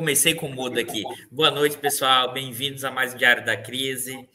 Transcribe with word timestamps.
Comecei 0.00 0.34
com 0.34 0.46
o 0.46 0.54
mudo 0.54 0.80
aqui. 0.80 1.02
Boa 1.30 1.50
noite, 1.50 1.76
pessoal. 1.76 2.32
Bem-vindos 2.32 2.84
a 2.84 2.90
mais 2.90 3.12
um 3.12 3.18
Diário 3.18 3.44
da 3.44 3.54
Crise. 3.54 4.26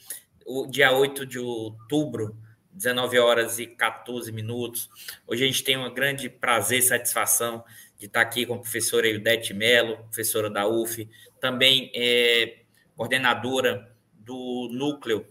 O 0.45 0.67
dia 0.67 0.91
8 0.91 1.25
de 1.25 1.39
outubro, 1.39 2.37
19 2.71 3.17
horas 3.17 3.57
e 3.57 3.65
14 3.65 4.31
minutos. 4.31 4.87
Hoje 5.25 5.43
a 5.43 5.47
gente 5.47 5.63
tem 5.63 5.75
um 5.75 5.91
grande 5.91 6.29
prazer 6.29 6.77
e 6.77 6.81
satisfação 6.83 7.65
de 7.97 8.05
estar 8.05 8.21
aqui 8.21 8.45
com 8.45 8.53
a 8.53 8.59
professora 8.59 9.07
Eudete 9.07 9.55
Mello, 9.55 9.97
professora 10.03 10.51
da 10.51 10.67
UF, 10.67 11.09
também 11.41 11.91
é, 11.95 12.59
coordenadora 12.95 13.91
do 14.13 14.69
núcleo 14.71 15.25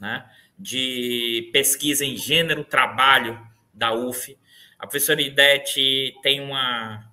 né, 0.00 0.28
de 0.58 1.48
pesquisa 1.52 2.04
em 2.04 2.16
gênero 2.16 2.64
trabalho 2.64 3.40
da 3.72 3.94
UF. 3.94 4.36
A 4.80 4.84
professora 4.88 5.22
Idete 5.22 6.12
tem 6.24 6.40
uma, 6.40 7.08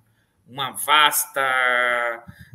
uma 0.48 0.72
vasta 0.72 1.40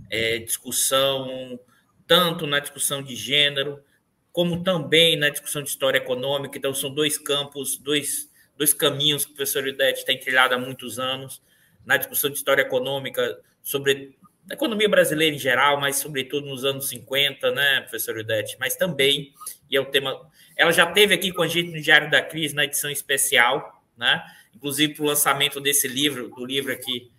é, 0.10 0.40
discussão, 0.40 1.60
tanto 2.08 2.48
na 2.48 2.60
discussão 2.60 3.02
de 3.04 3.16
gênero, 3.16 3.84
como 4.32 4.64
também 4.64 5.16
na 5.16 5.30
discussão 5.30 5.62
de 5.62 5.70
história 5.70 5.98
econômica. 5.98 6.58
Então, 6.58 6.74
são 6.74 6.90
dois 6.90 7.18
campos, 7.18 7.78
dois, 7.78 8.30
dois 8.58 8.74
caminhos 8.74 9.26
que 9.26 9.32
a 9.32 9.36
professora 9.36 9.70
Idete 9.70 10.06
tem 10.06 10.20
trilhado 10.20 10.54
há 10.54 10.58
muitos 10.58 11.00
anos. 11.00 11.42
Na 11.86 11.98
discussão 11.98 12.30
de 12.30 12.38
história 12.38 12.62
econômica, 12.62 13.40
sobre 13.62 14.18
a 14.50 14.54
economia 14.54 14.90
brasileira 14.90 15.36
em 15.36 15.40
geral, 15.40 15.80
mas 15.80 15.98
sobretudo 15.98 16.48
nos 16.48 16.66
anos 16.66 16.90
50, 16.90 17.52
né, 17.52 17.82
professora 17.82 18.22
Idete? 18.22 18.58
Mas 18.60 18.76
também, 18.76 19.34
e 19.70 19.78
é 19.78 19.80
o 19.82 19.86
tema. 19.86 20.20
Ela 20.56 20.72
já 20.72 20.86
teve 20.86 21.14
aqui 21.14 21.32
com 21.32 21.44
a 21.44 21.48
gente 21.48 21.72
no 21.72 21.82
Diário 21.82 22.10
da 22.10 22.22
Crise, 22.22 22.56
na 22.56 22.66
edição 22.66 22.90
especial, 22.90 23.84
né? 23.98 24.24
Inclusive 24.56 24.96
para 24.96 25.04
o 25.04 25.08
lançamento 25.08 25.62
desse 25.62 25.88
livro, 25.88 26.30
do 26.30 26.46
livro 26.46 26.72
aqui 26.72 27.12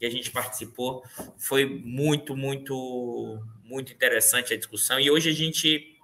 que 0.00 0.06
a 0.06 0.10
gente 0.10 0.30
participou. 0.30 1.04
Foi 1.36 1.66
muito, 1.66 2.34
muito, 2.34 3.38
muito 3.62 3.92
interessante 3.92 4.54
a 4.54 4.56
discussão. 4.56 4.98
E 4.98 5.10
hoje 5.10 5.28
a 5.28 5.34
gente 5.34 6.00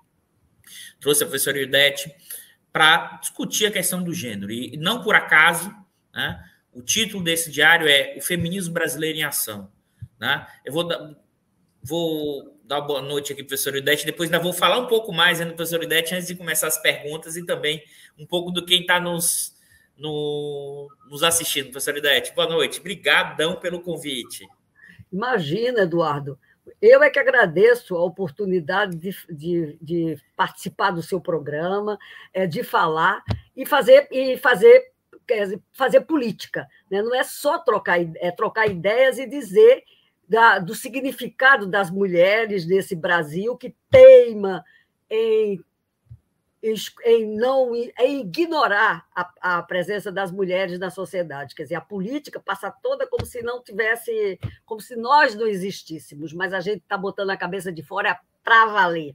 trouxe 1.01 1.25
a 1.25 1.27
professora 1.27 1.59
Ildete 1.59 2.15
para 2.71 3.17
discutir 3.23 3.65
a 3.65 3.71
questão 3.71 4.03
do 4.03 4.13
gênero. 4.13 4.53
E 4.53 4.77
não 4.77 5.03
por 5.03 5.15
acaso, 5.15 5.75
né, 6.15 6.45
o 6.75 6.83
título 6.83 7.25
desse 7.25 7.51
diário 7.51 7.89
é 7.89 8.15
O 8.19 8.21
Feminismo 8.21 8.75
Brasileiro 8.75 9.17
em 9.17 9.25
Ação. 9.25 9.73
Né? 10.21 10.47
Eu 10.63 10.75
vou 10.75 10.87
dar, 10.87 11.17
vou 11.83 12.61
dar 12.65 12.83
boa 12.83 13.01
noite 13.01 13.33
aqui, 13.33 13.43
professor 13.43 13.75
Idete, 13.77 14.05
depois 14.05 14.31
ainda 14.31 14.43
vou 14.43 14.53
falar 14.53 14.79
um 14.79 14.89
pouco 14.89 15.11
mais 15.11 15.41
né, 15.41 15.47
do 15.47 15.55
professor 15.55 15.83
Idete 15.83 16.15
antes 16.15 16.27
de 16.27 16.35
começar 16.35 16.67
as 16.67 16.77
perguntas 16.77 17.35
e 17.35 17.47
também 17.47 17.83
um 18.19 18.27
pouco 18.27 18.51
do 18.51 18.63
quem 18.63 18.83
está 18.83 19.01
nos, 19.01 19.56
no, 19.97 20.89
nos 21.09 21.23
assistindo, 21.23 21.71
professor 21.71 21.97
Idete. 21.97 22.35
Boa 22.35 22.49
noite, 22.49 22.81
obrigadão 22.81 23.57
pelo 23.57 23.81
convite. 23.81 24.47
Imagina, 25.13 25.81
Eduardo, 25.81 26.39
eu 26.81 27.03
é 27.03 27.11
que 27.11 27.19
agradeço 27.19 27.97
a 27.97 28.05
oportunidade 28.05 28.97
de, 28.97 29.15
de, 29.31 29.79
de 29.81 30.19
participar 30.37 30.91
do 30.91 31.03
seu 31.03 31.21
programa, 31.21 31.99
é, 32.35 32.47
de 32.47 32.63
falar 32.63 33.23
e 33.57 33.65
fazer, 33.65 34.09
e 34.11 34.37
fazer, 34.37 34.93
fazer 35.73 36.01
política. 36.03 36.67
Né? 36.91 37.03
Não 37.03 37.15
é 37.15 37.25
só 37.25 37.59
trocar, 37.59 37.99
é 38.17 38.31
trocar 38.31 38.67
ideias 38.67 39.19
e 39.19 39.27
dizer 39.27 39.85
da, 40.29 40.59
do 40.59 40.75
significado 40.75 41.67
das 41.67 41.91
mulheres 41.91 42.67
nesse 42.67 42.97
Brasil 42.97 43.57
que 43.57 43.75
teima 43.91 44.65
em 45.09 45.61
em 47.05 47.37
não 47.37 47.75
em 47.75 48.21
ignorar 48.21 49.07
a, 49.15 49.59
a, 49.59 49.63
presença 49.63 50.11
das 50.11 50.31
mulheres 50.31 50.79
na 50.79 50.91
sociedade. 50.91 51.55
Quer 51.55 51.65
dizer, 51.65 51.75
a 51.77 51.81
política 51.81 52.41
passa 52.41 52.71
toda 52.71 53.07
como 53.07 53.25
se 53.25 53.43
não 53.43 53.63
tivesse, 53.63 54.39
como 54.65 54.81
se 54.81 54.97
nós 54.97 55.35
não 55.35 55.47
existíssemos, 55.47 56.33
mas 56.33 56.53
a 56.53 56.61
gente 56.61 56.83
está 56.83 56.97
botando 56.97 57.31
a 57.31 57.37
cabeça 57.37 57.73
de 57.73 57.83
fora 57.83 58.19
para 58.43 58.67
valer. 58.67 59.15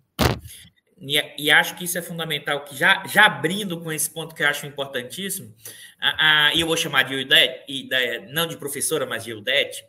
E, 0.99 1.45
e, 1.45 1.49
acho 1.49 1.75
que 1.75 1.85
isso 1.85 1.97
é 1.97 2.01
fundamental, 2.01 2.63
que 2.63 2.75
já, 2.75 3.03
já 3.07 3.25
abrindo 3.25 3.81
com 3.81 3.91
esse 3.91 4.07
ponto 4.09 4.35
que 4.35 4.43
eu 4.43 4.47
acho 4.47 4.67
importantíssimo, 4.67 5.53
e 6.53 6.61
eu 6.61 6.67
vou 6.67 6.77
chamar 6.77 7.03
de 7.03 7.15
Ildete, 7.15 7.89
não 8.29 8.45
de 8.45 8.55
professora, 8.55 9.03
mas 9.05 9.23
de 9.23 9.31
Ildete, 9.31 9.83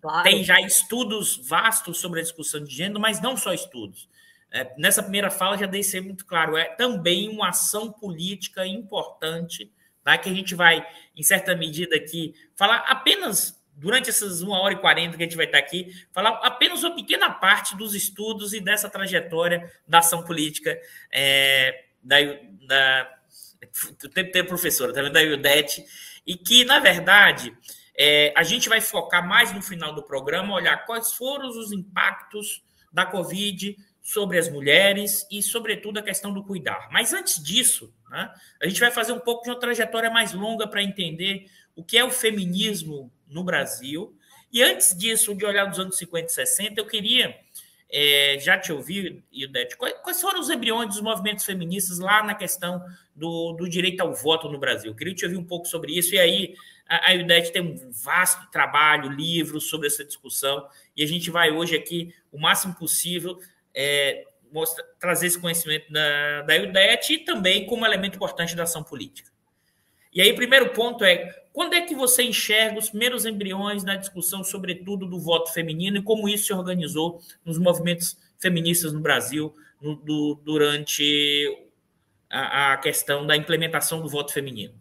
claro. 0.00 0.22
tem 0.22 0.44
já 0.44 0.60
estudos 0.60 1.36
vastos 1.48 1.98
sobre 1.98 2.20
a 2.20 2.22
discussão 2.22 2.62
de 2.62 2.72
gênero, 2.72 3.00
mas 3.00 3.20
não 3.20 3.36
só 3.36 3.52
estudos. 3.52 4.08
É, 4.52 4.70
nessa 4.76 5.02
primeira 5.02 5.30
fala 5.30 5.56
já 5.56 5.64
dei 5.64 5.82
ser 5.82 6.02
muito 6.02 6.26
claro, 6.26 6.58
é 6.58 6.66
também 6.66 7.30
uma 7.30 7.48
ação 7.48 7.90
política 7.90 8.66
importante, 8.66 9.72
tá? 10.04 10.18
que 10.18 10.28
a 10.28 10.34
gente 10.34 10.54
vai, 10.54 10.86
em 11.16 11.22
certa 11.22 11.56
medida 11.56 11.96
aqui, 11.96 12.34
falar 12.54 12.84
apenas, 12.86 13.58
durante 13.74 14.10
essas 14.10 14.42
uma 14.42 14.60
hora 14.60 14.74
e 14.74 14.78
quarenta 14.78 15.16
que 15.16 15.22
a 15.22 15.26
gente 15.26 15.36
vai 15.36 15.46
estar 15.46 15.56
aqui, 15.56 15.90
falar 16.12 16.32
apenas 16.42 16.82
uma 16.82 16.94
pequena 16.94 17.30
parte 17.30 17.74
dos 17.74 17.94
estudos 17.94 18.52
e 18.52 18.60
dessa 18.60 18.90
trajetória 18.90 19.72
da 19.88 20.00
ação 20.00 20.22
política 20.22 20.78
é, 21.10 21.84
da, 22.02 22.18
da 22.66 23.10
o 24.04 24.08
tempo 24.08 24.32
tem 24.32 24.44
professora, 24.44 24.92
também 24.92 25.10
tá 25.10 25.20
da 25.20 25.24
Iudete, 25.24 25.84
e 26.26 26.36
que, 26.36 26.64
na 26.64 26.78
verdade, 26.78 27.56
é, 27.96 28.32
a 28.36 28.42
gente 28.42 28.68
vai 28.68 28.80
focar 28.80 29.26
mais 29.26 29.52
no 29.52 29.62
final 29.62 29.94
do 29.94 30.02
programa, 30.02 30.54
olhar 30.54 30.84
quais 30.84 31.12
foram 31.12 31.48
os 31.48 31.72
impactos 31.72 32.62
da 32.92 33.06
Covid 33.06 33.76
sobre 34.02 34.38
as 34.38 34.48
mulheres 34.48 35.26
e, 35.30 35.42
sobretudo, 35.42 35.98
a 35.98 36.02
questão 36.02 36.32
do 36.32 36.42
cuidar. 36.42 36.88
Mas 36.90 37.12
antes 37.12 37.42
disso, 37.42 37.94
né, 38.10 38.32
a 38.60 38.66
gente 38.66 38.80
vai 38.80 38.90
fazer 38.90 39.12
um 39.12 39.20
pouco 39.20 39.44
de 39.44 39.50
uma 39.50 39.58
trajetória 39.58 40.10
mais 40.10 40.32
longa 40.32 40.66
para 40.66 40.82
entender 40.82 41.46
o 41.76 41.84
que 41.84 41.96
é 41.96 42.04
o 42.04 42.10
feminismo 42.10 43.10
no 43.28 43.44
Brasil. 43.44 44.16
E 44.52 44.62
antes 44.62 44.96
disso, 44.96 45.34
de 45.34 45.44
olhar 45.44 45.66
dos 45.66 45.78
anos 45.78 45.96
50 45.96 46.26
e 46.26 46.30
60, 46.30 46.80
eu 46.80 46.86
queria 46.86 47.34
é, 47.92 48.38
já 48.40 48.58
te 48.58 48.72
ouvir, 48.72 49.22
Ildete, 49.30 49.76
quais, 49.76 50.20
foram 50.20 50.40
os 50.40 50.48
embriões 50.48 50.88
dos 50.88 51.00
movimentos 51.02 51.44
feministas 51.44 51.98
lá 51.98 52.22
na 52.24 52.34
questão 52.34 52.82
do, 53.14 53.52
do, 53.52 53.68
direito 53.68 54.00
ao 54.00 54.14
voto 54.14 54.48
no 54.48 54.58
Brasil? 54.58 54.90
Eu 54.90 54.96
queria 54.96 55.14
te 55.14 55.26
ouvir 55.26 55.36
um 55.36 55.44
pouco 55.44 55.66
sobre 55.66 55.96
isso, 55.96 56.14
e 56.14 56.18
aí 56.18 56.54
a, 56.88 57.10
a 57.10 57.14
Ildete 57.14 57.52
tem 57.52 57.60
um 57.60 57.92
vasto 57.92 58.50
trabalho, 58.50 59.10
livros 59.10 59.68
sobre 59.68 59.88
essa 59.88 60.02
discussão, 60.02 60.66
e 60.96 61.04
a 61.04 61.06
gente 61.06 61.30
vai 61.30 61.50
hoje 61.50 61.76
aqui, 61.76 62.14
o 62.32 62.40
máximo 62.40 62.74
possível, 62.74 63.38
é, 63.74 64.24
mostra, 64.52 64.84
trazer 64.98 65.26
esse 65.26 65.38
conhecimento 65.38 65.90
da, 65.92 66.42
da 66.42 66.54
IUDET 66.54 67.14
e 67.14 67.18
também 67.18 67.66
como 67.66 67.86
elemento 67.86 68.16
importante 68.16 68.54
da 68.54 68.64
ação 68.64 68.82
política. 68.82 69.30
E 70.12 70.20
aí, 70.20 70.34
primeiro 70.34 70.70
ponto 70.70 71.04
é 71.04 71.42
quando 71.52 71.74
é 71.74 71.82
que 71.82 71.94
você 71.94 72.22
enxerga 72.22 72.78
os 72.78 72.90
primeiros 72.90 73.24
embriões 73.24 73.84
na 73.84 73.96
discussão, 73.96 74.42
sobretudo, 74.44 75.06
do 75.06 75.18
voto 75.18 75.52
feminino 75.52 75.98
e 75.98 76.02
como 76.02 76.28
isso 76.28 76.46
se 76.46 76.52
organizou 76.52 77.20
nos 77.44 77.58
movimentos 77.58 78.16
feministas 78.38 78.92
no 78.92 79.00
Brasil 79.00 79.54
no, 79.80 79.96
do, 79.96 80.34
durante 80.42 81.70
a, 82.30 82.72
a, 82.72 82.76
questão 82.78 83.26
da 83.26 83.36
implementação 83.36 84.00
do 84.00 84.08
voto 84.08 84.32
feminino? 84.32 84.74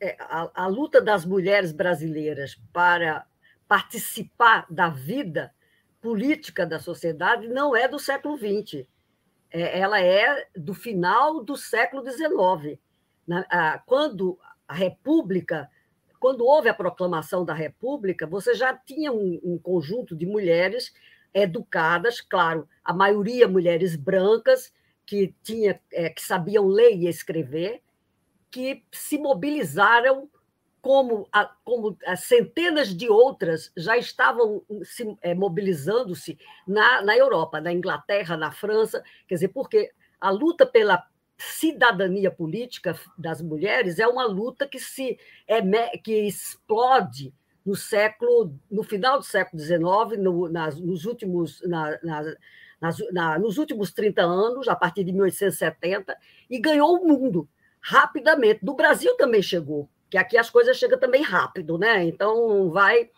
É, 0.00 0.16
a, 0.18 0.64
a 0.64 0.66
luta 0.66 1.00
das 1.00 1.24
mulheres 1.24 1.70
brasileiras 1.70 2.58
para 2.72 3.26
participar 3.68 4.66
da 4.70 4.88
vida 4.88 5.52
política 6.02 6.66
da 6.66 6.80
sociedade 6.80 7.48
não 7.48 7.74
é 7.74 7.86
do 7.86 7.98
século 7.98 8.36
XX, 8.36 8.84
é, 9.50 9.78
ela 9.78 10.00
é 10.00 10.48
do 10.56 10.74
final 10.74 11.42
do 11.42 11.56
século 11.56 12.04
XIX. 12.04 12.78
Quando 13.86 14.38
a 14.66 14.74
República, 14.74 15.70
quando 16.18 16.44
houve 16.44 16.68
a 16.68 16.74
proclamação 16.74 17.44
da 17.44 17.54
República, 17.54 18.26
você 18.26 18.52
já 18.54 18.74
tinha 18.74 19.12
um, 19.12 19.40
um 19.44 19.58
conjunto 19.58 20.16
de 20.16 20.26
mulheres 20.26 20.92
educadas, 21.32 22.20
claro, 22.20 22.68
a 22.84 22.92
maioria 22.92 23.46
mulheres 23.46 23.94
brancas 23.94 24.72
que 25.06 25.34
tinha, 25.42 25.80
é, 25.92 26.10
que 26.10 26.20
sabiam 26.20 26.66
ler 26.66 26.94
e 26.96 27.06
escrever, 27.06 27.80
que 28.50 28.84
se 28.90 29.18
mobilizaram 29.18 30.28
como, 30.82 31.28
como 31.64 31.96
centenas 32.16 32.88
de 32.88 33.08
outras 33.08 33.72
já 33.76 33.96
estavam 33.96 34.62
se 34.82 35.16
é, 35.22 35.32
mobilizando-se 35.32 36.36
na, 36.66 37.00
na 37.02 37.16
Europa, 37.16 37.60
na 37.60 37.72
Inglaterra, 37.72 38.36
na 38.36 38.50
França, 38.50 39.02
quer 39.28 39.36
dizer, 39.36 39.48
porque 39.48 39.92
a 40.20 40.28
luta 40.30 40.66
pela 40.66 41.06
cidadania 41.38 42.30
política 42.32 42.98
das 43.16 43.40
mulheres 43.40 44.00
é 44.00 44.06
uma 44.06 44.26
luta 44.26 44.66
que 44.66 44.78
se 44.78 45.18
é, 45.46 45.62
que 45.98 46.26
explode 46.26 47.32
no 47.64 47.76
século 47.76 48.52
no 48.68 48.82
final 48.82 49.18
do 49.18 49.24
século 49.24 49.62
XIX, 49.62 49.80
no, 50.18 50.48
nas, 50.48 50.80
nos 50.80 51.04
últimos 51.04 51.62
na, 51.62 51.96
na, 52.02 52.34
nas, 52.80 52.96
na, 53.12 53.38
nos 53.38 53.56
últimos 53.56 53.92
30 53.92 54.20
anos, 54.20 54.66
a 54.66 54.74
partir 54.74 55.04
de 55.04 55.12
1870, 55.12 56.16
e 56.50 56.58
ganhou 56.58 56.96
o 56.96 57.06
mundo 57.06 57.48
rapidamente. 57.80 58.64
Do 58.64 58.74
Brasil 58.74 59.16
também 59.16 59.40
chegou, 59.42 59.88
que 60.12 60.18
aqui 60.18 60.36
as 60.36 60.50
coisas 60.50 60.76
chegam 60.76 61.00
também 61.00 61.22
rápido, 61.22 61.78
né? 61.78 62.04
Então 62.04 62.68
vai. 62.68 63.08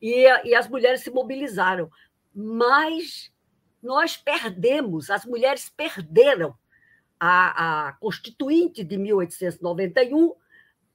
E, 0.00 0.28
e 0.44 0.54
as 0.54 0.68
mulheres 0.68 1.00
se 1.00 1.10
mobilizaram. 1.10 1.90
Mas 2.32 3.32
nós 3.82 4.16
perdemos, 4.16 5.10
as 5.10 5.24
mulheres 5.24 5.68
perderam. 5.68 6.54
A, 7.18 7.88
a 7.88 7.92
Constituinte 7.94 8.84
de 8.84 8.96
1891 8.96 10.34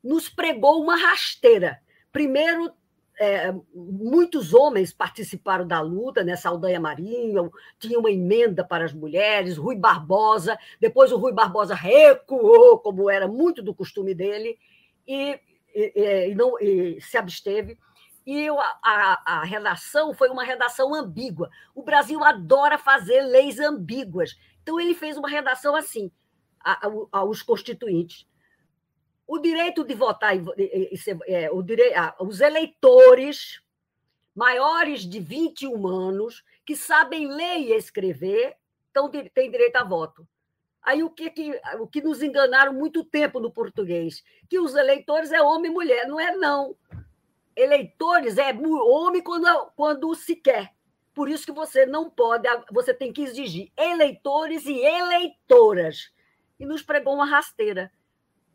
nos 0.01 0.29
pregou 0.29 0.81
uma 0.81 0.95
rasteira. 0.95 1.81
Primeiro, 2.13 2.71
é, 3.19 3.53
muitos 3.75 4.53
homens 4.53 4.93
participaram 4.93 5.67
da 5.67 5.81
luta, 5.81 6.23
né? 6.23 6.37
Saldanha 6.37 6.79
Marinho, 6.79 7.51
tinha 7.77 7.99
uma 7.99 8.09
emenda 8.09 8.63
para 8.63 8.85
as 8.85 8.93
mulheres, 8.93 9.57
Rui 9.57 9.75
Barbosa, 9.75 10.57
depois 10.79 11.11
o 11.11 11.17
Rui 11.17 11.33
Barbosa 11.33 11.75
recuou, 11.75 12.79
como 12.79 13.09
era 13.09 13.27
muito 13.27 13.61
do 13.61 13.75
costume 13.75 14.13
dele, 14.13 14.57
e, 15.13 15.39
e, 15.73 16.29
e 16.29 16.35
não, 16.35 16.59
e 16.59 16.99
se 17.01 17.17
absteve. 17.17 17.77
E 18.25 18.47
a, 18.49 18.79
a, 18.83 19.21
a, 19.25 19.43
redação 19.43 20.13
foi 20.13 20.29
uma 20.29 20.43
redação 20.43 20.93
ambígua. 20.93 21.49
O 21.73 21.83
Brasil 21.83 22.23
adora 22.23 22.77
fazer 22.77 23.21
leis 23.21 23.59
ambíguas. 23.59 24.37
Então, 24.61 24.79
ele 24.79 24.93
fez 24.93 25.17
uma 25.17 25.29
redação 25.29 25.75
assim, 25.75 26.11
aos 27.11 27.41
constituintes 27.41 28.27
o 29.31 29.39
direito 29.39 29.85
de 29.85 29.95
votar 29.95 30.35
e, 30.35 30.43
e, 30.57 30.93
e, 30.93 31.33
é, 31.33 31.49
o 31.49 31.63
dire... 31.63 31.93
os 32.19 32.41
eleitores 32.41 33.61
maiores 34.35 35.03
de 35.03 35.21
21 35.21 35.87
anos 35.87 36.43
que 36.65 36.75
sabem 36.75 37.29
ler 37.29 37.59
e 37.59 37.71
escrever 37.71 38.57
então, 38.89 39.09
têm 39.09 39.49
direito 39.49 39.77
a 39.77 39.85
voto. 39.85 40.27
Aí 40.83 41.03
o 41.03 41.09
que, 41.09 41.29
que, 41.29 41.61
o 41.79 41.87
que 41.87 42.01
nos 42.01 42.23
enganaram 42.23 42.73
muito 42.73 43.03
tempo 43.03 43.39
no 43.39 43.51
português? 43.51 44.23
Que 44.49 44.59
os 44.59 44.75
eleitores 44.75 45.31
é 45.31 45.41
homem 45.41 45.69
e 45.69 45.73
mulher. 45.73 46.07
Não 46.07 46.19
é, 46.19 46.35
não. 46.35 46.75
Eleitores 47.55 48.37
é 48.37 48.51
homem 48.53 49.21
quando, 49.21 49.71
quando 49.75 50.13
se 50.15 50.35
quer. 50.35 50.73
Por 51.13 51.29
isso 51.29 51.45
que 51.45 51.51
você 51.51 51.85
não 51.85 52.09
pode, 52.09 52.47
você 52.71 52.93
tem 52.93 53.11
que 53.11 53.21
exigir 53.21 53.71
eleitores 53.77 54.65
e 54.65 54.79
eleitoras. 54.79 56.11
E 56.59 56.65
nos 56.65 56.81
pregou 56.81 57.13
uma 57.15 57.25
rasteira. 57.25 57.91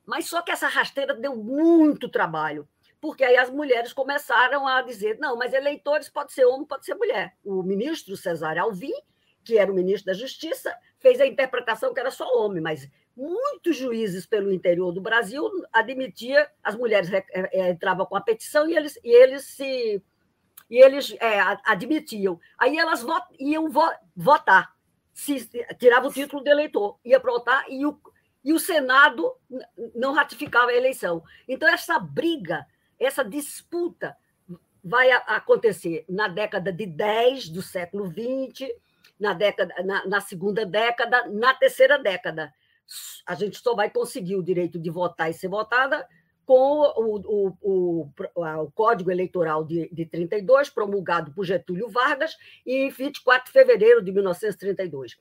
Mas 0.05 0.27
só 0.27 0.41
que 0.41 0.53
essa 0.53 0.69
rasteira 0.69 1.15
deu 1.15 1.37
muito 1.37 2.09
trabalho, 2.09 2.69
porque 3.01 3.25
aí 3.25 3.37
as 3.37 3.51
mulheres 3.51 3.93
começaram 3.93 4.67
a 4.67 4.81
dizer: 4.81 5.19
não, 5.19 5.37
mas 5.37 5.53
eleitores 5.53 6.09
pode 6.09 6.33
ser 6.33 6.45
homem, 6.47 6.65
pode 6.65 6.87
ser 6.87 6.95
mulher. 6.95 7.37
O 7.45 7.63
ministro 7.63 8.17
Cesare 8.17 8.61
Alvim, 8.61 8.95
que 9.45 9.59
era 9.59 9.71
o 9.71 9.75
ministro 9.75 10.07
da 10.07 10.13
Justiça, 10.13 10.73
fez 10.99 11.21
a 11.21 11.27
interpretação 11.27 11.93
que 11.93 12.01
era 12.01 12.11
só 12.11 12.27
homem, 12.39 12.63
mas 12.63 12.89
muitos 13.17 13.77
juízes 13.77 14.27
pelo 14.27 14.53
interior 14.53 14.93
do 14.93 15.01
Brasil 15.01 15.49
admitia 15.73 16.51
as 16.63 16.75
mulheres 16.75 17.13
é, 17.13 17.25
é, 17.33 17.71
entravam 17.71 18.05
com 18.05 18.17
a 18.17 18.21
petição 18.21 18.69
e 18.69 18.77
eles, 18.77 18.99
e 19.03 19.11
eles 19.11 19.45
se 19.45 20.03
e 20.69 20.79
eles 20.79 21.17
é, 21.21 21.41
admitiam. 21.65 22.41
Aí 22.59 22.77
elas 22.77 23.03
vot, 23.03 23.25
iam 23.39 23.71
vo, 23.71 23.89
votar, 24.17 24.75
se 25.13 25.49
tirava 25.79 26.09
o 26.09 26.13
título 26.13 26.43
de 26.43 26.51
eleitor, 26.51 26.99
ia 27.05 27.21
para 27.21 27.33
votar 27.33 27.65
e 27.71 27.87
o, 27.87 27.99
e 28.45 28.53
o 28.53 28.59
Senado 28.59 29.33
não 29.95 30.13
ratificava 30.13 30.71
a 30.71 30.75
eleição. 30.75 31.23
Então, 31.49 31.69
essa 31.69 31.99
briga, 31.99 32.67
essa 32.99 33.25
disputa 33.25 34.17
vai 34.83 35.11
acontecer 35.11 36.05
na 36.09 36.29
década 36.29 36.73
de 36.73 36.87
10 36.87 37.49
do 37.49 37.63
século 37.63 38.07
XX, 38.09 38.71
na, 39.19 39.33
década, 39.33 39.75
na, 39.85 40.07
na 40.07 40.21
segunda 40.21 40.65
década, 40.65 41.27
na 41.27 41.55
terceira 41.55 41.99
década. 41.99 42.53
A 43.27 43.35
gente 43.35 43.59
só 43.59 43.75
vai 43.75 43.91
conseguir 43.91 44.37
o 44.37 44.43
direito 44.43 44.79
de 44.79 44.91
votar 44.91 45.31
e 45.31 45.35
ser 45.35 45.49
votada 45.49 46.07
com 46.45 46.81
o, 46.81 47.17
o, 47.19 47.59
o, 47.61 48.11
o, 48.37 48.71
Código 48.71 49.11
Eleitoral 49.11 49.65
de, 49.65 49.89
de 49.93 50.07
32, 50.07 50.71
promulgado 50.71 51.33
por 51.33 51.45
Getúlio 51.45 51.89
Vargas, 51.89 52.37
em 52.65 52.89
24 52.89 53.47
de 53.47 53.53
fevereiro 53.53 54.03
de 54.03 54.13
1932. 54.13 55.17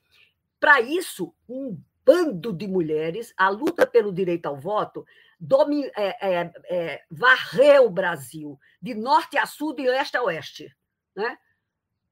Para 0.60 0.80
isso, 0.80 1.34
um 1.48 1.76
bando 2.04 2.52
de 2.52 2.68
mulheres, 2.68 3.34
a 3.36 3.48
luta 3.48 3.84
pelo 3.84 4.12
direito 4.12 4.46
ao 4.46 4.56
voto 4.56 5.04
domi, 5.38 5.84
é, 5.96 6.38
é, 6.38 6.52
é, 6.70 7.02
varreu 7.10 7.86
o 7.86 7.90
Brasil 7.90 8.58
de 8.80 8.94
norte 8.94 9.36
a 9.36 9.46
sul, 9.46 9.74
de 9.74 9.82
leste 9.82 10.16
a 10.16 10.22
oeste. 10.22 10.74
Né? 11.14 11.36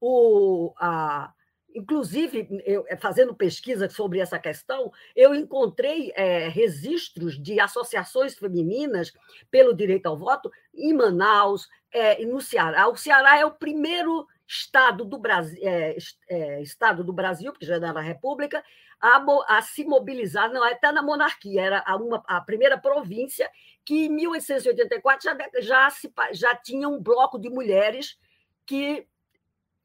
O, 0.00 0.74
a, 0.78 1.32
inclusive, 1.74 2.48
eu, 2.64 2.84
é, 2.88 2.96
fazendo 2.96 3.34
pesquisa 3.34 3.88
sobre 3.88 4.20
essa 4.20 4.38
questão, 4.38 4.92
eu 5.14 5.34
encontrei 5.34 6.12
é, 6.14 6.48
registros 6.48 7.40
de 7.42 7.58
associações 7.58 8.34
femininas 8.34 9.12
pelo 9.50 9.74
direito 9.74 10.06
ao 10.06 10.16
voto 10.16 10.50
em 10.72 10.92
Manaus, 10.92 11.68
é, 11.92 12.24
no 12.24 12.40
Ceará. 12.40 12.88
O 12.88 12.96
Ceará 12.96 13.38
é 13.38 13.44
o 13.44 13.50
primeiro 13.50 14.26
estado 14.46 15.04
do 15.04 15.18
Brasil, 15.18 15.58
é, 15.62 15.96
é, 16.28 16.62
estado 16.62 17.02
do 17.02 17.12
Brasil, 17.12 17.52
porque 17.52 17.66
já 17.66 17.76
era 17.76 17.92
na 17.92 18.00
República, 18.00 18.62
a, 19.00 19.24
a 19.48 19.62
se 19.62 19.84
mobilizar, 19.84 20.52
não, 20.52 20.62
até 20.62 20.90
na 20.92 21.02
monarquia, 21.02 21.60
era 21.60 21.82
a, 21.86 21.96
uma, 21.96 22.22
a 22.26 22.40
primeira 22.40 22.78
província 22.78 23.50
que, 23.84 24.06
em 24.06 24.08
1884, 24.08 25.24
já, 25.24 25.60
já, 25.60 25.90
se, 25.90 26.12
já 26.32 26.54
tinha 26.54 26.88
um 26.88 27.02
bloco 27.02 27.38
de 27.38 27.50
mulheres 27.50 28.18
que 28.66 29.06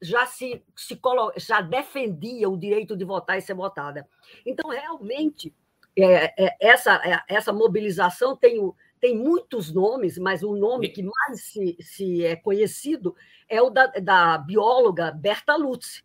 já 0.01 0.25
se, 0.25 0.63
se 0.75 0.99
já 1.37 1.61
defendia 1.61 2.49
o 2.49 2.57
direito 2.57 2.95
de 2.95 3.03
votar 3.03 3.37
e 3.37 3.41
ser 3.41 3.53
votada. 3.53 4.07
Então, 4.45 4.69
realmente, 4.69 5.53
é, 5.97 6.33
é, 6.45 6.57
essa, 6.59 6.95
é, 7.03 7.21
essa 7.27 7.51
mobilização 7.51 8.35
tem, 8.35 8.71
tem 8.99 9.17
muitos 9.17 9.73
nomes, 9.73 10.17
mas 10.17 10.43
o 10.43 10.55
nome 10.55 10.89
que 10.89 11.03
mais 11.03 11.43
se, 11.43 11.77
se 11.81 12.23
é 12.23 12.35
conhecido 12.35 13.15
é 13.47 13.61
o 13.61 13.69
da, 13.69 13.87
da 13.87 14.37
bióloga 14.37 15.11
Berta 15.11 15.55
Lutz, 15.55 16.03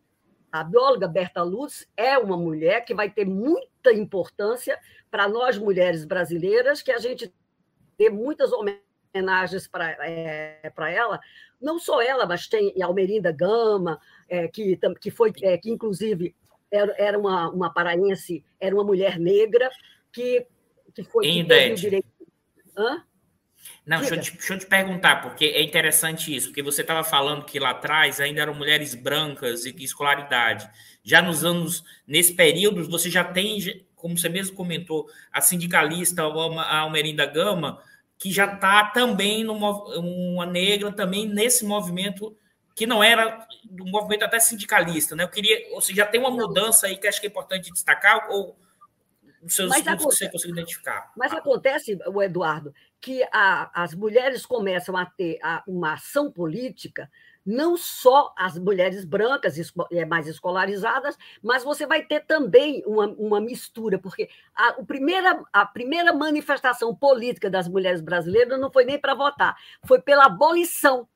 a 0.50 0.62
bióloga 0.62 1.08
Berta 1.08 1.42
Lutz 1.42 1.86
é 1.96 2.16
uma 2.16 2.36
mulher 2.36 2.84
que 2.84 2.94
vai 2.94 3.10
ter 3.10 3.26
muita 3.26 3.92
importância 3.92 4.78
para 5.10 5.28
nós 5.28 5.58
mulheres 5.58 6.04
brasileiras, 6.04 6.80
que 6.80 6.92
a 6.92 6.98
gente 6.98 7.34
dê 7.98 8.08
muitas 8.08 8.52
homenagens 8.52 8.93
para 9.70 9.96
é, 10.00 10.60
ela, 10.92 11.20
não 11.60 11.78
só 11.78 12.02
ela, 12.02 12.26
mas 12.26 12.46
tem 12.46 12.74
a 12.82 12.86
Almerinda 12.86 13.30
Gama, 13.30 14.00
é, 14.28 14.48
que, 14.48 14.78
que 15.00 15.10
foi, 15.10 15.32
é, 15.42 15.56
que 15.56 15.70
inclusive 15.70 16.34
era, 16.70 16.94
era 16.98 17.18
uma, 17.18 17.50
uma 17.50 17.72
paraense, 17.72 18.44
era 18.60 18.74
uma 18.74 18.84
mulher 18.84 19.18
negra, 19.18 19.70
que, 20.12 20.46
que 20.94 21.04
foi 21.04 21.24
que 21.24 21.44
teve 21.44 21.72
o 21.72 21.76
direito. 21.76 22.08
Hã? 22.76 23.02
Não, 23.86 23.98
deixa 24.00 24.14
eu, 24.14 24.20
te, 24.20 24.32
deixa 24.32 24.54
eu, 24.54 24.58
te, 24.58 24.66
perguntar, 24.66 25.22
porque 25.22 25.44
é 25.46 25.62
interessante 25.62 26.34
isso, 26.34 26.48
porque 26.48 26.62
você 26.62 26.80
estava 26.80 27.04
falando 27.04 27.44
que 27.44 27.58
lá 27.58 27.70
atrás 27.70 28.20
ainda 28.20 28.40
eram 28.40 28.54
mulheres 28.54 28.94
brancas 28.94 29.64
e 29.64 29.74
escolaridade. 29.78 30.68
Já 31.02 31.22
nos 31.22 31.44
anos, 31.44 31.84
nesse 32.06 32.34
período, 32.34 32.88
você 32.90 33.10
já 33.10 33.22
tem, 33.24 33.86
como 33.94 34.16
você 34.16 34.28
mesmo 34.28 34.56
comentou, 34.56 35.06
a 35.32 35.40
sindicalista 35.40 36.22
a 36.22 36.78
Almerinda 36.78 37.26
Gama, 37.26 37.80
que 38.18 38.32
já 38.32 38.46
está 38.52 38.86
também 38.86 39.44
no, 39.44 39.54
uma 39.54 40.46
negra 40.46 40.92
também 40.92 41.28
nesse 41.28 41.64
movimento 41.64 42.36
que 42.74 42.86
não 42.86 43.02
era 43.02 43.46
um 43.80 43.90
movimento 43.90 44.24
até 44.24 44.40
sindicalista, 44.40 45.14
né? 45.14 45.22
Eu 45.22 45.28
queria, 45.28 45.72
ou 45.72 45.80
seja, 45.80 45.98
já 45.98 46.06
tem 46.06 46.20
uma 46.20 46.30
mudança 46.30 46.86
aí 46.86 46.96
que 46.96 47.06
acho 47.06 47.20
que 47.20 47.26
é 47.26 47.30
importante 47.30 47.72
destacar, 47.72 48.28
ou 48.30 48.58
os 49.42 49.54
seus 49.54 49.68
mas 49.68 49.78
estudos 49.78 50.00
acontece, 50.00 50.18
que 50.18 50.26
você 50.26 50.32
conseguiu 50.32 50.56
identificar. 50.56 51.12
Mas 51.16 51.32
acontece, 51.32 51.98
o 52.06 52.22
Eduardo, 52.22 52.74
que 53.00 53.22
a, 53.30 53.70
as 53.82 53.94
mulheres 53.94 54.44
começam 54.44 54.96
a 54.96 55.06
ter 55.06 55.38
a, 55.42 55.62
uma 55.66 55.92
ação 55.92 56.32
política, 56.32 57.08
não 57.44 57.76
só 57.76 58.32
as 58.36 58.58
mulheres 58.58 59.04
brancas 59.04 59.56
é, 59.92 60.04
mais 60.04 60.26
escolarizadas, 60.26 61.18
mas 61.42 61.62
você 61.62 61.86
vai 61.86 62.02
ter 62.02 62.24
também 62.24 62.82
uma, 62.86 63.06
uma 63.06 63.40
mistura, 63.40 63.98
porque 63.98 64.28
a, 64.54 64.72
primeira, 64.84 65.44
a 65.52 65.66
primeira 65.66 66.12
manifestação 66.12 66.94
política 66.94 67.50
das 67.50 67.68
mulheres 67.68 68.00
brasileiras 68.00 68.58
não 68.58 68.72
foi 68.72 68.84
nem 68.84 68.98
para 68.98 69.14
votar, 69.14 69.56
foi 69.84 70.00
pela 70.00 70.26
abolição. 70.26 71.06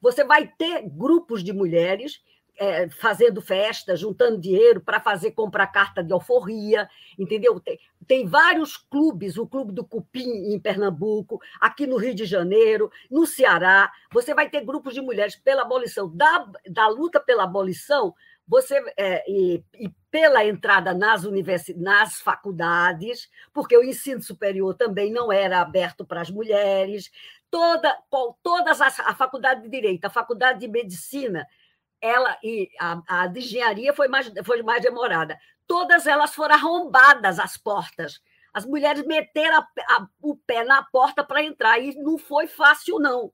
Você 0.00 0.22
vai 0.22 0.46
ter 0.46 0.82
grupos 0.86 1.42
de 1.42 1.52
mulheres 1.52 2.22
é, 2.56 2.88
fazendo 2.88 3.40
festa, 3.40 3.96
juntando 3.96 4.40
dinheiro 4.40 4.80
para 4.80 5.00
fazer 5.00 5.32
comprar 5.32 5.66
carta 5.66 6.02
de 6.02 6.12
alforria, 6.12 6.88
entendeu? 7.18 7.58
Tem, 7.60 7.78
tem, 8.06 8.26
vários 8.26 8.76
clubes, 8.76 9.36
o 9.36 9.46
Clube 9.46 9.72
do 9.72 9.84
Cupim 9.84 10.52
em 10.52 10.58
Pernambuco, 10.60 11.40
aqui 11.60 11.86
no 11.86 11.96
Rio 11.96 12.14
de 12.14 12.24
Janeiro, 12.24 12.90
no 13.10 13.26
Ceará. 13.26 13.90
Você 14.12 14.34
vai 14.34 14.48
ter 14.48 14.64
grupos 14.64 14.94
de 14.94 15.00
mulheres 15.00 15.36
pela 15.36 15.62
abolição, 15.62 16.14
da, 16.14 16.46
da 16.68 16.88
luta 16.88 17.20
pela 17.20 17.44
abolição, 17.44 18.14
você 18.46 18.78
é, 18.96 19.24
e, 19.30 19.64
e, 19.74 19.88
pela 20.10 20.44
entrada 20.44 20.92
nas 20.92 21.24
universidades, 21.24 21.82
nas 21.82 22.20
faculdades, 22.20 23.30
porque 23.52 23.76
o 23.76 23.82
ensino 23.82 24.22
superior 24.22 24.74
também 24.74 25.10
não 25.10 25.32
era 25.32 25.60
aberto 25.60 26.04
para 26.04 26.20
as 26.20 26.30
mulheres. 26.30 27.10
Toda, 27.50 27.96
todas 28.42 28.80
as, 28.80 29.00
a 29.00 29.14
faculdade 29.14 29.62
de 29.62 29.68
direito, 29.70 30.04
a 30.04 30.10
faculdade 30.10 30.60
de 30.60 30.68
medicina, 30.68 31.46
ela 32.04 32.36
e 32.42 32.70
a, 32.78 33.02
a 33.08 33.26
de 33.26 33.40
engenharia 33.40 33.94
foi 33.94 34.08
mais, 34.08 34.30
foi 34.44 34.62
mais 34.62 34.82
demorada. 34.82 35.38
Todas 35.66 36.06
elas 36.06 36.34
foram 36.34 36.54
arrombadas 36.54 37.38
as 37.38 37.56
portas. 37.56 38.20
As 38.52 38.66
mulheres 38.66 39.04
meteram 39.06 39.56
a, 39.56 39.68
a, 39.88 40.08
o 40.20 40.36
pé 40.36 40.62
na 40.64 40.82
porta 40.84 41.24
para 41.24 41.42
entrar 41.42 41.78
e 41.78 41.94
não 41.96 42.18
foi 42.18 42.46
fácil, 42.46 42.98
não. 42.98 43.32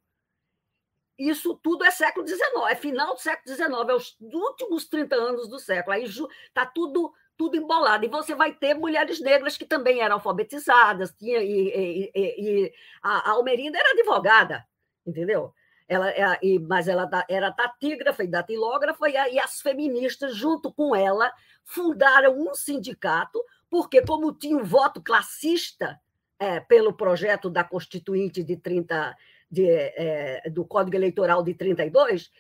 Isso 1.19 1.59
tudo 1.62 1.85
é 1.85 1.91
século 1.91 2.27
XIX, 2.27 2.41
é 2.71 2.77
final 2.77 3.15
do 3.15 3.21
século 3.21 3.55
XIX, 3.55 3.71
é 3.89 3.95
os 3.95 4.17
últimos 4.21 4.87
30 4.87 5.17
anos 5.17 5.49
do 5.49 5.59
século. 5.59 5.95
Aí 5.95 6.05
está 6.05 6.65
tudo 6.65 7.12
tudo 7.37 7.57
embolado. 7.57 8.05
E 8.05 8.09
você 8.09 8.35
vai 8.35 8.53
ter 8.53 8.75
mulheres 8.75 9.19
negras 9.19 9.57
que 9.57 9.65
também 9.65 10.00
eram 10.03 10.17
alfabetizadas, 10.17 11.11
tinha, 11.19 11.43
e, 11.43 11.69
e, 11.69 12.11
e, 12.15 12.65
e 12.67 12.75
a 13.03 13.31
Almerinda 13.31 13.79
era 13.79 13.93
advogada, 13.93 14.67
entendeu? 15.07 15.55
Ela, 15.90 16.09
ela, 16.11 16.38
mas 16.68 16.87
ela 16.87 17.11
era 17.28 17.50
tatígrafa 17.50 18.23
e 18.23 18.28
datilógrafa, 18.28 19.11
e, 19.11 19.14
e 19.35 19.40
as 19.40 19.61
feministas, 19.61 20.37
junto 20.37 20.73
com 20.73 20.94
ela, 20.94 21.32
fundaram 21.64 22.38
um 22.38 22.54
sindicato, 22.54 23.44
porque, 23.68 24.00
como 24.00 24.32
tinha 24.32 24.56
um 24.56 24.62
voto 24.62 25.02
classista 25.02 26.00
é, 26.38 26.61
pelo 26.61 26.92
projeto 26.92 27.50
da 27.50 27.64
Constituinte 27.64 28.44
de 28.44 28.56
30, 28.56 29.16
de, 29.50 29.68
é, 29.68 30.49
do 30.49 30.64
Código 30.64 30.97
Eleitoral 30.97 31.42
de 31.42 31.54
32, 31.54 32.30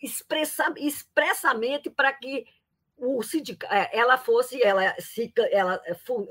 expressa, 0.00 0.72
expressamente 0.76 1.90
para 1.90 2.12
que 2.12 2.46
o 2.98 3.20
é, 3.70 3.96
ela 3.96 4.18
fosse, 4.18 4.60
ela, 4.62 4.94
se, 4.98 5.32
ela 5.52 5.80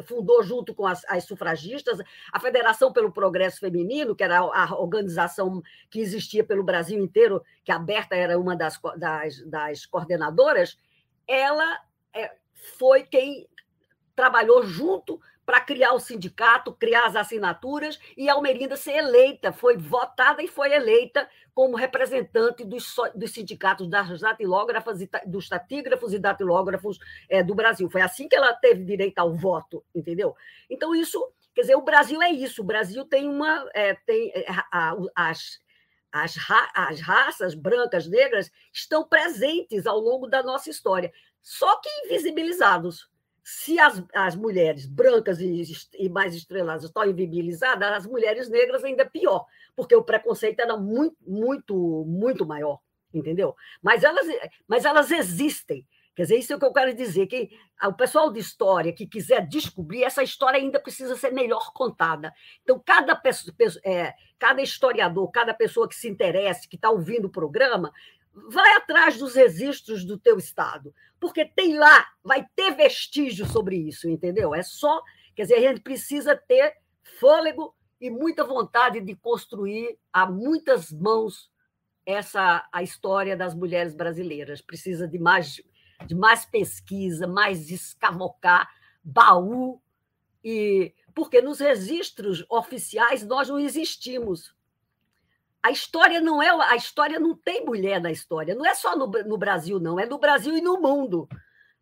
fundou 0.05 0.43
junto 0.43 0.75
com 0.75 0.85
as, 0.85 1.03
as, 1.07 1.23
sufragistas 1.23 1.99
a 2.31 2.39
Federação 2.39 2.91
pelo 2.91 3.11
Progresso 3.11 3.59
Feminino, 3.59 4.15
que 4.15 4.23
era 4.23 4.39
a, 4.39 4.75
organização 4.77 5.61
que 5.89 5.99
existia 5.99 6.43
pelo 6.43 6.63
Brasil 6.63 7.01
inteiro, 7.01 7.41
que 7.63 7.71
a 7.71 7.79
Berta 7.79 8.15
era 8.15 8.37
uma 8.37 8.55
das, 8.55 8.79
das, 8.97 9.41
das 9.45 9.85
coordenadoras, 9.85 10.77
ela 11.25 11.79
é, 12.13 12.35
foi 12.77 13.03
quem 13.03 13.47
trabalhou 14.15 14.65
junto 14.65 15.19
para 15.45 15.61
criar 15.61 15.93
o 15.93 15.99
sindicato, 15.99 16.73
criar 16.73 17.05
as 17.05 17.15
assinaturas, 17.15 17.97
e 18.17 18.27
Almerinda 18.27 18.75
ser 18.75 18.97
eleita, 18.97 19.53
foi 19.53 19.77
votada 19.77 20.43
e 20.43 20.47
foi 20.47 20.73
eleita 20.73 21.29
como 21.57 21.75
representante 21.75 22.63
dos, 22.63 22.93
dos 23.15 23.31
sindicatos 23.31 23.89
das 23.89 24.21
datilógrafas 24.21 25.01
e 25.01 25.09
dos 25.25 25.49
tatígrafos 25.49 26.13
e 26.13 26.19
datilógrafos 26.19 26.99
é, 27.27 27.41
do 27.41 27.55
Brasil. 27.55 27.89
Foi 27.89 27.99
assim 27.99 28.27
que 28.27 28.35
ela 28.35 28.53
teve 28.53 28.83
direito 28.83 29.17
ao 29.17 29.33
voto, 29.33 29.83
entendeu? 29.95 30.35
Então, 30.69 30.93
isso, 30.93 31.19
quer 31.55 31.61
dizer, 31.61 31.75
o 31.75 31.81
Brasil 31.81 32.21
é 32.21 32.29
isso, 32.29 32.61
o 32.61 32.63
Brasil 32.63 33.03
tem 33.05 33.27
uma. 33.27 33.67
É, 33.73 33.95
tem 33.95 34.31
é, 34.35 34.45
a, 34.47 34.67
a, 34.71 34.97
as, 35.15 35.59
as, 36.11 36.35
ra 36.35 36.71
as 36.75 37.01
raças 37.01 37.55
brancas, 37.55 38.07
negras, 38.07 38.51
estão 38.71 39.03
presentes 39.03 39.87
ao 39.87 39.99
longo 39.99 40.27
da 40.27 40.43
nossa 40.43 40.69
história, 40.69 41.11
só 41.41 41.75
que 41.81 41.89
invisibilizados 42.05 43.09
se 43.49 43.79
as, 43.79 44.03
as 44.13 44.35
mulheres 44.35 44.85
brancas 44.85 45.39
e, 45.39 45.63
e, 45.97 46.09
mais 46.09 46.35
estreladas 46.35 46.83
estão 46.83 47.05
invisibilizadas, 47.05 47.93
as 47.93 48.05
mulheres 48.05 48.49
negras 48.49 48.83
ainda 48.83 49.03
é 49.03 49.09
pior, 49.09 49.45
porque 49.73 49.95
o 49.95 50.03
preconceito 50.03 50.59
era 50.59 50.75
muito, 50.75 51.15
muito, 51.25 52.03
muito 52.05 52.45
maior, 52.45 52.81
entendeu? 53.13 53.55
Mas 53.81 54.03
elas, 54.03 54.27
mas 54.67 54.83
elas 54.83 55.11
existem. 55.11 55.87
Quer 56.13 56.23
dizer, 56.23 56.39
isso 56.39 56.51
é 56.51 56.55
o 56.57 56.59
que 56.59 56.65
eu 56.65 56.73
quero 56.73 56.93
dizer, 56.93 57.25
que 57.27 57.49
o 57.83 57.93
pessoal 57.93 58.33
de 58.33 58.41
história 58.41 58.91
que 58.91 59.07
quiser 59.07 59.47
descobrir, 59.47 60.03
essa 60.03 60.21
história 60.21 60.59
ainda 60.59 60.77
precisa 60.77 61.15
ser 61.15 61.31
melhor 61.31 61.71
contada. 61.71 62.33
Então, 62.63 62.81
cada, 62.85 63.15
pessoa, 63.15 63.55
é, 63.85 64.13
cada 64.37 64.61
historiador, 64.61 65.31
cada 65.31 65.53
pessoa 65.53 65.87
que 65.87 65.95
se 65.95 66.09
interesse, 66.09 66.67
que 66.67 66.75
está 66.75 66.89
ouvindo 66.89 67.25
o 67.25 67.31
programa, 67.31 67.93
vai 68.49 68.75
atrás 68.75 69.17
dos 69.17 69.35
registros 69.35 70.05
do 70.05 70.17
teu 70.17 70.37
estado, 70.37 70.93
porque 71.19 71.45
tem 71.45 71.77
lá, 71.77 72.07
vai 72.23 72.45
ter 72.55 72.71
vestígio 72.75 73.45
sobre 73.45 73.75
isso, 73.75 74.07
entendeu? 74.07 74.53
É 74.53 74.61
só, 74.61 75.01
quer 75.35 75.43
dizer, 75.43 75.55
a 75.55 75.61
gente 75.61 75.81
precisa 75.81 76.35
ter 76.35 76.75
fôlego 77.19 77.75
e 77.99 78.09
muita 78.09 78.43
vontade 78.43 79.01
de 79.01 79.15
construir 79.15 79.97
a 80.13 80.25
muitas 80.29 80.91
mãos 80.91 81.49
essa 82.05 82.67
a 82.71 82.83
história 82.83 83.35
das 83.35 83.53
mulheres 83.55 83.93
brasileiras. 83.93 84.61
Precisa 84.61 85.07
de 85.07 85.17
mais 85.17 85.61
de 86.05 86.13
mais 86.13 86.45
pesquisa, 86.45 87.25
mais 87.25 87.71
escavocar 87.71 88.69
baú 89.03 89.81
e 90.43 90.93
porque 91.15 91.41
nos 91.41 91.59
registros 91.59 92.45
oficiais 92.49 93.25
nós 93.25 93.49
não 93.49 93.59
existimos 93.59 94.55
a 95.67 95.71
história 95.71 96.21
não 96.21 96.41
é 96.41 96.49
a 96.49 96.77
história 96.77 97.19
não 97.19 97.35
tem 97.35 97.65
mulher 97.65 97.99
na 97.99 98.09
história. 98.09 98.55
Não 98.55 98.65
é 98.65 98.73
só 98.73 98.95
no, 98.95 99.05
no, 99.05 99.37
Brasil 99.37 99.81
não. 99.81 99.99
É 99.99 100.05
no 100.05 100.17
Brasil 100.17 100.57
e 100.57 100.61
no 100.61 100.79
mundo. 100.79 101.27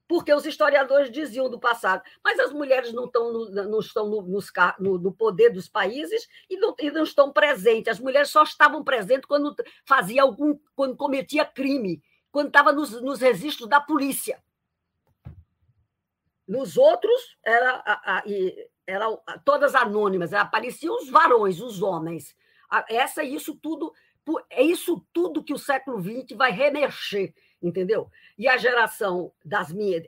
Porque 0.08 0.34
os 0.34 0.44
historiadores 0.44 1.12
diziam 1.12 1.48
do 1.48 1.60
passado. 1.60 2.02
Mas 2.24 2.40
as 2.40 2.52
mulheres 2.52 2.92
não 2.94 3.06
estão 3.06 3.32
no, 3.32 3.52
não 3.52 3.80
estão 3.80 4.10
no, 4.10 4.24
no, 4.24 4.98
no, 4.98 5.14
poder 5.14 5.52
dos 5.52 5.70
países 5.70 6.28
e 6.50 6.58
não, 6.58 6.74
e 6.80 6.90
não 6.90 7.04
estão 7.04 7.32
presentes. 7.32 7.92
As 7.92 8.00
mulheres 8.00 8.30
só 8.30 8.42
estavam 8.42 8.84
presentes 8.84 9.28
quando 9.28 9.56
fazia 9.86 10.24
algum 10.24 10.58
quando 10.76 10.98
cometia 10.98 11.46
crime. 11.46 12.02
Quando 12.32 12.48
estava 12.48 12.74
nos, 12.74 13.00
nos 13.04 13.22
registros 13.22 13.70
da 13.70 13.80
polícia. 13.80 14.44
Nos 16.48 16.76
outros 16.76 17.38
era, 17.46 17.84
a, 17.86 18.18
a, 18.18 18.24
era 18.88 19.16
todas 19.46 19.76
anônimas. 19.76 20.34
Apareciam 20.34 20.96
os 20.96 21.08
varões 21.08 21.62
os 21.62 21.84
homens 21.84 22.36
essa 22.90 23.24
isso 23.24 23.56
tudo 23.56 23.94
é 24.50 24.64
isso 24.64 25.06
tudo 25.14 25.44
que 25.44 25.54
o 25.54 25.58
século 25.58 26.02
XX 26.02 26.36
vai 26.36 26.52
remexer, 26.52 27.34
entendeu? 27.62 28.10
E 28.38 28.48
a 28.48 28.58
geração 28.58 29.32
das 29.44 29.72
minhas 29.72 30.04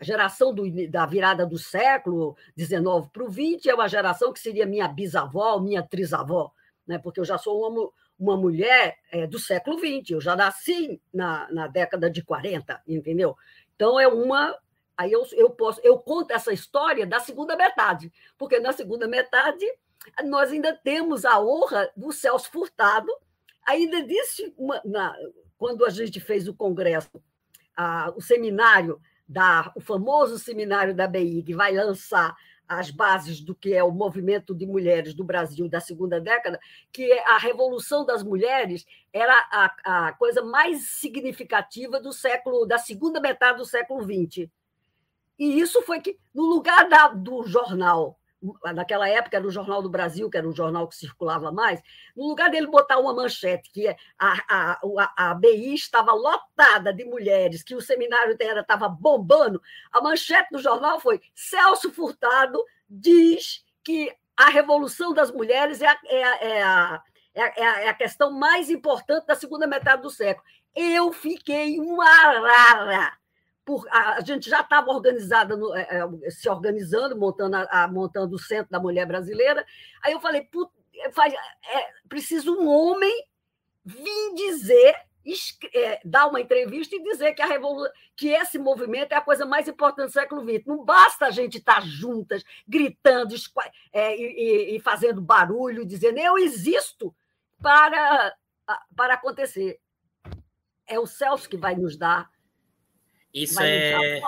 a 0.00 0.04
geração 0.04 0.54
do, 0.54 0.64
da 0.88 1.04
virada 1.04 1.46
do 1.46 1.58
século 1.58 2.34
XIX 2.58 3.06
para 3.12 3.22
o 3.22 3.30
XX 3.30 3.66
é 3.66 3.74
uma 3.74 3.86
geração 3.86 4.32
que 4.32 4.40
seria 4.40 4.64
minha 4.64 4.88
bisavó, 4.88 5.60
minha 5.60 5.82
trisavó, 5.82 6.50
né? 6.86 6.98
porque 6.98 7.20
eu 7.20 7.24
já 7.24 7.36
sou 7.36 7.68
uma, 7.68 7.90
uma 8.18 8.36
mulher 8.36 8.96
é, 9.12 9.26
do 9.26 9.38
século 9.38 9.78
XX, 9.78 10.12
eu 10.12 10.20
já 10.20 10.34
nasci 10.34 11.00
na, 11.12 11.46
na 11.52 11.66
década 11.66 12.10
de 12.10 12.22
40, 12.24 12.82
entendeu? 12.88 13.36
Então 13.76 14.00
é 14.00 14.08
uma. 14.08 14.58
Aí 14.96 15.12
eu, 15.12 15.26
eu 15.32 15.50
posso, 15.50 15.80
eu 15.82 15.98
conto 15.98 16.32
essa 16.32 16.52
história 16.52 17.06
da 17.06 17.20
segunda 17.20 17.54
metade, 17.54 18.10
porque 18.38 18.58
na 18.58 18.72
segunda 18.72 19.06
metade 19.06 19.66
nós 20.24 20.50
ainda 20.50 20.74
temos 20.74 21.24
a 21.24 21.40
honra 21.40 21.90
do 21.96 22.12
Celso 22.12 22.50
Furtado, 22.50 23.10
ainda 23.66 24.02
disse, 24.02 24.54
uma, 24.56 24.80
na, 24.84 25.14
quando 25.58 25.84
a 25.84 25.90
gente 25.90 26.20
fez 26.20 26.48
o 26.48 26.54
congresso, 26.54 27.22
a, 27.76 28.12
o 28.16 28.20
seminário, 28.20 29.00
da, 29.28 29.70
o 29.76 29.80
famoso 29.80 30.38
seminário 30.38 30.94
da 30.94 31.06
BI, 31.06 31.44
que 31.44 31.54
vai 31.54 31.72
lançar 31.72 32.36
as 32.66 32.90
bases 32.90 33.40
do 33.40 33.54
que 33.54 33.74
é 33.74 33.82
o 33.82 33.90
movimento 33.90 34.54
de 34.54 34.64
mulheres 34.64 35.12
do 35.12 35.24
Brasil 35.24 35.68
da 35.68 35.80
segunda 35.80 36.20
década, 36.20 36.58
que 36.92 37.10
é 37.10 37.28
a 37.28 37.36
revolução 37.36 38.04
das 38.04 38.22
mulheres 38.22 38.86
era 39.12 39.34
a, 39.50 40.06
a 40.06 40.12
coisa 40.12 40.40
mais 40.42 40.88
significativa 40.90 42.00
do 42.00 42.12
século, 42.12 42.64
da 42.64 42.78
segunda 42.78 43.20
metade 43.20 43.58
do 43.58 43.64
século 43.64 44.02
XX. 44.02 44.48
E 45.36 45.58
isso 45.58 45.82
foi 45.82 46.00
que, 46.00 46.16
no 46.32 46.44
lugar 46.44 46.88
da, 46.88 47.08
do 47.08 47.42
jornal 47.44 48.19
naquela 48.74 49.08
época 49.08 49.36
era 49.36 49.46
o 49.46 49.50
Jornal 49.50 49.82
do 49.82 49.90
Brasil, 49.90 50.30
que 50.30 50.36
era 50.36 50.48
um 50.48 50.54
jornal 50.54 50.88
que 50.88 50.96
circulava 50.96 51.52
mais, 51.52 51.80
no 52.16 52.26
lugar 52.26 52.50
dele 52.50 52.66
botar 52.66 52.98
uma 52.98 53.14
manchete 53.14 53.70
que 53.70 53.88
a, 53.88 53.96
a, 54.18 54.80
a, 54.80 55.30
a 55.30 55.34
BI 55.34 55.74
estava 55.74 56.12
lotada 56.12 56.92
de 56.92 57.04
mulheres, 57.04 57.62
que 57.62 57.74
o 57.74 57.80
seminário 57.80 58.36
dela 58.36 58.60
estava 58.60 58.88
bombando, 58.88 59.60
a 59.92 60.00
manchete 60.00 60.48
do 60.50 60.58
jornal 60.58 61.00
foi 61.00 61.20
Celso 61.34 61.92
Furtado 61.92 62.62
diz 62.88 63.64
que 63.84 64.12
a 64.36 64.48
revolução 64.48 65.12
das 65.12 65.30
mulheres 65.30 65.82
é 65.82 65.86
a, 65.86 65.98
é 66.06 66.24
a, 66.24 66.36
é 66.40 66.62
a, 66.62 67.02
é 67.34 67.42
a, 67.42 67.80
é 67.82 67.88
a 67.88 67.94
questão 67.94 68.30
mais 68.32 68.70
importante 68.70 69.26
da 69.26 69.34
segunda 69.34 69.66
metade 69.66 70.02
do 70.02 70.10
século. 70.10 70.46
Eu 70.74 71.12
fiquei 71.12 71.78
uma 71.78 72.06
arara 72.06 73.19
por, 73.70 73.86
a, 73.88 74.20
gente 74.20 74.50
já 74.50 74.62
estava 74.62 74.90
organizada, 74.90 75.56
no, 75.56 75.72
é, 75.76 75.86
é, 76.24 76.30
se 76.30 76.48
organizando, 76.48 77.16
montando, 77.16 77.54
a, 77.54 77.84
a, 77.84 77.86
montando 77.86 78.34
o 78.34 78.38
Centro 78.38 78.68
da 78.68 78.80
Mulher 78.80 79.06
Brasileira. 79.06 79.64
Aí 80.02 80.12
eu 80.12 80.20
falei, 80.20 80.48
faz, 81.12 81.32
é, 81.32 81.92
preciso 82.08 82.52
um 82.52 82.66
homem 82.66 83.24
vir 83.84 84.34
dizer, 84.34 84.96
é, 85.72 86.00
dar 86.04 86.26
uma 86.26 86.40
entrevista 86.40 86.96
e 86.96 87.02
dizer 87.02 87.32
que, 87.32 87.42
a 87.42 87.48
que 88.16 88.30
esse 88.30 88.58
movimento 88.58 89.12
é 89.12 89.14
a 89.14 89.20
coisa 89.20 89.46
mais 89.46 89.68
importante 89.68 90.08
do 90.08 90.12
século 90.12 90.42
XX. 90.42 90.66
Não 90.66 90.84
basta 90.84 91.26
a 91.26 91.30
gente 91.30 91.58
estar 91.58 91.80
juntas, 91.86 92.42
gritando 92.66 93.36
é, 93.92 94.16
e, 94.16 94.76
e, 94.76 94.80
fazendo 94.80 95.20
barulho, 95.20 95.86
dizendo 95.86 96.18
eu 96.18 96.36
existo 96.36 97.14
para, 97.62 98.34
para 98.96 99.14
acontecer. 99.14 99.78
É 100.88 100.98
o 100.98 101.06
Celso 101.06 101.48
que 101.48 101.56
vai 101.56 101.76
nos 101.76 101.96
dar 101.96 102.28
isso 103.32 103.60
é 103.60 104.20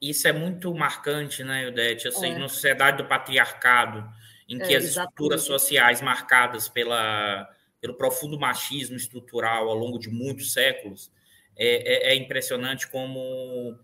isso 0.00 0.28
é 0.28 0.32
muito 0.32 0.72
marcante, 0.74 1.42
né, 1.42 1.64
Eudete? 1.64 2.08
Assim, 2.08 2.32
é. 2.32 2.38
na 2.38 2.48
sociedade 2.48 2.98
do 2.98 3.08
patriarcado, 3.08 4.06
em 4.48 4.58
que 4.58 4.74
é, 4.74 4.76
as 4.76 4.84
estruturas 4.84 5.42
sociais 5.42 6.02
marcadas 6.02 6.68
pela, 6.68 7.48
pelo 7.80 7.94
profundo 7.94 8.38
machismo 8.38 8.96
estrutural 8.96 9.68
ao 9.68 9.74
longo 9.74 9.98
de 9.98 10.10
muitos 10.10 10.52
séculos, 10.52 11.10
é, 11.56 12.10
é, 12.10 12.12
é 12.12 12.14
impressionante 12.14 12.88
como 12.88 13.78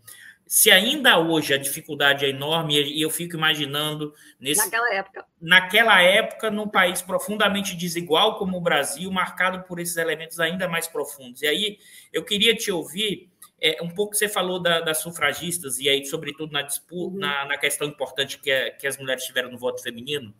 se 0.46 0.70
ainda 0.70 1.18
hoje 1.18 1.54
a 1.54 1.56
dificuldade 1.56 2.26
é 2.26 2.28
enorme, 2.28 2.78
e 2.78 3.00
eu 3.00 3.08
fico 3.08 3.36
imaginando 3.36 4.12
nesse, 4.38 4.62
naquela 4.62 4.94
época, 4.94 5.26
naquela 5.40 6.02
época, 6.02 6.50
num 6.50 6.68
país 6.68 7.00
profundamente 7.00 7.74
desigual 7.74 8.36
como 8.36 8.58
o 8.58 8.60
Brasil, 8.60 9.10
marcado 9.10 9.62
por 9.62 9.80
esses 9.80 9.96
elementos 9.96 10.38
ainda 10.38 10.68
mais 10.68 10.86
profundos. 10.86 11.40
E 11.40 11.46
aí 11.46 11.78
eu 12.12 12.22
queria 12.22 12.54
te 12.54 12.70
ouvir 12.70 13.31
é, 13.62 13.80
um 13.80 13.88
pouco 13.88 14.16
você 14.16 14.28
falou 14.28 14.60
da, 14.60 14.80
das 14.80 14.98
sufragistas, 14.98 15.78
e 15.78 15.88
aí, 15.88 16.04
sobretudo, 16.04 16.52
na, 16.52 16.62
disputa, 16.62 17.14
uhum. 17.14 17.20
na, 17.20 17.44
na, 17.44 17.56
questão 17.56 17.86
importante 17.86 18.38
que, 18.40 18.50
é, 18.50 18.70
que 18.70 18.88
as 18.88 18.98
mulheres 18.98 19.24
tiveram 19.24 19.52
no 19.52 19.56
voto 19.56 19.80
feminino, 19.80 20.34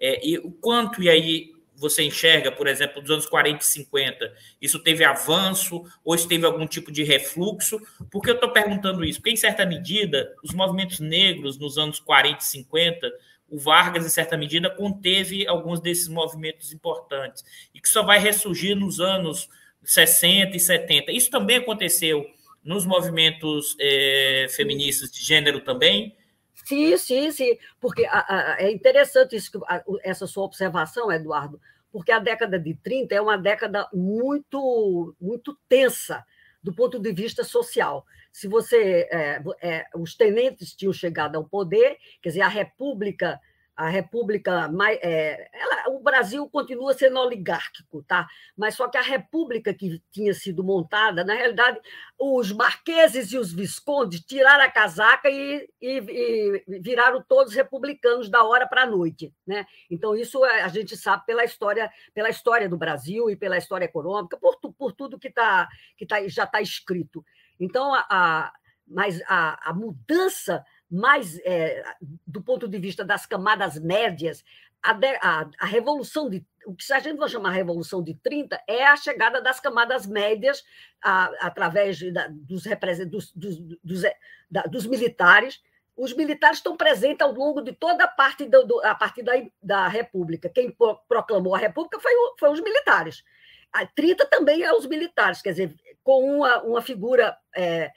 é, 0.00 0.26
e 0.26 0.38
o 0.38 0.50
quanto, 0.50 1.02
e 1.02 1.10
aí 1.10 1.52
você 1.76 2.02
enxerga, 2.02 2.50
por 2.50 2.66
exemplo, 2.66 3.02
dos 3.02 3.10
anos 3.10 3.26
40 3.26 3.62
e 3.62 3.66
50? 3.66 4.34
Isso 4.60 4.78
teve 4.78 5.04
avanço 5.04 5.84
ou 6.04 6.14
isso 6.14 6.28
teve 6.28 6.46
algum 6.46 6.66
tipo 6.66 6.92
de 6.92 7.02
refluxo? 7.02 7.80
Por 8.10 8.22
que 8.22 8.30
eu 8.30 8.34
estou 8.34 8.50
perguntando 8.50 9.04
isso? 9.04 9.18
Porque, 9.18 9.32
em 9.32 9.36
certa 9.36 9.66
medida, 9.66 10.34
os 10.42 10.54
movimentos 10.54 11.00
negros 11.00 11.58
nos 11.58 11.76
anos 11.78 11.98
40 11.98 12.38
e 12.38 12.44
50, 12.44 13.12
o 13.48 13.58
Vargas, 13.58 14.06
em 14.06 14.08
certa 14.08 14.36
medida, 14.36 14.70
conteve 14.70 15.46
alguns 15.46 15.80
desses 15.80 16.08
movimentos 16.08 16.72
importantes 16.72 17.44
e 17.74 17.80
que 17.80 17.88
só 17.88 18.02
vai 18.02 18.18
ressurgir 18.18 18.76
nos 18.76 19.00
anos 19.00 19.48
60 19.82 20.56
e 20.56 20.60
70. 20.60 21.12
Isso 21.12 21.30
também 21.30 21.56
aconteceu 21.56 22.24
nos 22.64 22.86
movimentos 22.86 23.76
é, 23.80 24.46
feministas 24.50 25.10
de 25.10 25.22
gênero 25.22 25.60
também? 25.60 26.16
Sim, 26.64 26.96
sim, 26.96 27.30
sim. 27.30 27.58
Porque 27.80 28.04
a, 28.06 28.54
a, 28.54 28.62
é 28.62 28.70
interessante 28.70 29.36
isso, 29.36 29.50
a, 29.66 29.82
essa 30.02 30.26
sua 30.26 30.44
observação, 30.44 31.10
Eduardo, 31.10 31.60
porque 31.90 32.12
a 32.12 32.18
década 32.18 32.58
de 32.58 32.74
30 32.74 33.14
é 33.14 33.20
uma 33.20 33.36
década 33.36 33.88
muito, 33.92 35.14
muito 35.20 35.58
tensa 35.68 36.24
do 36.62 36.72
ponto 36.72 36.98
de 36.98 37.12
vista 37.12 37.42
social. 37.42 38.06
Se 38.32 38.48
você. 38.48 39.08
É, 39.10 39.42
é, 39.60 39.86
os 39.94 40.14
tenentes 40.14 40.74
tinham 40.74 40.92
chegado 40.92 41.36
ao 41.36 41.44
poder, 41.44 41.98
quer 42.22 42.30
dizer, 42.30 42.40
a 42.40 42.48
República 42.48 43.38
a 43.82 43.88
República. 43.88 44.70
É, 45.02 45.48
ela, 45.52 45.90
o 45.90 46.00
Brasil 46.00 46.48
continua 46.48 46.94
sendo 46.94 47.18
oligárquico, 47.18 48.02
tá? 48.04 48.28
mas 48.56 48.76
só 48.76 48.88
que 48.88 48.96
a 48.96 49.02
República 49.02 49.74
que 49.74 50.00
tinha 50.12 50.32
sido 50.32 50.62
montada, 50.62 51.24
na 51.24 51.34
realidade, 51.34 51.80
os 52.18 52.52
marqueses 52.52 53.32
e 53.32 53.38
os 53.38 53.52
viscondes 53.52 54.20
tiraram 54.20 54.64
a 54.64 54.70
casaca 54.70 55.28
e, 55.28 55.68
e, 55.80 56.62
e 56.68 56.80
viraram 56.80 57.22
todos 57.22 57.54
republicanos 57.54 58.30
da 58.30 58.44
hora 58.44 58.68
para 58.68 58.82
a 58.82 58.86
noite. 58.86 59.34
Né? 59.44 59.66
Então, 59.90 60.14
isso 60.14 60.44
a 60.44 60.68
gente 60.68 60.96
sabe 60.96 61.26
pela 61.26 61.44
história, 61.44 61.90
pela 62.14 62.30
história 62.30 62.68
do 62.68 62.76
Brasil 62.76 63.28
e 63.30 63.36
pela 63.36 63.58
história 63.58 63.86
econômica, 63.86 64.36
por, 64.36 64.58
por 64.78 64.92
tudo 64.92 65.18
que, 65.18 65.30
tá, 65.30 65.68
que 65.96 66.06
tá, 66.06 66.16
já 66.28 66.44
está 66.44 66.60
escrito. 66.60 67.24
Então, 67.58 67.92
a, 67.92 68.06
a 68.08 68.52
mas 68.86 69.22
a, 69.26 69.70
a 69.70 69.72
mudança 69.72 70.64
mais 70.92 71.38
é, 71.38 71.82
do 72.26 72.42
ponto 72.42 72.68
de 72.68 72.78
vista 72.78 73.02
das 73.02 73.24
camadas 73.24 73.80
médias, 73.80 74.44
a, 74.82 74.90
a, 75.22 75.50
a, 75.60 75.66
revolução 75.66 76.28
de 76.28 76.44
o 76.66 76.74
que 76.74 76.92
a 76.92 76.98
gente 76.98 77.16
vai 77.16 77.28
chamar 77.28 77.50
revolução 77.50 78.02
de 78.02 78.14
30 78.14 78.60
é 78.68 78.84
a 78.84 78.96
chegada 78.96 79.40
das 79.40 79.58
camadas 79.58 80.06
médias 80.06 80.62
a, 81.02 81.24
através 81.40 81.98
da, 82.12 82.28
dos, 82.28 82.64
dos, 83.06 83.32
dos, 83.32 83.58
dos, 83.82 84.04
é, 84.04 84.14
da, 84.50 84.62
dos, 84.62 84.86
militares. 84.86 85.62
Os 85.96 86.14
militares 86.14 86.58
estão 86.58 86.76
presentes 86.76 87.22
ao 87.22 87.32
longo 87.32 87.62
de 87.62 87.72
toda 87.72 88.04
a 88.04 88.08
parte 88.08 88.44
do, 88.44 88.66
do, 88.66 88.84
a 88.84 88.94
partir 88.94 89.22
da, 89.22 89.32
da 89.62 89.88
República. 89.88 90.48
Quem 90.48 90.76
proclamou 91.08 91.54
a 91.54 91.58
República 91.58 91.98
foi, 91.98 92.12
foi 92.38 92.50
os 92.50 92.60
militares. 92.60 93.24
A 93.72 93.86
30 93.86 94.26
também 94.26 94.62
é 94.62 94.72
os 94.74 94.86
militares, 94.86 95.40
quer 95.40 95.50
dizer, 95.50 95.74
com 96.04 96.36
uma, 96.36 96.62
uma 96.62 96.82
figura 96.82 97.36
é, 97.56 97.90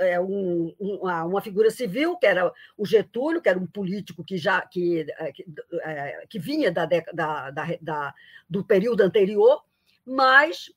é, 0.00 0.20
um, 0.20 0.74
uma, 0.78 1.24
uma, 1.24 1.40
figura 1.40 1.70
civil, 1.70 2.16
que 2.16 2.26
era 2.26 2.52
o 2.76 2.84
Getúlio, 2.84 3.40
que 3.40 3.48
era 3.48 3.58
um 3.58 3.66
político 3.66 4.24
que 4.24 4.36
já 4.36 4.60
que, 4.62 5.06
é, 5.18 5.32
que, 5.32 5.46
é, 5.82 6.26
que 6.28 6.38
vinha 6.38 6.72
da, 6.72 6.84
da, 6.84 7.50
da, 7.50 7.78
da, 7.80 8.14
do 8.48 8.64
período 8.64 9.02
anterior, 9.02 9.62
mas 10.04 10.72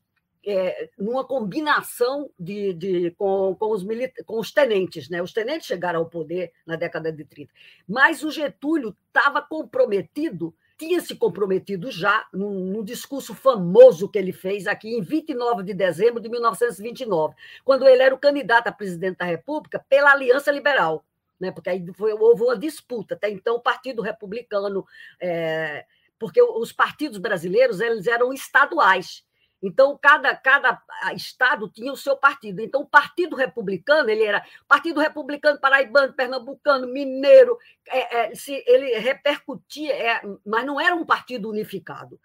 é, 0.45 0.89
numa 0.97 1.23
combinação 1.23 2.29
de, 2.39 2.73
de, 2.73 3.11
com, 3.11 3.55
com, 3.55 3.71
os 3.71 3.83
com 4.25 4.39
os 4.39 4.51
tenentes. 4.51 5.09
Né? 5.09 5.21
Os 5.21 5.33
tenentes 5.33 5.67
chegaram 5.67 6.01
ao 6.01 6.09
poder 6.09 6.51
na 6.65 6.75
década 6.75 7.11
de 7.11 7.25
30. 7.25 7.51
Mas 7.87 8.23
o 8.23 8.29
Getúlio 8.29 8.95
estava 9.07 9.41
comprometido 9.41 10.53
tinha 10.77 10.99
se 10.99 11.15
comprometido 11.15 11.89
já 11.89 12.25
num, 12.33 12.65
num, 12.65 12.83
discurso 12.83 13.33
famoso 13.33 14.09
que 14.09 14.17
ele 14.17 14.33
fez 14.33 14.67
aqui 14.67 14.89
em 14.89 15.01
29 15.01 15.63
de 15.63 15.73
dezembro 15.73 16.21
de 16.21 16.29
1929, 16.29 17.35
quando 17.63 17.87
ele 17.87 18.03
era 18.03 18.13
o 18.13 18.19
candidato 18.19 18.67
a 18.67 18.71
presidente 18.71 19.17
da 19.17 19.25
República 19.25 19.83
pela 19.87 20.11
Aliança 20.11 20.51
Liberal, 20.51 21.05
né? 21.39 21.51
porque 21.51 21.69
aí 21.69 21.85
foi, 21.93 22.13
houve 22.13 22.43
uma 22.43 22.57
disputa. 22.57 23.15
Até 23.15 23.29
então, 23.29 23.55
o 23.55 23.61
Partido 23.61 24.01
Republicano, 24.01 24.85
é, 25.19 25.85
porque 26.19 26.41
os 26.41 26.71
partidos 26.71 27.17
brasileiros 27.17 27.79
eles 27.79 28.07
eram 28.07 28.33
estaduais. 28.33 29.23
Então, 29.65 29.97
cada, 29.99 30.35
cada 30.35 30.79
estado 31.15 31.67
tinha 31.67 31.91
o 31.91 31.97
seu 31.97 32.15
partido. 32.15 32.61
Então, 32.61 32.81
o 32.81 32.87
Partido 32.87 33.35
Republicano, 33.35 34.09
ele 34.09 34.23
era 34.23 34.45
Partido 34.67 34.99
Republicano 34.99 35.59
Paraibano, 35.59 36.13
Pernambucano, 36.13 36.87
Mineiro, 36.87 37.57
é, 37.87 38.17
é, 38.17 38.35
se, 38.35 38.63
ele 38.67 38.97
repercutia, 38.99 39.91
é, 39.91 40.21
mas 40.45 40.65
não 40.65 40.79
era 40.79 40.95
um 40.95 41.03
partido 41.03 41.49
unificado, 41.49 42.19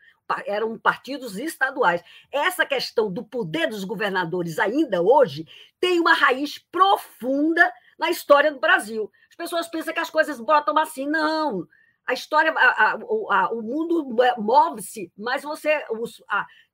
eram 0.47 0.79
partidos 0.79 1.39
estaduais. 1.39 2.03
Essa 2.31 2.67
questão 2.67 3.11
do 3.11 3.25
poder 3.25 3.69
dos 3.69 3.85
governadores, 3.85 4.59
ainda 4.59 5.01
hoje, 5.01 5.47
tem 5.81 5.99
uma 5.99 6.13
raiz 6.13 6.59
profunda 6.59 7.73
na 7.99 8.11
história 8.11 8.53
do 8.53 8.61
Brasil. 8.61 9.11
As 9.31 9.37
pessoas 9.37 9.67
pensam 9.67 9.95
que 9.95 10.01
as 10.01 10.11
coisas 10.11 10.39
botam 10.39 10.77
assim, 10.77 11.07
não 11.07 11.67
a 12.11 12.13
história, 12.13 12.53
a, 12.53 12.57
a, 12.57 12.93
a, 12.93 13.53
o 13.53 13.63
mundo 13.63 14.05
move-se, 14.39 15.13
mas 15.17 15.43
você, 15.43 15.85
os, 15.91 16.23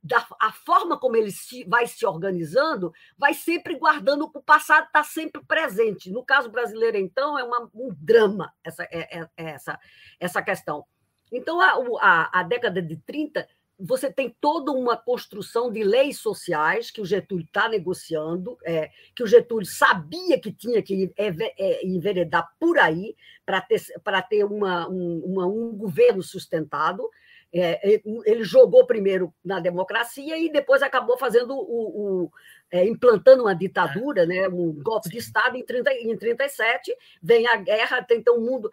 da, 0.06 0.26
a 0.40 0.52
forma 0.52 0.98
como 0.98 1.16
ele 1.16 1.30
se, 1.30 1.64
vai 1.64 1.86
se 1.86 2.06
organizando, 2.06 2.92
vai 3.18 3.34
sempre 3.34 3.76
guardando 3.76 4.30
o 4.32 4.42
passado, 4.42 4.86
está 4.86 5.02
sempre 5.02 5.42
presente. 5.44 6.10
No 6.10 6.24
caso 6.24 6.48
brasileiro, 6.48 6.96
então, 6.96 7.38
é 7.38 7.44
uma, 7.44 7.68
um 7.74 7.94
drama 7.98 8.52
essa, 8.62 8.84
é, 8.84 9.18
é, 9.18 9.28
é 9.36 9.44
essa, 9.50 9.78
essa 10.20 10.42
questão. 10.42 10.84
Então, 11.32 11.60
a, 11.60 11.74
a, 12.00 12.40
a 12.40 12.42
década 12.44 12.80
de 12.80 12.96
30 12.98 13.46
você 13.78 14.10
tem 14.10 14.34
toda 14.40 14.72
uma 14.72 14.96
construção 14.96 15.70
de 15.70 15.84
leis 15.84 16.18
sociais 16.18 16.90
que 16.90 17.00
o 17.00 17.04
Getúlio 17.04 17.44
está 17.44 17.68
negociando, 17.68 18.56
é, 18.64 18.90
que 19.14 19.22
o 19.22 19.26
Getúlio 19.26 19.66
sabia 19.66 20.40
que 20.40 20.50
tinha 20.50 20.82
que 20.82 21.12
é, 21.16 21.86
enveredar 21.86 22.48
por 22.58 22.78
aí 22.78 23.14
para 23.44 23.60
ter, 23.60 23.82
ter 24.30 24.44
uma, 24.44 24.88
um, 24.88 25.18
uma, 25.26 25.46
um 25.46 25.76
governo 25.76 26.22
sustentado. 26.22 27.06
É, 27.54 28.00
ele 28.24 28.44
jogou 28.44 28.86
primeiro 28.86 29.32
na 29.44 29.60
democracia 29.60 30.36
e 30.36 30.50
depois 30.50 30.82
acabou 30.82 31.16
fazendo 31.16 31.54
o, 31.54 32.24
o 32.24 32.32
é, 32.70 32.84
implantando 32.84 33.44
uma 33.44 33.54
ditadura, 33.54 34.26
né, 34.26 34.48
um 34.48 34.72
golpe 34.82 35.08
de 35.08 35.18
Estado 35.18 35.56
em, 35.56 35.64
30, 35.64 35.92
em 35.92 36.16
37, 36.16 36.94
vem 37.22 37.46
a 37.46 37.56
guerra, 37.56 38.02
tem 38.02 38.18
então 38.18 38.36
o 38.36 38.40
mundo 38.40 38.70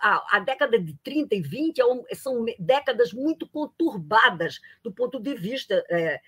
a, 0.00 0.36
a, 0.36 0.40
década 0.40 0.78
de 0.78 0.96
30 1.02 1.34
e 1.34 1.42
20 1.42 1.80
é 1.80 1.86
um, 1.86 2.04
são 2.14 2.44
décadas 2.58 3.12
muito 3.12 3.48
conturbadas 3.48 4.60
do 4.82 4.92
ponto 4.92 5.20
de 5.20 5.34
vista 5.34 5.84
é, 5.90 6.20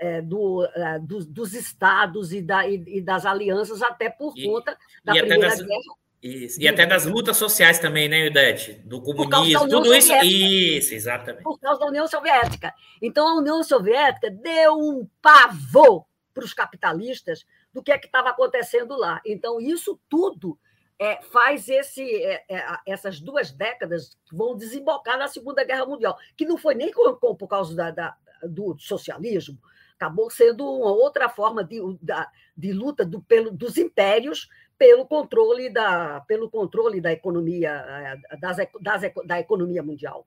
é, 0.00 0.22
do, 0.22 0.64
é, 0.64 0.98
do, 0.98 1.24
dos 1.24 1.54
estados 1.54 2.32
e, 2.32 2.42
da, 2.42 2.68
e, 2.68 2.82
e, 2.86 3.00
das 3.00 3.24
alianças, 3.26 3.82
até 3.82 4.08
por 4.08 4.32
e, 4.36 4.44
conta 4.44 4.76
da 5.04 5.12
Primeira 5.12 5.48
das, 5.48 5.60
Guerra. 5.60 5.94
Isso. 6.22 6.60
E 6.60 6.66
até 6.66 6.84
das 6.84 7.06
lutas 7.06 7.36
sociais 7.36 7.78
também, 7.78 8.08
né, 8.08 8.26
Idete? 8.26 8.72
Do 8.84 9.00
comunismo, 9.00 9.68
tudo 9.68 9.94
isso. 9.94 10.12
Isso, 10.16 10.94
exatamente. 10.94 11.44
Por 11.44 11.58
causa 11.60 11.80
da 11.80 11.86
União 11.86 12.08
Soviética. 12.08 12.74
Então, 13.00 13.28
a 13.28 13.38
União 13.38 13.62
Soviética 13.62 14.30
deu 14.30 14.74
um 14.74 15.08
pavor 15.22 16.04
para 16.34 16.44
os 16.44 16.52
capitalistas 16.52 17.44
do 17.72 17.82
que 17.82 17.92
é 17.92 17.98
que 17.98 18.06
estava 18.06 18.30
acontecendo 18.30 18.96
lá. 18.96 19.20
Então, 19.24 19.60
isso 19.60 20.00
tudo 20.08 20.58
é, 20.98 21.22
faz 21.22 21.68
esse, 21.68 22.02
é, 22.02 22.44
é, 22.48 22.64
essas 22.86 23.20
duas 23.20 23.52
décadas 23.52 24.16
que 24.28 24.34
vão 24.34 24.56
desembocar 24.56 25.16
na 25.16 25.28
Segunda 25.28 25.64
Guerra 25.64 25.86
Mundial, 25.86 26.18
que 26.36 26.44
não 26.44 26.58
foi 26.58 26.74
nem 26.74 26.92
com, 26.92 27.14
com, 27.14 27.34
por 27.36 27.46
causa 27.46 27.74
da, 27.76 27.90
da, 27.92 28.16
do 28.42 28.76
socialismo, 28.78 29.58
acabou 29.94 30.30
sendo 30.30 30.64
uma 30.64 30.90
outra 30.90 31.28
forma 31.28 31.62
de, 31.62 31.80
da, 32.02 32.28
de 32.56 32.72
luta 32.72 33.04
do, 33.04 33.20
pelo, 33.22 33.50
dos 33.50 33.76
impérios 33.76 34.48
pelo 34.78 35.04
controle 35.06 35.68
da, 35.68 36.20
pelo 36.20 36.48
controle 36.48 37.00
da 37.00 37.12
economia 37.12 37.70
é, 37.70 38.36
das, 38.38 38.56
das, 38.80 39.02
da 39.26 39.40
economia 39.40 39.82
mundial. 39.82 40.26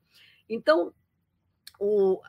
Então, 0.50 0.94
o, 1.80 2.22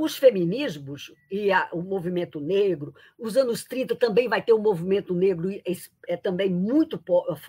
os 0.00 0.16
feminismos 0.16 1.14
e 1.30 1.52
a, 1.52 1.68
o 1.72 1.80
movimento 1.80 2.40
negro, 2.40 2.92
os 3.18 3.36
anos 3.36 3.64
30 3.64 3.94
também 3.94 4.28
vai 4.28 4.42
ter 4.42 4.52
um 4.52 4.60
movimento 4.60 5.14
negro 5.14 5.50
é, 5.50 5.62
é 6.08 6.16
também 6.16 6.50
muito 6.50 7.00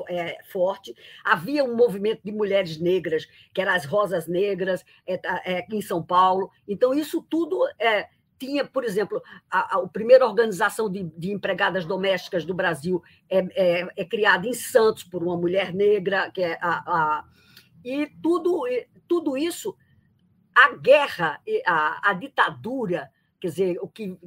é, 0.07 0.37
forte. 0.51 0.95
Havia 1.23 1.63
um 1.63 1.75
movimento 1.75 2.21
de 2.23 2.31
mulheres 2.31 2.79
negras, 2.79 3.25
que 3.53 3.61
eram 3.61 3.73
as 3.73 3.85
Rosas 3.85 4.27
Negras, 4.27 4.85
é, 5.07 5.19
é, 5.43 5.57
aqui 5.57 5.75
em 5.75 5.81
São 5.81 6.03
Paulo. 6.03 6.51
Então, 6.67 6.93
isso 6.93 7.25
tudo 7.27 7.59
é, 7.79 8.07
tinha, 8.39 8.65
por 8.65 8.83
exemplo, 8.83 9.21
a, 9.51 9.77
a, 9.77 9.83
a 9.83 9.87
primeira 9.87 10.25
organização 10.25 10.89
de, 10.89 11.03
de, 11.17 11.31
empregadas 11.31 11.85
domésticas 11.85 12.45
do 12.45 12.53
Brasil 12.53 13.03
é, 13.29 13.39
é, 13.53 13.87
é, 13.97 14.05
criada 14.05 14.47
em 14.47 14.53
Santos 14.53 15.03
por 15.03 15.21
uma 15.21 15.35
mulher 15.35 15.73
negra, 15.73 16.31
que 16.31 16.41
é 16.41 16.57
a, 16.61 16.83
a 16.87 17.25
e 17.83 18.07
tudo, 18.21 18.63
tudo 19.07 19.37
isso 19.37 19.75
a 20.55 20.75
guerra, 20.75 21.41
a, 21.65 22.09
a 22.09 22.13
ditadura, 22.13 23.09
quer 23.39 23.47
dizer, 23.47 23.79
o 23.81 23.87
que, 23.87 24.17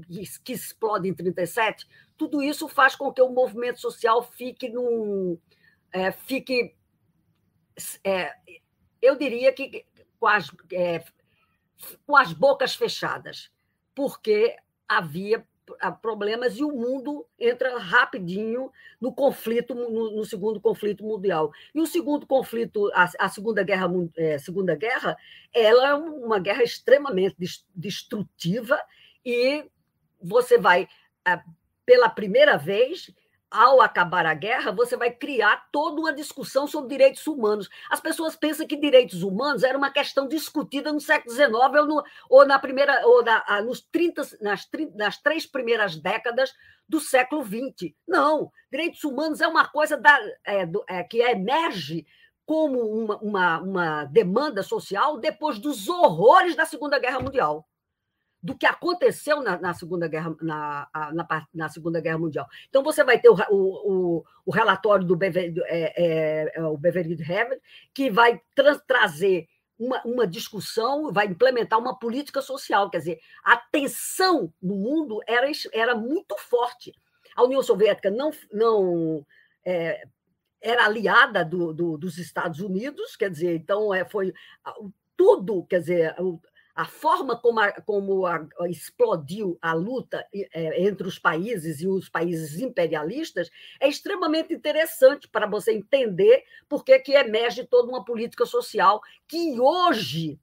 que 0.42 0.52
explode 0.52 1.08
em 1.08 1.14
37, 1.14 1.86
tudo 2.16 2.42
isso 2.42 2.68
faz 2.68 2.96
com 2.96 3.12
que 3.12 3.20
o 3.20 3.28
movimento 3.28 3.80
social 3.80 4.22
fique 4.22 4.68
num. 4.68 5.38
É, 5.92 6.10
fique. 6.10 6.74
É, 8.02 8.34
eu 9.00 9.16
diria 9.16 9.52
que 9.52 9.84
quase, 10.18 10.50
é, 10.72 11.04
com 12.06 12.16
as 12.16 12.32
bocas 12.32 12.74
fechadas, 12.74 13.50
porque 13.94 14.56
havia 14.88 15.44
problemas 16.00 16.56
e 16.56 16.64
o 16.64 16.72
mundo 16.72 17.26
entra 17.38 17.78
rapidinho 17.78 18.70
no 19.00 19.12
conflito, 19.12 19.74
no, 19.74 20.16
no 20.16 20.24
segundo 20.24 20.60
conflito 20.60 21.04
mundial. 21.04 21.52
E 21.74 21.80
o 21.80 21.86
segundo 21.86 22.26
conflito, 22.26 22.90
a, 22.94 23.10
a 23.18 23.28
Segunda 23.28 23.62
Guerra, 23.62 23.88
é, 24.16 24.38
Segunda 24.38 24.74
Guerra, 24.74 25.16
ela 25.52 25.88
é 25.88 25.94
uma 25.94 26.38
guerra 26.38 26.62
extremamente 26.62 27.36
destrutiva 27.74 28.80
e 29.24 29.64
você 30.20 30.58
vai, 30.58 30.88
pela 31.84 32.08
primeira 32.08 32.56
vez, 32.56 33.10
ao 33.52 33.82
acabar 33.82 34.24
a 34.24 34.32
guerra, 34.32 34.72
você 34.72 34.96
vai 34.96 35.10
criar 35.10 35.68
toda 35.70 36.00
uma 36.00 36.12
discussão 36.12 36.66
sobre 36.66 36.88
direitos 36.88 37.26
humanos. 37.26 37.68
As 37.90 38.00
pessoas 38.00 38.34
pensam 38.34 38.66
que 38.66 38.76
direitos 38.76 39.22
humanos 39.22 39.62
era 39.62 39.76
uma 39.76 39.90
questão 39.90 40.26
discutida 40.26 40.90
no 40.90 41.00
século 41.00 41.34
XIX 41.34 41.52
ou, 41.52 41.86
no, 41.86 42.02
ou 42.30 42.46
na 42.46 42.58
primeira, 42.58 43.06
ou 43.06 43.22
na, 43.22 43.62
nos 43.62 43.82
30, 43.82 44.22
nas, 44.40 44.66
nas 44.94 45.18
três 45.18 45.46
primeiras 45.46 45.96
décadas 45.96 46.54
do 46.88 46.98
século 46.98 47.44
XX. 47.44 47.92
Não, 48.08 48.50
direitos 48.70 49.04
humanos 49.04 49.40
é 49.42 49.46
uma 49.46 49.68
coisa 49.68 49.96
da, 49.98 50.18
é, 50.44 50.64
do, 50.64 50.82
é, 50.88 51.04
que 51.04 51.20
emerge 51.20 52.06
como 52.46 52.80
uma, 52.80 53.18
uma, 53.18 53.60
uma 53.60 54.04
demanda 54.06 54.62
social 54.62 55.18
depois 55.18 55.58
dos 55.58 55.88
horrores 55.88 56.56
da 56.56 56.64
Segunda 56.64 56.98
Guerra 56.98 57.20
Mundial 57.20 57.66
do 58.42 58.56
que 58.56 58.66
aconteceu 58.66 59.40
na, 59.40 59.58
na 59.58 59.72
Segunda 59.72 60.08
Guerra 60.08 60.34
na, 60.40 60.88
na, 61.12 61.46
na, 61.54 61.68
Segunda 61.68 62.00
Guerra 62.00 62.18
Mundial. 62.18 62.48
Então 62.68 62.82
você 62.82 63.04
vai 63.04 63.20
ter 63.20 63.28
o, 63.28 63.36
o, 63.50 64.24
o 64.44 64.50
relatório 64.50 65.06
do 65.06 65.14
Beverly, 65.14 65.60
é, 65.66 65.92
é, 65.96 66.52
é, 66.56 66.64
o 66.64 66.76
Beverly 66.76 67.14
Haven, 67.22 67.60
que 67.94 68.10
vai 68.10 68.40
tra 68.54 68.76
trazer 68.80 69.46
uma, 69.78 70.02
uma 70.04 70.26
discussão, 70.26 71.12
vai 71.12 71.26
implementar 71.26 71.78
uma 71.78 71.96
política 71.96 72.42
social. 72.42 72.90
Quer 72.90 72.98
dizer, 72.98 73.20
a 73.44 73.56
tensão 73.56 74.52
no 74.60 74.74
mundo 74.74 75.20
era, 75.26 75.46
era 75.72 75.94
muito 75.94 76.36
forte. 76.36 76.92
A 77.36 77.44
União 77.44 77.62
Soviética 77.62 78.10
não, 78.10 78.32
não 78.52 79.24
é, 79.64 80.02
era 80.60 80.84
aliada 80.84 81.44
do, 81.44 81.72
do, 81.72 81.96
dos 81.96 82.18
Estados 82.18 82.60
Unidos, 82.60 83.16
quer 83.16 83.30
dizer, 83.30 83.54
então 83.54 83.94
é, 83.94 84.04
foi 84.04 84.34
tudo, 85.16 85.64
quer 85.64 85.80
dizer, 85.80 86.14
a 86.74 86.86
forma 86.86 87.36
como, 87.36 87.60
a, 87.60 87.72
como 87.82 88.26
a, 88.26 88.46
a 88.60 88.68
explodiu 88.68 89.58
a 89.60 89.74
luta 89.74 90.26
é, 90.32 90.82
entre 90.82 91.06
os 91.06 91.18
países 91.18 91.80
e 91.80 91.86
os 91.86 92.08
países 92.08 92.60
imperialistas 92.60 93.50
é 93.78 93.88
extremamente 93.88 94.54
interessante 94.54 95.28
para 95.28 95.46
você 95.46 95.72
entender 95.72 96.44
por 96.68 96.82
que, 96.82 96.98
que 97.00 97.12
emerge 97.12 97.64
toda 97.66 97.88
uma 97.88 98.04
política 98.04 98.46
social 98.46 99.02
que 99.28 99.60
hoje 99.60 100.40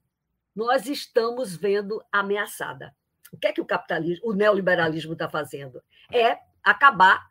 nós 0.54 0.86
estamos 0.86 1.56
vendo 1.56 2.02
ameaçada. 2.12 2.94
O 3.32 3.36
que 3.36 3.48
é 3.48 3.52
que 3.52 3.60
o 3.60 3.66
capitalismo, 3.66 4.28
o 4.28 4.32
neoliberalismo 4.32 5.14
está 5.14 5.28
fazendo? 5.28 5.82
É 6.12 6.38
acabar 6.62 7.28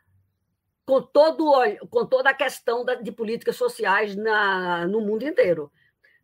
com, 0.85 1.01
todo, 1.01 1.53
com 1.89 2.05
toda 2.05 2.31
a 2.31 2.33
questão 2.33 2.83
de 3.01 3.12
políticas 3.12 3.55
sociais 3.55 4.15
na, 4.15 4.88
no 4.88 4.99
mundo 4.99 5.23
inteiro 5.23 5.71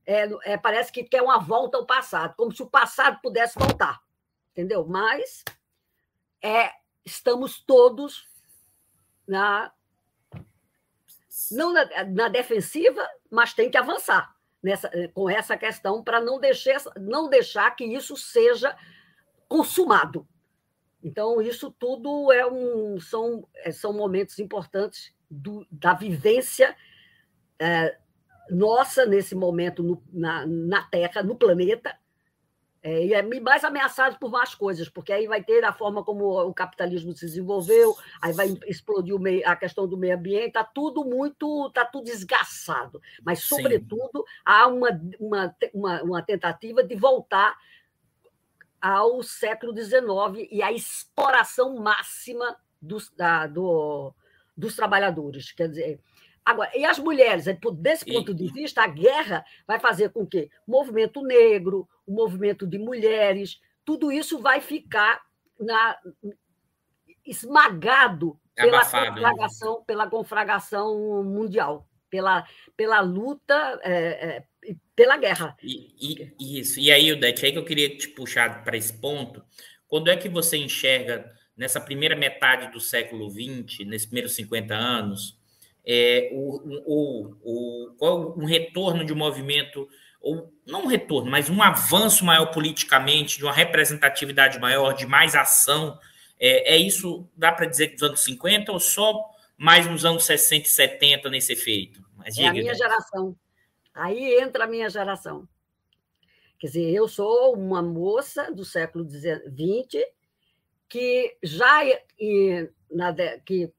é, 0.06 0.54
é, 0.54 0.58
parece 0.58 0.92
que 0.92 1.04
quer 1.04 1.22
uma 1.22 1.40
volta 1.40 1.78
ao 1.78 1.86
passado, 1.86 2.36
como 2.36 2.54
se 2.54 2.62
o 2.62 2.70
passado 2.70 3.20
pudesse 3.22 3.58
voltar, 3.58 4.02
entendeu? 4.52 4.86
Mas 4.86 5.44
é, 6.42 6.72
estamos 7.04 7.60
todos 7.60 8.28
na 9.28 9.72
não 11.52 11.74
na, 11.74 11.86
na 12.06 12.28
defensiva, 12.30 13.06
mas 13.30 13.54
tem 13.54 13.70
que 13.70 13.78
avançar 13.78 14.34
nessa, 14.64 14.90
com 15.14 15.30
essa 15.30 15.58
questão 15.58 16.04
para 16.04 16.22
não 16.22 16.40
deixar, 16.40 16.82
não 16.98 17.30
deixar 17.30 17.72
que 17.76 17.84
isso 17.84 18.16
seja 18.16 18.76
consumado. 19.48 20.28
Então, 21.04 21.40
isso 21.42 21.70
tudo 21.72 22.32
é 22.32 22.48
um, 22.48 23.00
são, 23.00 23.48
é, 23.56 23.72
são 23.72 23.94
momentos 23.94 24.40
importantes 24.40 25.14
do, 25.30 25.68
da 25.70 25.94
vivência 25.94 26.76
é, 27.60 27.98
nossa 28.50 29.06
nesse 29.06 29.36
momento 29.36 29.84
no, 29.84 30.02
na, 30.12 30.46
na 30.46 30.84
Terra, 30.84 31.24
no 31.24 31.36
planeta, 31.36 31.98
é, 32.86 33.04
e 33.04 33.14
é 33.16 33.22
mais 33.40 33.64
ameaçado 33.64 34.20
por 34.20 34.30
mais 34.30 34.54
coisas, 34.54 34.88
porque 34.88 35.12
aí 35.12 35.26
vai 35.26 35.44
ter 35.44 35.66
a 35.66 35.74
forma 35.74 36.04
como 36.04 36.48
o 36.48 36.54
capitalismo 36.54 37.14
se 37.14 37.26
desenvolveu, 37.26 37.96
aí 38.22 38.32
vai 38.32 38.56
explodir 38.68 39.20
meio, 39.20 39.42
a 39.50 39.56
questão 39.56 39.88
do 39.88 39.98
meio 39.98 40.16
ambiente, 40.16 40.50
está 40.50 40.64
tudo 40.64 41.04
muito, 41.04 41.66
está 41.66 41.84
tudo 41.84 42.06
desgaçado. 42.06 43.02
Mas, 43.24 43.42
sobretudo, 43.42 44.20
Sim. 44.20 44.24
há 44.46 44.68
uma, 44.68 45.02
uma, 45.20 45.56
uma, 45.74 46.04
uma 46.04 46.22
tentativa 46.22 46.84
de 46.84 46.96
voltar 46.96 47.58
ao 48.80 49.24
século 49.24 49.76
XIX 49.76 50.48
e 50.52 50.62
à 50.62 50.72
exploração 50.72 51.76
máxima 51.78 52.56
dos, 52.80 53.10
da, 53.10 53.48
do, 53.48 54.14
dos 54.56 54.76
trabalhadores. 54.76 55.52
Quer 55.52 55.70
dizer, 55.70 56.00
Agora, 56.46 56.70
e 56.78 56.86
as 56.86 57.00
mulheres, 57.00 57.46
desse 57.78 58.06
ponto 58.06 58.34
de 58.34 58.52
vista, 58.52 58.84
a 58.84 58.88
guerra 58.88 59.44
vai 59.68 59.80
fazer 59.80 60.10
com 60.10 60.28
que 60.28 60.48
o 60.68 60.72
movimento 60.72 61.24
negro, 61.24 61.90
o 62.06 62.14
movimento 62.14 62.68
de 62.68 62.78
mulheres, 62.78 63.60
tudo 63.84 64.12
isso 64.12 64.40
vai 64.40 64.62
ficar 64.62 65.24
na, 65.60 65.98
esmagado 67.26 68.40
pela 68.54 68.78
Abafado, 68.78 69.06
né? 69.06 69.12
conflagração, 69.12 69.84
pela 69.84 70.08
conflagração 70.08 71.24
mundial, 71.24 71.90
pela, 72.10 72.48
pela 72.78 73.00
luta, 73.02 73.80
é, 73.84 73.94
é, 73.94 74.76
pela 74.96 75.18
guerra. 75.18 75.58
E, 75.62 76.34
e, 76.40 76.60
isso. 76.60 76.80
E 76.80 76.92
aí, 76.92 77.12
Odete, 77.12 77.46
aí 77.46 77.52
que 77.52 77.58
eu 77.58 77.66
queria 77.66 77.98
te 77.98 78.08
puxar 78.10 78.64
para 78.64 78.78
esse 78.78 78.94
ponto. 78.94 79.44
Quando 79.88 80.10
é 80.10 80.16
que 80.16 80.30
você 80.30 80.58
enxerga, 80.58 81.32
nessa 81.58 81.82
primeira 81.82 82.16
metade 82.16 82.72
do 82.72 82.80
século 82.80 83.30
XX, 83.30 83.86
nesses 83.88 84.06
primeiros 84.06 84.36
50 84.36 84.74
anos, 84.74 85.38
é, 85.86 86.30
o, 86.34 86.82
o, 86.86 87.36
o, 87.44 87.96
qual 87.98 88.38
um 88.38 88.46
retorno 88.46 89.06
de 89.06 89.14
um 89.14 89.16
movimento, 89.16 89.88
ou 90.20 90.52
não 90.66 90.84
um 90.84 90.88
retorno, 90.88 91.30
mas 91.30 91.50
um 91.50 91.62
avanço 91.62 92.26
maior 92.26 92.48
politicamente, 92.48 93.38
de 93.38 93.44
uma 93.44 93.54
representatividade 93.54 94.60
maior, 94.60 94.94
de 94.94 95.06
mais 95.06 95.36
ação. 95.36 96.00
É, 96.40 96.76
é 96.76 96.78
isso, 96.78 97.30
dá 97.36 97.52
para 97.52 97.68
dizer 97.68 97.90
que 97.90 97.96
dos 97.96 98.04
anos 98.04 98.24
50 98.24 98.72
ou 98.72 98.80
só 98.80 99.24
mais 99.58 99.88
nos 99.88 100.04
anos 100.04 100.26
60 100.26 100.66
e 100.66 100.70
70 100.70 101.30
nesse 101.30 101.54
efeito? 101.54 102.04
Mas, 102.16 102.38
é 102.38 102.48
a 102.48 102.54
minha 102.54 102.74
geração. 102.74 103.36
Aí 103.94 104.42
entra 104.42 104.64
a 104.66 104.68
minha 104.68 104.90
geração. 104.90 105.48
Quer 106.58 106.68
dizer, 106.68 106.92
eu 106.92 107.08
sou 107.08 107.54
uma 107.54 107.82
moça 107.82 108.52
do 108.52 108.66
século 108.66 109.08
XX 109.08 110.04
que 110.90 111.38
já 111.44 111.82
que 113.46 113.72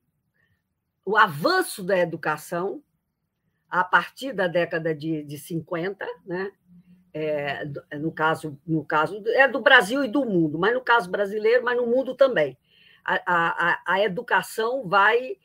o 1.07 1.17
avanço 1.17 1.85
da 1.85 1.97
educação 1.97 2.83
a 3.71 3.85
partir 3.85 4.33
da 4.33 4.49
década 4.49 4.93
de, 4.93 5.23
de 5.23 5.39
50, 5.39 6.05
né? 6.27 6.51
É, 7.15 7.65
no 7.99 8.13
caso 8.13 8.61
no 8.67 8.85
caso 8.85 9.23
é 9.29 9.49
do 9.49 9.61
Brasil 9.61 10.05
e 10.05 10.09
do 10.09 10.27
mundo, 10.27 10.59
mas 10.59 10.75
no 10.75 10.83
caso 10.83 11.11
brasileiro, 11.11 11.65
mas 11.65 11.77
no 11.77 11.87
mundo 11.87 12.15
também. 12.15 12.59
A, 13.03 13.23
a, 13.25 13.83
a 13.87 14.01
educação 14.03 14.87
vai 14.87 15.39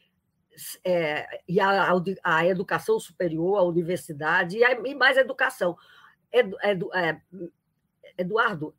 é, 0.83 1.43
e 1.47 1.59
a, 1.61 1.93
a, 2.23 2.45
educação 2.45 2.99
superior, 2.99 3.57
a 3.57 3.63
universidade 3.63 4.57
e, 4.57 4.65
a, 4.65 4.71
e 4.71 4.95
mais 4.95 5.15
educação. 5.15 5.77
Edu, 6.31 6.57
edu, 6.63 6.93
é, 6.93 7.21
Eduardo, 8.17 8.75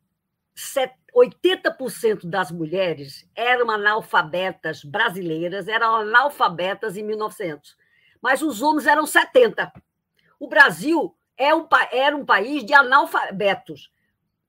80% 0.55 2.25
das 2.25 2.51
mulheres 2.51 3.29
eram 3.35 3.69
analfabetas 3.69 4.83
brasileiras, 4.83 5.67
eram 5.67 5.95
analfabetas 5.95 6.97
em 6.97 7.03
1900, 7.03 7.75
mas 8.21 8.41
os 8.41 8.61
homens 8.61 8.87
eram 8.87 9.03
70%. 9.03 9.71
O 10.39 10.47
Brasil 10.47 11.15
é 11.37 11.53
um, 11.53 11.67
era 11.91 12.15
um 12.15 12.25
país 12.25 12.65
de 12.65 12.73
analfabetos, 12.73 13.91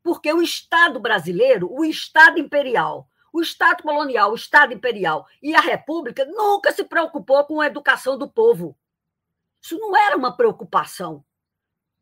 porque 0.03 0.33
o 0.33 0.43
Estado 0.43 1.01
brasileiro, 1.01 1.73
o 1.73 1.85
Estado 1.85 2.38
imperial, 2.38 3.09
o 3.33 3.40
Estado 3.40 3.83
colonial, 3.83 4.31
o 4.31 4.37
Estado 4.37 4.73
imperial 4.73 5.27
e 5.43 5.55
a 5.55 5.61
República 5.61 6.25
nunca 6.25 6.73
se 6.73 6.85
preocupou 6.85 7.45
com 7.45 7.61
a 7.61 7.67
educação 7.67 8.17
do 8.17 8.29
povo. 8.29 8.77
Isso 9.61 9.79
não 9.79 9.97
era 9.97 10.17
uma 10.17 10.37
preocupação. 10.37 11.25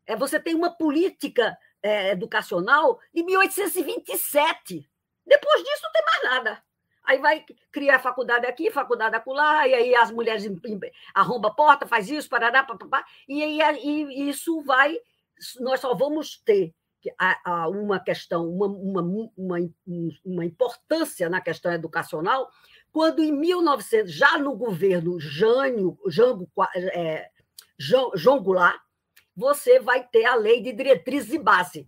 É, 0.05 0.15
você 0.15 0.39
tem 0.39 0.53
uma 0.53 0.69
política 0.69 1.57
é, 1.83 2.11
educacional 2.11 2.99
de 3.13 3.21
1827. 3.23 4.89
Depois 5.27 5.63
disso, 5.63 5.81
não 5.83 5.91
tem 5.91 6.03
mais 6.05 6.23
nada. 6.23 6.63
Aí 7.03 7.17
vai 7.17 7.45
criar 7.69 7.99
faculdade 7.99 8.45
aqui, 8.45 8.71
faculdade 8.71 9.15
acolá, 9.15 9.67
e 9.67 9.73
aí 9.73 9.95
as 9.95 10.09
mulheres 10.09 10.45
arromba 11.13 11.49
a 11.49 11.53
porta, 11.53 11.85
faz 11.85 12.09
isso, 12.09 12.29
parará, 12.29 12.63
papapá, 12.63 13.05
e 13.27 13.43
aí 13.43 13.59
e 13.81 14.29
isso 14.29 14.61
vai. 14.61 14.97
Nós 15.59 15.81
só 15.81 15.93
vamos 15.93 16.37
ter 16.37 16.73
uma 17.67 17.99
questão, 17.99 18.49
uma, 18.49 18.67
uma, 18.67 19.01
uma, 19.37 19.57
uma 20.23 20.45
importância 20.45 21.29
na 21.29 21.41
questão 21.41 21.73
educacional, 21.73 22.49
quando 22.93 23.21
em 23.21 23.33
1900, 23.33 24.13
já 24.13 24.37
no 24.37 24.55
governo 24.55 25.19
Jânio, 25.19 25.99
Jango, 26.07 26.49
é, 26.75 27.29
João 27.77 28.41
Goulart, 28.41 28.79
você 29.35 29.79
vai 29.79 30.03
ter 30.03 30.25
a 30.25 30.35
lei 30.35 30.61
de 30.61 30.71
diretrizes 30.71 31.33
e 31.33 31.39
base. 31.39 31.85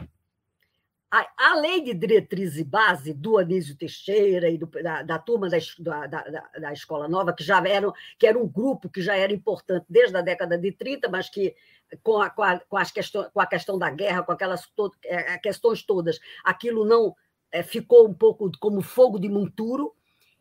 a, 1.12 1.27
a 1.38 1.55
lei 1.55 1.81
de 1.81 1.93
diretriz 1.93 2.58
e 2.58 2.63
base 2.63 3.13
do 3.13 3.38
Anísio 3.38 3.77
Teixeira 3.77 4.49
e 4.49 4.58
do, 4.58 4.65
da, 4.65 5.03
da, 5.03 5.19
turma 5.19 5.47
da, 5.49 6.08
da, 6.08 6.49
da, 6.60 6.73
Escola 6.73 7.08
Nova, 7.08 7.34
que 7.34 7.43
já 7.43 7.63
eram, 7.65 7.93
que 8.17 8.27
era 8.27 8.38
um 8.38 8.47
grupo 8.47 8.89
que 8.89 9.01
já 9.01 9.15
era 9.15 9.31
importante 9.31 9.86
desde 9.88 10.17
a 10.17 10.21
década 10.21 10.58
de 10.58 10.71
30, 10.71 11.08
mas 11.10 11.29
que 11.29 11.55
com 12.03 12.21
a, 12.21 12.29
com 12.29 12.43
a, 12.43 12.60
com 12.60 12.77
as 12.77 12.91
questões, 12.91 13.27
com 13.31 13.39
a 13.39 13.45
questão 13.45 13.77
da 13.77 13.89
guerra, 13.89 14.23
com 14.23 14.31
aquelas 14.31 14.67
to, 14.71 14.91
é, 15.05 15.38
questões 15.38 15.84
todas, 15.84 16.19
aquilo 16.43 16.84
não 16.84 17.15
é, 17.51 17.63
ficou 17.63 18.08
um 18.08 18.13
pouco 18.13 18.51
como 18.60 18.81
fogo 18.81 19.19
de 19.19 19.29
monturo. 19.29 19.95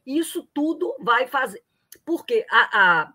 Isso 0.04 0.48
tudo 0.52 0.96
vai 1.00 1.26
fazer. 1.26 1.62
Porque 2.04 2.44
a, 2.50 3.02
a 3.02 3.14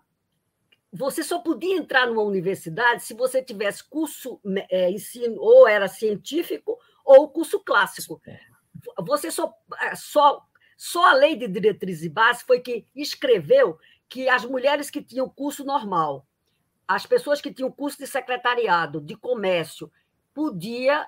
você 0.92 1.22
só 1.22 1.38
podia 1.38 1.76
entrar 1.76 2.06
numa 2.06 2.22
universidade 2.22 3.04
se 3.04 3.14
você 3.14 3.42
tivesse 3.42 3.84
curso 3.84 4.40
é, 4.68 4.90
ensino, 4.90 5.40
ou 5.40 5.68
era 5.68 5.86
científico, 5.86 6.78
ou 7.04 7.28
curso 7.28 7.60
clássico. 7.60 8.20
É. 8.26 8.40
Você 9.02 9.30
só, 9.30 9.54
é, 9.80 9.94
só, 9.94 10.44
só 10.76 11.10
a 11.10 11.12
lei 11.12 11.36
de 11.36 11.46
diretriz 11.46 12.02
e 12.02 12.08
base 12.08 12.44
foi 12.44 12.60
que 12.60 12.86
escreveu 12.94 13.78
que 14.08 14.28
as 14.28 14.44
mulheres 14.44 14.90
que 14.90 15.02
tinham 15.02 15.28
curso 15.28 15.64
normal, 15.64 16.26
as 16.88 17.06
pessoas 17.06 17.40
que 17.40 17.52
tinham 17.52 17.70
curso 17.70 17.98
de 17.98 18.06
secretariado, 18.06 19.00
de 19.00 19.16
comércio, 19.16 19.92
podia 20.34 21.06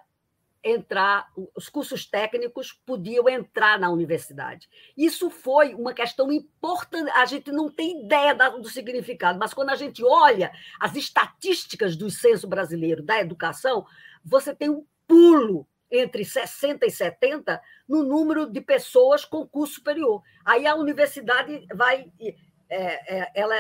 entrar, 0.65 1.29
os 1.57 1.69
cursos 1.69 2.07
técnicos 2.07 2.73
podiam 2.73 3.29
entrar 3.29 3.79
na 3.79 3.91
universidade. 3.91 4.69
Isso 4.97 5.29
foi 5.29 5.75
uma 5.75 5.93
questão 5.93 6.31
importante, 6.31 7.11
a 7.11 7.25
gente 7.25 7.51
não 7.51 7.71
tem 7.71 8.05
ideia 8.05 8.35
do 8.35 8.69
significado, 8.69 9.39
mas 9.39 9.53
quando 9.53 9.71
a 9.71 9.77
gente 9.77 10.05
olha 10.05 10.53
as 10.79 10.95
estatísticas 10.95 11.97
do 11.97 12.11
censo 12.11 12.47
brasileiro 12.47 13.03
da 13.03 13.21
educação, 13.21 13.85
você 14.25 14.55
tem 14.55 14.71
um 14.71 14.87
pulo 15.07 15.67
entre 15.91 16.25
60 16.25 16.87
e 16.87 16.91
70 16.91 17.61
no 17.89 18.03
número 18.03 18.51
de 18.51 18.61
pessoas 18.61 19.25
com 19.25 19.47
curso 19.47 19.75
superior. 19.75 20.23
Aí 20.45 20.67
a 20.67 20.75
universidade 20.75 21.67
vai, 21.75 22.11
é, 22.71 23.19
é, 23.19 23.33
ela 23.35 23.55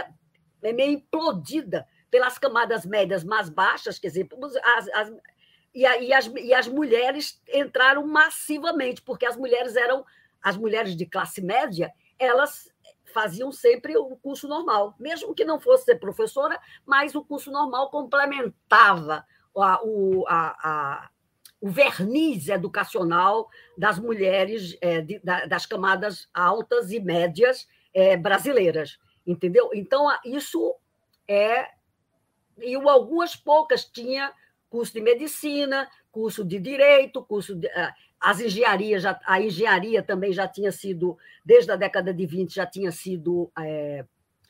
é 0.63 0.73
meio 0.73 0.93
implodida 0.93 1.87
pelas 2.11 2.39
camadas 2.39 2.87
médias 2.87 3.25
mais 3.25 3.49
baixas, 3.49 3.99
quer 3.99 4.09
dizer, 4.09 4.29
as, 4.77 4.89
as, 4.89 5.13
e, 5.75 5.83
e, 5.83 6.13
as, 6.13 6.27
e 6.27 6.53
as 6.53 6.69
mulheres 6.69 7.41
entraram 7.53 8.07
massivamente, 8.07 9.03
porque 9.03 9.27
as 9.27 9.37
mulheres 9.37 9.77
eram, 9.77 10.05
as 10.43 10.57
mulheres 10.57 10.95
de 10.97 11.07
classe 11.07 11.41
média, 11.41 11.93
elas 12.19 12.71
faziam 13.13 13.53
sempre 13.53 13.97
o 13.97 14.17
curso 14.17 14.49
normal, 14.49 14.95
mesmo 14.99 15.35
que 15.35 15.45
não 15.45 15.61
fosse 15.61 15.85
ser 15.85 15.97
professora, 15.97 16.59
mas 16.85 17.15
o 17.15 17.25
curso 17.25 17.51
normal 17.51 17.91
complementava 17.91 19.25
a, 19.55 19.85
o, 19.85 20.25
a, 20.27 20.57
a, 20.63 21.11
o 21.61 21.69
verniz 21.69 22.49
educacional 22.49 23.49
das 23.77 23.99
mulheres 23.99 24.77
é, 24.81 25.01
de, 25.01 25.21
das 25.21 25.67
camadas 25.67 26.29
altas 26.33 26.91
e 26.91 26.99
médias 26.99 27.69
é, 27.95 28.17
brasileiras, 28.17 28.99
entendeu? 29.27 29.71
Então, 29.75 30.07
isso 30.25 30.75
é. 31.29 31.69
E 32.59 32.75
algumas 32.75 33.37
poucas 33.37 33.85
tinha 33.85 34.33
curso 34.73 34.95
de 34.95 35.03
medicina, 35.03 35.87
curso 36.11 36.43
de 36.43 36.59
direito, 36.59 37.23
curso 37.23 37.55
de, 37.55 37.67
eh, 37.67 37.93
as 38.19 38.41
engenharias, 38.41 39.03
já, 39.03 39.21
a 39.27 39.39
engenharia 39.39 40.03
também 40.03 40.33
já 40.33 40.49
tinha 40.49 40.73
sido, 40.73 41.19
desde 41.45 41.71
a 41.71 41.77
década 41.77 42.15
de 42.15 42.25
20, 42.25 42.55
já 42.55 42.65
tinha 42.65 42.91
sido 42.91 43.53
é, 43.59 44.07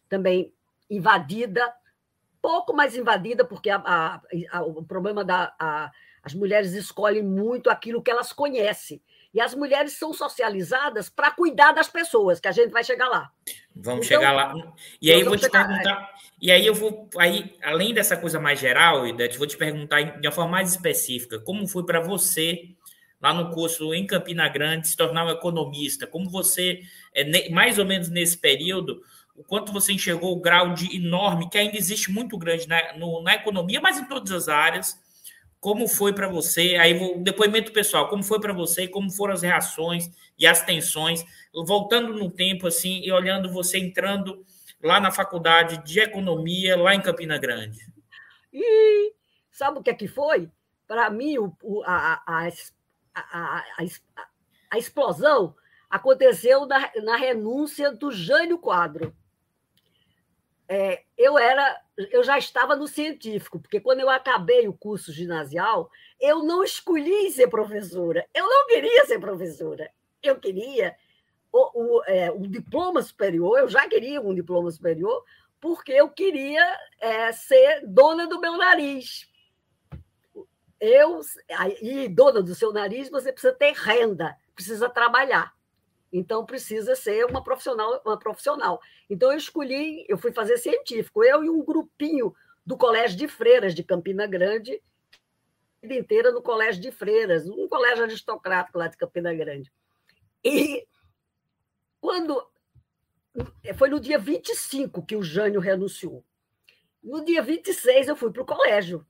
também 0.09 0.55
invadida, 0.89 1.75
pouco 2.41 2.73
mais 2.73 2.97
invadida, 2.97 3.45
porque 3.45 3.69
a, 3.69 3.83
a, 3.85 4.23
a, 4.53 4.63
o 4.63 4.85
problema 4.85 5.25
da. 5.25 5.53
as 6.23 6.35
mulheres 6.35 6.73
escolhem 6.73 7.25
muito 7.25 7.69
aquilo 7.69 8.01
que 8.01 8.11
elas 8.11 8.33
conhecem. 8.33 9.03
E 9.35 9.41
as 9.41 9.55
mulheres 9.55 9.95
são 9.95 10.13
socializadas 10.13 11.09
para 11.09 11.31
cuidar 11.31 11.73
das 11.73 11.89
pessoas, 11.89 12.39
que 12.39 12.49
a 12.49 12.53
gente 12.53 12.71
vai 12.71 12.85
chegar 12.85 13.09
lá. 13.09 13.31
Vamos 13.75 14.07
então, 14.07 14.21
chegar 14.21 14.33
lá. 14.33 14.55
E 15.01 15.11
aí 15.11 15.21
eu 15.21 15.27
vou 15.27 15.39
te 15.39 15.49
perguntar. 15.49 16.11
E 16.41 16.51
aí 16.51 16.67
eu 16.67 16.75
vou. 16.75 17.09
Aí, 17.19 17.57
além 17.63 17.95
dessa 17.95 18.17
coisa 18.17 18.39
mais 18.39 18.61
geral, 18.61 19.07
Idete, 19.07 19.39
vou 19.39 19.47
te 19.47 19.57
perguntar 19.57 20.03
de 20.21 20.27
uma 20.27 20.33
forma 20.33 20.51
mais 20.51 20.71
específica: 20.73 21.41
como 21.41 21.67
foi 21.67 21.85
para 21.85 22.01
você, 22.01 22.71
lá 23.21 23.33
no 23.33 23.51
curso 23.51 23.95
em 23.95 24.07
Campina 24.07 24.49
Grande, 24.49 24.89
se 24.89 24.97
tornar 24.97 25.25
um 25.25 25.31
economista? 25.31 26.07
Como 26.07 26.29
você, 26.29 26.83
é, 27.15 27.49
mais 27.49 27.79
ou 27.79 27.87
menos 27.87 28.11
nesse 28.11 28.37
período, 28.37 29.03
o 29.35 29.43
quanto 29.43 29.73
você 29.73 29.95
enxergou 29.95 30.33
o 30.33 30.41
grau 30.41 30.75
de 30.75 30.95
enorme, 30.95 31.49
que 31.49 31.57
ainda 31.57 31.77
existe 31.77 32.11
muito 32.11 32.37
grande 32.37 32.69
na, 32.69 32.99
no, 32.99 33.23
na 33.23 33.35
economia, 33.35 33.81
mas 33.81 33.99
em 33.99 34.05
todas 34.05 34.31
as 34.31 34.49
áreas, 34.49 35.02
como 35.63 35.87
foi 35.87 36.13
para 36.13 36.27
você? 36.27 36.75
Aí 36.75 36.93
o 37.01 37.23
depoimento 37.23 37.71
pessoal, 37.71 38.09
como 38.09 38.25
foi 38.25 38.41
para 38.41 38.53
você? 38.53 38.89
Como 38.89 39.09
foram 39.13 39.33
as 39.33 39.43
reações 39.43 40.11
e 40.37 40.45
as 40.45 40.61
tensões? 40.65 41.25
Voltando 41.55 42.13
no 42.13 42.29
tempo 42.29 42.67
assim 42.67 43.01
e 43.01 43.13
olhando 43.13 43.49
você 43.49 43.79
entrando 43.79 44.45
lá 44.83 44.99
na 44.99 45.13
faculdade 45.13 45.79
de 45.85 46.01
economia 46.01 46.77
lá 46.77 46.97
em 46.97 47.01
Campina 47.01 47.39
Grande. 47.39 47.79
E 48.53 49.15
sabe 49.53 49.79
o 49.79 49.83
que 49.85 49.91
é 49.91 49.95
que 49.95 50.09
foi? 50.09 50.51
Para 50.89 51.09
mim, 51.11 51.39
o, 51.39 51.83
a, 51.87 52.21
a, 52.27 52.49
a, 53.15 53.65
a, 54.69 54.77
explosão 54.77 55.55
aconteceu 55.89 56.67
na, 56.67 56.91
na 57.05 57.17
renúncia 57.17 57.93
do 57.93 58.11
Jânio 58.11 58.59
Quadro 58.59 59.15
é, 60.69 61.03
eu 61.19 61.39
era, 61.39 61.82
eu 62.11 62.23
já 62.23 62.39
estava 62.39 62.75
no 62.75 62.87
científico, 62.87 63.59
porque 63.59 63.81
quando 63.81 64.01
eu 64.01 64.11
acabei 64.11 64.67
o 64.67 64.73
curso 64.73 65.13
ginasial, 65.13 65.91
eu 66.21 66.43
não 66.43 66.65
escolhi 66.65 67.31
ser 67.31 67.49
professora. 67.49 68.27
Eu 68.35 68.49
não 68.49 68.67
queria 68.67 69.05
ser 69.07 69.19
professora. 69.19 69.91
Eu 70.23 70.37
queria 70.37 70.97
o, 71.53 71.99
o, 71.99 72.05
é, 72.07 72.31
diploma 72.49 73.03
superior, 73.03 73.59
eu 73.59 73.69
já 73.69 73.87
queria 73.87 74.21
um 74.21 74.35
diploma 74.35 74.71
superior, 74.71 75.23
porque 75.61 75.93
eu 75.93 76.09
queria 76.09 76.65
é, 76.99 77.31
ser 77.33 77.87
dona 77.87 78.27
do 78.27 78.41
meu 78.41 78.57
nariz. 78.57 79.31
Eu, 80.81 81.21
e 81.81 82.09
dona 82.09 82.43
do 82.43 82.55
seu 82.55 82.73
nariz, 82.73 83.09
você 83.09 83.31
precisa 83.31 83.53
ter 83.53 83.73
renda, 83.73 84.37
precisa 84.55 84.89
trabalhar. 84.89 85.55
Então 86.13 86.45
precisa 86.45 86.95
ser 86.95 87.25
uma 87.25 87.43
profissional, 87.43 88.03
uma 88.05 88.19
profissional. 88.19 88.81
Então 89.09 89.33
eu 89.33 89.39
escolhi, 89.39 90.05
eu 90.09 90.19
fui 90.19 90.33
fazer 90.33 90.59
científico, 90.59 91.25
eu 91.25 91.43
e 91.43 91.49
um 91.49 91.65
grupinho 91.65 92.35
do 92.65 92.77
Colégio 92.77 93.17
de 93.17 93.27
Freiras 93.27 93.75
de 93.75 93.83
Campina 93.83 94.27
Grande, 94.27 94.83
vida 95.81 95.95
inteira 95.95 96.31
no 96.31 96.43
Colégio 96.43 96.83
de 96.83 96.93
Freiras, 96.93 97.49
um 97.49 97.67
colégio 97.67 98.05
aristocrático 98.05 98.79
lá 98.79 98.89
de 98.89 98.97
Campina 98.97 99.35
Grande. 99.35 99.73
E 100.45 100.87
quando 102.01 102.47
foi 103.77 103.89
no 103.89 103.99
dia 103.99 104.19
25 104.19 105.05
que 105.05 105.17
o 105.17 105.23
Jânio 105.23 105.61
renunciou. 105.61 106.25
No 107.03 107.25
dia 107.25 107.43
26 107.43 108.09
eu 108.09 108.17
fui 108.17 108.31
para 108.31 108.43
o 108.43 108.47
colégio. 108.47 109.07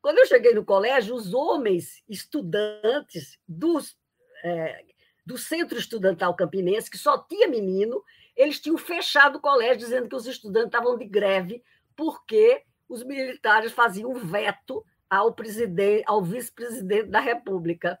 Quando 0.00 0.18
eu 0.18 0.26
cheguei 0.26 0.54
no 0.54 0.64
colégio, 0.64 1.14
os 1.14 1.32
homens 1.32 2.02
estudantes 2.08 3.38
dos 3.46 3.96
é, 4.44 4.84
do 5.28 5.36
Centro 5.36 5.78
Estudantal 5.78 6.34
Campinense, 6.34 6.90
que 6.90 6.96
só 6.96 7.18
tinha 7.18 7.46
menino, 7.46 8.02
eles 8.34 8.58
tinham 8.58 8.78
fechado 8.78 9.36
o 9.36 9.40
colégio 9.42 9.76
dizendo 9.76 10.08
que 10.08 10.16
os 10.16 10.26
estudantes 10.26 10.68
estavam 10.68 10.96
de 10.96 11.04
greve 11.04 11.62
porque 11.94 12.62
os 12.88 13.04
militares 13.04 13.72
faziam 13.72 14.14
veto 14.14 14.82
ao 15.08 15.34
presidente, 15.34 16.02
ao 16.06 16.22
vice-presidente 16.22 17.10
da 17.10 17.20
República. 17.20 18.00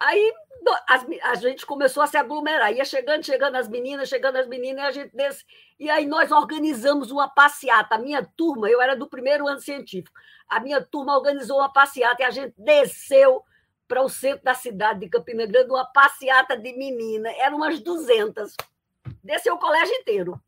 Aí 0.00 0.32
a, 1.22 1.36
gente 1.36 1.64
começou 1.64 2.02
a 2.02 2.08
se 2.08 2.16
aglomerar, 2.16 2.72
ia 2.72 2.84
chegando, 2.84 3.24
chegando 3.24 3.54
as 3.54 3.68
meninas, 3.68 4.08
chegando 4.08 4.38
as 4.38 4.48
meninas, 4.48 4.82
e 4.82 4.86
a 4.88 4.90
gente 4.90 5.14
desse, 5.14 5.44
e 5.78 5.88
aí 5.88 6.04
nós 6.04 6.32
organizamos 6.32 7.12
uma 7.12 7.28
passeata. 7.28 7.94
A 7.94 7.98
minha 7.98 8.24
turma, 8.36 8.68
eu 8.68 8.82
era 8.82 8.96
do 8.96 9.08
primeiro 9.08 9.46
ano 9.46 9.60
científico, 9.60 10.18
a 10.48 10.58
minha 10.58 10.82
turma 10.82 11.16
organizou 11.16 11.58
uma 11.58 11.72
passeata 11.72 12.22
e 12.22 12.24
a 12.24 12.30
gente 12.30 12.54
desceu 12.58 13.44
para 13.86 14.02
o 14.02 14.08
centro 14.08 14.44
da 14.44 14.54
cidade 14.54 15.00
de 15.00 15.08
Campina 15.08 15.46
Grande 15.46 15.70
uma 15.70 15.84
passeata 15.84 16.56
de 16.56 16.72
menina. 16.76 17.30
Eram 17.32 17.56
umas 17.58 17.80
200. 17.80 18.54
Desceu 19.22 19.54
o 19.54 19.58
colégio 19.58 19.94
inteiro. 19.94 20.40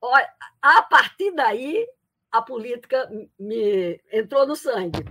Olha, 0.00 0.28
a 0.60 0.82
partir 0.82 1.32
daí, 1.32 1.86
a 2.30 2.42
política 2.42 3.08
me 3.38 4.00
entrou 4.10 4.46
no 4.46 4.56
sangue. 4.56 5.04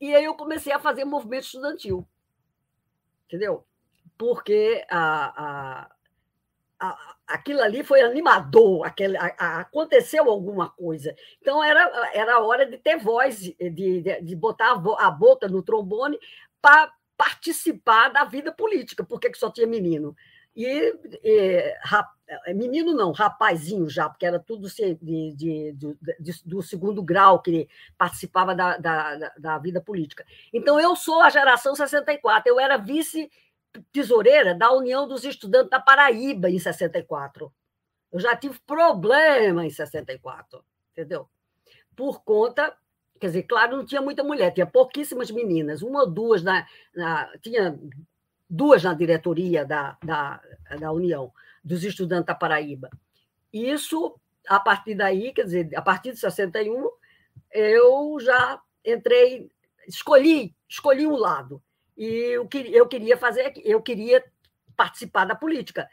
E 0.00 0.14
aí 0.14 0.24
eu 0.24 0.34
comecei 0.34 0.72
a 0.72 0.78
fazer 0.78 1.04
movimento 1.04 1.44
estudantil. 1.44 2.06
Entendeu? 3.26 3.66
Porque 4.16 4.84
a, 4.90 5.88
a, 6.78 6.88
a 6.88 7.13
aquilo 7.26 7.60
ali 7.60 7.82
foi 7.82 8.02
animador, 8.02 8.86
aquele, 8.86 9.16
a, 9.16 9.34
a, 9.38 9.60
aconteceu 9.60 10.28
alguma 10.28 10.70
coisa. 10.70 11.14
Então, 11.40 11.62
era, 11.62 12.10
era 12.14 12.40
hora 12.40 12.66
de 12.66 12.78
ter 12.78 12.96
voz, 12.98 13.38
de, 13.40 13.54
de, 13.58 14.20
de 14.22 14.36
botar 14.36 14.72
a, 14.72 15.06
a 15.06 15.10
boca 15.10 15.48
no 15.48 15.62
trombone 15.62 16.18
para 16.60 16.92
participar 17.16 18.08
da 18.08 18.24
vida 18.24 18.52
política, 18.52 19.04
porque 19.04 19.30
que 19.30 19.38
só 19.38 19.50
tinha 19.50 19.66
menino. 19.66 20.14
E, 20.56 20.94
e 21.24 21.74
rap, 21.82 22.08
menino 22.54 22.94
não, 22.94 23.10
rapazinho 23.10 23.88
já, 23.88 24.08
porque 24.08 24.24
era 24.24 24.38
tudo 24.38 24.68
de, 24.68 25.76
do 26.44 26.62
segundo 26.62 27.02
grau 27.02 27.42
que 27.42 27.68
participava 27.98 28.54
da, 28.54 28.76
da, 28.76 29.32
da 29.36 29.58
vida 29.58 29.80
política. 29.80 30.24
Então, 30.52 30.78
eu 30.78 30.94
sou 30.94 31.20
a 31.20 31.30
geração 31.30 31.74
64, 31.74 32.48
eu 32.48 32.60
era 32.60 32.76
vice-tesoureira 33.74 34.54
da 34.54 34.72
União 34.72 35.08
dos 35.08 35.24
Estudantes 35.24 35.70
da 35.70 35.80
Paraíba 35.80 36.50
em 36.50 36.58
64. 36.58 37.52
Eu 38.12 38.20
já 38.20 38.36
tive 38.36 38.58
problema 38.60 39.66
em 39.66 39.70
64, 39.70 40.64
entendeu? 40.92 41.28
Por 41.96 42.22
conta 42.22 42.76
Quer 43.20 43.28
dizer, 43.28 43.42
claro, 43.44 43.76
não 43.76 43.86
tinha 43.86 44.02
muita 44.02 44.22
mulher, 44.22 44.52
tinha 44.52 44.66
pouquíssimas 44.66 45.30
meninas, 45.30 45.82
uma 45.82 46.00
ou 46.00 46.10
duas 46.10 46.42
na, 46.42 46.66
na 46.94 47.30
tinha 47.38 47.78
duas 48.50 48.82
na 48.82 48.92
diretoria 48.92 49.64
da, 49.64 49.96
da, 50.04 50.42
da 50.78 50.92
União 50.92 51.32
dos 51.62 51.84
Estudantes 51.84 52.26
da 52.26 52.34
Paraíba. 52.34 52.90
Isso, 53.52 54.20
a 54.46 54.60
partir 54.60 54.94
daí, 54.94 55.32
quer 55.32 55.44
dizer, 55.44 55.70
a 55.74 55.80
partir 55.80 56.12
de 56.12 56.18
61, 56.18 56.90
eu 57.50 58.18
já 58.20 58.60
entrei, 58.84 59.48
escolhi, 59.88 60.54
escolhi 60.68 61.06
um 61.06 61.16
lado. 61.16 61.62
E 61.96 62.04
eu, 62.04 62.48
eu 62.72 62.88
queria 62.88 63.16
fazer, 63.16 63.52
eu 63.64 63.80
queria 63.80 64.24
participar 64.76 65.24
da 65.24 65.34
política 65.34 65.88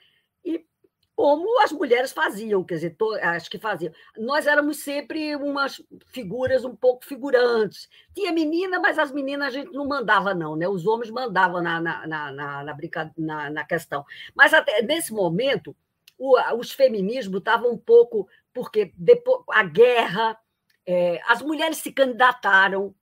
como 1.22 1.62
as 1.62 1.72
mulheres 1.72 2.12
faziam, 2.12 2.64
quer 2.64 2.74
dizer, 2.74 2.96
to, 2.98 3.14
acho 3.22 3.48
que 3.48 3.60
faziam. 3.60 3.94
Nós 4.18 4.48
éramos 4.48 4.78
sempre 4.78 5.36
umas 5.36 5.80
figuras 6.08 6.66
um 6.66 6.76
pouco 6.76 7.06
figurantes. 7.06 7.88
Tinha 8.12 8.32
menina, 8.32 8.80
mas 8.80 8.98
as 8.98 9.12
meninas 9.12 9.50
a 9.50 9.52
gente 9.52 9.72
não 9.72 9.88
mandava, 9.88 10.34
não, 10.34 10.56
né? 10.56 10.68
Os 10.68 10.88
homens 10.88 11.12
mandavam 11.12 11.62
na, 11.62 11.80
na, 11.80 12.08
na, 12.08 12.32
na, 12.32 12.64
na, 12.64 13.12
na, 13.16 13.50
na 13.52 13.64
questão. 13.64 14.04
Mas 14.34 14.52
até 14.52 14.82
nesse 14.82 15.14
momento, 15.14 15.76
o, 16.18 16.40
os 16.58 16.72
feminismos 16.72 17.38
estavam 17.38 17.70
um 17.72 17.78
pouco, 17.78 18.28
porque 18.52 18.92
depois 18.98 19.44
a 19.52 19.62
guerra. 19.62 20.36
É, 20.86 21.22
as 21.28 21.42
mulheres 21.42 21.78
se 21.78 21.92
candidataram 21.92 22.94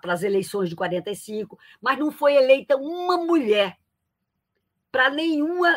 para 0.00 0.12
as 0.12 0.22
eleições 0.22 0.68
de 0.68 0.76
45, 0.76 1.58
mas 1.80 1.98
não 1.98 2.10
foi 2.10 2.34
eleita 2.34 2.76
uma 2.76 3.18
mulher 3.18 3.76
para 4.90 5.10
nenhuma 5.10 5.68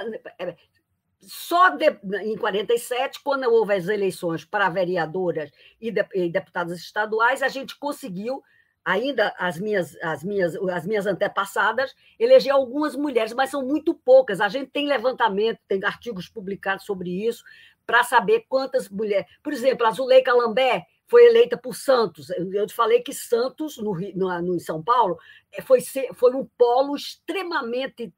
só 1.26 1.70
de, 1.70 1.90
em 2.24 2.36
47, 2.38 3.22
quando 3.24 3.44
houve 3.46 3.74
as 3.74 3.88
eleições 3.88 4.44
para 4.44 4.70
vereadoras 4.70 5.50
e, 5.80 5.92
de, 5.92 6.06
e 6.14 6.30
deputadas 6.30 6.80
estaduais, 6.80 7.42
a 7.42 7.48
gente 7.48 7.78
conseguiu 7.78 8.44
ainda 8.84 9.34
as 9.38 9.58
minhas, 9.58 9.96
as 10.02 10.24
minhas, 10.24 10.56
as 10.56 10.86
minhas 10.86 11.06
antepassadas, 11.06 11.96
eleger 12.20 12.52
algumas 12.52 12.96
mulheres, 12.96 13.34
mas 13.34 13.50
são 13.50 13.66
muito 13.66 13.94
poucas. 13.94 14.42
A 14.42 14.50
gente 14.50 14.72
tem 14.72 14.88
levantamento, 14.88 15.60
tem 15.68 15.84
artigos 15.86 16.28
publicados 16.28 16.86
sobre 16.86 17.10
isso, 17.10 17.44
para 17.86 18.04
saber 18.04 18.46
quantas 18.50 18.90
mulheres. 18.90 19.26
Por 19.42 19.54
exemplo, 19.54 19.88
a 19.88 19.92
Zuleika 19.92 20.34
Lambert 20.34 20.86
foi 21.14 21.28
eleita 21.28 21.56
por 21.56 21.76
Santos. 21.76 22.32
Eu 22.32 22.66
te 22.66 22.74
falei 22.74 23.00
que 23.02 23.14
Santos, 23.14 23.78
no, 23.78 23.94
no, 24.16 24.42
no 24.42 24.60
São 24.60 24.82
Paulo, 24.82 25.20
é, 25.52 25.62
foi, 25.62 25.80
foi 26.16 26.34
um 26.34 26.44
polo 26.58 26.96
extremamente 26.96 28.12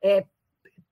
é, 0.00 0.24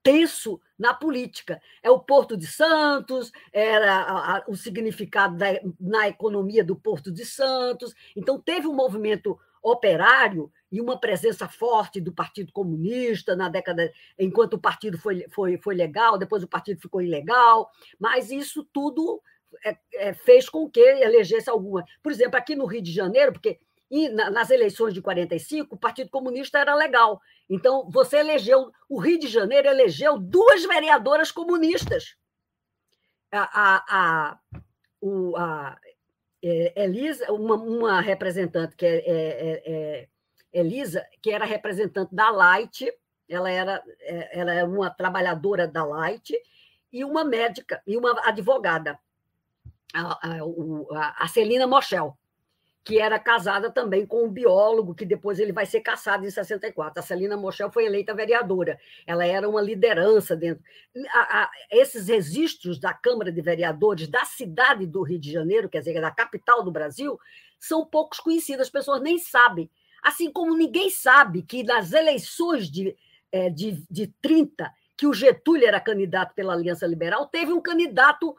tenso 0.03 0.61
na 0.77 0.93
política. 0.93 1.63
É 1.81 1.89
o 1.89 2.01
Porto 2.01 2.37
de 2.37 2.49
Santos, 2.49 3.31
era 3.53 3.95
a, 3.95 4.37
a, 4.39 4.45
o 4.49 4.57
significado 4.57 5.37
da, 5.37 5.47
na 5.79 6.09
economia 6.09 6.65
do 6.65 6.75
Porto 6.75 7.13
de 7.13 7.25
Santos. 7.25 7.95
Então, 8.17 8.41
teve 8.41 8.67
um 8.67 8.75
movimento 8.75 9.39
operário 9.63 10.51
e 10.73 10.81
uma 10.81 10.99
presença 10.99 11.47
forte 11.47 12.01
do 12.01 12.13
Partido 12.13 12.51
Comunista 12.53 13.37
na 13.37 13.49
década, 13.49 13.93
enquanto 14.19 14.55
o 14.55 14.61
partido 14.61 14.99
foi, 14.99 15.25
foi, 15.31 15.57
foi 15.57 15.77
legal, 15.77 16.19
depois 16.19 16.43
o 16.43 16.49
partido 16.49 16.81
ficou 16.81 17.01
ilegal, 17.01 17.71
mas 17.97 18.33
isso 18.33 18.67
tudo 18.73 19.23
é, 19.65 19.77
é, 19.95 20.13
fez 20.13 20.49
com 20.49 20.69
que 20.69 20.81
elegesse 20.81 21.51
alguma. 21.51 21.85
Por 22.03 22.13
exemplo, 22.13 22.37
aqui 22.37 22.55
no 22.55 22.67
Rio 22.67 22.83
de 22.83 22.93
Janeiro, 22.93 23.33
porque 23.33 23.59
e 23.91 24.09
nas 24.09 24.51
eleições 24.51 24.93
de 24.93 25.01
45, 25.01 25.75
o 25.75 25.79
Partido 25.79 26.11
Comunista 26.11 26.59
era 26.59 26.75
legal. 26.75 27.21
Então, 27.49 27.89
você 27.91 28.17
elegeu, 28.19 28.73
o 28.89 28.99
Rio 28.99 29.19
de 29.19 29.29
Janeiro 29.29 29.69
elegeu 29.69 30.19
duas 30.19 30.65
vereadoras 30.65 31.31
comunistas. 31.31 32.17
A, 33.31 33.43
a, 33.43 33.85
a, 33.89 34.39
o, 35.01 35.37
a 35.37 35.79
é, 36.43 36.85
Elisa, 36.85 37.33
uma, 37.33 37.55
uma, 37.55 38.01
representante 38.01 38.75
que 38.75 38.85
é, 38.85 38.97
é, 38.97 39.03
é, 39.07 39.63
é, 39.67 40.09
Elisa, 40.53 41.07
que 41.23 41.31
era 41.31 41.45
representante 41.45 42.15
da 42.15 42.31
Light, 42.31 42.93
ela 43.29 43.51
era, 43.51 43.83
é, 44.01 44.41
ela 44.41 44.53
é 44.53 44.65
uma 44.65 44.91
trabalhadora 44.91 45.67
da 45.69 45.85
Light, 45.85 46.35
e 46.93 47.05
uma 47.05 47.25
médica, 47.25 47.83
e 47.87 47.97
uma 47.97 48.13
advogada, 48.29 48.99
a, 49.95 50.19
a, 50.23 51.25
a 51.25 51.29
Celina 51.29 51.67
Moschel 51.67 52.17
que 52.85 52.99
era 52.99 53.19
casada 53.19 53.71
também 53.71 54.05
com 54.05 54.27
um 54.27 54.31
biólogo, 54.31 54.95
que 54.95 55.07
depois 55.07 55.39
ele 55.39 55.53
vai 55.53 55.65
ser 55.65 55.81
caçado 55.81 56.27
em 56.27 56.31
64. 56.31 57.01
A 57.01 57.03
Celina 57.03 57.35
Mochel 57.35 57.73
foi 57.73 57.87
eleita 57.87 58.15
vereadora. 58.15 58.79
Ela 59.07 59.25
era 59.25 59.49
uma 59.49 59.63
liderança 59.63 60.37
dentro. 60.37 60.63
A, 61.11 61.45
a, 61.45 61.51
esses 61.71 62.09
registros 62.09 62.79
da 62.79 62.93
Câmara 62.93 63.33
de 63.33 63.41
Vereadores 63.41 64.07
da 64.07 64.27
cidade 64.27 64.87
do 64.87 65.03
Rio 65.03 65.19
de 65.19 65.33
Janeiro, 65.33 65.69
quer 65.71 65.79
dizer, 65.79 65.99
da 65.99 66.11
capital 66.11 66.63
do 66.63 66.71
Brasil, 66.71 67.19
são 67.59 67.87
poucos 67.87 68.21
conhecidos, 68.21 68.67
as 68.67 68.71
pessoas 68.71 69.01
nem 69.01 69.19
sabem. 69.19 69.71
Assim 70.03 70.31
como 70.31 70.55
ninguém 70.55 70.91
sabe 70.91 71.43
que 71.43 71.63
nas 71.63 71.91
eleições 71.95 72.71
de, 72.71 72.95
é, 73.33 73.49
de, 73.49 73.83
de 73.91 74.09
30, 74.21 74.71
que 74.95 75.07
o 75.07 75.15
Getúlio 75.15 75.67
era 75.67 75.81
candidato 75.81 76.35
pela 76.35 76.53
Aliança 76.53 76.87
Liberal, 76.87 77.29
teve 77.29 77.51
um 77.51 77.63
candidato 77.63 78.37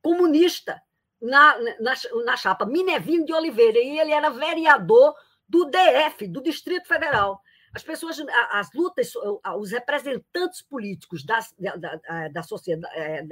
comunista 0.00 0.80
na, 1.22 1.56
na, 1.80 1.94
na 2.24 2.36
chapa 2.36 2.66
Minervino 2.66 3.24
de 3.24 3.32
Oliveira, 3.32 3.78
e 3.78 3.98
ele 3.98 4.12
era 4.12 4.28
vereador 4.28 5.14
do 5.48 5.64
DF, 5.66 6.26
do 6.26 6.42
Distrito 6.42 6.88
Federal. 6.88 7.40
As 7.72 7.82
pessoas, 7.82 8.18
as 8.50 8.70
lutas, 8.74 9.12
os 9.58 9.70
representantes 9.70 10.60
políticos 10.60 11.24
da, 11.24 11.38
da, 11.58 12.28
da 12.28 12.42
sociedade, 12.42 12.94
é, 12.94 13.24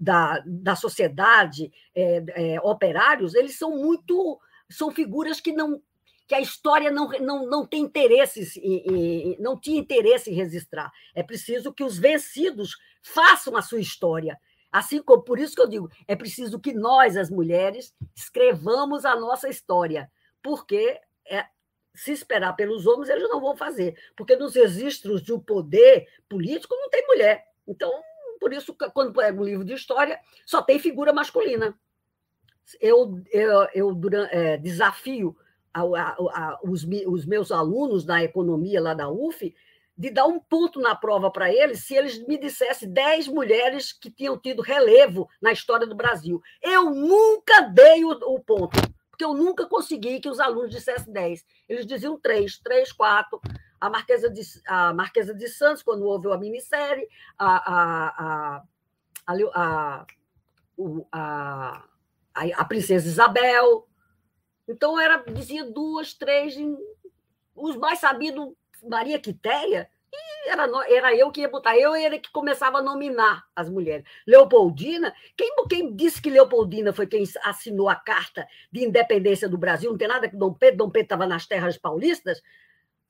da, 0.00 0.42
da 0.46 0.76
sociedade 0.76 1.70
é, 1.94 2.24
é, 2.28 2.60
operários, 2.62 3.34
eles 3.34 3.58
são 3.58 3.70
muito. 3.70 4.40
são 4.70 4.90
figuras 4.90 5.40
que 5.40 5.52
não 5.52 5.82
que 6.26 6.36
a 6.36 6.40
história 6.40 6.90
não, 6.90 7.08
não, 7.20 7.44
não 7.44 7.66
tem 7.66 7.82
interesse, 7.82 9.36
não 9.38 9.58
tinha 9.58 9.78
interesse 9.78 10.30
em 10.30 10.34
registrar. 10.34 10.90
É 11.14 11.22
preciso 11.22 11.74
que 11.74 11.84
os 11.84 11.98
vencidos 11.98 12.76
façam 13.02 13.54
a 13.54 13.60
sua 13.60 13.80
história 13.80 14.38
Assim 14.72 15.02
como 15.02 15.22
por 15.22 15.38
isso 15.38 15.54
que 15.54 15.60
eu 15.60 15.68
digo, 15.68 15.90
é 16.08 16.16
preciso 16.16 16.58
que 16.58 16.72
nós, 16.72 17.16
as 17.16 17.28
mulheres, 17.28 17.94
escrevamos 18.16 19.04
a 19.04 19.14
nossa 19.14 19.48
história, 19.48 20.10
porque 20.42 20.98
é, 21.26 21.44
se 21.94 22.10
esperar 22.10 22.54
pelos 22.54 22.86
homens, 22.86 23.10
eles 23.10 23.28
não 23.28 23.40
vão 23.40 23.54
fazer, 23.54 23.94
porque 24.16 24.34
nos 24.34 24.54
registros 24.54 25.22
de 25.22 25.32
um 25.32 25.38
poder 25.38 26.08
político 26.28 26.74
não 26.74 26.88
tem 26.88 27.06
mulher. 27.06 27.46
Então, 27.68 27.92
por 28.40 28.52
isso, 28.52 28.74
quando 28.94 29.12
pego 29.12 29.42
um 29.42 29.44
livro 29.44 29.64
de 29.64 29.74
história, 29.74 30.18
só 30.46 30.62
tem 30.62 30.78
figura 30.78 31.12
masculina. 31.12 31.78
Eu, 32.80 33.20
eu, 33.30 33.68
eu 33.74 33.94
durante, 33.94 34.34
é, 34.34 34.56
desafio 34.56 35.36
a, 35.72 35.82
a, 35.82 36.10
a, 36.12 36.60
os, 36.64 36.86
os 37.06 37.26
meus 37.26 37.52
alunos 37.52 38.04
na 38.04 38.22
economia 38.22 38.80
lá 38.80 38.94
da 38.94 39.10
UF 39.10 39.54
de 39.96 40.10
dar 40.10 40.26
um 40.26 40.40
ponto 40.40 40.80
na 40.80 40.94
prova 40.94 41.30
para 41.30 41.52
eles 41.52 41.84
se 41.84 41.94
eles 41.94 42.24
me 42.26 42.38
dissessem 42.38 42.90
10 42.90 43.28
mulheres 43.28 43.92
que 43.92 44.10
tinham 44.10 44.38
tido 44.38 44.62
relevo 44.62 45.28
na 45.40 45.52
história 45.52 45.86
do 45.86 45.94
Brasil. 45.94 46.42
Eu 46.62 46.90
nunca 46.90 47.60
dei 47.62 48.04
o, 48.04 48.10
o 48.10 48.40
ponto, 48.40 48.76
porque 49.10 49.24
eu 49.24 49.34
nunca 49.34 49.66
consegui 49.66 50.20
que 50.20 50.28
os 50.28 50.40
alunos 50.40 50.70
dissessem 50.70 51.12
10. 51.12 51.44
Eles 51.68 51.86
diziam 51.86 52.18
3, 52.18 52.58
3, 52.58 52.92
4. 52.92 53.40
A 53.80 53.90
Marquesa 53.90 54.30
de, 54.30 54.42
a 54.66 54.94
Marquesa 54.94 55.34
de 55.34 55.48
Santos, 55.48 55.82
quando 55.82 56.04
houve 56.04 56.30
a 56.32 56.38
minissérie, 56.38 57.06
a, 57.36 57.56
a, 57.56 58.08
a, 58.24 58.62
a, 59.26 60.06
a, 61.12 61.84
a, 62.34 62.44
a 62.56 62.64
Princesa 62.64 63.08
Isabel. 63.08 63.86
Então, 64.68 64.98
era 64.98 65.18
dizia 65.18 65.64
duas, 65.64 66.14
três, 66.14 66.54
os 67.54 67.76
mais 67.76 67.98
sabidos 67.98 68.54
Maria 68.82 69.18
Quitéria, 69.18 69.88
e 70.12 70.50
era, 70.50 70.68
era 70.88 71.16
eu 71.16 71.30
que 71.30 71.40
ia 71.40 71.48
botar, 71.48 71.76
eu 71.78 71.94
era 71.94 72.18
que 72.18 72.30
começava 72.30 72.78
a 72.78 72.82
nominar 72.82 73.44
as 73.56 73.70
mulheres. 73.70 74.04
Leopoldina, 74.26 75.14
quem, 75.36 75.54
quem 75.68 75.94
disse 75.94 76.20
que 76.20 76.30
Leopoldina 76.30 76.92
foi 76.92 77.06
quem 77.06 77.24
assinou 77.44 77.88
a 77.88 77.94
carta 77.94 78.46
de 78.70 78.84
independência 78.84 79.48
do 79.48 79.56
Brasil? 79.56 79.90
Não 79.90 79.98
tem 79.98 80.08
nada 80.08 80.28
que 80.28 80.36
Dom 80.36 80.52
Pedro, 80.52 80.78
Dom 80.78 80.90
Pedro 80.90 81.06
estava 81.06 81.26
nas 81.26 81.46
terras 81.46 81.78
paulistas. 81.78 82.42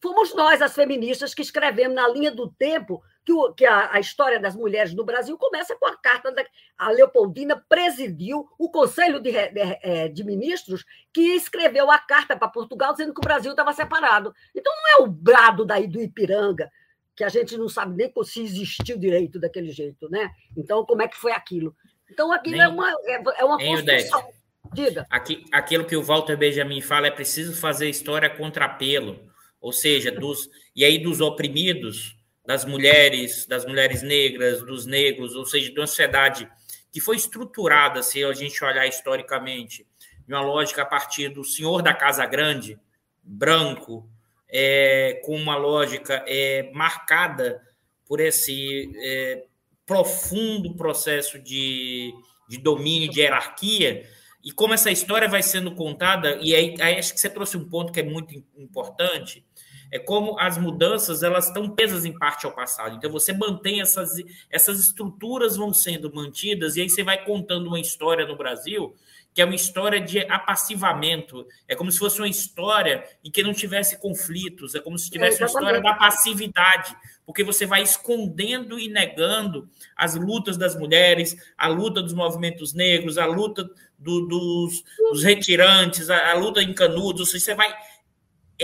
Fomos 0.00 0.34
nós, 0.34 0.62
as 0.62 0.74
feministas, 0.74 1.34
que 1.34 1.42
escrevemos 1.42 1.94
na 1.94 2.08
linha 2.08 2.30
do 2.30 2.48
tempo 2.50 3.02
que, 3.24 3.32
o, 3.32 3.52
que 3.52 3.64
a, 3.64 3.94
a, 3.94 4.00
história 4.00 4.40
das 4.40 4.56
mulheres 4.56 4.94
no 4.94 5.04
Brasil 5.04 5.36
começa 5.38 5.76
com 5.76 5.86
a 5.86 5.96
carta 5.96 6.32
da 6.32 6.44
a 6.76 6.90
Leopoldina 6.90 7.64
presidiu 7.68 8.48
o 8.58 8.70
Conselho 8.70 9.20
de, 9.20 9.30
de, 9.30 9.60
é, 9.82 10.08
de 10.08 10.24
Ministros 10.24 10.84
que 11.12 11.34
escreveu 11.34 11.90
a 11.90 11.98
carta 11.98 12.36
para 12.36 12.48
Portugal 12.48 12.92
dizendo 12.92 13.14
que 13.14 13.20
o 13.20 13.24
Brasil 13.24 13.52
estava 13.52 13.72
separado. 13.72 14.34
Então 14.54 14.72
não 14.74 14.98
é 14.98 15.06
o 15.06 15.10
brado 15.10 15.64
daí 15.64 15.86
do 15.86 16.00
Ipiranga 16.00 16.70
que 17.14 17.24
a 17.24 17.28
gente 17.28 17.56
não 17.56 17.68
sabe 17.68 17.94
nem 17.94 18.12
se 18.24 18.42
existiu 18.42 18.98
direito 18.98 19.38
daquele 19.38 19.70
jeito, 19.70 20.08
né? 20.08 20.30
Então, 20.56 20.84
como 20.84 21.02
é 21.02 21.08
que 21.08 21.16
foi 21.16 21.32
aquilo? 21.32 21.76
Então, 22.10 22.32
aquilo 22.32 22.56
nem, 22.56 22.64
é 22.64 22.68
uma, 22.68 22.90
é, 22.90 23.22
é 23.38 23.44
uma 23.44 23.58
construção. 23.58 24.28
Diga. 24.72 25.06
Aqui, 25.10 25.44
aquilo 25.52 25.84
que 25.84 25.96
o 25.96 26.02
Walter 26.02 26.36
Benjamin 26.36 26.80
fala 26.80 27.06
é 27.06 27.10
preciso 27.10 27.54
fazer 27.54 27.88
história 27.88 28.30
contra 28.30 28.64
apelo, 28.64 29.30
ou 29.60 29.72
seja, 29.72 30.10
dos 30.10 30.48
e 30.74 30.84
aí 30.84 30.98
dos 30.98 31.20
oprimidos, 31.20 32.16
das 32.44 32.64
mulheres, 32.64 33.46
das 33.46 33.64
mulheres 33.64 34.02
negras, 34.02 34.62
dos 34.62 34.86
negros, 34.86 35.34
ou 35.34 35.44
seja, 35.44 35.70
de 35.70 35.78
uma 35.78 35.86
sociedade 35.86 36.50
que 36.90 37.00
foi 37.00 37.16
estruturada, 37.16 38.02
se 38.02 38.22
a 38.22 38.32
gente 38.32 38.62
olhar 38.64 38.86
historicamente, 38.86 39.86
de 40.26 40.34
uma 40.34 40.42
lógica 40.42 40.82
a 40.82 40.86
partir 40.86 41.28
do 41.28 41.44
senhor 41.44 41.82
da 41.82 41.94
casa 41.94 42.26
grande, 42.26 42.78
branco, 43.22 44.08
é, 44.48 45.20
com 45.24 45.34
uma 45.34 45.56
lógica 45.56 46.22
é, 46.26 46.70
marcada 46.72 47.62
por 48.06 48.20
esse 48.20 48.92
é, 48.96 49.44
profundo 49.86 50.74
processo 50.74 51.38
de, 51.38 52.12
de 52.48 52.58
domínio, 52.58 53.08
de 53.08 53.20
hierarquia, 53.20 54.06
e 54.44 54.50
como 54.50 54.74
essa 54.74 54.90
história 54.90 55.28
vai 55.28 55.42
sendo 55.42 55.74
contada, 55.74 56.36
e 56.42 56.54
aí, 56.54 56.74
aí, 56.80 56.98
acho 56.98 57.14
que 57.14 57.20
você 57.20 57.30
trouxe 57.30 57.56
um 57.56 57.68
ponto 57.68 57.92
que 57.92 58.00
é 58.00 58.02
muito 58.02 58.34
importante, 58.56 59.44
é 59.92 59.98
como 59.98 60.40
as 60.40 60.56
mudanças 60.56 61.22
elas 61.22 61.48
estão 61.48 61.68
presas 61.68 62.06
em 62.06 62.18
parte 62.18 62.46
ao 62.46 62.52
passado. 62.52 62.96
Então 62.96 63.12
você 63.12 63.30
mantém 63.34 63.82
essas, 63.82 64.14
essas 64.50 64.80
estruturas 64.80 65.54
vão 65.54 65.72
sendo 65.74 66.12
mantidas, 66.12 66.76
e 66.76 66.80
aí 66.80 66.88
você 66.88 67.04
vai 67.04 67.22
contando 67.22 67.66
uma 67.66 67.78
história 67.78 68.26
no 68.26 68.34
Brasil 68.34 68.96
que 69.34 69.40
é 69.40 69.44
uma 69.44 69.54
história 69.54 70.00
de 70.00 70.20
apassivamento. 70.20 71.46
É 71.66 71.74
como 71.74 71.90
se 71.90 71.98
fosse 71.98 72.20
uma 72.20 72.28
história 72.28 73.04
em 73.24 73.30
que 73.30 73.42
não 73.42 73.52
tivesse 73.52 73.98
conflitos, 73.98 74.74
é 74.74 74.80
como 74.80 74.98
se 74.98 75.10
tivesse 75.10 75.40
uma 75.40 75.46
história 75.46 75.80
da 75.80 75.94
passividade, 75.94 76.94
porque 77.24 77.42
você 77.42 77.64
vai 77.64 77.82
escondendo 77.82 78.78
e 78.78 78.88
negando 78.88 79.68
as 79.96 80.14
lutas 80.14 80.58
das 80.58 80.74
mulheres, 80.78 81.34
a 81.56 81.66
luta 81.66 82.02
dos 82.02 82.12
movimentos 82.12 82.74
negros, 82.74 83.16
a 83.16 83.24
luta 83.24 83.68
do, 83.98 84.26
dos, 84.26 84.84
dos, 84.98 85.22
retirantes, 85.22 86.10
a, 86.10 86.32
a, 86.32 86.34
luta 86.34 86.62
em 86.62 86.74
canudos, 86.74 87.32
você 87.32 87.54
vai, 87.54 87.72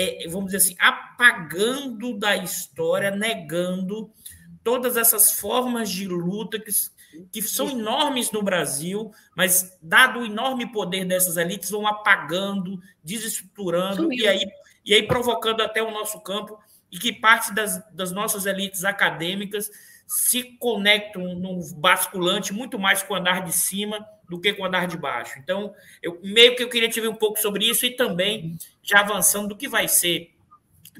é, 0.00 0.28
vamos 0.28 0.52
dizer 0.52 0.58
assim, 0.58 0.76
apagando 0.78 2.16
da 2.16 2.36
história, 2.36 3.10
negando 3.10 4.10
todas 4.62 4.96
essas 4.96 5.32
formas 5.32 5.90
de 5.90 6.06
luta 6.06 6.58
que 6.58 6.70
que 7.32 7.42
são 7.42 7.70
enormes 7.70 8.30
no 8.30 8.42
Brasil, 8.42 9.10
mas, 9.34 9.76
dado 9.82 10.20
o 10.20 10.26
enorme 10.26 10.70
poder 10.70 11.06
dessas 11.06 11.36
elites, 11.36 11.70
vão 11.70 11.86
apagando, 11.86 12.80
desestruturando 13.02 14.12
e 14.12 14.26
aí, 14.26 14.44
e 14.84 14.94
aí 14.94 15.02
provocando 15.02 15.62
até 15.62 15.82
o 15.82 15.90
nosso 15.90 16.20
campo 16.20 16.58
e 16.90 16.98
que 16.98 17.12
parte 17.12 17.52
das, 17.54 17.82
das 17.92 18.12
nossas 18.12 18.46
elites 18.46 18.84
acadêmicas 18.84 19.70
se 20.08 20.42
conectam 20.58 21.34
num 21.34 21.60
basculante 21.76 22.50
muito 22.50 22.78
mais 22.78 23.02
com 23.02 23.12
o 23.12 23.16
andar 23.18 23.44
de 23.44 23.52
cima 23.52 24.04
do 24.26 24.40
que 24.40 24.54
com 24.54 24.62
o 24.62 24.66
andar 24.66 24.88
de 24.88 24.96
baixo. 24.96 25.38
Então, 25.38 25.74
eu 26.02 26.18
meio 26.22 26.56
que 26.56 26.62
eu 26.62 26.68
queria 26.70 26.88
te 26.88 26.98
ver 26.98 27.08
um 27.08 27.14
pouco 27.14 27.38
sobre 27.38 27.68
isso 27.68 27.84
e 27.84 27.90
também 27.90 28.56
já 28.82 29.00
avançando 29.00 29.48
do 29.48 29.56
que 29.56 29.68
vai 29.68 29.86
ser 29.86 30.30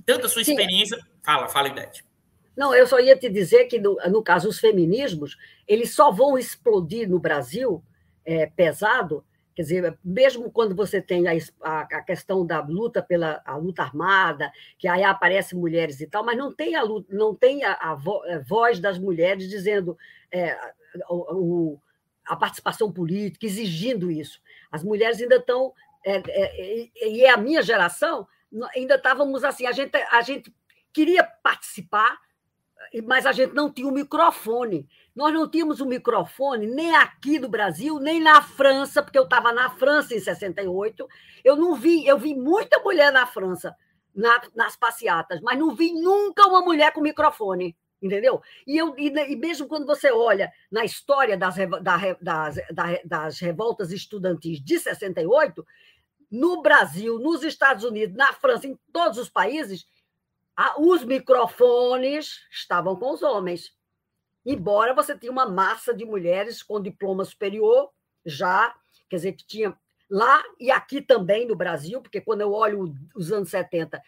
tanto 0.04 0.26
a 0.26 0.28
sua 0.28 0.42
experiência. 0.42 0.98
Sim. 0.98 1.02
Fala, 1.22 1.48
fala, 1.48 1.68
Idete. 1.68 2.04
Não, 2.54 2.74
eu 2.74 2.86
só 2.86 3.00
ia 3.00 3.16
te 3.16 3.30
dizer 3.30 3.64
que, 3.64 3.78
no, 3.78 3.96
no 4.10 4.22
caso, 4.22 4.48
os 4.48 4.58
feminismos, 4.58 5.38
eles 5.66 5.94
só 5.94 6.10
vão 6.10 6.36
explodir 6.36 7.08
no 7.08 7.18
Brasil 7.18 7.82
é, 8.26 8.46
pesado, 8.46 9.24
quer 9.58 9.62
dizer, 9.62 9.98
mesmo 10.04 10.52
quando 10.52 10.72
você 10.72 11.02
tem 11.02 11.26
a, 11.26 11.32
a, 11.62 11.80
a, 11.80 12.02
questão 12.02 12.46
da 12.46 12.60
luta 12.60 13.02
pela 13.02 13.42
a 13.44 13.56
luta 13.56 13.82
armada, 13.82 14.52
que 14.78 14.86
aí 14.86 15.02
aparecem 15.02 15.58
mulheres 15.58 16.00
e 16.00 16.06
tal, 16.06 16.24
mas 16.24 16.38
não 16.38 16.54
tem 16.54 16.76
a, 16.76 16.82
luta, 16.84 17.12
não 17.12 17.34
tem 17.34 17.64
a, 17.64 17.72
a, 17.72 17.98
é, 18.26 18.38
voz 18.38 18.78
das 18.78 19.00
mulheres 19.00 19.48
dizendo 19.48 19.98
é, 20.30 20.56
o, 21.10 21.76
a 22.24 22.36
participação 22.36 22.92
política, 22.92 23.46
exigindo 23.46 24.12
isso. 24.12 24.40
As 24.70 24.84
mulheres 24.84 25.20
ainda 25.20 25.38
estão. 25.38 25.74
É, 26.06 26.22
é, 26.28 27.08
e 27.08 27.24
é 27.24 27.30
a 27.30 27.36
minha 27.36 27.60
geração, 27.60 28.28
ainda 28.76 28.94
estávamos 28.94 29.42
assim, 29.42 29.66
a 29.66 29.72
gente, 29.72 29.96
a 29.96 30.22
gente 30.22 30.54
queria 30.92 31.24
participar, 31.24 32.16
mas 33.04 33.26
a 33.26 33.32
gente 33.32 33.54
não 33.54 33.70
tinha 33.70 33.86
o 33.86 33.90
um 33.90 33.94
microfone. 33.94 34.88
Nós 35.14 35.32
não 35.32 35.48
tínhamos 35.48 35.80
o 35.80 35.84
um 35.84 35.88
microfone 35.88 36.66
nem 36.66 36.94
aqui 36.94 37.38
no 37.38 37.48
Brasil, 37.48 37.98
nem 37.98 38.20
na 38.20 38.40
França, 38.40 39.02
porque 39.02 39.18
eu 39.18 39.24
estava 39.24 39.52
na 39.52 39.70
França 39.70 40.14
em 40.14 40.20
68. 40.20 41.06
Eu 41.44 41.56
não 41.56 41.74
vi, 41.74 42.06
eu 42.06 42.18
vi 42.18 42.34
muita 42.34 42.78
mulher 42.80 43.12
na 43.12 43.26
França, 43.26 43.74
na, 44.14 44.40
nas 44.54 44.76
passeatas, 44.76 45.40
mas 45.40 45.58
não 45.58 45.74
vi 45.74 45.92
nunca 45.92 46.46
uma 46.46 46.60
mulher 46.62 46.92
com 46.92 47.00
microfone, 47.00 47.76
entendeu? 48.00 48.40
E, 48.66 48.76
eu, 48.76 48.94
e, 48.96 49.08
e 49.08 49.36
mesmo 49.36 49.66
quando 49.66 49.86
você 49.86 50.10
olha 50.12 50.52
na 50.70 50.84
história 50.84 51.36
das, 51.36 51.56
da, 51.82 51.98
das, 52.20 52.56
das 53.04 53.38
revoltas 53.38 53.92
estudantis 53.92 54.60
de 54.62 54.78
68, 54.78 55.64
no 56.30 56.62
Brasil, 56.62 57.18
nos 57.18 57.42
Estados 57.42 57.84
Unidos, 57.84 58.16
na 58.16 58.32
França, 58.32 58.66
em 58.66 58.78
todos 58.92 59.18
os 59.18 59.28
países, 59.28 59.86
os 60.78 61.04
microfones 61.04 62.40
estavam 62.50 62.96
com 62.96 63.12
os 63.12 63.22
homens. 63.22 63.72
Embora 64.44 64.94
você 64.94 65.16
tinha 65.16 65.30
uma 65.30 65.48
massa 65.48 65.94
de 65.94 66.04
mulheres 66.04 66.62
com 66.62 66.80
diploma 66.80 67.24
superior, 67.24 67.90
já, 68.24 68.74
quer 69.08 69.16
dizer, 69.16 69.32
que 69.32 69.46
tinha 69.46 69.76
lá 70.10 70.42
e 70.58 70.70
aqui 70.70 71.00
também 71.00 71.46
no 71.46 71.54
Brasil, 71.54 72.00
porque 72.00 72.20
quando 72.20 72.40
eu 72.40 72.52
olho 72.52 72.94
os 73.14 73.30
anos 73.30 73.50
70, 73.50 74.02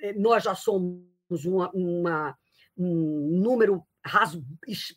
eh, 0.00 0.12
nós 0.14 0.42
já 0.42 0.54
somos 0.54 1.44
uma, 1.44 1.70
uma 1.72 2.36
um 2.76 3.40
número 3.40 3.86
raso, 4.04 4.44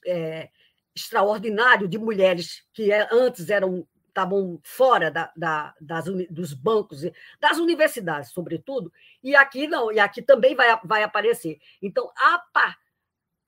é, 0.06 0.50
extraordinário 0.96 1.88
de 1.88 1.98
mulheres 1.98 2.64
que 2.74 2.92
é, 2.92 3.08
antes 3.12 3.50
eram 3.50 3.88
estavam 4.18 4.60
fora 4.64 5.12
da, 5.12 5.32
da, 5.38 5.76
das, 5.80 6.06
dos 6.30 6.52
bancos, 6.52 7.02
das 7.40 7.60
universidades, 7.60 8.32
sobretudo, 8.32 8.92
e 9.24 9.36
aqui 9.36 9.68
não, 9.68 9.92
e 9.92 10.00
aqui 10.00 10.24
também 10.24 10.56
vai, 10.56 10.68
vai 10.84 11.04
aparecer. 11.04 11.60
Então, 11.80 12.12
a, 12.18 12.44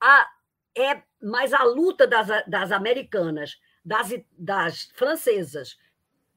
a, 0.00 0.30
é 0.76 1.02
mais 1.20 1.52
a 1.52 1.64
luta 1.64 2.06
das, 2.06 2.28
das 2.46 2.70
americanas, 2.70 3.60
das, 3.84 4.10
das 4.38 4.84
francesas, 4.94 5.76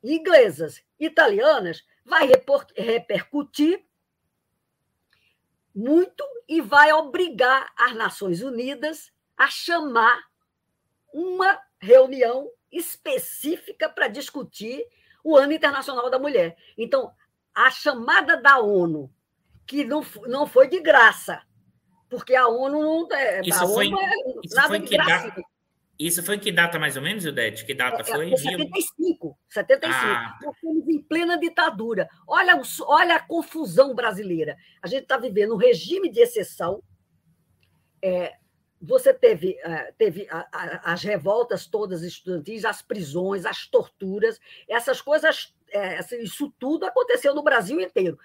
inglesas, 0.04 0.84
italianas, 1.00 1.86
vai 2.04 2.28
repercutir 2.76 3.86
muito 5.76 6.24
e 6.48 6.60
vai 6.60 6.92
obrigar 6.92 7.72
as 7.78 7.94
Nações 7.94 8.42
Unidas 8.42 9.14
a 9.38 9.48
chamar 9.48 10.20
uma 11.14 11.60
reunião 11.80 12.50
específica 12.74 13.88
para 13.88 14.08
discutir 14.08 14.84
o 15.24 15.38
Ano 15.38 15.54
Internacional 15.54 16.10
da 16.10 16.20
Mulher. 16.20 16.58
Então, 16.78 17.12
a 17.54 17.70
chamada 17.70 18.36
da 18.36 18.60
ONU, 18.60 19.10
que 19.66 19.86
não, 19.86 20.04
não 20.28 20.46
foi 20.46 20.68
de 20.68 20.82
graça, 20.82 21.42
porque 22.10 22.36
a 22.36 22.48
ONU 22.48 22.82
não 22.82 23.18
é. 23.18 23.42
Isso 23.42 23.68
foi, 23.68 23.88
ONU 23.88 24.00
é 24.00 24.10
isso 24.44 24.56
nada 24.56 24.68
foi 24.68 24.80
de 24.80 24.98
graça. 24.98 25.28
Data, 25.30 25.44
isso 25.98 26.24
foi 26.24 26.40
que 26.40 26.52
data 26.52 26.80
mais 26.80 26.98
ou 26.98 27.04
menos, 27.04 27.24
Ildete? 27.24 27.66
Que 27.66 27.74
data 27.74 28.02
é, 28.02 28.04
foi? 28.04 28.34
É, 28.34 28.38
75. 28.38 29.38
75. 29.48 29.96
Ah. 29.96 30.38
Nós 30.42 30.56
estamos 30.56 30.88
em 30.88 31.02
plena 31.02 31.38
ditadura. 31.38 32.10
Olha, 32.28 32.60
olha 32.82 33.16
a 33.16 33.20
confusão 33.20 33.94
brasileira. 33.94 34.58
A 34.82 34.88
gente 34.88 35.04
está 35.04 35.18
vivendo 35.18 35.54
um 35.54 35.58
regime 35.58 36.10
de 36.10 36.20
exceção. 36.20 36.84
É, 38.02 38.34
você 38.86 39.14
teve, 39.14 39.58
eh, 39.64 39.94
teve 39.98 40.28
as 40.52 41.02
revoltas 41.04 41.66
todas 41.66 42.04
estudantis, 42.04 42.66
as 42.66 42.82
prisões, 42.82 43.46
as 43.46 43.66
torturas, 43.66 44.40
essas 44.68 45.02
coisas, 45.02 45.56
eh, 45.70 45.98
assim, 45.98 46.20
isso 46.22 46.54
tudo 46.60 46.86
aconteceu 46.86 47.34
no 47.34 47.42
Brasil 47.42 47.80
inteiro. 47.80 48.20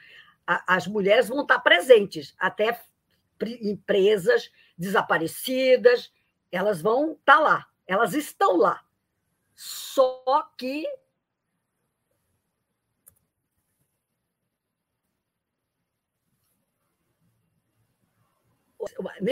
As 0.45 0.87
mulheres 0.89 1.29
vão 1.29 1.43
estar 1.43 1.61
presentes, 1.61 2.35
até 2.39 2.81
empresas 3.61 4.51
desaparecidas, 4.77 6.13
elas 6.51 6.83
vão 6.83 7.13
estar 7.13 7.39
lá, 7.39 7.67
elas 7.87 8.15
estão 8.15 8.57
lá. 8.57 8.83
Só 9.55 10.51
que 10.57 10.87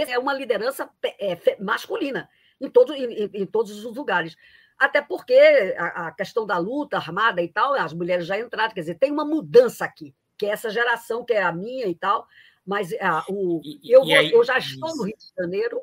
é 0.09 0.19
uma 0.19 0.35
liderança 0.35 0.89
é, 1.19 1.57
masculina 1.61 2.29
em, 2.61 2.69
todo, 2.69 2.95
em, 2.95 3.31
em, 3.33 3.47
todos 3.47 3.85
os 3.85 3.97
lugares. 3.97 4.37
Até 4.79 5.01
porque 5.01 5.35
a, 5.79 6.09
a, 6.09 6.13
questão 6.13 6.47
da 6.47 6.59
luta 6.59 6.97
armada 6.97 7.43
e 7.43 7.49
tal, 7.49 7.75
as 7.75 7.93
mulheres 7.93 8.27
já 8.27 8.39
entraram, 8.39 8.75
quer 8.75 8.81
dizer, 8.81 8.97
tem 8.97 9.11
uma 9.11 9.25
mudança 9.25 9.85
aqui, 9.85 10.15
que 10.37 10.47
é 10.47 10.51
essa 10.51 10.71
geração, 10.71 11.25
que 11.25 11.33
é 11.33 11.43
a 11.43 11.53
minha 11.53 11.87
e 11.87 11.95
tal, 11.95 12.27
mas 12.65 12.93
a, 13.01 13.25
o, 13.29 13.61
e, 13.65 13.81
eu, 13.91 14.05
e 14.05 14.15
aí, 14.15 14.33
eu 14.33 14.45
já 14.45 14.59
estou 14.59 14.89
isso. 14.89 14.99
no 14.99 15.05
Rio 15.05 15.17
de 15.17 15.43
Janeiro. 15.43 15.81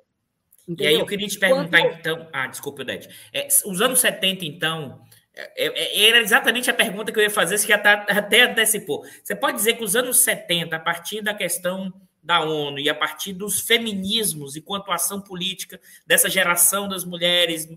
Entendeu? 0.67 0.85
E 0.85 0.95
aí 0.95 0.99
eu 0.99 1.05
queria 1.05 1.27
te 1.27 1.39
perguntar, 1.39 1.81
Quando... 1.81 1.93
então. 1.99 2.29
Ah, 2.31 2.47
desculpa, 2.47 2.83
Odete. 2.83 3.09
É, 3.33 3.47
os 3.65 3.81
anos 3.81 3.99
70, 3.99 4.45
então, 4.45 5.01
é, 5.35 5.47
é, 5.57 6.07
era 6.07 6.19
exatamente 6.19 6.69
a 6.69 6.73
pergunta 6.73 7.11
que 7.11 7.19
eu 7.19 7.23
ia 7.23 7.29
fazer, 7.29 7.57
você 7.57 7.67
já 7.67 7.77
tá, 7.77 8.05
até 8.07 8.43
antecipou. 8.43 9.03
Você 9.23 9.35
pode 9.35 9.57
dizer 9.57 9.73
que 9.73 9.83
os 9.83 9.95
anos 9.95 10.19
70, 10.19 10.75
a 10.75 10.79
partir 10.79 11.21
da 11.21 11.33
questão 11.33 11.91
da 12.23 12.41
ONU 12.41 12.79
e 12.79 12.89
a 12.89 12.95
partir 12.95 13.33
dos 13.33 13.59
feminismos 13.59 14.55
enquanto 14.55 14.91
ação 14.91 15.19
política 15.19 15.79
dessa 16.07 16.29
geração 16.29 16.87
das 16.87 17.03
mulheres 17.03 17.67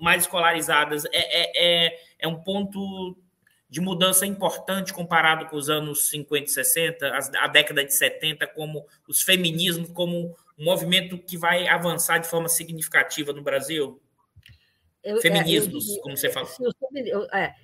mais 0.00 0.22
escolarizadas 0.22 1.04
é, 1.06 1.10
é, 1.12 1.52
é, 1.86 2.00
é 2.18 2.28
um 2.28 2.42
ponto 2.42 3.16
de 3.68 3.80
mudança 3.80 4.26
importante 4.26 4.92
comparado 4.92 5.46
com 5.46 5.56
os 5.56 5.68
anos 5.68 6.08
50 6.08 6.44
e 6.44 6.48
60, 6.48 7.18
a 7.38 7.48
década 7.48 7.84
de 7.84 7.92
70, 7.92 8.46
como 8.48 8.86
os 9.08 9.22
feminismos, 9.22 9.90
como 9.90 10.34
um 10.58 10.64
movimento 10.64 11.18
que 11.18 11.36
vai 11.36 11.66
avançar 11.66 12.18
de 12.18 12.28
forma 12.28 12.48
significativa 12.48 13.32
no 13.32 13.42
Brasil? 13.42 14.00
Eu, 15.02 15.20
Feminismos, 15.20 15.88
é, 15.88 15.98
eu, 15.98 16.00
como 16.00 16.16
você 16.16 16.30
falou. 16.30 16.48
É, 17.32 17.54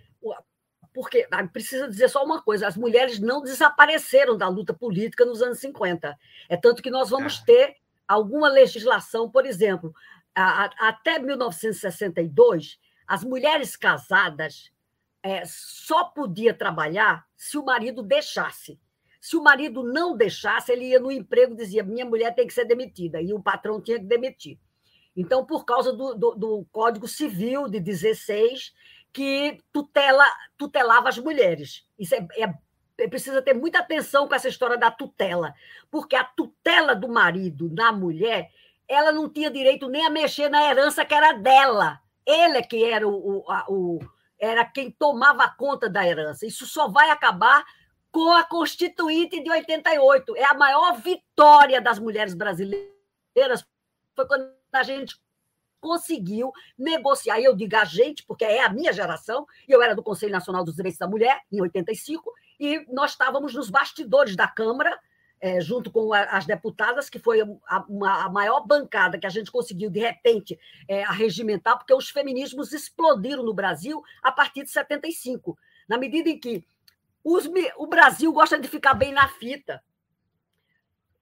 porque 0.92 1.26
ah, 1.30 1.46
precisa 1.46 1.88
dizer 1.88 2.08
só 2.08 2.24
uma 2.24 2.42
coisa: 2.42 2.66
as 2.66 2.76
mulheres 2.76 3.18
não 3.18 3.42
desapareceram 3.42 4.36
da 4.36 4.48
luta 4.48 4.74
política 4.74 5.24
nos 5.24 5.42
anos 5.42 5.58
50. 5.58 6.18
É 6.48 6.56
tanto 6.56 6.82
que 6.82 6.90
nós 6.90 7.10
vamos 7.10 7.40
ah. 7.40 7.44
ter 7.46 7.76
alguma 8.06 8.48
legislação, 8.48 9.30
por 9.30 9.46
exemplo, 9.46 9.94
a, 10.34 10.64
a, 10.64 10.88
até 10.88 11.18
1962, 11.18 12.78
as 13.06 13.24
mulheres 13.24 13.76
casadas 13.76 14.70
é, 15.22 15.44
só 15.46 16.04
podia 16.04 16.52
trabalhar 16.52 17.26
se 17.36 17.56
o 17.56 17.64
marido 17.64 18.02
deixasse. 18.02 18.78
Se 19.20 19.36
o 19.36 19.42
marido 19.42 19.84
não 19.84 20.16
deixasse, 20.16 20.72
ele 20.72 20.86
ia 20.86 20.98
no 20.98 21.12
emprego 21.12 21.54
e 21.54 21.56
dizia: 21.56 21.82
minha 21.82 22.04
mulher 22.04 22.34
tem 22.34 22.46
que 22.46 22.54
ser 22.54 22.64
demitida, 22.64 23.20
e 23.20 23.32
o 23.32 23.42
patrão 23.42 23.80
tinha 23.80 23.98
que 23.98 24.04
demitir. 24.04 24.58
Então, 25.16 25.44
por 25.44 25.64
causa 25.64 25.92
do, 25.92 26.14
do, 26.14 26.34
do 26.34 26.66
Código 26.72 27.06
Civil 27.06 27.68
de 27.68 27.78
16, 27.78 28.72
que 29.12 29.58
tutela, 29.72 30.24
tutelava 30.56 31.08
as 31.08 31.18
mulheres. 31.18 31.84
Isso 31.98 32.14
é, 32.14 32.26
é, 32.36 32.54
é, 32.98 33.08
precisa 33.08 33.42
ter 33.42 33.54
muita 33.54 33.80
atenção 33.80 34.26
com 34.26 34.34
essa 34.34 34.48
história 34.48 34.76
da 34.76 34.90
tutela, 34.90 35.54
porque 35.90 36.16
a 36.16 36.24
tutela 36.24 36.94
do 36.94 37.08
marido 37.08 37.70
na 37.72 37.92
mulher, 37.92 38.50
ela 38.88 39.12
não 39.12 39.28
tinha 39.28 39.50
direito 39.50 39.88
nem 39.88 40.06
a 40.06 40.10
mexer 40.10 40.48
na 40.48 40.62
herança 40.64 41.04
que 41.04 41.14
era 41.14 41.32
dela. 41.32 42.00
Ele 42.24 42.58
é 42.58 42.62
que 42.62 42.84
era 42.84 43.06
o, 43.06 43.38
o, 43.38 43.50
a, 43.50 43.66
o 43.68 43.98
era 44.38 44.64
quem 44.64 44.90
tomava 44.90 45.48
conta 45.48 45.88
da 45.88 46.06
herança. 46.06 46.46
Isso 46.46 46.66
só 46.66 46.88
vai 46.88 47.10
acabar 47.10 47.64
com 48.10 48.32
a 48.32 48.44
Constituinte 48.44 49.42
de 49.42 49.50
88. 49.50 50.36
É 50.36 50.44
a 50.44 50.54
maior 50.54 51.00
vitória 51.00 51.80
das 51.80 51.98
mulheres 51.98 52.34
brasileiras 52.34 52.92
foi 54.14 54.26
quando 54.26 54.50
a 54.72 54.82
gente 54.82 55.20
conseguiu 55.82 56.52
negociar. 56.78 57.40
Eu 57.40 57.54
digo 57.56 57.76
a 57.76 57.84
gente, 57.84 58.24
porque 58.24 58.44
é 58.44 58.64
a 58.64 58.72
minha 58.72 58.92
geração, 58.92 59.44
eu 59.68 59.82
era 59.82 59.96
do 59.96 60.02
Conselho 60.02 60.32
Nacional 60.32 60.64
dos 60.64 60.76
Direitos 60.76 60.98
da 60.98 61.08
Mulher, 61.08 61.42
em 61.50 61.60
85, 61.60 62.32
e 62.58 62.86
nós 62.88 63.10
estávamos 63.10 63.52
nos 63.52 63.68
bastidores 63.68 64.36
da 64.36 64.46
Câmara, 64.46 64.96
é, 65.40 65.60
junto 65.60 65.90
com 65.90 66.14
as 66.14 66.46
deputadas, 66.46 67.10
que 67.10 67.18
foi 67.18 67.40
a, 67.66 67.84
uma, 67.88 68.26
a, 68.26 68.30
maior 68.30 68.64
bancada 68.64 69.18
que 69.18 69.26
a 69.26 69.30
gente 69.30 69.50
conseguiu, 69.50 69.90
de 69.90 69.98
repente, 69.98 70.56
é, 70.86 71.02
arregimentar, 71.02 71.76
porque 71.76 71.92
os 71.92 72.08
feminismos 72.08 72.72
explodiram 72.72 73.42
no 73.42 73.52
Brasil 73.52 74.00
a 74.22 74.30
partir 74.30 74.62
de 74.62 74.70
75, 74.70 75.58
na 75.88 75.98
medida 75.98 76.30
em 76.30 76.38
que 76.38 76.64
os, 77.24 77.50
o 77.76 77.88
Brasil 77.88 78.32
gosta 78.32 78.56
de 78.56 78.68
ficar 78.68 78.94
bem 78.94 79.12
na 79.12 79.26
fita. 79.26 79.82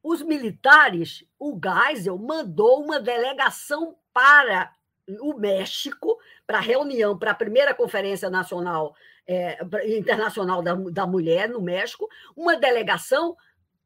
Os 0.03 0.21
militares, 0.21 1.25
o 1.39 1.59
Geisel 1.59 2.19
mandou 2.19 2.85
uma 2.85 3.01
delegação 3.01 3.97
para 4.13 4.75
o 5.21 5.35
México, 5.35 6.19
para 6.47 6.59
a 6.59 6.63
reunião, 6.63 7.19
para 7.19 7.33
a 7.33 7.35
primeira 7.35 7.75
Conferência 7.75 8.31
Nacional 8.31 8.95
é, 9.27 9.59
Internacional 9.97 10.63
da, 10.63 10.75
da 10.75 11.07
Mulher 11.07 11.49
no 11.49 11.61
México, 11.61 12.09
uma 12.37 12.57
delegação 12.57 13.37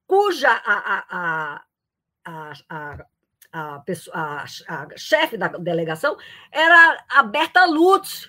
cuja 0.07 0.51
a, 0.51 0.75
a, 0.75 1.65
a, 2.25 2.65
a 2.65 3.07
a, 3.55 3.85
a, 4.13 4.45
a, 4.69 4.89
chefe 4.97 5.37
da 5.37 5.47
delegação 5.47 6.17
era 6.51 7.05
a 7.09 7.23
Berta 7.23 7.65
Lutz. 7.65 8.29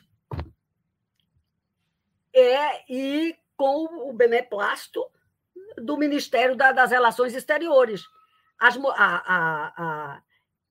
É, 2.31 2.83
e 2.93 3.35
com 3.57 4.09
o 4.09 4.13
beneplácito 4.13 5.03
do 5.77 5.97
Ministério 5.97 6.55
da, 6.55 6.71
das 6.71 6.91
Relações 6.91 7.33
Exteriores. 7.33 8.03
As, 8.59 8.77
a, 8.77 9.23
a, 9.35 10.21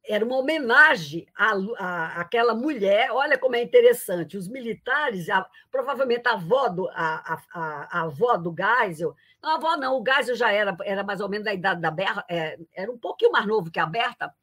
era 0.07 0.25
uma 0.25 0.37
homenagem 0.37 1.27
à, 1.35 1.53
à, 1.79 2.21
àquela 2.21 2.55
mulher. 2.55 3.11
Olha 3.11 3.39
como 3.39 3.57
é 3.57 3.63
interessante. 3.63 4.37
Os 4.37 4.47
militares, 4.49 5.29
a, 5.31 5.47
provavelmente 5.71 6.29
a 6.29 6.33
avó 6.33 6.69
do, 6.69 6.89
a, 6.91 7.43
a, 7.55 7.89
a, 7.91 8.01
avó 8.03 8.37
do 8.37 8.55
Geisel, 8.55 9.17
não, 9.43 9.51
a 9.51 9.55
avó 9.55 9.77
não, 9.77 10.01
o 10.01 10.05
Geisel 10.07 10.37
já 10.37 10.53
era, 10.53 10.77
era 10.85 11.03
mais 11.03 11.21
ou 11.21 11.29
menos 11.29 11.45
da 11.45 11.55
idade 11.55 11.81
da 11.81 11.91
Berta, 11.91 12.25
é, 12.29 12.59
era 12.75 12.91
um 12.91 12.99
pouquinho 12.99 13.33
mais 13.33 13.47
novo 13.47 13.71
que 13.71 13.81
a 13.81 13.87
Berta. 13.87 14.35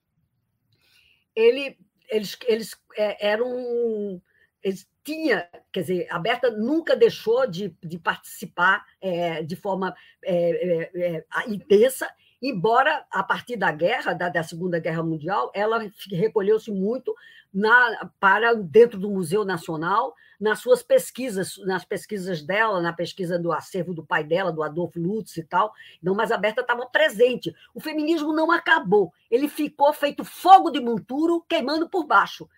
Ele, 1.36 1.78
eles, 2.10 2.38
eles 2.48 2.78
é, 2.98 3.28
eram. 3.28 4.22
Eles 4.64 4.88
tinha, 5.04 5.50
quer 5.72 5.82
dizer, 5.82 6.08
a 6.12 6.20
Berta 6.20 6.52
nunca 6.52 6.96
deixou 6.96 7.48
de, 7.48 7.76
de 7.84 7.98
participar 7.98 8.86
é, 9.02 9.42
de 9.42 9.56
forma 9.56 9.96
é, 10.24 10.92
é, 10.94 11.18
é 11.18 11.50
intensa 11.50 12.08
embora 12.42 13.06
a 13.12 13.22
partir 13.22 13.56
da 13.56 13.72
guerra, 13.72 14.14
da, 14.14 14.28
da 14.28 14.44
Segunda 14.44 14.80
Guerra 14.80 15.04
Mundial, 15.04 15.52
ela 15.54 15.86
recolheu-se 16.10 16.72
muito 16.72 17.16
na, 17.54 18.10
para 18.20 18.54
dentro 18.56 18.98
do 18.98 19.10
Museu 19.10 19.46
Nacional, 19.46 20.16
nas 20.40 20.60
suas 20.60 20.82
pesquisas, 20.82 21.58
nas 21.66 21.86
pesquisas 21.86 22.42
dela, 22.42 22.82
na 22.82 22.92
pesquisa 22.92 23.38
do 23.38 23.52
acervo 23.52 23.94
do 23.94 24.04
pai 24.04 24.24
dela, 24.24 24.52
do 24.52 24.64
Adolfo 24.64 25.00
Lutz 25.00 25.38
e 25.38 25.44
tal. 25.44 25.72
Não, 26.02 26.16
mas 26.16 26.32
a 26.32 26.38
Berta 26.38 26.62
estava 26.62 26.86
presente. 26.88 27.56
O 27.76 27.80
feminismo 27.80 28.34
não 28.34 28.50
acabou, 28.52 29.14
ele 29.30 29.48
ficou 29.48 29.94
feito 29.94 30.24
fogo 30.24 30.72
de 30.72 30.80
monturo 30.80 31.46
queimando 31.48 31.88
por 31.88 32.06
baixo. 32.06 32.50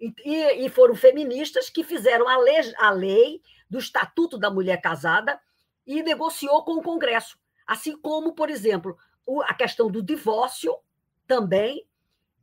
E, 0.00 0.64
e 0.64 0.68
foram 0.68 0.94
feministas 0.94 1.70
que 1.70 1.84
fizeram 1.84 2.28
a 2.28 2.38
lei, 2.38 2.74
a 2.78 2.90
lei 2.90 3.40
do 3.68 3.78
Estatuto 3.78 4.38
da 4.38 4.50
Mulher 4.50 4.80
Casada 4.80 5.40
e 5.86 6.02
negociou 6.02 6.64
com 6.64 6.74
o 6.74 6.82
Congresso. 6.82 7.38
Assim 7.66 7.96
como, 7.96 8.32
por 8.32 8.48
exemplo, 8.48 8.96
a 9.42 9.54
questão 9.54 9.90
do 9.90 10.02
divórcio 10.02 10.74
também, 11.26 11.84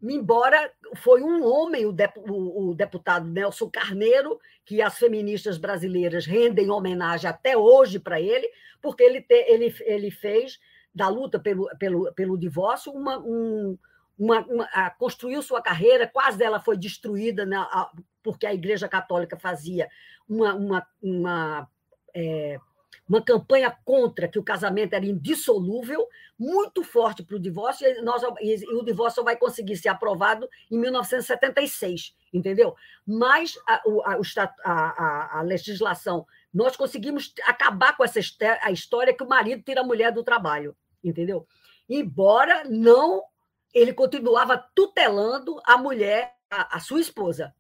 embora 0.02 0.72
foi 0.98 1.22
um 1.24 1.44
homem, 1.44 1.86
o, 1.86 2.74
deputado 2.76 3.28
Nelson 3.28 3.70
Carneiro, 3.70 4.40
que 4.64 4.82
as 4.82 4.98
feministas 4.98 5.58
brasileiras 5.58 6.26
rendem 6.26 6.70
homenagem 6.70 7.30
até 7.30 7.58
hoje 7.58 8.00
para 8.00 8.22
ele, 8.22 8.48
porque 8.82 9.04
ele, 9.04 9.22
te, 9.22 9.34
ele, 9.48 9.76
ele 9.82 10.12
fez 10.12 10.60
da 10.94 11.08
luta 11.08 11.40
pelo, 11.40 11.68
pelo, 11.78 12.14
pelo 12.14 12.38
divórcio 12.38 12.92
uma, 12.92 13.18
um, 13.18 13.78
uma, 14.18 14.40
uma 14.46 14.90
construiu 14.92 15.42
sua 15.42 15.62
carreira, 15.62 16.08
quase 16.08 16.44
ela 16.44 16.60
foi 16.60 16.78
destruída 16.78 17.46
na, 17.46 17.64
a, 17.64 17.92
porque 18.24 18.46
a 18.46 18.54
Igreja 18.54 18.88
Católica 18.88 19.38
fazia 19.38 19.90
uma, 20.28 20.54
uma, 20.54 20.88
uma 21.02 21.70
é, 22.14 22.60
uma 23.08 23.22
campanha 23.22 23.76
contra 23.86 24.28
que 24.28 24.40
o 24.40 24.44
casamento 24.44 24.94
era 24.94 25.06
indissolúvel, 25.06 26.08
muito 26.38 26.84
forte 26.84 27.24
para 27.24 27.36
o 27.36 27.40
divórcio, 27.40 27.88
e, 27.88 28.02
nós, 28.02 28.24
e 28.42 28.66
o 28.74 28.84
divórcio 28.84 29.18
só 29.18 29.24
vai 29.24 29.38
conseguir 29.38 29.78
ser 29.78 29.90
aprovado 29.90 30.50
em 30.70 30.78
1976, 30.78 32.16
entendeu? 32.34 32.76
Mas 33.06 33.58
a, 33.68 33.82
a, 34.06 34.18
a, 34.64 35.40
a 35.40 35.42
legislação, 35.44 36.26
nós 36.54 36.76
conseguimos 36.76 37.34
acabar 37.46 37.96
com 37.96 38.04
essa 38.04 38.20
a 38.62 38.72
história 38.72 39.14
que 39.14 39.24
o 39.24 39.30
marido 39.30 39.62
tira 39.64 39.82
a 39.82 39.86
mulher 39.86 40.12
do 40.12 40.24
trabalho, 40.24 40.76
entendeu? 41.04 41.48
Embora 41.88 42.64
não, 42.66 43.24
ele 43.74 43.94
continuava 43.94 44.58
tutelando 44.74 45.62
a 45.64 45.78
mulher, 45.78 46.34
a, 46.50 46.80
sua 46.80 47.00
esposa, 47.00 47.54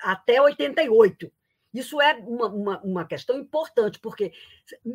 até 0.00 0.40
88. 0.40 1.30
Isso 1.72 2.00
é 2.00 2.14
uma, 2.14 2.46
uma, 2.46 2.80
uma, 2.82 3.06
questão 3.06 3.38
importante, 3.38 3.98
porque 3.98 4.32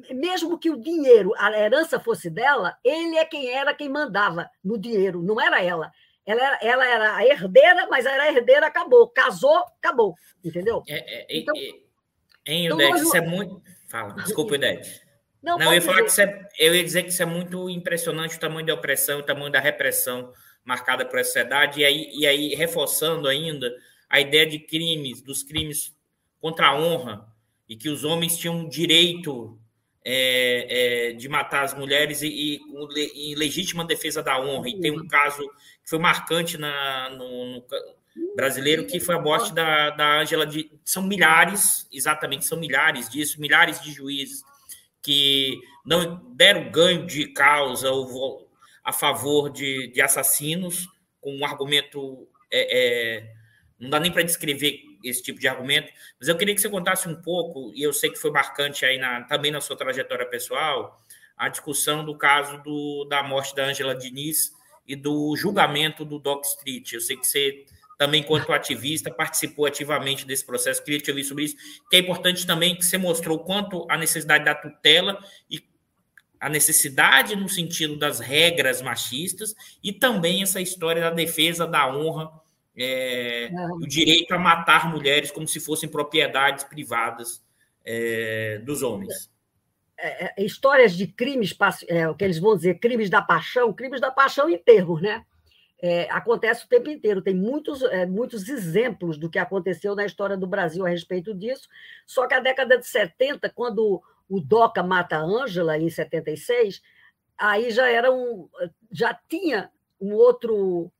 mesmo 0.09 0.57
que 0.57 0.69
o 0.69 0.81
dinheiro, 0.81 1.31
a 1.37 1.51
herança 1.51 1.99
fosse 1.99 2.29
dela, 2.29 2.75
ele 2.83 3.17
é 3.17 3.25
quem 3.25 3.49
era 3.49 3.73
quem 3.73 3.89
mandava 3.89 4.49
no 4.63 4.79
dinheiro, 4.79 5.21
não 5.21 5.39
era 5.39 5.61
ela. 5.63 5.91
Ela 6.25 6.41
era, 6.41 6.59
ela 6.61 6.85
era 6.85 7.15
a 7.15 7.25
herdeira, 7.25 7.87
mas 7.89 8.05
era 8.05 8.23
a 8.23 8.31
herdeira, 8.31 8.67
acabou. 8.67 9.07
Casou, 9.09 9.63
acabou. 9.79 10.15
Entendeu? 10.43 10.83
É, 10.87 11.21
é, 11.21 11.27
então, 11.29 11.55
é, 11.55 11.59
hein, 12.51 12.65
então, 12.65 12.77
Udete, 12.77 13.01
isso 13.01 13.17
é 13.17 13.21
muito. 13.21 13.61
Fala, 13.89 14.13
desculpa, 14.13 14.55
Udete. 14.55 15.01
Não, 15.41 15.57
não 15.57 15.69
eu 15.69 15.73
ia 15.73 15.81
falar 15.81 16.03
que 16.03 16.21
é, 16.21 16.47
eu 16.59 16.75
ia 16.75 16.83
dizer 16.83 17.01
que 17.01 17.09
isso 17.09 17.23
é 17.23 17.25
muito 17.25 17.67
impressionante 17.67 18.37
o 18.37 18.39
tamanho 18.39 18.63
da 18.63 18.75
opressão, 18.75 19.21
o 19.21 19.23
tamanho 19.23 19.51
da 19.51 19.59
repressão 19.59 20.31
marcada 20.63 21.03
por 21.03 21.17
essa 21.17 21.29
sociedade, 21.29 21.81
e 21.81 21.85
aí, 21.85 22.11
e 22.13 22.27
aí 22.27 22.53
reforçando 22.53 23.27
ainda 23.27 23.75
a 24.07 24.19
ideia 24.19 24.45
de 24.45 24.59
crimes, 24.59 25.19
dos 25.19 25.41
crimes 25.41 25.95
contra 26.41 26.67
a 26.67 26.75
honra 26.75 27.25
e 27.69 27.75
que 27.75 27.87
os 27.87 28.03
homens 28.03 28.37
tinham 28.37 28.67
direito 28.67 29.57
é, 30.03 31.09
é, 31.09 31.13
de 31.13 31.29
matar 31.29 31.63
as 31.63 31.73
mulheres 31.73 32.21
e, 32.21 32.27
e, 32.27 33.31
em 33.31 33.35
legítima 33.35 33.85
defesa 33.85 34.21
da 34.21 34.39
honra. 34.41 34.67
E 34.67 34.79
tem 34.79 34.91
um 34.91 35.07
caso 35.07 35.47
que 35.83 35.89
foi 35.89 35.99
marcante 35.99 36.57
na, 36.57 37.11
no, 37.11 37.55
no 37.55 38.35
brasileiro, 38.35 38.85
que 38.85 38.99
foi 38.99 39.15
a 39.15 39.21
morte 39.21 39.53
da, 39.53 39.91
da 39.91 40.19
Ângela. 40.19 40.45
De, 40.45 40.71
são 40.83 41.03
milhares, 41.03 41.87
exatamente, 41.91 42.45
são 42.45 42.59
milhares 42.59 43.07
disso, 43.07 43.39
milhares 43.39 43.81
de 43.81 43.91
juízes 43.93 44.41
que 45.01 45.59
não 45.85 46.21
deram 46.35 46.69
ganho 46.69 47.05
de 47.05 47.27
causa 47.27 47.89
ou 47.89 48.49
a 48.83 48.91
favor 48.91 49.49
de, 49.49 49.87
de 49.87 50.01
assassinos, 50.01 50.87
com 51.19 51.35
um 51.35 51.45
argumento. 51.45 52.27
É, 52.51 53.19
é, 53.19 53.33
não 53.79 53.89
dá 53.89 53.99
nem 53.99 54.11
para 54.11 54.23
descrever 54.23 54.90
esse 55.03 55.21
tipo 55.21 55.39
de 55.39 55.47
argumento, 55.47 55.91
mas 56.19 56.27
eu 56.27 56.37
queria 56.37 56.53
que 56.53 56.61
você 56.61 56.69
contasse 56.69 57.07
um 57.07 57.15
pouco, 57.15 57.71
e 57.73 57.81
eu 57.81 57.93
sei 57.93 58.09
que 58.09 58.17
foi 58.17 58.31
marcante 58.31 58.85
aí 58.85 58.97
na, 58.97 59.23
também 59.23 59.51
na 59.51 59.61
sua 59.61 59.75
trajetória 59.75 60.25
pessoal, 60.25 60.99
a 61.37 61.49
discussão 61.49 62.05
do 62.05 62.17
caso 62.17 62.61
do, 62.63 63.05
da 63.05 63.23
morte 63.23 63.55
da 63.55 63.65
Angela 63.65 63.95
Diniz 63.95 64.51
e 64.87 64.95
do 64.95 65.35
julgamento 65.35 66.05
do 66.05 66.19
Doc 66.19 66.45
Street. 66.45 66.93
Eu 66.93 67.01
sei 67.01 67.17
que 67.17 67.25
você 67.25 67.65
também, 67.97 68.23
quanto 68.23 68.51
ativista, 68.51 69.11
participou 69.11 69.67
ativamente 69.67 70.25
desse 70.25 70.43
processo. 70.43 70.83
Queria 70.83 70.99
te 70.99 71.11
ouvir 71.11 71.23
sobre 71.23 71.43
isso, 71.43 71.55
que 71.89 71.97
é 71.97 71.99
importante 71.99 72.47
também 72.47 72.75
que 72.75 72.83
você 72.83 72.97
mostrou 72.97 73.39
quanto 73.39 73.85
a 73.89 73.95
necessidade 73.95 74.43
da 74.43 74.55
tutela 74.55 75.23
e 75.49 75.63
a 76.39 76.49
necessidade 76.49 77.35
no 77.35 77.47
sentido 77.47 77.95
das 77.95 78.19
regras 78.19 78.81
machistas 78.81 79.53
e 79.83 79.93
também 79.93 80.41
essa 80.41 80.59
história 80.59 80.99
da 80.99 81.11
defesa 81.11 81.67
da 81.67 81.95
honra, 81.95 82.31
é, 82.77 83.49
o 83.73 83.87
direito 83.87 84.33
a 84.33 84.39
matar 84.39 84.89
mulheres 84.89 85.31
como 85.31 85.47
se 85.47 85.59
fossem 85.59 85.89
propriedades 85.89 86.63
privadas 86.63 87.43
é, 87.85 88.59
dos 88.59 88.81
homens. 88.81 89.29
É, 89.97 90.41
é 90.41 90.45
histórias 90.45 90.95
de 90.95 91.07
crimes, 91.07 91.55
é, 91.87 92.07
o 92.07 92.15
que 92.15 92.23
eles 92.23 92.39
vão 92.39 92.55
dizer, 92.55 92.79
crimes 92.79 93.09
da 93.09 93.21
paixão, 93.21 93.73
crimes 93.73 94.01
da 94.01 94.11
paixão 94.11 94.49
em 94.49 94.57
termos, 94.57 95.01
né? 95.01 95.25
É, 95.83 96.07
acontece 96.11 96.65
o 96.65 96.69
tempo 96.69 96.89
inteiro. 96.89 97.23
Tem 97.23 97.33
muitos, 97.33 97.81
é, 97.81 98.05
muitos 98.05 98.47
exemplos 98.47 99.17
do 99.17 99.29
que 99.29 99.39
aconteceu 99.39 99.95
na 99.95 100.05
história 100.05 100.37
do 100.37 100.45
Brasil 100.45 100.85
a 100.85 100.89
respeito 100.89 101.33
disso. 101.33 101.67
Só 102.05 102.27
que 102.27 102.35
a 102.35 102.39
década 102.39 102.77
de 102.77 102.85
70, 102.85 103.49
quando 103.49 104.01
o 104.29 104.39
Doca 104.39 104.83
mata 104.83 105.17
a 105.17 105.23
Ângela 105.23 105.77
em 105.79 105.89
76, 105.89 106.83
aí 107.35 107.71
já 107.71 107.89
era 107.89 108.11
um, 108.11 108.47
já 108.91 109.17
tinha 109.27 109.71
um 109.99 110.13
outro, 110.13 110.91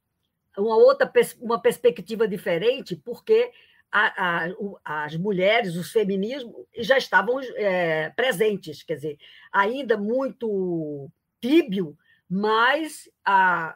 uma 0.57 0.75
outra 0.75 1.11
uma 1.39 1.61
perspectiva 1.61 2.27
diferente, 2.27 2.95
porque 2.95 3.51
a, 3.91 4.45
a, 4.85 5.03
as 5.03 5.15
mulheres, 5.17 5.75
os 5.75 5.91
feminismos 5.91 6.53
já 6.77 6.97
estavam 6.97 7.39
é, 7.55 8.09
presentes, 8.11 8.83
quer 8.83 8.95
dizer, 8.95 9.17
ainda 9.51 9.97
muito 9.97 11.09
tíbio, 11.41 11.97
mas 12.29 13.09
a, 13.25 13.75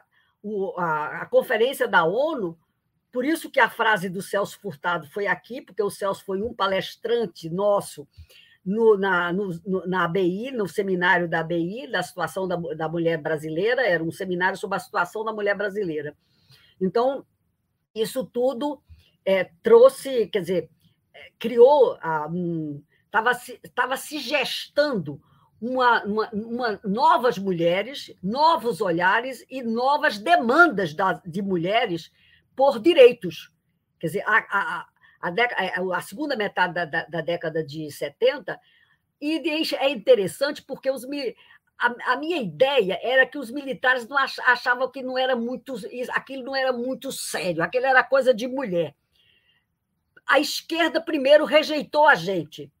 a, 0.78 1.22
a 1.22 1.26
conferência 1.26 1.86
da 1.86 2.04
ONU 2.04 2.58
por 3.16 3.24
isso 3.24 3.50
que 3.50 3.58
a 3.58 3.70
frase 3.70 4.10
do 4.10 4.20
Celso 4.20 4.60
Furtado 4.60 5.06
foi 5.06 5.26
aqui, 5.26 5.62
porque 5.62 5.82
o 5.82 5.88
Celso 5.88 6.22
foi 6.22 6.42
um 6.42 6.52
palestrante 6.52 7.48
nosso 7.48 8.06
no, 8.62 8.98
na, 8.98 9.32
no, 9.32 9.86
na 9.86 10.04
ABI, 10.04 10.50
no 10.50 10.68
seminário 10.68 11.26
da 11.26 11.40
ABI, 11.40 11.90
da 11.90 12.02
situação 12.02 12.46
da, 12.46 12.56
da 12.74 12.86
mulher 12.90 13.16
brasileira, 13.16 13.86
era 13.86 14.04
um 14.04 14.10
seminário 14.10 14.58
sobre 14.58 14.76
a 14.76 14.80
situação 14.80 15.24
da 15.24 15.32
mulher 15.32 15.56
brasileira. 15.56 16.14
Então, 16.80 17.24
isso 17.94 18.24
tudo 18.24 18.82
é, 19.24 19.44
trouxe, 19.62 20.26
quer 20.28 20.40
dizer, 20.40 20.70
é, 21.12 21.30
criou, 21.38 21.94
estava 21.94 23.30
um, 23.30 23.34
se, 23.34 23.58
tava 23.74 23.96
se 23.96 24.18
gestando 24.18 25.20
uma, 25.60 26.04
uma, 26.04 26.30
uma, 26.30 26.80
novas 26.84 27.38
mulheres, 27.38 28.14
novos 28.22 28.80
olhares 28.80 29.44
e 29.48 29.62
novas 29.62 30.18
demandas 30.18 30.94
da, 30.94 31.14
de 31.24 31.42
mulheres 31.42 32.12
por 32.54 32.78
direitos. 32.78 33.50
Quer 33.98 34.06
dizer, 34.08 34.24
a, 34.26 34.36
a, 34.36 34.86
a, 35.20 35.64
é, 35.64 35.74
a 35.94 36.00
segunda 36.00 36.36
metade 36.36 36.74
da, 36.74 36.84
da, 36.84 37.04
da, 37.06 37.20
década 37.20 37.64
de 37.64 37.90
70, 37.90 38.58
e 39.20 39.38
é 39.76 39.90
interessante 39.90 40.62
porque 40.62 40.90
os, 40.90 41.06
a, 41.78 42.12
a, 42.12 42.16
minha 42.16 42.38
ideia 42.38 42.98
era 43.02 43.26
que 43.26 43.38
os 43.38 43.50
militares 43.50 44.08
não 44.08 44.16
achavam 44.18 44.90
que 44.90 45.02
não 45.02 45.18
era 45.18 45.36
muito, 45.36 45.74
aquilo 46.10 46.44
não 46.44 46.56
era 46.56 46.72
muito 46.72 47.12
sério, 47.12 47.62
aquilo 47.62 47.86
era 47.86 48.02
coisa 48.02 48.32
de 48.32 48.48
mulher. 48.48 48.94
A 50.26 50.40
esquerda 50.40 51.00
primeiro 51.00 51.44
rejeitou 51.44 52.06
a 52.06 52.14
gente, 52.14 52.72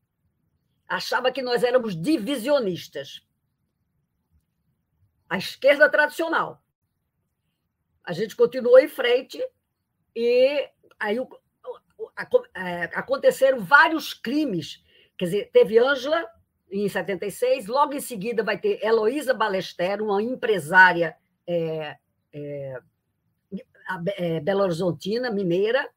achava 0.88 1.30
que 1.30 1.42
nós 1.42 1.62
éramos 1.62 1.94
divisionistas. 2.00 3.22
A 5.28 5.36
esquerda 5.36 5.90
tradicional. 5.90 6.62
A 8.02 8.12
gente 8.12 8.34
continuou 8.34 8.78
em 8.78 8.88
frente 8.88 9.38
e 10.14 10.70
aí 10.98 11.18
é, 12.54 12.84
aconteceram 12.94 13.60
vários 13.60 14.14
crimes. 14.14 14.82
Quer 15.18 15.24
dizer, 15.24 15.50
teve 15.52 15.78
Ângela 15.78 16.24
em 16.70 16.88
76, 16.88 17.66
logo 17.66 17.94
em 17.94 18.00
seguida 18.00 18.42
vai 18.42 18.58
ter 18.58 18.84
Heloísa 18.84 19.32
Balester, 19.32 20.02
uma 20.02 20.22
empresária 20.22 21.16
é, 21.46 21.96
é, 22.32 22.80
é, 24.16 24.40
Belo 24.40 24.62
Horizontina, 24.62 25.30
mineira, 25.30 25.88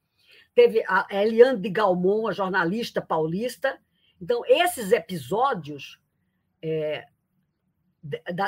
teve 0.53 0.83
a 0.87 1.07
Eliane 1.09 1.59
de 1.59 1.69
Galmon, 1.69 2.27
a 2.27 2.33
jornalista 2.33 3.01
paulista. 3.01 3.79
Então, 4.21 4.43
esses 4.45 4.91
episódios 4.91 5.99
é, 6.61 7.05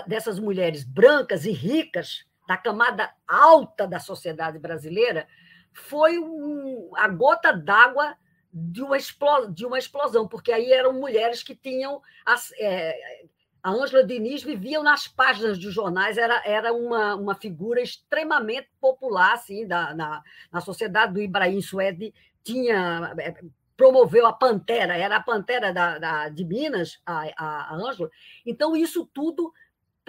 dessas 0.08 0.40
mulheres 0.40 0.84
brancas 0.84 1.46
e 1.46 1.52
ricas, 1.52 2.26
da 2.48 2.58
camada 2.58 3.14
alta 3.28 3.88
da 3.88 4.00
sociedade 4.00 4.60
brasileira, 4.60 5.28
foi 5.74 6.20
um, 6.20 6.92
a 6.96 7.08
gota 7.08 7.54
d'água 7.54 8.18
de 8.54 8.82
uma, 8.82 8.98
explosão, 8.98 9.52
de 9.52 9.66
uma 9.66 9.80
explosão, 9.80 10.28
porque 10.28 10.52
aí 10.52 10.72
eram 10.72 10.94
mulheres 10.94 11.42
que 11.44 11.56
tinham. 11.56 12.02
As, 12.26 12.52
é, 12.60 13.24
a 13.64 13.72
Ângela 13.72 14.04
Diniz 14.04 14.44
vivia 14.44 14.82
nas 14.82 15.08
páginas 15.08 15.58
dos 15.60 15.74
jornais, 15.74 16.18
era, 16.18 16.42
era 16.46 16.74
uma, 16.74 17.16
uma 17.16 17.36
figura 17.36 17.82
extremamente 17.82 18.70
popular 18.80 19.34
assim, 19.34 19.68
da, 19.68 19.94
na, 19.94 20.24
na 20.52 20.62
sociedade 20.62 21.14
do 21.14 21.22
Ibrahim 21.22 21.62
Suede, 21.62 22.14
tinha 22.44 23.14
é, 23.20 23.36
promoveu 23.82 24.28
a 24.28 24.34
Pantera, 24.34 24.96
era 24.96 25.16
a 25.16 25.24
Pantera 25.24 25.74
da, 25.74 25.98
da 25.98 26.30
de 26.30 26.46
Minas, 26.46 27.02
a, 27.04 27.74
Ângela. 27.74 28.12
Então, 28.46 28.76
isso 28.76 29.10
tudo 29.12 29.52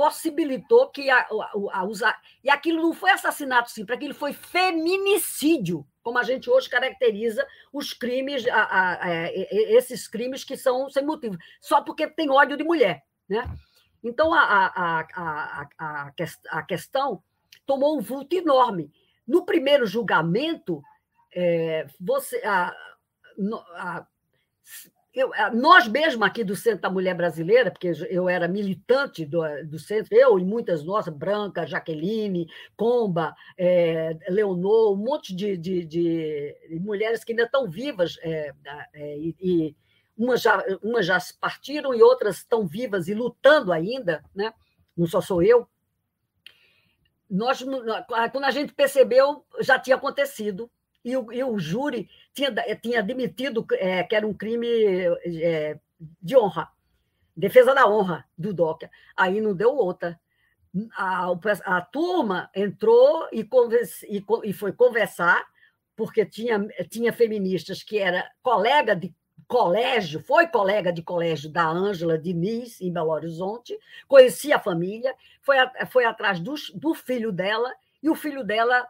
possibilitou 0.02 0.88
que 0.88 1.08
a, 1.08 1.18
a, 1.20 1.52
a 1.74 1.84
usar. 1.84 2.20
E 2.42 2.50
aquilo 2.50 2.82
não 2.82 2.92
foi 2.92 3.12
assassinato 3.12 3.70
simples, 3.70 3.96
aquilo 3.96 4.14
foi 4.14 4.32
feminicídio, 4.32 5.86
como 6.02 6.18
a 6.18 6.24
gente 6.24 6.50
hoje 6.50 6.68
caracteriza 6.68 7.46
os 7.72 7.92
crimes, 7.92 8.44
a, 8.48 8.98
esses 9.32 10.08
crimes 10.08 10.42
que 10.42 10.56
são 10.56 10.90
sem 10.90 11.06
motivo, 11.06 11.38
só 11.60 11.82
porque 11.82 12.08
tem 12.08 12.28
ódio 12.28 12.56
de 12.56 12.64
mulher. 12.64 13.04
Né? 13.28 13.48
Então, 14.02 14.34
a, 14.34 15.06
questão 16.66 17.22
tomou 17.64 17.96
um 17.96 18.00
vulto 18.00 18.34
enorme. 18.34 18.90
No 19.24 19.46
primeiro 19.46 19.86
julgamento, 19.86 20.82
é, 21.32 21.86
você. 22.00 22.42
A, 22.44 22.74
eu, 25.14 25.30
nós 25.52 25.86
mesmos 25.86 26.26
aqui 26.26 26.42
do 26.42 26.56
Centro 26.56 26.80
da 26.80 26.90
Mulher 26.90 27.14
Brasileira, 27.14 27.70
porque 27.70 27.92
eu 28.08 28.28
era 28.28 28.48
militante 28.48 29.26
do, 29.26 29.42
do 29.64 29.78
centro, 29.78 30.16
eu 30.16 30.38
e 30.38 30.44
muitas 30.44 30.82
nossas, 30.82 31.12
Branca, 31.12 31.66
Jaqueline, 31.66 32.48
Comba, 32.76 33.34
é, 33.58 34.16
Leonor, 34.28 34.94
um 34.94 34.96
monte 34.96 35.34
de, 35.34 35.56
de, 35.56 35.84
de, 35.84 36.56
mulheres 36.80 37.24
que 37.24 37.32
ainda 37.32 37.44
estão 37.44 37.68
vivas, 37.68 38.16
é, 38.22 38.52
é, 38.94 39.18
e, 39.18 39.76
umas, 40.16 40.40
já, 40.40 40.64
umas 40.82 41.04
já 41.04 41.18
partiram 41.38 41.92
e 41.92 42.02
outras 42.02 42.38
estão 42.38 42.66
vivas 42.66 43.06
e 43.06 43.14
lutando 43.14 43.70
ainda, 43.70 44.24
né? 44.34 44.52
não 44.96 45.06
só 45.06 45.20
sou 45.20 45.42
eu. 45.42 45.68
Nós, 47.28 47.62
quando 48.32 48.44
a 48.44 48.50
gente 48.50 48.74
percebeu, 48.74 49.44
já 49.60 49.78
tinha 49.78 49.96
acontecido, 49.96 50.70
e 51.04 51.16
o, 51.16 51.32
e 51.32 51.42
o 51.42 51.58
júri 51.58 52.08
tinha, 52.32 52.52
tinha 52.80 53.00
admitido 53.00 53.66
é, 53.72 54.02
que 54.02 54.14
era 54.14 54.26
um 54.26 54.34
crime 54.34 54.68
é, 55.24 55.78
de 56.20 56.36
honra, 56.36 56.68
defesa 57.36 57.74
da 57.74 57.88
honra 57.88 58.24
do 58.36 58.52
DOCA. 58.52 58.90
Aí 59.16 59.40
não 59.40 59.54
deu 59.54 59.74
outra. 59.74 60.18
A, 60.96 61.26
a 61.64 61.80
turma 61.82 62.50
entrou 62.54 63.28
e, 63.30 63.44
converse, 63.44 64.06
e, 64.08 64.24
e, 64.44 64.52
foi 64.52 64.72
conversar, 64.72 65.44
porque 65.94 66.24
tinha, 66.24 66.66
tinha 66.88 67.12
feministas 67.12 67.82
que 67.82 67.98
era 67.98 68.30
colega 68.42 68.96
de 68.96 69.14
colégio, 69.46 70.20
foi 70.20 70.46
colega 70.46 70.90
de 70.90 71.02
colégio 71.02 71.50
da 71.50 71.68
Ângela 71.68 72.18
Diniz, 72.18 72.80
em 72.80 72.90
Belo 72.90 73.10
Horizonte, 73.10 73.78
conhecia 74.08 74.56
a 74.56 74.60
família, 74.60 75.14
foi, 75.42 75.56
foi 75.90 76.06
atrás 76.06 76.40
do, 76.40 76.54
do 76.74 76.94
filho 76.94 77.30
dela, 77.30 77.70
e 78.02 78.08
o 78.08 78.14
filho 78.14 78.42
dela 78.42 78.88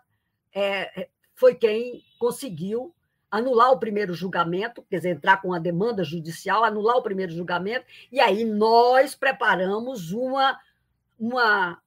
é, 0.54 1.08
foi 1.34 1.54
quem 1.54 2.02
conseguiu 2.18 2.94
anular 3.30 3.72
o 3.72 3.78
primeiro 3.78 4.12
julgamento, 4.12 4.84
quer 4.90 4.98
dizer, 4.98 5.10
entrar 5.10 5.40
com 5.40 5.54
a 5.54 5.58
demanda 5.58 6.04
judicial, 6.04 6.62
anular 6.62 6.96
o 6.96 7.02
primeiro 7.02 7.32
julgamento, 7.32 7.86
e 8.10 8.20
aí 8.20 8.44
nós 8.44 9.14
preparamos 9.14 10.12
uma, 10.12 10.58
uma, 11.18 11.80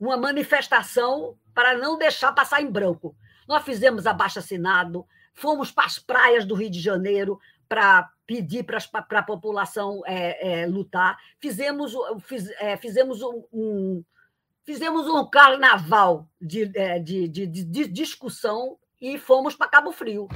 uma 0.00 0.16
manifestação 0.16 1.36
para 1.54 1.76
não 1.76 1.98
deixar 1.98 2.32
passar 2.32 2.62
em 2.62 2.70
branco. 2.70 3.14
Nós 3.46 3.64
fizemos 3.64 4.06
abaixo 4.06 4.38
assinado, 4.38 5.06
fomos 5.34 5.70
para 5.70 5.84
as 5.84 5.98
praias 5.98 6.46
do 6.46 6.54
Rio 6.54 6.70
de 6.70 6.80
Janeiro 6.80 7.38
para 7.68 8.10
pedir 8.26 8.64
para 8.64 8.78
a 9.10 9.22
população 9.22 10.02
é, 10.06 10.62
é, 10.62 10.66
lutar, 10.66 11.18
fizemos, 11.38 11.92
fiz, 12.20 12.48
é, 12.58 12.76
fizemos 12.76 13.22
um, 13.22 13.44
um 13.52 14.04
fizemos 14.66 15.06
um 15.06 15.24
carnaval 15.24 16.28
de, 16.40 16.70
é, 16.74 16.98
de, 16.98 17.28
de, 17.28 17.46
de 17.46 17.86
discussão 17.86 18.76
e 19.00 19.16
fomos 19.16 19.54
para 19.54 19.68
Cabo 19.68 19.92
Frio. 19.92 20.26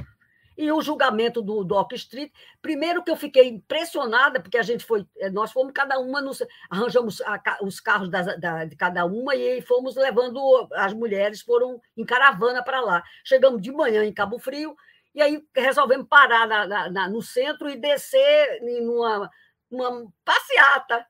E 0.57 0.71
o 0.71 0.81
julgamento 0.81 1.41
do 1.41 1.63
Dock 1.63 1.95
Street, 1.95 2.31
primeiro 2.61 3.03
que 3.03 3.09
eu 3.09 3.15
fiquei 3.15 3.47
impressionada, 3.47 4.39
porque 4.39 4.57
a 4.57 4.61
gente 4.61 4.85
foi, 4.85 5.05
é, 5.17 5.29
nós 5.29 5.51
fomos 5.51 5.73
cada 5.73 5.99
uma, 5.99 6.21
nos, 6.21 6.41
arranjamos 6.69 7.19
a, 7.21 7.41
os 7.61 7.79
carros 7.79 8.09
da, 8.09 8.21
da, 8.35 8.65
de 8.65 8.75
cada 8.75 9.05
uma 9.05 9.35
e 9.35 9.61
fomos 9.61 9.95
levando, 9.95 10.39
as 10.73 10.93
mulheres 10.93 11.41
foram 11.41 11.81
em 11.97 12.05
caravana 12.05 12.63
para 12.63 12.79
lá. 12.79 13.03
Chegamos 13.23 13.61
de 13.61 13.71
manhã 13.71 14.03
em 14.05 14.13
Cabo 14.13 14.39
Frio, 14.39 14.75
e 15.13 15.21
aí 15.21 15.43
resolvemos 15.55 16.07
parar 16.07 16.47
na, 16.47 16.89
na, 16.89 17.09
no 17.09 17.21
centro 17.21 17.69
e 17.69 17.75
descer 17.75 18.61
em 18.61 18.87
uma, 18.87 19.29
uma 19.69 20.05
passeata 20.23 21.05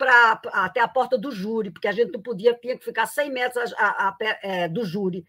pra, 0.00 0.40
até 0.46 0.80
a 0.80 0.88
porta 0.88 1.18
do 1.18 1.30
júri, 1.30 1.70
porque 1.70 1.86
a 1.86 1.92
gente 1.92 2.10
não 2.10 2.22
podia, 2.22 2.54
tinha 2.54 2.78
que 2.78 2.82
ficar 2.82 3.04
100 3.04 3.30
metros 3.30 3.74
a, 3.74 4.08
a, 4.08 4.16
é, 4.42 4.66
do 4.66 4.82
júri. 4.82 5.26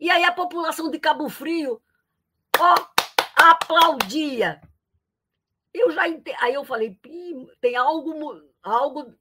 E 0.00 0.10
aí 0.10 0.24
a 0.24 0.32
população 0.32 0.90
de 0.90 0.98
Cabo 0.98 1.28
Frio 1.28 1.80
ó, 2.58 2.74
aplaudia. 3.36 4.60
Eu 5.72 5.92
já. 5.92 6.02
Aí 6.02 6.52
eu 6.52 6.64
falei, 6.64 6.98
tem 7.60 7.76
algo, 7.76 8.42
algo 8.60 9.14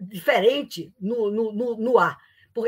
diferente 0.00 0.94
no, 0.98 1.30
no, 1.30 1.52
no, 1.52 1.76
no 1.76 1.98
ar 1.98 2.16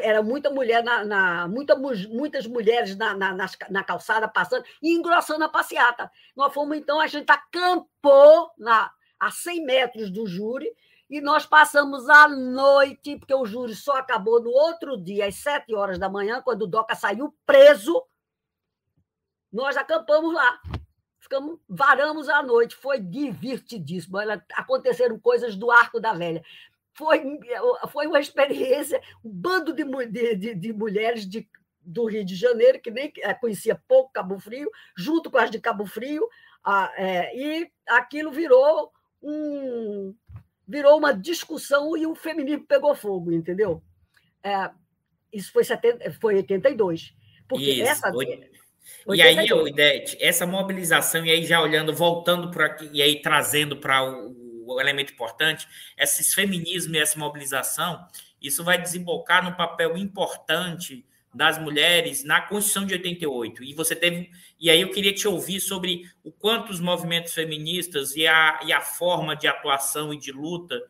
era 0.02 0.22
muita 0.22 0.50
mulher, 0.50 0.84
na, 0.84 1.02
na 1.02 1.48
muita, 1.48 1.74
muitas 1.74 2.46
mulheres 2.46 2.94
na, 2.94 3.14
na, 3.14 3.34
na, 3.70 3.82
calçada 3.82 4.28
passando 4.28 4.66
e 4.82 4.92
engrossando 4.92 5.44
a 5.44 5.48
passeata. 5.48 6.10
Nós 6.36 6.52
fomos, 6.52 6.76
então, 6.76 7.00
a 7.00 7.06
gente 7.06 7.30
acampou 7.30 8.50
na, 8.58 8.92
a 9.18 9.30
100 9.30 9.64
metros 9.64 10.10
do 10.10 10.26
júri 10.26 10.70
e 11.08 11.20
nós 11.20 11.46
passamos 11.46 12.08
a 12.08 12.28
noite, 12.28 13.16
porque 13.16 13.34
o 13.34 13.46
júri 13.46 13.74
só 13.74 13.96
acabou 13.96 14.42
no 14.42 14.50
outro 14.50 14.96
dia, 14.96 15.26
às 15.26 15.36
7 15.36 15.74
horas 15.74 15.98
da 15.98 16.08
manhã, 16.08 16.42
quando 16.42 16.62
o 16.62 16.66
Doca 16.66 16.94
saiu 16.94 17.34
preso. 17.46 18.04
Nós 19.50 19.76
acampamos 19.76 20.34
lá. 20.34 20.60
Ficamos, 21.18 21.58
varamos 21.68 22.28
a 22.28 22.42
noite, 22.42 22.76
foi 22.76 23.00
divertidíssimo. 23.00 24.18
Aconteceram 24.54 25.18
coisas 25.18 25.56
do 25.56 25.70
Arco 25.70 25.98
da 25.98 26.12
Velha 26.12 26.44
foi, 26.98 27.22
foi 27.92 28.08
uma 28.08 28.18
experiência, 28.18 29.00
um 29.24 29.30
bando 29.30 29.72
de, 29.72 29.84
de, 30.34 30.54
de 30.56 30.72
mulheres 30.72 31.24
de, 31.24 31.48
do 31.80 32.06
Rio 32.06 32.24
de 32.24 32.34
Janeiro, 32.34 32.80
que 32.80 32.90
nem 32.90 33.12
eh, 33.18 33.34
conhecia 33.34 33.80
pouco 33.86 34.12
Cabo 34.12 34.40
Frio, 34.40 34.68
junto 34.96 35.30
com 35.30 35.38
as 35.38 35.48
de 35.48 35.60
Cabo 35.60 35.86
Frio, 35.86 36.28
a, 36.64 36.92
é, 36.96 37.36
e 37.36 37.70
aquilo 37.86 38.32
virou 38.32 38.92
um 39.22 40.14
virou 40.66 40.98
uma 40.98 41.12
discussão 41.12 41.96
e 41.96 42.06
o 42.06 42.14
feminismo 42.14 42.66
pegou 42.66 42.94
fogo, 42.94 43.32
entendeu? 43.32 43.82
É, 44.42 44.70
isso 45.32 45.50
foi, 45.50 45.64
70, 45.64 46.12
foi 46.20 46.36
82. 46.36 47.14
Porque 47.48 47.70
isso, 47.70 47.82
essa. 47.82 48.12
Foi... 48.12 48.50
E 49.14 49.22
aí, 49.22 49.52
Odete, 49.52 50.16
essa 50.20 50.46
mobilização, 50.46 51.24
e 51.24 51.30
aí 51.30 51.44
já 51.44 51.60
olhando, 51.60 51.94
voltando 51.94 52.50
para 52.50 52.66
aqui, 52.66 52.88
e 52.92 53.02
aí 53.02 53.20
trazendo 53.20 53.76
para 53.76 54.02
o 54.02 54.48
o 54.74 54.80
elemento 54.80 55.12
importante, 55.12 55.66
esses 55.96 56.34
feminismo 56.34 56.94
e 56.94 56.98
essa 56.98 57.18
mobilização, 57.18 58.06
isso 58.40 58.62
vai 58.62 58.80
desembocar 58.80 59.42
no 59.42 59.56
papel 59.56 59.96
importante 59.96 61.04
das 61.34 61.58
mulheres 61.58 62.24
na 62.24 62.40
Constituição 62.40 62.86
de 62.86 62.94
88. 62.94 63.62
E 63.62 63.74
você 63.74 63.94
teve. 63.94 64.30
E 64.58 64.70
aí 64.70 64.80
eu 64.80 64.90
queria 64.90 65.12
te 65.12 65.28
ouvir 65.28 65.60
sobre 65.60 66.02
o 66.24 66.32
quanto 66.32 66.70
os 66.70 66.80
movimentos 66.80 67.32
feministas 67.32 68.16
e 68.16 68.26
a, 68.26 68.60
e 68.64 68.72
a 68.72 68.80
forma 68.80 69.36
de 69.36 69.46
atuação 69.46 70.12
e 70.12 70.18
de 70.18 70.32
luta 70.32 70.80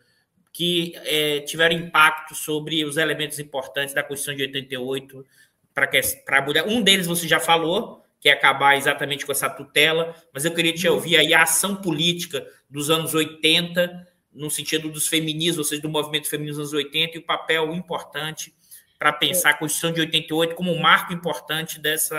que 0.53 0.93
é, 1.05 1.41
tiveram 1.41 1.77
impacto 1.77 2.35
sobre 2.35 2.85
os 2.85 2.97
elementos 2.97 3.39
importantes 3.39 3.95
da 3.95 4.03
Constituição 4.03 4.35
de 4.35 4.43
88 4.43 5.25
para 5.73 6.39
a 6.39 6.43
mulher. 6.43 6.67
Um 6.67 6.83
deles 6.83 7.07
você 7.07 7.29
já 7.29 7.39
falou, 7.39 8.03
que 8.21 8.29
é 8.29 8.33
acabar 8.33 8.77
exatamente 8.77 9.25
com 9.25 9.31
essa 9.31 9.49
tutela, 9.49 10.15
mas 10.33 10.45
eu 10.45 10.53
queria 10.53 10.73
te 10.73 10.89
ouvir 10.89 11.17
aí 11.17 11.33
a 11.33 11.43
ação 11.43 11.77
política 11.77 12.45
dos 12.69 12.91
anos 12.91 13.15
80, 13.15 14.09
no 14.33 14.51
sentido 14.51 14.89
dos 14.89 15.07
feminismos, 15.07 15.59
ou 15.59 15.65
seja, 15.65 15.83
do 15.83 15.89
movimento 15.89 16.29
feminino 16.29 16.57
dos 16.57 16.73
anos 16.73 16.73
80, 16.73 17.17
e 17.17 17.21
o 17.21 17.25
papel 17.25 17.73
importante 17.73 18.53
para 18.99 19.13
pensar 19.13 19.51
a 19.51 19.55
Constituição 19.55 19.93
de 19.93 20.01
88 20.01 20.55
como 20.55 20.73
um 20.73 20.81
marco 20.81 21.13
importante 21.13 21.79
dessa, 21.79 22.17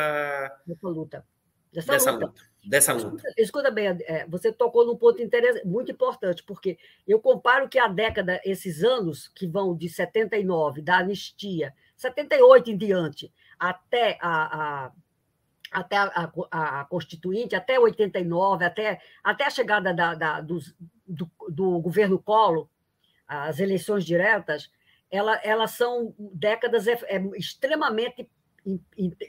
dessa 0.65 0.87
luta. 0.87 1.25
Dessa, 1.71 1.91
dessa 1.91 2.11
luta. 2.11 2.25
luta. 2.25 2.49
Dessa 2.65 2.93
luta. 2.93 3.15
Escuta, 3.15 3.33
escuta 3.37 3.71
bem, 3.71 3.87
é, 3.87 4.25
você 4.27 4.51
tocou 4.51 4.85
num 4.85 4.95
ponto 4.95 5.19
muito 5.65 5.91
importante, 5.91 6.43
porque 6.43 6.77
eu 7.07 7.19
comparo 7.19 7.69
que 7.69 7.79
a 7.79 7.87
década, 7.87 8.41
esses 8.43 8.83
anos 8.83 9.27
que 9.29 9.47
vão 9.47 9.75
de 9.75 9.89
79, 9.89 10.81
da 10.81 10.97
anistia, 10.97 11.73
78 11.95 12.71
em 12.71 12.77
diante, 12.77 13.33
até 13.57 14.17
a, 14.21 14.85
a 14.85 14.91
até 15.71 15.97
a, 15.97 16.31
a, 16.51 16.81
a, 16.81 16.85
Constituinte, 16.85 17.55
até 17.55 17.79
89, 17.79 18.65
até, 18.65 18.99
até 19.23 19.45
a 19.45 19.49
chegada 19.51 19.93
da, 19.93 20.15
da 20.15 20.41
do, 20.41 20.59
do, 21.07 21.29
do, 21.47 21.79
governo 21.79 22.17
Collor, 22.17 22.67
as 23.27 23.59
eleições 23.59 24.03
diretas, 24.03 24.71
ela, 25.11 25.39
elas 25.43 25.71
são 25.71 26.13
décadas 26.17 26.87
é, 26.87 26.99
é 27.03 27.21
extremamente 27.35 28.29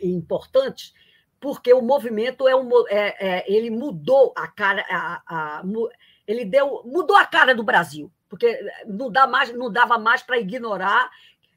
importantes, 0.02 0.92
porque 1.40 1.72
o 1.72 1.80
movimento 1.80 2.46
é, 2.46 2.54
um, 2.54 2.68
é, 2.88 3.16
é 3.18 3.52
ele 3.52 3.70
mudou 3.70 4.32
a 4.36 4.46
cara, 4.46 4.84
a, 4.90 5.22
a, 5.26 5.62
ele 6.26 6.44
deu, 6.44 6.82
mudou 6.84 7.16
a 7.16 7.24
cara 7.24 7.54
do 7.54 7.64
Brasil, 7.64 8.12
porque 8.28 8.60
não, 8.86 9.10
dá 9.10 9.26
mais, 9.26 9.52
não 9.52 9.70
dava 9.70 9.98
mais 9.98 10.22
para 10.22 10.38
ignorar, 10.38 11.10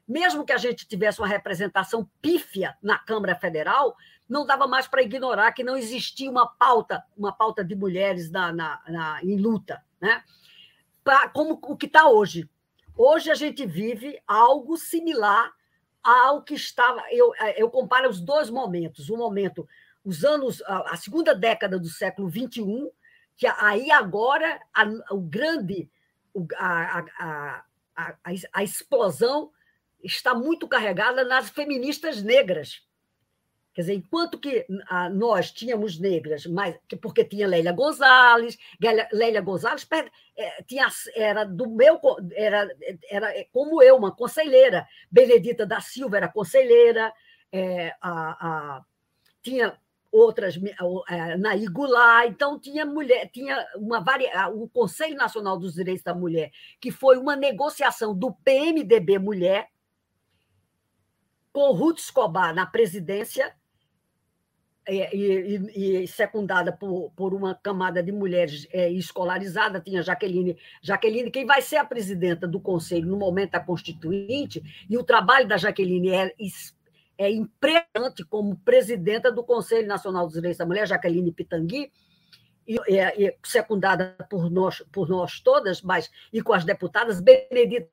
mesmo 0.06 0.44
que 0.44 0.52
a 0.52 0.58
gente 0.58 0.86
tivesse 0.86 1.20
uma 1.20 1.28
representação 1.28 2.08
pífia 2.20 2.76
na 2.82 2.98
Câmara 2.98 3.34
Federal, 3.34 3.96
não 4.28 4.46
dava 4.46 4.66
mais 4.66 4.88
para 4.88 5.02
ignorar 5.02 5.52
que 5.52 5.62
não 5.62 5.76
existia 5.76 6.30
uma 6.30 6.46
pauta, 6.46 7.04
uma 7.16 7.32
pauta 7.32 7.64
de 7.64 7.74
mulheres 7.74 8.30
na, 8.30 8.52
na, 8.52 8.80
na 8.88 9.20
em 9.22 9.36
luta, 9.36 9.82
né? 10.00 10.22
Pra, 11.02 11.28
como 11.28 11.58
o 11.62 11.76
que 11.76 11.86
está 11.86 12.08
hoje. 12.08 12.48
Hoje 12.96 13.30
a 13.30 13.34
gente 13.34 13.66
vive 13.66 14.20
algo 14.26 14.76
similar 14.76 15.52
ao 16.02 16.42
que 16.42 16.54
estava. 16.54 17.02
Eu, 17.10 17.32
eu 17.56 17.68
comparo 17.68 18.08
os 18.08 18.20
dois 18.20 18.50
momentos. 18.50 19.10
O 19.10 19.16
momento, 19.16 19.66
os 20.04 20.24
anos, 20.24 20.62
a 20.66 20.96
segunda 20.96 21.34
década 21.34 21.78
do 21.78 21.88
século 21.88 22.30
XXI, 22.30 22.88
que 23.36 23.46
aí 23.46 23.90
agora 23.90 24.60
a, 24.72 24.84
o 25.12 25.20
grande, 25.20 25.90
a, 26.56 27.04
a, 27.18 27.64
a, 27.96 28.14
a 28.52 28.62
explosão 28.62 29.50
está 30.02 30.34
muito 30.34 30.68
carregada 30.68 31.24
nas 31.24 31.48
feministas 31.48 32.22
negras 32.22 32.83
Quer 33.74 33.80
dizer, 33.80 33.94
enquanto 33.94 34.38
que 34.38 34.64
ah, 34.88 35.10
nós 35.10 35.50
tínhamos 35.50 35.98
negras, 35.98 36.46
mas, 36.46 36.78
porque 37.02 37.24
tinha 37.24 37.48
Lélia 37.48 37.72
Gonzalez, 37.72 38.56
Lélia 39.12 39.40
Gonzalez 39.40 39.84
é, 40.36 40.62
tinha, 40.62 40.86
era 41.16 41.42
do 41.42 41.68
meu, 41.68 42.00
era, 42.34 42.68
era 43.10 43.36
é, 43.36 43.48
como 43.52 43.82
eu, 43.82 43.96
uma 43.96 44.14
conselheira. 44.14 44.86
Benedita 45.10 45.66
da 45.66 45.80
Silva 45.80 46.18
era 46.18 46.28
conselheira, 46.28 47.12
é, 47.50 47.92
a, 48.00 48.76
a, 48.76 48.84
tinha 49.42 49.76
outras, 50.12 50.56
é, 51.08 51.36
Naí 51.36 51.66
Goulart, 51.66 52.30
então 52.30 52.56
tinha 52.60 52.86
mulher, 52.86 53.28
tinha 53.32 53.66
uma 53.74 53.98
varia, 53.98 54.48
o 54.50 54.68
Conselho 54.68 55.16
Nacional 55.16 55.58
dos 55.58 55.74
Direitos 55.74 56.04
da 56.04 56.14
Mulher, 56.14 56.52
que 56.80 56.92
foi 56.92 57.18
uma 57.18 57.34
negociação 57.34 58.16
do 58.16 58.32
PMDB 58.32 59.18
Mulher 59.18 59.68
com 61.52 61.72
Ruth 61.72 61.98
Escobar 61.98 62.54
na 62.54 62.66
presidência 62.66 63.52
e, 64.88 65.16
e, 65.16 66.02
e, 66.02 66.08
secundada 66.08 66.72
por, 66.72 67.10
por 67.16 67.32
uma 67.32 67.54
camada 67.54 68.02
de 68.02 68.12
mulheres 68.12 68.66
é, 68.70 68.90
escolarizada, 68.90 69.80
tinha 69.80 70.02
Jaqueline, 70.02 70.58
Jaqueline, 70.82 71.30
quem 71.30 71.46
vai 71.46 71.62
ser 71.62 71.76
a 71.76 71.84
presidenta 71.84 72.46
do 72.46 72.60
Conselho 72.60 73.06
no 73.06 73.16
momento 73.16 73.52
da 73.52 73.60
Constituinte, 73.60 74.62
e 74.88 74.98
o 74.98 75.04
trabalho 75.04 75.48
da 75.48 75.56
Jaqueline 75.56 76.10
é, 76.10 76.34
é 77.16 77.30
impressionante 77.30 78.24
como 78.24 78.56
presidenta 78.58 79.32
do 79.32 79.42
Conselho 79.42 79.88
Nacional 79.88 80.26
dos 80.26 80.34
Direitos 80.34 80.58
da 80.58 80.66
Mulher, 80.66 80.86
Jaqueline 80.86 81.32
Pitangui, 81.32 81.90
e, 82.66 82.76
e, 82.78 83.36
secundada 83.42 84.16
por 84.28 84.50
nós, 84.50 84.82
por 84.92 85.08
nós 85.08 85.40
todas, 85.40 85.82
mas 85.82 86.10
e 86.32 86.42
com 86.42 86.52
as 86.52 86.64
deputadas, 86.64 87.20
Benedita 87.20 87.88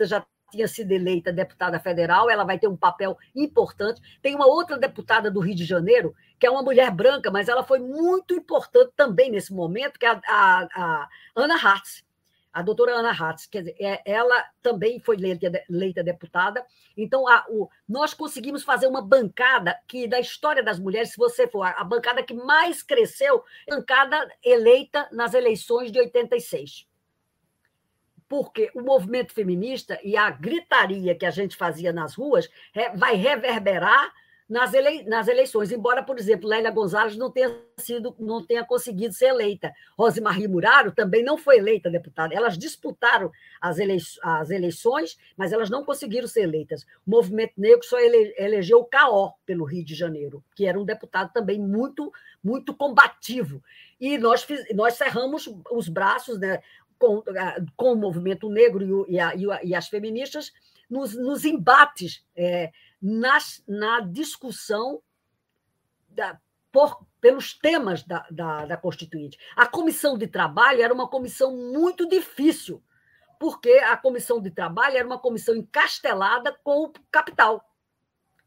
já 0.00 0.24
tinha 0.50 0.68
sido 0.68 0.92
eleita 0.92 1.32
deputada 1.32 1.78
federal, 1.78 2.28
ela 2.28 2.44
vai 2.44 2.58
ter 2.58 2.68
um 2.68 2.76
papel 2.76 3.16
importante. 3.34 4.00
Tem 4.20 4.34
uma 4.34 4.46
outra 4.46 4.78
deputada 4.78 5.30
do 5.30 5.40
Rio 5.40 5.54
de 5.54 5.64
Janeiro, 5.64 6.14
que 6.38 6.46
é 6.46 6.50
uma 6.50 6.62
mulher 6.62 6.90
branca, 6.90 7.30
mas 7.30 7.48
ela 7.48 7.62
foi 7.62 7.78
muito 7.78 8.34
importante 8.34 8.92
também 8.96 9.30
nesse 9.30 9.52
momento, 9.52 9.98
que 9.98 10.06
é 10.06 10.10
a, 10.10 10.20
a, 10.26 10.68
a 10.74 11.08
Ana 11.36 11.54
Hartz, 11.54 12.04
a 12.52 12.62
doutora 12.62 12.94
Ana 12.94 13.10
Hartz. 13.10 13.46
Quer 13.46 13.60
dizer, 13.60 13.76
é, 13.80 14.02
ela 14.04 14.44
também 14.62 14.98
foi 14.98 15.16
eleita, 15.16 16.02
deputada. 16.02 16.64
Então, 16.96 17.28
a, 17.28 17.44
o, 17.48 17.68
nós 17.88 18.12
conseguimos 18.12 18.64
fazer 18.64 18.86
uma 18.86 19.02
bancada 19.02 19.78
que, 19.86 20.08
da 20.08 20.18
história 20.18 20.62
das 20.62 20.78
mulheres, 20.78 21.12
se 21.12 21.16
você 21.16 21.46
for 21.46 21.62
a, 21.62 21.70
a 21.70 21.84
bancada 21.84 22.22
que 22.22 22.34
mais 22.34 22.82
cresceu, 22.82 23.44
bancada 23.68 24.28
eleita 24.42 25.08
nas 25.12 25.34
eleições 25.34 25.92
de 25.92 25.98
86 25.98 26.89
porque 28.30 28.70
o 28.76 28.80
movimento 28.80 29.32
feminista 29.32 29.98
e 30.04 30.16
a 30.16 30.30
gritaria 30.30 31.16
que 31.16 31.26
a 31.26 31.32
gente 31.32 31.56
fazia 31.56 31.92
nas 31.92 32.14
ruas 32.14 32.48
vai 32.94 33.16
reverberar 33.16 34.12
nas, 34.50 34.74
ele, 34.74 35.04
nas 35.04 35.28
eleições, 35.28 35.70
embora, 35.70 36.02
por 36.02 36.18
exemplo, 36.18 36.48
Lélia 36.48 36.72
Gonzalez 36.72 37.16
não 37.16 37.30
tenha 37.30 37.56
sido, 37.76 38.14
não 38.18 38.44
tenha 38.44 38.64
conseguido 38.64 39.14
ser 39.14 39.26
eleita. 39.26 39.72
Rosemarie 39.96 40.48
Muraro 40.48 40.90
também 40.90 41.22
não 41.22 41.38
foi 41.38 41.58
eleita 41.58 41.88
deputada. 41.88 42.34
Elas 42.34 42.58
disputaram 42.58 43.30
as, 43.60 43.78
elei, 43.78 43.98
as 44.22 44.50
eleições, 44.50 45.16
mas 45.36 45.52
elas 45.52 45.70
não 45.70 45.84
conseguiram 45.84 46.26
ser 46.26 46.42
eleitas. 46.42 46.82
O 47.06 47.10
movimento 47.10 47.52
negro 47.56 47.84
só 47.84 47.98
ele, 48.00 48.34
elegeu 48.36 48.78
o 48.78 48.84
Caó 48.84 49.34
pelo 49.46 49.64
Rio 49.64 49.84
de 49.84 49.94
Janeiro, 49.94 50.42
que 50.56 50.66
era 50.66 50.78
um 50.78 50.84
deputado 50.84 51.32
também 51.32 51.60
muito, 51.60 52.12
muito 52.42 52.74
combativo. 52.74 53.62
E 54.00 54.18
nós, 54.18 54.44
nós 54.74 54.94
cerramos 54.94 55.48
os 55.70 55.88
braços 55.88 56.40
né, 56.40 56.60
com, 57.00 57.24
com 57.76 57.92
o 57.92 57.96
movimento 57.96 58.48
negro 58.48 59.04
e, 59.08 59.18
a, 59.18 59.34
e 59.34 59.74
as 59.74 59.88
feministas 59.88 60.52
nos, 60.88 61.16
nos 61.16 61.44
embates. 61.44 62.24
É, 62.36 62.70
nas, 63.00 63.62
na 63.66 64.00
discussão 64.00 65.02
da, 66.08 66.38
por, 66.70 67.06
pelos 67.20 67.54
temas 67.54 68.02
da, 68.02 68.26
da, 68.30 68.66
da 68.66 68.76
Constituinte. 68.76 69.38
A 69.56 69.66
comissão 69.66 70.18
de 70.18 70.26
trabalho 70.26 70.82
era 70.82 70.92
uma 70.92 71.08
comissão 71.08 71.56
muito 71.56 72.06
difícil, 72.06 72.82
porque 73.38 73.70
a 73.70 73.96
comissão 73.96 74.40
de 74.40 74.50
trabalho 74.50 74.98
era 74.98 75.06
uma 75.06 75.18
comissão 75.18 75.56
encastelada 75.56 76.52
com 76.62 76.84
o 76.84 76.92
capital. 77.10 77.64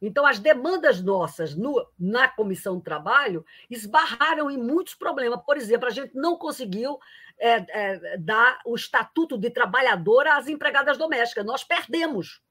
Então, 0.06 0.26
as 0.26 0.38
demandas 0.38 1.02
nossas 1.02 1.56
no, 1.56 1.88
na 1.98 2.28
comissão 2.28 2.78
de 2.78 2.84
trabalho 2.84 3.46
esbarraram 3.70 4.52
em 4.52 4.58
muitos 4.58 4.94
problemas. 4.94 5.42
Por 5.46 5.56
exemplo, 5.56 5.88
a 5.88 5.92
gente 5.92 6.14
não 6.14 6.36
conseguiu 6.38 7.00
é, 7.40 7.66
é, 7.70 8.18
dar 8.18 8.60
o 8.66 8.76
estatuto 8.76 9.38
de 9.38 9.50
trabalhadora 9.50 10.36
às 10.36 10.50
empregadas 10.50 10.98
domésticas. 10.98 11.46
Nós 11.46 11.64
perdemos 11.64 12.42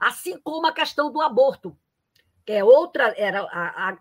assim 0.00 0.40
como 0.40 0.66
a 0.66 0.72
questão 0.72 1.12
do 1.12 1.20
aborto, 1.20 1.76
que 2.46 2.52
é 2.52 2.64
outra, 2.64 3.14
era 3.18 3.42
a, 3.42 3.90
a 3.90 3.98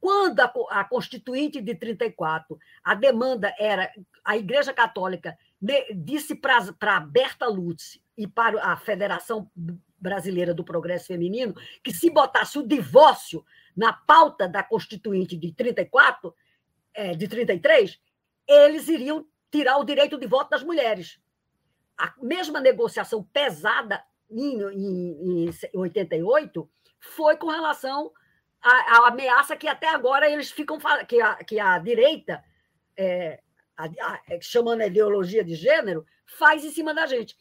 quando 0.00 0.40
a, 0.40 0.50
a, 0.70 0.84
Constituinte 0.84 1.60
de 1.60 1.74
34, 1.74 2.58
a 2.82 2.94
demanda 2.94 3.54
era, 3.58 3.92
a 4.24 4.38
Igreja 4.38 4.72
Católica 4.72 5.36
disse 5.94 6.34
para 6.34 7.00
Berta 7.00 7.46
Lutz 7.46 8.00
e 8.16 8.26
para 8.26 8.64
a 8.64 8.76
Federação 8.78 9.50
Brasileira 10.00 10.54
do 10.54 10.64
Progresso 10.64 11.08
Feminino 11.08 11.54
que 11.84 11.92
se 11.92 12.10
botasse 12.10 12.58
o 12.58 12.66
divórcio 12.66 13.44
na 13.76 13.92
pauta 13.92 14.48
da 14.48 14.62
Constituinte 14.62 15.36
de 15.36 15.52
34, 15.52 16.34
é, 16.94 17.14
de 17.14 17.28
33, 17.28 18.00
eles 18.46 18.88
iriam 18.88 19.26
tirar 19.50 19.78
o 19.78 19.84
direito 19.84 20.18
de 20.18 20.26
voto 20.26 20.50
das 20.50 20.62
mulheres. 20.62 21.20
A 21.96 22.14
mesma 22.20 22.60
negociação 22.60 23.22
pesada 23.22 24.02
em, 24.30 24.60
em, 24.62 25.46
em 25.48 25.78
88 25.78 26.70
foi 26.98 27.36
com 27.36 27.48
relação 27.48 28.12
à, 28.62 28.70
à, 28.70 29.08
ameaça 29.08 29.56
que 29.56 29.68
até 29.68 29.88
agora 29.88 30.30
eles 30.30 30.50
ficam 30.50 30.78
que 31.06 31.20
a, 31.20 31.36
que 31.36 31.58
a 31.58 31.78
direita, 31.78 32.42
é, 32.96 33.40
a, 33.76 33.84
a, 33.84 34.20
é, 34.28 34.40
chamando 34.40 34.82
a 34.82 34.86
ideologia 34.86 35.44
de 35.44 35.54
gênero, 35.54 36.06
faz 36.26 36.64
em 36.64 36.70
cima 36.70 36.94
da 36.94 37.06
gente. 37.06 37.36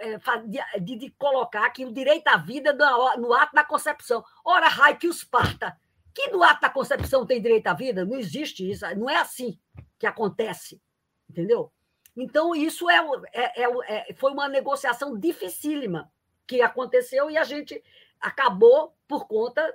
É, 0.00 0.78
de, 0.78 0.96
de, 0.96 1.10
colocar 1.10 1.68
que 1.70 1.84
o 1.84 1.92
direito 1.92 2.28
à 2.28 2.36
vida 2.36 2.72
no, 2.72 3.32
ato 3.32 3.52
da 3.52 3.64
concepção. 3.64 4.24
Ora, 4.44 4.68
raio 4.68 4.96
que 4.96 5.08
os 5.08 5.24
parta. 5.24 5.76
Que 6.14 6.28
no 6.28 6.42
ato 6.42 6.60
da 6.60 6.70
concepção 6.70 7.26
tem 7.26 7.42
direito 7.42 7.66
à 7.66 7.74
vida? 7.74 8.04
Não 8.04 8.16
existe 8.16 8.68
isso. 8.68 8.84
Não 8.96 9.10
é 9.10 9.16
assim 9.16 9.58
que 9.98 10.06
acontece. 10.06 10.80
Entendeu? 11.28 11.72
Então, 12.16 12.54
isso 12.54 12.88
é, 12.88 12.98
é, 13.32 13.62
é, 13.64 14.10
é, 14.10 14.14
foi 14.14 14.32
uma 14.32 14.48
negociação 14.48 15.18
dificílima 15.18 16.12
que 16.46 16.62
aconteceu 16.62 17.28
e 17.28 17.36
a 17.36 17.42
gente 17.42 17.82
acabou 18.20 18.94
por 19.08 19.26
conta. 19.26 19.74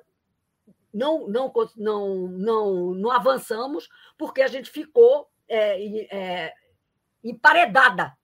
Não, 0.94 1.28
não, 1.28 1.52
não, 1.76 2.28
não, 2.30 2.94
não 2.94 3.12
avançamos, 3.12 3.90
porque 4.18 4.42
a 4.42 4.48
gente 4.48 4.70
ficou 4.70 5.30
é, 5.50 6.54
emparedada 7.22 8.16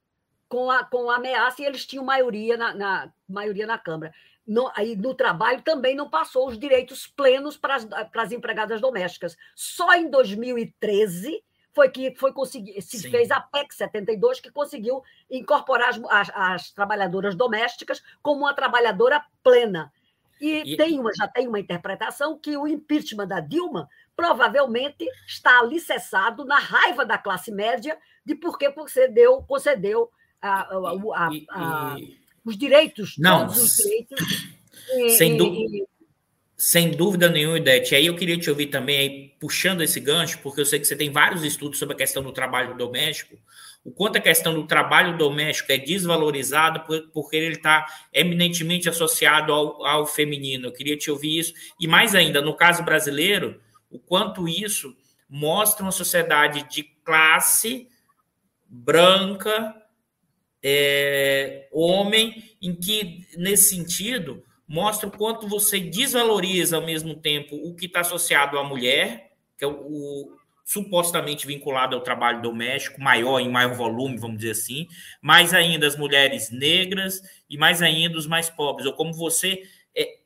com 0.51 0.69
a, 0.69 0.83
com 0.83 1.09
a 1.09 1.15
ameaça 1.15 1.61
e 1.61 1.65
eles 1.65 1.85
tinham 1.85 2.03
maioria 2.03 2.57
na, 2.57 2.73
na 2.73 3.13
maioria 3.27 3.65
na 3.65 3.77
Câmara. 3.77 4.13
No, 4.45 4.69
aí, 4.75 4.97
no 4.97 5.15
trabalho 5.15 5.61
também 5.61 5.95
não 5.95 6.09
passou 6.09 6.45
os 6.49 6.59
direitos 6.59 7.07
plenos 7.07 7.55
para 7.55 7.75
as, 7.75 7.85
para 7.85 8.21
as 8.21 8.33
empregadas 8.33 8.81
domésticas. 8.81 9.37
Só 9.55 9.93
em 9.93 10.09
2013 10.09 11.41
foi 11.73 11.87
que 11.87 12.13
foi 12.17 12.33
conseguir, 12.33 12.81
se 12.81 12.99
Sim. 12.99 13.09
fez 13.09 13.31
a 13.31 13.39
PEC 13.39 13.73
72, 13.73 14.41
que 14.41 14.51
conseguiu 14.51 15.01
incorporar 15.29 15.87
as, 15.87 16.01
as, 16.09 16.31
as, 16.35 16.71
trabalhadoras 16.71 17.33
domésticas 17.33 18.03
como 18.21 18.41
uma 18.41 18.53
trabalhadora 18.53 19.23
plena. 19.41 19.89
E, 20.41 20.73
e, 20.73 20.75
Tem 20.75 20.99
uma, 20.99 21.13
já 21.13 21.29
tem 21.29 21.47
uma 21.47 21.61
interpretação 21.61 22.37
que 22.37 22.57
o 22.57 22.67
impeachment 22.67 23.27
da 23.27 23.39
Dilma 23.39 23.87
provavelmente 24.17 25.07
está 25.25 25.59
alicerçado 25.59 26.43
na 26.43 26.59
raiva 26.59 27.05
da 27.05 27.17
classe 27.17 27.51
média 27.51 27.97
de 28.25 28.35
por 28.35 28.57
que 28.57 28.69
concedeu, 28.71 29.41
concedeu 29.43 30.11
a, 30.41 30.61
a, 31.51 31.97
os 32.43 32.57
direitos, 32.57 33.15
Não, 33.17 33.47
os 33.47 33.75
direitos. 33.77 34.47
Sem, 35.17 35.37
dúvida, 35.37 35.85
sem 36.57 36.91
dúvida 36.91 37.29
nenhuma, 37.29 37.57
Idete. 37.57 37.95
Aí 37.95 38.07
eu 38.07 38.15
queria 38.15 38.37
te 38.37 38.49
ouvir 38.49 38.67
também, 38.67 38.97
aí, 38.97 39.35
puxando 39.39 39.81
esse 39.81 39.99
gancho, 39.99 40.39
porque 40.39 40.61
eu 40.61 40.65
sei 40.65 40.79
que 40.79 40.85
você 40.85 40.95
tem 40.95 41.11
vários 41.11 41.43
estudos 41.43 41.77
sobre 41.77 41.93
a 41.93 41.97
questão 41.97 42.23
do 42.23 42.31
trabalho 42.31 42.75
doméstico, 42.75 43.37
o 43.83 43.91
quanto 43.91 44.17
a 44.17 44.21
questão 44.21 44.53
do 44.53 44.67
trabalho 44.67 45.17
doméstico 45.17 45.71
é 45.71 45.77
desvalorizada 45.77 46.85
porque 47.13 47.35
ele 47.35 47.55
está 47.55 47.85
eminentemente 48.13 48.87
associado 48.87 49.51
ao, 49.51 49.83
ao 49.85 50.05
feminino. 50.05 50.67
Eu 50.67 50.71
queria 50.71 50.97
te 50.97 51.09
ouvir 51.09 51.39
isso. 51.39 51.53
E 51.79 51.87
mais 51.87 52.13
ainda, 52.13 52.41
no 52.41 52.55
caso 52.55 52.83
brasileiro, 52.83 53.59
o 53.89 53.97
quanto 53.97 54.47
isso 54.47 54.95
mostra 55.27 55.83
uma 55.83 55.91
sociedade 55.91 56.63
de 56.69 56.83
classe 57.03 57.87
branca, 58.67 59.80
é, 60.63 61.67
homem, 61.71 62.55
em 62.61 62.75
que, 62.75 63.27
nesse 63.37 63.75
sentido, 63.75 64.43
mostra 64.67 65.07
o 65.07 65.11
quanto 65.11 65.47
você 65.47 65.79
desvaloriza 65.79 66.77
ao 66.77 66.85
mesmo 66.85 67.15
tempo 67.15 67.55
o 67.55 67.75
que 67.75 67.87
está 67.87 68.01
associado 68.01 68.57
à 68.57 68.63
mulher, 68.63 69.31
que 69.57 69.65
é 69.65 69.67
o, 69.67 69.71
o, 69.71 70.37
supostamente 70.63 71.45
vinculado 71.45 71.95
ao 71.95 72.01
trabalho 72.01 72.41
doméstico, 72.41 73.01
maior, 73.01 73.39
em 73.39 73.49
maior 73.49 73.75
volume, 73.75 74.17
vamos 74.17 74.37
dizer 74.37 74.51
assim, 74.51 74.87
mais 75.21 75.53
ainda 75.53 75.85
as 75.85 75.97
mulheres 75.97 76.49
negras 76.51 77.21
e 77.49 77.57
mais 77.57 77.81
ainda 77.81 78.17
os 78.17 78.27
mais 78.27 78.49
pobres, 78.49 78.85
ou 78.85 78.93
como 78.93 79.13
você. 79.13 79.63
É, 79.93 80.19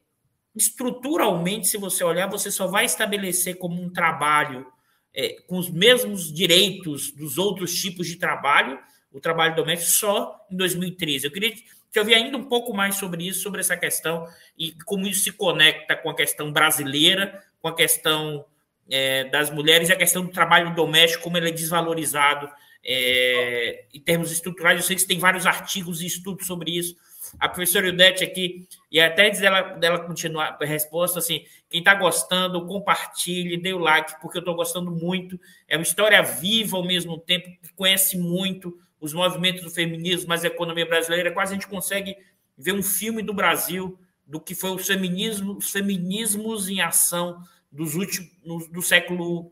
estruturalmente, 0.55 1.67
se 1.67 1.77
você 1.77 2.03
olhar, 2.03 2.29
você 2.29 2.51
só 2.51 2.67
vai 2.67 2.85
estabelecer 2.85 3.57
como 3.57 3.81
um 3.81 3.89
trabalho 3.89 4.67
é, 5.15 5.41
com 5.47 5.57
os 5.57 5.69
mesmos 5.69 6.31
direitos 6.31 7.11
dos 7.11 7.37
outros 7.37 7.73
tipos 7.73 8.05
de 8.05 8.17
trabalho, 8.17 8.77
o 9.15 9.21
trabalho 9.21 9.55
doméstico, 9.55 9.91
só 9.91 10.45
em 10.51 10.57
2013. 10.57 11.25
Eu 11.25 11.31
queria 11.31 11.51
que 11.51 11.99
eu 11.99 12.03
vi 12.03 12.13
ainda 12.13 12.37
um 12.37 12.43
pouco 12.43 12.73
mais 12.73 12.95
sobre 12.95 13.25
isso, 13.25 13.41
sobre 13.41 13.61
essa 13.61 13.77
questão 13.77 14.27
e 14.57 14.73
como 14.83 15.07
isso 15.07 15.23
se 15.23 15.31
conecta 15.31 15.95
com 15.95 16.09
a 16.09 16.15
questão 16.15 16.51
brasileira, 16.51 17.41
com 17.61 17.69
a 17.69 17.75
questão 17.75 18.43
é, 18.89 19.23
das 19.23 19.49
mulheres 19.49 19.87
e 19.87 19.93
a 19.93 19.95
questão 19.95 20.25
do 20.25 20.31
trabalho 20.31 20.75
doméstico, 20.75 21.23
como 21.23 21.37
ele 21.37 21.47
é 21.47 21.53
desvalorizado 21.53 22.49
é, 22.83 23.85
em 23.93 23.99
termos 24.01 24.29
estruturais. 24.29 24.77
Eu 24.77 24.83
sei 24.83 24.97
que 24.97 25.01
você 25.03 25.07
tem 25.07 25.17
vários 25.17 25.45
artigos 25.45 26.01
e 26.01 26.05
estudos 26.05 26.45
sobre 26.45 26.77
isso. 26.77 26.97
A 27.39 27.47
professora 27.47 27.87
Ildete 27.87 28.23
aqui, 28.23 28.67
e 28.91 28.99
até 28.99 29.29
dizer 29.29 29.43
dela, 29.43 29.61
dela 29.61 29.99
continuar 29.99 30.57
a 30.61 30.65
resposta, 30.65 31.19
assim, 31.19 31.45
quem 31.69 31.79
está 31.79 31.95
gostando, 31.95 32.65
compartilhe, 32.67 33.57
dê 33.57 33.73
o 33.73 33.79
like, 33.79 34.19
porque 34.21 34.37
eu 34.37 34.41
estou 34.41 34.53
gostando 34.53 34.91
muito. 34.91 35.39
É 35.67 35.77
uma 35.77 35.83
história 35.83 36.21
viva 36.21 36.77
ao 36.77 36.85
mesmo 36.85 37.17
tempo, 37.17 37.49
que 37.61 37.73
conhece 37.73 38.17
muito, 38.17 38.77
os 39.05 39.13
movimentos 39.13 39.61
do 39.61 39.69
feminismo, 39.69 40.27
mas 40.27 40.43
a 40.43 40.47
economia 40.47 40.85
brasileira, 40.85 41.31
quase 41.31 41.53
a 41.53 41.55
gente 41.55 41.67
consegue 41.67 42.17
ver 42.57 42.73
um 42.73 42.81
filme 42.81 43.21
do 43.21 43.33
Brasil 43.33 43.97
do 44.25 44.39
que 44.39 44.55
foi 44.55 44.71
os 44.71 44.87
feminismos, 44.87 45.65
os 45.65 45.71
feminismos 45.71 46.67
em 46.67 46.81
ação 46.81 47.41
dos 47.71 47.93
últimos 47.93 48.67
do 48.69 48.81
século 48.81 49.51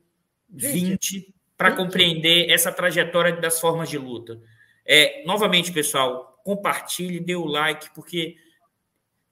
XX 0.58 1.26
para 1.56 1.76
compreender 1.76 2.50
essa 2.50 2.72
trajetória 2.72 3.34
das 3.34 3.60
formas 3.60 3.90
de 3.90 3.98
luta. 3.98 4.42
É, 4.86 5.24
novamente, 5.26 5.72
pessoal, 5.72 6.42
compartilhe, 6.44 7.20
dê 7.20 7.36
o 7.36 7.46
like, 7.46 7.94
porque 7.94 8.36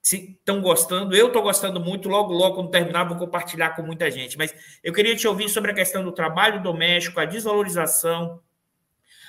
se 0.02 0.32
estão 0.32 0.62
gostando, 0.62 1.16
eu 1.16 1.28
estou 1.28 1.42
gostando 1.42 1.80
muito, 1.80 2.08
logo, 2.08 2.34
logo, 2.34 2.56
quando 2.56 2.70
terminar, 2.70 3.06
vou 3.06 3.18
compartilhar 3.18 3.72
com 3.72 3.82
muita 3.82 4.10
gente. 4.12 4.38
Mas 4.38 4.54
eu 4.84 4.94
queria 4.94 5.16
te 5.16 5.28
ouvir 5.28 5.50
sobre 5.50 5.72
a 5.72 5.76
questão 5.76 6.04
do 6.04 6.12
trabalho 6.12 6.62
doméstico, 6.62 7.20
a 7.20 7.26
desvalorização 7.26 8.40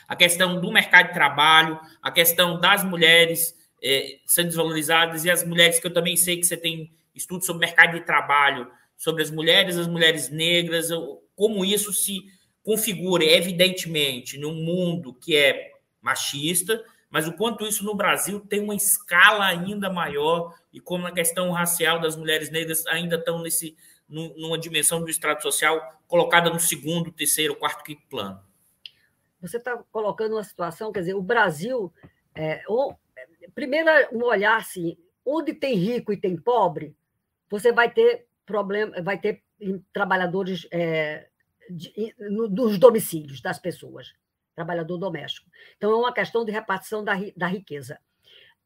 a 0.07 0.17
questão 0.17 0.61
do 0.61 0.73
mercado 0.73 1.09
de 1.09 1.15
trabalho, 1.15 1.79
a 2.03 2.11
questão 2.11 2.61
das 2.61 2.85
mulheres 2.85 3.55
é, 3.83 4.19
sendo 4.27 4.49
desvalorizadas 4.49 5.25
e 5.25 5.31
as 5.31 5.45
mulheres 5.45 5.81
que 5.81 5.87
eu 5.87 5.93
também 5.93 6.17
sei 6.17 6.37
que 6.37 6.45
você 6.45 6.57
tem 6.57 6.93
estudos 7.15 7.47
sobre 7.47 7.67
mercado 7.67 7.99
de 7.99 8.07
trabalho, 8.07 8.71
sobre 8.97 9.23
as 9.23 9.31
mulheres, 9.31 9.77
as 9.77 9.89
mulheres 9.89 10.31
negras, 10.31 10.89
como 11.35 11.65
isso 11.65 11.93
se 11.93 12.21
configura, 12.63 13.25
evidentemente, 13.25 14.39
num 14.39 14.55
mundo 14.55 15.13
que 15.15 15.37
é 15.37 15.73
machista, 16.01 16.83
mas 17.11 17.27
o 17.27 17.33
quanto 17.33 17.67
isso 17.67 17.85
no 17.85 17.95
Brasil 17.95 18.41
tem 18.41 18.61
uma 18.61 18.75
escala 18.75 19.47
ainda 19.47 19.91
maior 19.91 20.55
e 20.73 20.81
como 20.81 21.07
a 21.07 21.13
questão 21.13 21.51
racial 21.51 22.01
das 22.01 22.17
mulheres 22.17 22.51
negras 22.51 22.87
ainda 22.87 23.17
estão 23.17 23.43
nesse 23.43 23.77
numa 24.09 24.59
dimensão 24.59 25.03
do 25.03 25.09
estrato 25.09 25.43
social 25.43 25.81
colocada 26.07 26.51
no 26.51 26.61
segundo, 26.61 27.11
terceiro, 27.11 27.57
quarto, 27.57 27.83
quinto 27.83 28.03
plano. 28.11 28.39
Você 29.43 29.57
está 29.57 29.77
colocando 29.91 30.37
uma 30.37 30.45
situação, 30.45 30.93
quer 30.93 31.01
dizer, 31.01 31.15
o 31.15 31.23
Brasil, 31.23 31.93
é, 32.35 32.63
primeiro 33.55 33.91
um 34.13 34.23
olhar 34.23 34.57
assim, 34.57 34.97
onde 35.27 35.53
tem 35.53 35.75
rico 35.75 36.13
e 36.13 36.17
tem 36.17 36.37
pobre, 36.37 36.97
você 37.51 37.73
vai 37.73 37.91
ter 37.91 38.27
problema, 38.47 39.03
vai 39.03 39.19
ter 39.19 39.43
trabalhadores 39.93 40.67
é, 40.71 41.29
de, 41.69 42.15
no, 42.19 42.49
dos 42.49 42.79
domicílios 42.79 43.41
das 43.41 43.59
pessoas, 43.59 44.15
trabalhador 44.55 44.97
doméstico. 44.97 45.51
Então, 45.77 45.91
é 45.91 45.97
uma 45.97 46.13
questão 46.13 46.45
de 46.45 46.53
repartição 46.53 47.05
da, 47.05 47.15
da 47.37 47.47
riqueza. 47.47 47.99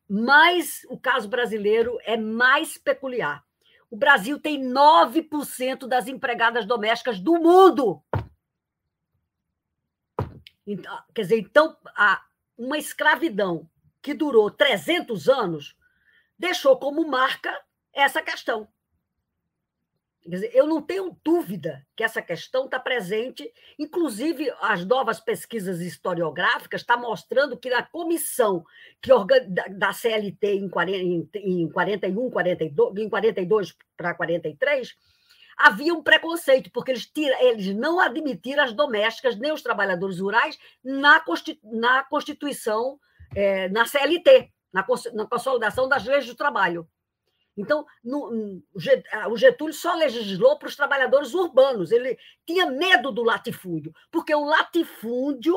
Mas 0.09 0.87
o 0.89 0.99
caso 0.99 1.29
brasileiro 1.29 1.99
é 2.05 2.17
mais 2.17 2.79
peculiar. 2.79 3.45
O 3.91 3.97
Brasil 3.97 4.39
tem 4.39 4.63
9% 4.63 5.87
das 5.87 6.09
empregadas 6.09 6.67
domésticas 6.67 7.21
do 7.21 7.35
mundo. 7.35 8.03
Então, 10.67 10.99
quer 11.15 11.23
dizer, 11.23 11.39
então, 11.39 11.77
uma 12.59 12.79
escravidão 12.79 13.69
que 14.03 14.13
durou 14.15 14.51
300 14.51 15.29
anos 15.29 15.77
deixou 16.39 16.79
como 16.79 17.09
marca 17.09 17.59
essa 17.93 18.21
questão. 18.21 18.69
Dizer, 20.29 20.51
eu 20.53 20.67
não 20.67 20.83
tenho 20.83 21.17
dúvida 21.25 21.87
que 21.95 22.03
essa 22.03 22.21
questão 22.21 22.65
está 22.65 22.81
presente, 22.81 23.49
inclusive 23.79 24.53
as 24.61 24.85
novas 24.85 25.21
pesquisas 25.21 25.81
historiográficas 25.81 26.81
estão 26.81 26.97
tá 26.97 27.03
mostrando 27.03 27.57
que 27.57 27.71
na 27.71 27.83
comissão 27.85 28.65
que 29.01 29.11
da 29.71 29.93
CLT 29.93 30.55
em, 30.55 30.69
40, 30.69 31.39
em 31.39 31.69
41, 31.69 32.31
42, 32.31 32.97
em 32.99 33.09
42 33.09 33.77
para 33.97 34.15
43, 34.15 34.97
havia 35.57 35.95
um 35.95 36.03
preconceito, 36.03 36.71
porque 36.71 36.91
eles, 36.91 37.07
tira, 37.07 37.43
eles 37.43 37.75
não 37.75 37.99
admitiram 37.99 38.63
as 38.63 38.73
domésticas 38.73 39.37
nem 39.37 39.53
os 39.53 39.63
trabalhadores 39.63 40.21
rurais 40.21 40.59
na, 40.85 41.23
na 41.65 42.05
Constituição, 42.05 43.01
é, 43.35 43.69
na 43.71 43.87
CLT, 43.87 44.53
na, 44.73 44.85
na 45.15 45.27
consolidação 45.27 45.89
das 45.89 46.05
leis 46.05 46.27
do 46.27 46.35
trabalho. 46.35 46.87
Então, 47.57 47.87
no, 48.05 48.63
o 49.31 49.37
Getúlio 49.37 49.73
só 49.73 49.95
legislou 49.95 50.59
para 50.59 50.69
os 50.69 50.77
trabalhadores 50.77 51.33
urbanos. 51.33 51.91
Ele 51.91 52.19
tinha 52.47 52.67
medo 52.67 53.11
do 53.11 53.23
latifúndio, 53.23 53.95
porque 54.11 54.35
o 54.35 54.45
latifúndio 54.45 55.57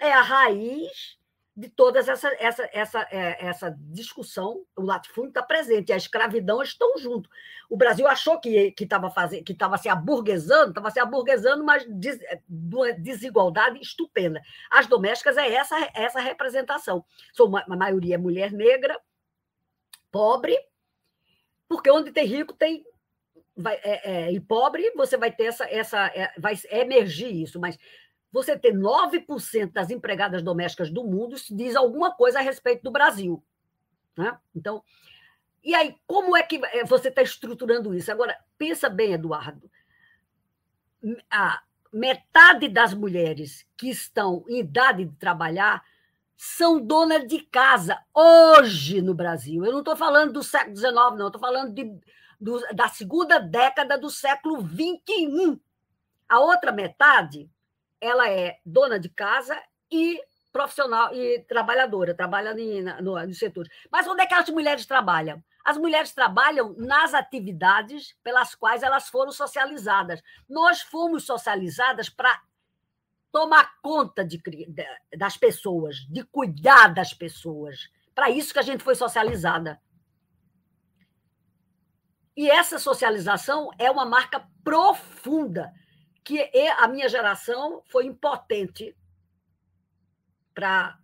é 0.00 0.12
a 0.12 0.20
raiz 0.20 1.18
de 1.56 1.68
toda 1.68 1.98
essa, 1.98 2.12
essa, 2.38 2.70
essa, 2.72 3.08
é, 3.10 3.46
essa 3.46 3.76
discussão. 3.78 4.64
O 4.76 4.82
latifúndio 4.82 5.30
está 5.30 5.42
presente, 5.42 5.92
a 5.92 5.96
escravidão 5.96 6.62
estão 6.62 6.96
junto. 6.96 7.28
O 7.68 7.76
Brasil 7.76 8.06
achou 8.06 8.40
que 8.40 8.74
estava 8.78 9.12
que 9.44 9.52
estava 9.52 9.76
se 9.76 9.88
aburguesando, 9.88 10.70
estava 10.70 10.90
se 10.90 11.00
aburguesando, 11.00 11.64
mas 11.64 11.84
de, 11.86 12.16
de 12.48 12.76
uma 12.76 12.92
desigualdade 12.92 13.80
estupenda. 13.80 14.40
As 14.70 14.86
domésticas 14.86 15.36
é 15.36 15.52
essa, 15.52 15.76
essa 15.94 16.20
representação. 16.20 17.04
São 17.32 17.46
uma, 17.46 17.64
a 17.68 17.76
maioria 17.76 18.14
é 18.14 18.18
mulher 18.18 18.52
negra, 18.52 18.98
pobre, 20.10 20.58
porque 21.68 21.90
onde 21.90 22.12
tem 22.12 22.26
rico 22.26 22.54
tem 22.54 22.84
vai, 23.56 23.74
é, 23.82 24.10
é, 24.10 24.32
e 24.32 24.40
pobre, 24.40 24.90
você 24.96 25.16
vai 25.16 25.30
ter 25.30 25.44
essa, 25.44 25.64
essa 25.70 26.06
é, 26.06 26.32
vai 26.38 26.54
emergir 26.70 27.30
isso, 27.30 27.60
mas 27.60 27.78
você 28.32 28.58
ter 28.58 28.72
9% 28.72 29.72
das 29.72 29.90
empregadas 29.90 30.42
domésticas 30.42 30.90
do 30.90 31.04
mundo 31.04 31.34
isso 31.34 31.54
diz 31.54 31.74
alguma 31.74 32.12
coisa 32.14 32.38
a 32.38 32.42
respeito 32.42 32.82
do 32.82 32.90
Brasil. 32.90 33.42
Né? 34.16 34.36
Então, 34.54 34.82
e 35.62 35.74
aí, 35.74 35.96
como 36.06 36.36
é 36.36 36.42
que 36.42 36.60
é, 36.72 36.84
você 36.84 37.08
está 37.08 37.22
estruturando 37.22 37.94
isso? 37.94 38.10
Agora, 38.10 38.36
pensa 38.56 38.88
bem, 38.88 39.12
Eduardo. 39.12 39.70
A 41.30 41.62
metade 41.92 42.68
das 42.68 42.94
mulheres 42.94 43.66
que 43.76 43.90
estão 43.90 44.44
em 44.48 44.60
idade 44.60 45.04
de 45.04 45.16
trabalhar 45.16 45.82
são 46.36 46.80
donas 46.80 47.26
de 47.26 47.40
casa 47.40 47.98
hoje 48.14 49.02
no 49.02 49.14
Brasil. 49.14 49.64
Eu 49.64 49.72
não 49.72 49.80
estou 49.80 49.96
falando 49.96 50.32
do 50.32 50.42
século 50.42 50.76
XIX, 50.76 50.94
não, 50.94 51.26
estou 51.26 51.40
falando 51.40 51.74
de, 51.74 52.00
do, 52.40 52.58
da 52.74 52.88
segunda 52.88 53.38
década 53.38 53.98
do 53.98 54.08
século 54.08 54.66
XXI. 54.66 55.60
A 56.26 56.40
outra 56.40 56.72
metade, 56.72 57.50
ela 58.00 58.28
é 58.28 58.58
dona 58.64 58.98
de 58.98 59.08
casa 59.08 59.60
e 59.90 60.20
profissional 60.52 61.14
e 61.14 61.40
trabalhadora, 61.44 62.14
trabalha 62.14 62.54
no, 62.54 63.26
no 63.26 63.34
setor. 63.34 63.66
Mas 63.90 64.06
onde 64.06 64.22
é 64.22 64.26
que 64.26 64.34
as 64.34 64.48
mulheres 64.48 64.86
trabalham? 64.86 65.42
As 65.64 65.76
mulheres 65.76 66.12
trabalham 66.12 66.74
nas 66.76 67.14
atividades 67.14 68.16
pelas 68.22 68.54
quais 68.54 68.82
elas 68.82 69.08
foram 69.08 69.30
socializadas. 69.30 70.22
Nós 70.48 70.80
fomos 70.80 71.24
socializadas 71.24 72.08
para 72.08 72.40
tomar 73.30 73.78
conta 73.80 74.24
de, 74.24 74.40
das 75.16 75.36
pessoas, 75.36 75.96
de 76.08 76.24
cuidar 76.24 76.92
das 76.92 77.12
pessoas. 77.12 77.88
Para 78.14 78.30
isso 78.30 78.52
que 78.52 78.58
a 78.58 78.62
gente 78.62 78.82
foi 78.82 78.94
socializada. 78.94 79.80
E 82.36 82.50
essa 82.50 82.78
socialização 82.78 83.70
é 83.78 83.90
uma 83.90 84.06
marca 84.06 84.48
profunda 84.64 85.72
que 86.22 86.50
a 86.78 86.88
minha 86.88 87.08
geração 87.08 87.82
foi 87.86 88.06
impotente 88.06 88.96
para 90.54 90.98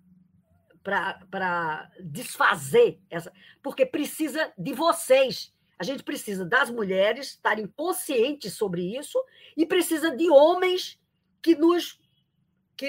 desfazer 2.00 3.00
essa, 3.10 3.32
porque 3.62 3.86
precisa 3.86 4.52
de 4.56 4.72
vocês. 4.72 5.54
A 5.78 5.84
gente 5.84 6.02
precisa 6.02 6.44
das 6.44 6.70
mulheres 6.70 7.28
estarem 7.28 7.66
conscientes 7.66 8.54
sobre 8.54 8.96
isso 8.96 9.22
e 9.56 9.66
precisa 9.66 10.14
de 10.16 10.30
homens 10.30 10.98
que 11.42 11.54
nos 11.54 12.00
que, 12.76 12.86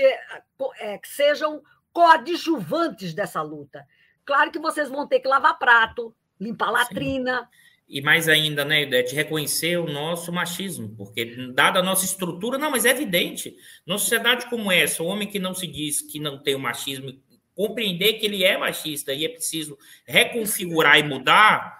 é, 0.80 0.98
que 0.98 1.08
sejam 1.08 1.62
coadjuvantes 1.94 3.14
dessa 3.14 3.42
luta. 3.42 3.88
Claro 4.26 4.52
que 4.52 4.60
vocês 4.60 4.90
vão 4.90 5.08
ter 5.08 5.22
que 5.22 5.28
lavar 5.28 5.58
prato, 5.58 6.14
limpar 6.40 6.70
latrina. 6.70 7.42
Sim. 7.42 7.67
E 7.90 8.02
mais 8.02 8.28
ainda, 8.28 8.66
né, 8.66 8.84
Idete, 8.84 9.16
reconhecer 9.16 9.78
o 9.78 9.88
nosso 9.88 10.32
machismo, 10.32 10.94
porque, 10.98 11.26
dada 11.54 11.80
a 11.80 11.84
nossa 11.84 12.04
estrutura, 12.04 12.58
não, 12.58 12.70
mas 12.70 12.84
é 12.84 12.90
evidente, 12.90 13.56
numa 13.86 13.98
sociedade 13.98 14.50
como 14.50 14.70
essa, 14.72 15.02
o 15.02 15.06
homem 15.06 15.28
que 15.28 15.40
não 15.40 15.54
se 15.54 15.66
diz 15.66 16.02
que 16.02 16.20
não 16.20 16.38
tem 16.38 16.54
o 16.54 16.60
machismo, 16.60 17.14
compreender 17.56 18.14
que 18.14 18.26
ele 18.26 18.44
é 18.44 18.58
machista 18.58 19.14
e 19.14 19.26
é 19.26 19.30
preciso 19.30 19.78
reconfigurar 20.06 21.00
e 21.00 21.04
mudar, 21.04 21.78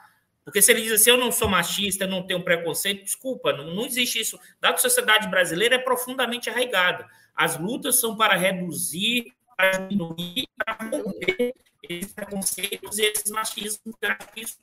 porque 0.48 0.62
se 0.62 0.72
ele 0.72 0.82
diz 0.82 0.94
assim, 0.94 1.10
eu 1.10 1.18
não 1.18 1.30
sou 1.30 1.50
machista, 1.50 2.08
não 2.08 2.26
tenho 2.26 2.42
preconceito, 2.42 3.04
desculpa, 3.04 3.52
não, 3.52 3.76
não 3.76 3.86
existe 3.86 4.22
isso. 4.22 4.40
Dada 4.62 4.76
a 4.76 4.78
sociedade 4.78 5.28
brasileira 5.28 5.76
é 5.76 5.78
profundamente 5.78 6.50
arraigada. 6.50 7.06
As 7.36 7.60
lutas 7.60 8.00
são 8.00 8.16
para 8.16 8.34
reduzir, 8.38 9.34
para 9.58 9.72
diminuir, 9.72 10.48
para 10.56 10.78
romper 10.86 11.54
esses 11.84 12.14
preconceitos 12.14 12.98
e 12.98 13.02
esses 13.04 13.30
machismos. 13.30 13.94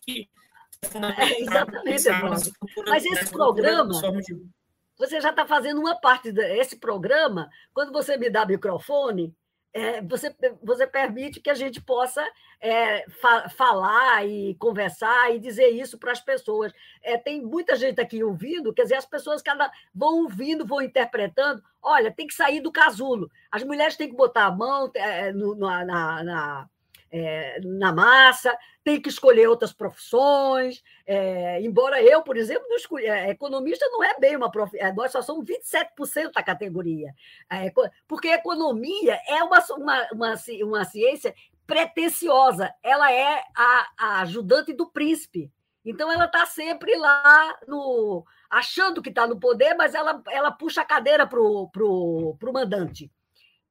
Que 0.00 0.26
é 1.18 1.40
exatamente, 1.40 2.08
Mas 2.86 3.04
esse 3.04 3.30
programa, 3.30 3.92
você 4.96 5.20
já 5.20 5.30
está 5.30 5.46
fazendo 5.46 5.80
uma 5.80 5.94
parte 5.98 6.30
desse 6.30 6.76
programa, 6.76 7.48
quando 7.72 7.92
você 7.92 8.16
me 8.16 8.30
dá 8.30 8.46
microfone, 8.46 9.34
é, 9.74 10.00
você, 10.02 10.32
você 10.62 10.86
permite 10.86 11.40
que 11.40 11.50
a 11.50 11.54
gente 11.54 11.82
possa 11.82 12.24
é, 12.60 13.04
fa 13.10 13.48
falar 13.48 14.24
e 14.24 14.54
conversar 14.54 15.34
e 15.34 15.40
dizer 15.40 15.68
isso 15.70 15.98
para 15.98 16.12
as 16.12 16.20
pessoas. 16.20 16.72
É, 17.02 17.18
tem 17.18 17.42
muita 17.42 17.74
gente 17.74 18.00
aqui 18.00 18.22
ouvindo, 18.22 18.72
quer 18.72 18.84
dizer, 18.84 18.94
as 18.94 19.04
pessoas 19.04 19.42
cada 19.42 19.68
vão 19.92 20.22
ouvindo, 20.22 20.64
vão 20.64 20.80
interpretando. 20.80 21.60
Olha, 21.82 22.12
tem 22.12 22.28
que 22.28 22.34
sair 22.34 22.60
do 22.60 22.70
casulo. 22.70 23.28
As 23.50 23.64
mulheres 23.64 23.96
têm 23.96 24.08
que 24.08 24.16
botar 24.16 24.44
a 24.44 24.52
mão 24.52 24.88
é, 24.94 25.32
no, 25.32 25.56
na, 25.56 25.84
na 26.22 26.70
é, 27.16 27.60
na 27.62 27.92
massa, 27.92 28.58
tem 28.82 29.00
que 29.00 29.08
escolher 29.08 29.46
outras 29.46 29.72
profissões. 29.72 30.82
É, 31.06 31.60
embora 31.62 32.02
eu, 32.02 32.22
por 32.22 32.36
exemplo, 32.36 32.66
não 32.68 32.76
escolhi, 32.76 33.06
é, 33.06 33.30
economista 33.30 33.86
não 33.92 34.02
é 34.02 34.18
bem 34.18 34.34
uma 34.34 34.50
profissão, 34.50 34.84
é, 34.84 34.92
nós 34.92 35.12
só 35.12 35.22
somos 35.22 35.44
27% 35.44 36.32
da 36.34 36.42
categoria. 36.42 37.14
É, 37.48 37.72
porque 38.08 38.28
economia 38.28 39.20
é 39.28 39.44
uma, 39.44 39.64
uma, 39.76 40.08
uma, 40.12 40.34
uma 40.64 40.84
ciência 40.84 41.32
pretensiosa, 41.64 42.74
ela 42.82 43.12
é 43.12 43.44
a, 43.56 43.88
a 43.96 44.20
ajudante 44.22 44.72
do 44.72 44.90
príncipe. 44.90 45.52
Então, 45.84 46.10
ela 46.10 46.24
está 46.24 46.44
sempre 46.46 46.96
lá 46.96 47.56
no 47.68 48.24
achando 48.50 49.00
que 49.02 49.10
está 49.10 49.26
no 49.26 49.38
poder, 49.38 49.74
mas 49.74 49.94
ela, 49.94 50.20
ela 50.30 50.50
puxa 50.50 50.80
a 50.80 50.84
cadeira 50.84 51.26
para 51.28 51.40
o 51.40 51.68
pro, 51.68 52.36
pro 52.40 52.52
mandante. 52.52 53.10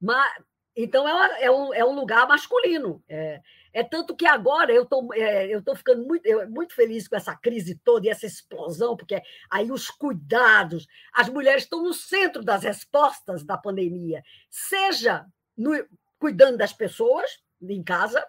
Mas, 0.00 0.32
então, 0.76 1.06
é, 1.08 1.14
uma, 1.14 1.26
é, 1.38 1.50
um, 1.50 1.74
é 1.74 1.84
um 1.84 1.94
lugar 1.94 2.26
masculino. 2.26 3.02
É, 3.08 3.40
é 3.72 3.82
tanto 3.84 4.14
que 4.14 4.26
agora 4.26 4.72
eu 4.72 4.84
tô, 4.84 5.12
é, 5.14 5.50
estou 5.52 5.76
ficando 5.76 6.04
muito, 6.04 6.26
eu, 6.26 6.48
muito 6.50 6.74
feliz 6.74 7.06
com 7.06 7.16
essa 7.16 7.36
crise 7.36 7.80
toda 7.84 8.06
e 8.06 8.10
essa 8.10 8.26
explosão, 8.26 8.96
porque 8.96 9.22
aí 9.50 9.70
os 9.70 9.88
cuidados, 9.90 10.86
as 11.12 11.28
mulheres 11.28 11.62
estão 11.62 11.82
no 11.82 11.92
centro 11.92 12.42
das 12.42 12.62
respostas 12.62 13.44
da 13.44 13.56
pandemia, 13.56 14.22
seja 14.50 15.26
no, 15.56 15.72
cuidando 16.18 16.58
das 16.58 16.72
pessoas, 16.72 17.42
em 17.62 17.82
casa, 17.82 18.24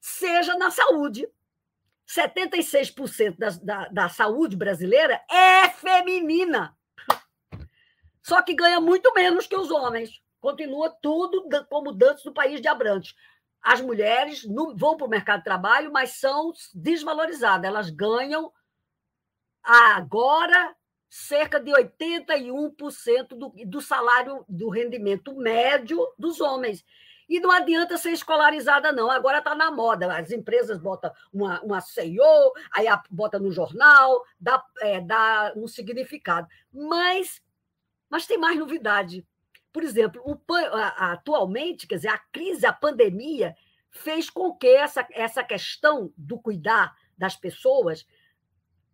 seja 0.00 0.56
na 0.56 0.70
saúde. 0.70 1.28
76% 2.08 3.36
da, 3.38 3.50
da, 3.62 3.88
da 3.88 4.08
saúde 4.08 4.56
brasileira 4.56 5.22
é 5.30 5.68
feminina. 5.70 6.76
Só 8.22 8.42
que 8.42 8.54
ganha 8.54 8.80
muito 8.80 9.12
menos 9.14 9.46
que 9.46 9.56
os 9.56 9.70
homens. 9.70 10.22
Continua 10.42 10.90
tudo 10.90 11.48
como 11.70 11.92
dantes 11.92 12.24
do 12.24 12.34
país 12.34 12.60
de 12.60 12.66
Abrantes. 12.66 13.14
As 13.62 13.80
mulheres 13.80 14.44
não, 14.44 14.76
vão 14.76 14.96
para 14.96 15.06
o 15.06 15.10
mercado 15.10 15.38
de 15.38 15.44
trabalho, 15.44 15.92
mas 15.92 16.18
são 16.18 16.52
desvalorizadas. 16.74 17.64
Elas 17.64 17.90
ganham 17.90 18.52
agora 19.62 20.74
cerca 21.08 21.60
de 21.60 21.70
81% 21.70 23.28
do, 23.28 23.52
do 23.66 23.80
salário 23.80 24.44
do 24.48 24.68
rendimento 24.68 25.32
médio 25.32 26.04
dos 26.18 26.40
homens. 26.40 26.84
E 27.28 27.38
não 27.38 27.52
adianta 27.52 27.96
ser 27.96 28.10
escolarizada, 28.10 28.90
não. 28.90 29.12
Agora 29.12 29.38
está 29.38 29.54
na 29.54 29.70
moda. 29.70 30.12
As 30.12 30.32
empresas 30.32 30.76
botam 30.76 31.12
uma, 31.32 31.60
uma 31.62 31.80
CEO, 31.80 32.52
aí 32.74 32.86
bota 33.08 33.38
no 33.38 33.52
jornal, 33.52 34.24
dá, 34.40 34.60
é, 34.80 35.00
dá 35.00 35.52
um 35.54 35.68
significado. 35.68 36.48
Mas, 36.72 37.40
mas 38.10 38.26
tem 38.26 38.38
mais 38.38 38.58
novidade. 38.58 39.24
Por 39.72 39.82
exemplo, 39.82 40.22
o, 40.24 40.38
atualmente, 40.96 41.86
quer 41.86 41.96
dizer, 41.96 42.08
a 42.08 42.18
crise, 42.18 42.66
a 42.66 42.72
pandemia, 42.72 43.54
fez 43.90 44.28
com 44.28 44.52
que 44.54 44.66
essa, 44.66 45.06
essa 45.12 45.42
questão 45.42 46.12
do 46.16 46.38
cuidar 46.38 46.94
das 47.16 47.36
pessoas 47.36 48.06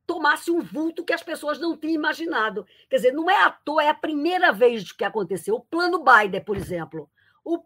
tomasse 0.07 0.51
um 0.51 0.61
vulto 0.61 1.05
que 1.05 1.13
as 1.13 1.23
pessoas 1.23 1.59
não 1.59 1.77
tinham 1.77 1.95
imaginado. 1.95 2.67
Quer 2.89 2.97
dizer, 2.97 3.13
não 3.13 3.29
é 3.29 3.43
à 3.43 3.51
toa, 3.51 3.85
é 3.85 3.89
a 3.89 3.95
primeira 3.95 4.53
vez 4.53 4.91
que 4.91 5.05
aconteceu. 5.05 5.55
O 5.57 5.61
plano 5.61 6.03
Biden, 6.03 6.43
por 6.43 6.57
exemplo. 6.57 7.11
O, 7.45 7.59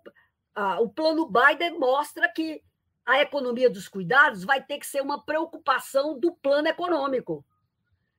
o 0.80 0.88
plano 0.88 1.30
Biden 1.30 1.78
mostra 1.78 2.28
que 2.28 2.62
a 3.06 3.20
economia 3.20 3.70
dos 3.70 3.88
cuidados 3.88 4.44
vai 4.44 4.62
ter 4.62 4.78
que 4.78 4.86
ser 4.86 5.00
uma 5.00 5.24
preocupação 5.24 6.18
do 6.18 6.32
plano 6.32 6.68
econômico. 6.68 7.44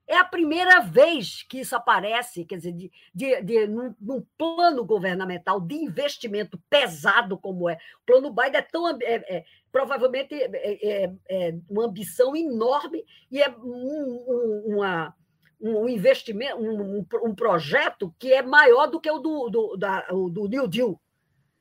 É 0.05 0.17
a 0.17 0.25
primeira 0.25 0.81
vez 0.81 1.43
que 1.43 1.59
isso 1.61 1.75
aparece, 1.75 2.43
quer 2.43 2.57
dizer, 2.57 2.73
de, 2.73 2.91
de, 3.15 3.41
de 3.41 3.67
num, 3.67 3.95
num, 3.99 4.25
plano 4.37 4.83
governamental 4.83 5.61
de 5.61 5.75
investimento 5.75 6.61
pesado 6.69 7.37
como 7.37 7.69
é. 7.69 7.75
O 7.75 8.05
plano 8.05 8.33
Biden 8.33 8.57
é 8.57 8.61
tão 8.61 8.89
é, 8.89 8.97
é, 9.01 9.45
provavelmente 9.71 10.35
é, 10.35 10.49
é, 10.53 11.13
é, 11.29 11.55
uma 11.69 11.85
ambição 11.85 12.35
enorme 12.35 13.05
e 13.31 13.41
é 13.41 13.49
um, 13.49 14.25
um, 14.27 14.75
uma, 14.75 15.15
um 15.61 15.87
investimento, 15.87 16.57
um, 16.57 17.05
um, 17.23 17.33
projeto 17.33 18.13
que 18.19 18.33
é 18.33 18.41
maior 18.41 18.87
do 18.87 18.99
que 18.99 19.09
o 19.09 19.19
do, 19.19 19.49
do, 19.49 19.77
da, 19.77 20.01
do 20.09 20.49
New 20.49 20.67
Deal. 20.67 20.99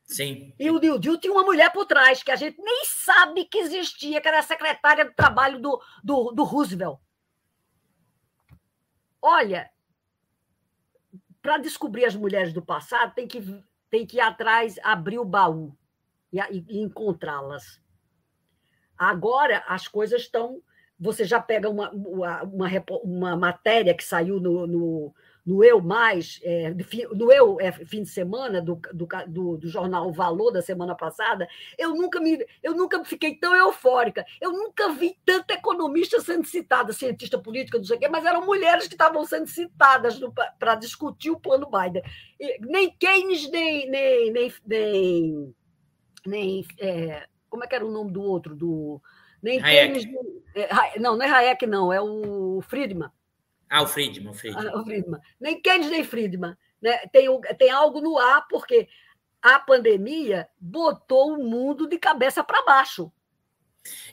Sim. 0.04 0.52
E 0.58 0.68
o 0.68 0.80
New 0.80 0.98
Deal 0.98 1.16
tinha 1.16 1.32
uma 1.32 1.44
mulher 1.44 1.72
por 1.72 1.86
trás, 1.86 2.22
que 2.22 2.30
a 2.32 2.36
gente 2.36 2.60
nem 2.60 2.84
sabe 2.84 3.44
que 3.44 3.58
existia, 3.58 4.20
que 4.20 4.26
era 4.26 4.40
a 4.40 4.42
secretária 4.42 5.04
do 5.04 5.14
trabalho 5.14 5.60
do, 5.60 5.80
do, 6.02 6.32
do 6.32 6.42
Roosevelt. 6.42 6.98
Olha, 9.22 9.70
para 11.40 11.58
descobrir 11.58 12.04
as 12.04 12.16
mulheres 12.16 12.52
do 12.52 12.60
passado, 12.60 13.14
tem 13.14 13.28
que, 13.28 13.40
tem 13.88 14.04
que 14.04 14.16
ir 14.16 14.20
atrás, 14.20 14.80
abrir 14.82 15.20
o 15.20 15.24
baú 15.24 15.72
e, 16.32 16.38
e 16.40 16.80
encontrá-las. 16.80 17.80
Agora 18.98 19.64
as 19.68 19.86
coisas 19.86 20.22
estão. 20.22 20.60
Você 20.98 21.24
já 21.24 21.40
pega 21.40 21.68
uma, 21.68 21.90
uma, 21.90 22.42
uma, 22.42 22.68
uma 23.02 23.36
matéria 23.36 23.94
que 23.94 24.04
saiu 24.04 24.38
no, 24.38 24.66
no, 24.66 25.14
no 25.44 25.62
Eu 25.64 25.80
Mais, 25.80 26.40
é, 26.42 26.72
no 27.12 27.32
Eu 27.32 27.60
é, 27.60 27.72
fim 27.72 28.02
de 28.02 28.08
semana, 28.08 28.62
do, 28.62 28.80
do, 28.92 29.08
do, 29.26 29.56
do, 29.56 29.68
jornal 29.68 30.12
Valor 30.12 30.52
da 30.52 30.62
semana 30.62 30.94
passada, 30.94 31.48
eu 31.76 31.94
nunca, 31.94 32.20
me, 32.20 32.44
eu 32.62 32.74
nunca 32.74 33.04
fiquei 33.04 33.34
tão 33.34 33.54
eufórica. 33.54 34.24
Eu 34.40 34.52
nunca 34.52 34.90
vi 34.90 35.16
tanta 35.24 35.54
economista 35.54 36.20
sendo 36.20 36.46
citada, 36.46 36.92
cientista 36.92 37.38
política, 37.38 37.78
não 37.78 37.84
sei 37.84 37.96
o 37.96 38.00
quê, 38.00 38.08
mas 38.08 38.24
eram 38.24 38.46
mulheres 38.46 38.86
que 38.86 38.94
estavam 38.94 39.24
sendo 39.24 39.48
citadas 39.48 40.20
para 40.58 40.76
discutir 40.76 41.30
o 41.30 41.40
plano 41.40 41.68
Biden. 41.68 42.02
E, 42.38 42.58
nem 42.60 42.90
Keynes, 42.96 43.50
nem. 43.50 43.90
nem, 43.90 44.32
nem, 44.32 44.52
nem, 44.64 45.54
nem 46.24 46.66
é, 46.78 47.26
como 47.50 47.64
é 47.64 47.66
que 47.66 47.74
era 47.74 47.84
o 47.84 47.90
nome 47.90 48.12
do 48.12 48.22
outro? 48.22 48.54
Do, 48.54 49.02
nem 49.42 49.60
Hayek. 49.60 50.04
Keynes. 50.04 50.32
É, 50.54 51.00
não, 51.00 51.16
não 51.16 51.24
é 51.24 51.28
Hayek, 51.28 51.66
não, 51.66 51.92
é 51.92 52.00
o 52.00 52.60
Friedman 52.62 53.10
ah, 53.72 53.82
o 53.82 53.86
Friedman, 53.86 54.30
o 54.30 54.34
Friedman. 54.34 54.68
Ah, 54.68 54.78
o 54.78 54.84
Friedman. 54.84 55.20
Nem 55.40 55.58
Keynes 55.58 55.90
nem 55.90 56.04
Friedman. 56.04 56.54
Né? 56.80 56.98
Tem, 57.10 57.26
tem 57.58 57.70
algo 57.70 58.02
no 58.02 58.18
ar, 58.18 58.46
porque 58.46 58.86
a 59.40 59.58
pandemia 59.58 60.46
botou 60.60 61.32
o 61.32 61.42
mundo 61.42 61.88
de 61.88 61.96
cabeça 61.96 62.44
para 62.44 62.62
baixo. 62.66 63.10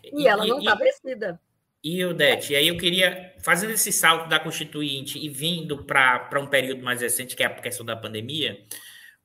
E, 0.01 0.24
e, 0.24 0.28
ela 0.28 0.47
não 0.47 0.60
está 0.60 0.76
vencida. 0.76 1.41
E, 1.84 2.05
Odete, 2.05 2.53
e 2.53 2.55
aí 2.55 2.70
eu 2.70 2.78
queria, 2.78 3.36
fazendo 3.39 3.72
esse 3.72 3.91
salto 3.91 4.30
da 4.30 4.39
Constituinte 4.39 5.20
e 5.20 5.28
vindo 5.28 5.84
para 5.84 6.39
um 6.39 6.47
período 6.47 6.82
mais 6.82 7.01
recente, 7.01 7.36
que 7.36 7.43
é 7.43 7.45
a 7.45 7.53
questão 7.53 7.86
da 7.86 7.97
pandemia, 7.97 8.66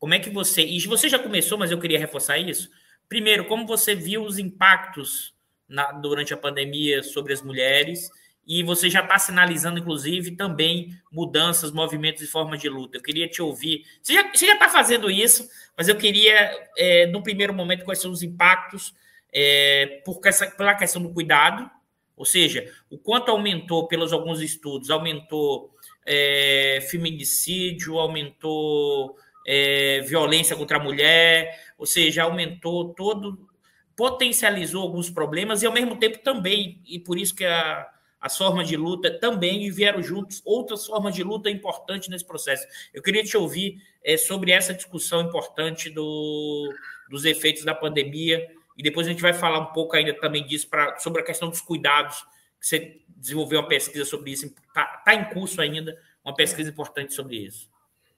como 0.01 0.14
é 0.14 0.18
que 0.18 0.30
você. 0.30 0.62
E 0.62 0.80
você 0.80 1.09
já 1.09 1.18
começou, 1.18 1.57
mas 1.57 1.70
eu 1.70 1.78
queria 1.78 1.99
reforçar 1.99 2.39
isso. 2.39 2.68
Primeiro, 3.09 3.47
como 3.47 3.66
você 3.66 3.95
viu 3.95 4.24
os 4.24 4.37
impactos 4.37 5.32
na, 5.68 5.93
durante 5.93 6.35
a 6.35 6.37
pandemia 6.37 7.05
sobre 7.05 7.32
as 7.32 7.41
mulheres 7.41 8.11
e 8.46 8.62
você 8.62 8.91
já 8.91 9.00
está 9.00 9.18
sinalizando, 9.18 9.79
inclusive, 9.79 10.33
também 10.33 10.96
mudanças, 11.11 11.72
movimentos 11.72 12.22
e 12.22 12.26
formas 12.26 12.61
de 12.61 12.68
luta. 12.68 12.99
Eu 12.99 13.03
queria 13.03 13.29
te 13.29 13.41
ouvir. 13.41 13.84
Você 14.03 14.14
já 14.14 14.54
está 14.54 14.68
fazendo 14.68 15.11
isso, 15.11 15.49
mas 15.76 15.88
eu 15.88 15.96
queria, 15.96 16.50
é, 16.76 17.07
no 17.07 17.22
primeiro 17.22 17.54
momento, 17.54 17.84
quais 17.84 18.00
são 18.00 18.11
os 18.11 18.22
impactos 18.22 18.95
é, 19.33 20.03
por 20.04 20.21
essa, 20.25 20.46
pela 20.46 20.75
questão 20.75 21.03
do 21.03 21.12
cuidado, 21.12 21.68
ou 22.16 22.25
seja, 22.25 22.72
o 22.88 22.96
quanto 22.96 23.30
aumentou, 23.30 23.88
pelos 23.88 24.12
alguns 24.12 24.41
estudos, 24.41 24.91
aumentou 24.91 25.75
é, 26.07 26.87
feminicídio, 26.88 27.99
aumentou 27.99 29.16
é, 29.46 30.00
violência 30.03 30.54
contra 30.54 30.76
a 30.76 30.83
mulher, 30.83 31.58
ou 31.76 31.87
seja, 31.87 32.22
aumentou 32.22 32.95
todo, 32.95 33.49
potencializou 33.96 34.83
alguns 34.83 35.11
problemas 35.11 35.62
e, 35.62 35.66
ao 35.66 35.72
mesmo 35.72 35.96
tempo, 35.96 36.18
também, 36.18 36.80
e 36.87 36.99
por 36.99 37.18
isso 37.18 37.34
que 37.34 37.45
a 37.45 37.88
as 38.25 38.38
formas 38.38 38.67
de 38.67 38.75
luta 38.75 39.11
também 39.11 39.71
vieram 39.71 40.03
juntos 40.03 40.41
outras 40.46 40.87
formas 40.87 41.14
de 41.14 41.22
luta 41.22 41.51
importantes 41.51 42.09
nesse 42.09 42.25
processo. 42.25 42.67
Eu 42.95 43.03
queria 43.03 43.22
te 43.22 43.37
ouvir 43.37 43.83
é, 44.03 44.17
sobre 44.17 44.51
essa 44.51 44.72
discussão 44.72 45.21
importante 45.21 45.91
do, 45.91 46.72
dos 47.11 47.26
efeitos 47.26 47.67
da 47.67 47.75
pandemia 47.75 48.51
e 48.79 48.83
depois 48.83 49.07
a 49.07 49.11
gente 49.11 49.21
vai 49.21 49.34
falar 49.34 49.59
um 49.59 49.72
pouco 49.75 49.95
ainda 49.95 50.18
também 50.18 50.46
disso 50.46 50.71
pra, 50.71 50.99
sobre 50.99 51.21
a 51.21 51.25
questão 51.25 51.51
dos 51.51 51.61
cuidados, 51.61 52.17
que 52.59 52.67
você 52.67 52.99
desenvolveu 53.14 53.61
uma 53.61 53.68
pesquisa 53.68 54.07
sobre 54.07 54.30
isso, 54.30 54.46
está 54.46 54.87
tá 55.05 55.14
em 55.14 55.25
curso 55.29 55.61
ainda 55.61 55.95
uma 56.25 56.34
pesquisa 56.34 56.71
importante 56.71 57.13
sobre 57.13 57.37
isso. 57.37 57.68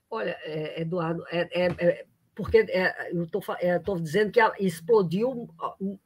Olha, 0.08 0.38
é, 0.44 0.82
Eduardo, 0.82 1.24
é, 1.32 1.48
é, 1.50 1.66
é 1.84 2.06
porque 2.32 2.58
é, 2.58 3.10
eu 3.12 3.24
estou 3.24 3.98
dizendo 3.98 4.30
que 4.30 4.40
explodiu 4.60 5.48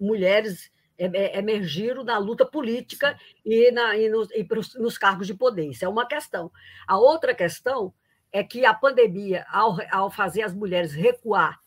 mulheres 0.01 0.73
emergiram 1.01 2.05
na 2.05 2.19
luta 2.19 2.45
política 2.45 3.19
e, 3.45 3.71
na, 3.71 3.97
e, 3.97 4.09
nos, 4.09 4.31
e 4.33 4.45
pros, 4.45 4.75
nos 4.75 4.99
cargos 4.99 5.27
de 5.27 5.35
poder. 5.35 5.67
Isso 5.67 5.85
é 5.85 5.89
uma 5.89 6.07
questão. 6.07 6.53
A 6.87 6.99
outra 6.99 7.35
questão 7.35 7.93
é 8.31 8.45
que 8.45 8.65
a 8.65 8.75
pandemia, 8.75 9.47
ao, 9.51 9.79
ao 9.91 10.11
fazer 10.11 10.43
as 10.43 10.55
mulheres 10.55 10.93
recuar 10.93 11.59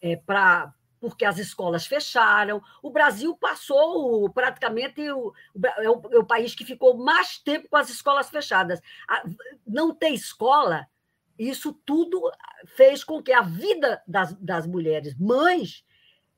é, 0.00 0.16
para 0.16 0.72
porque 1.00 1.24
as 1.24 1.38
escolas 1.38 1.86
fecharam. 1.86 2.60
O 2.82 2.90
Brasil 2.90 3.36
passou 3.36 4.28
praticamente 4.30 5.00
o, 5.12 5.32
é, 5.64 5.88
o, 5.88 6.02
é 6.10 6.18
o, 6.18 6.24
país 6.24 6.56
que 6.56 6.64
ficou 6.64 6.96
mais 6.96 7.38
tempo 7.38 7.68
com 7.68 7.76
as 7.76 7.88
escolas 7.88 8.28
fechadas. 8.28 8.80
A, 9.08 9.22
não 9.64 9.94
ter 9.94 10.10
escola, 10.10 10.88
isso 11.38 11.72
tudo 11.86 12.20
fez 12.76 13.04
com 13.04 13.22
que 13.22 13.32
a 13.32 13.42
vida 13.42 14.02
das, 14.08 14.34
das 14.34 14.66
mulheres 14.66 15.14
mães 15.16 15.84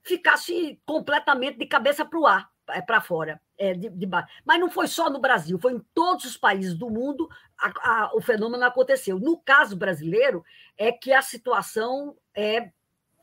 ficasse 0.03 0.81
completamente 0.85 1.59
de 1.59 1.67
cabeça 1.67 2.05
para 2.05 2.19
o 2.19 2.27
ar, 2.27 2.51
é, 2.69 2.81
para 2.81 3.01
fora. 3.01 3.41
É, 3.59 3.75
de, 3.75 3.91
de, 3.91 4.07
mas 4.45 4.59
não 4.59 4.71
foi 4.71 4.87
só 4.87 5.11
no 5.11 5.21
Brasil, 5.21 5.59
foi 5.59 5.75
em 5.75 5.85
todos 5.93 6.25
os 6.25 6.37
países 6.37 6.75
do 6.75 6.89
mundo 6.89 7.29
a, 7.59 7.69
a, 7.83 8.17
o 8.17 8.21
fenômeno 8.21 8.65
aconteceu. 8.65 9.19
No 9.19 9.39
caso 9.39 9.77
brasileiro, 9.77 10.43
é 10.79 10.91
que 10.91 11.13
a 11.13 11.21
situação 11.21 12.17
é, 12.35 12.71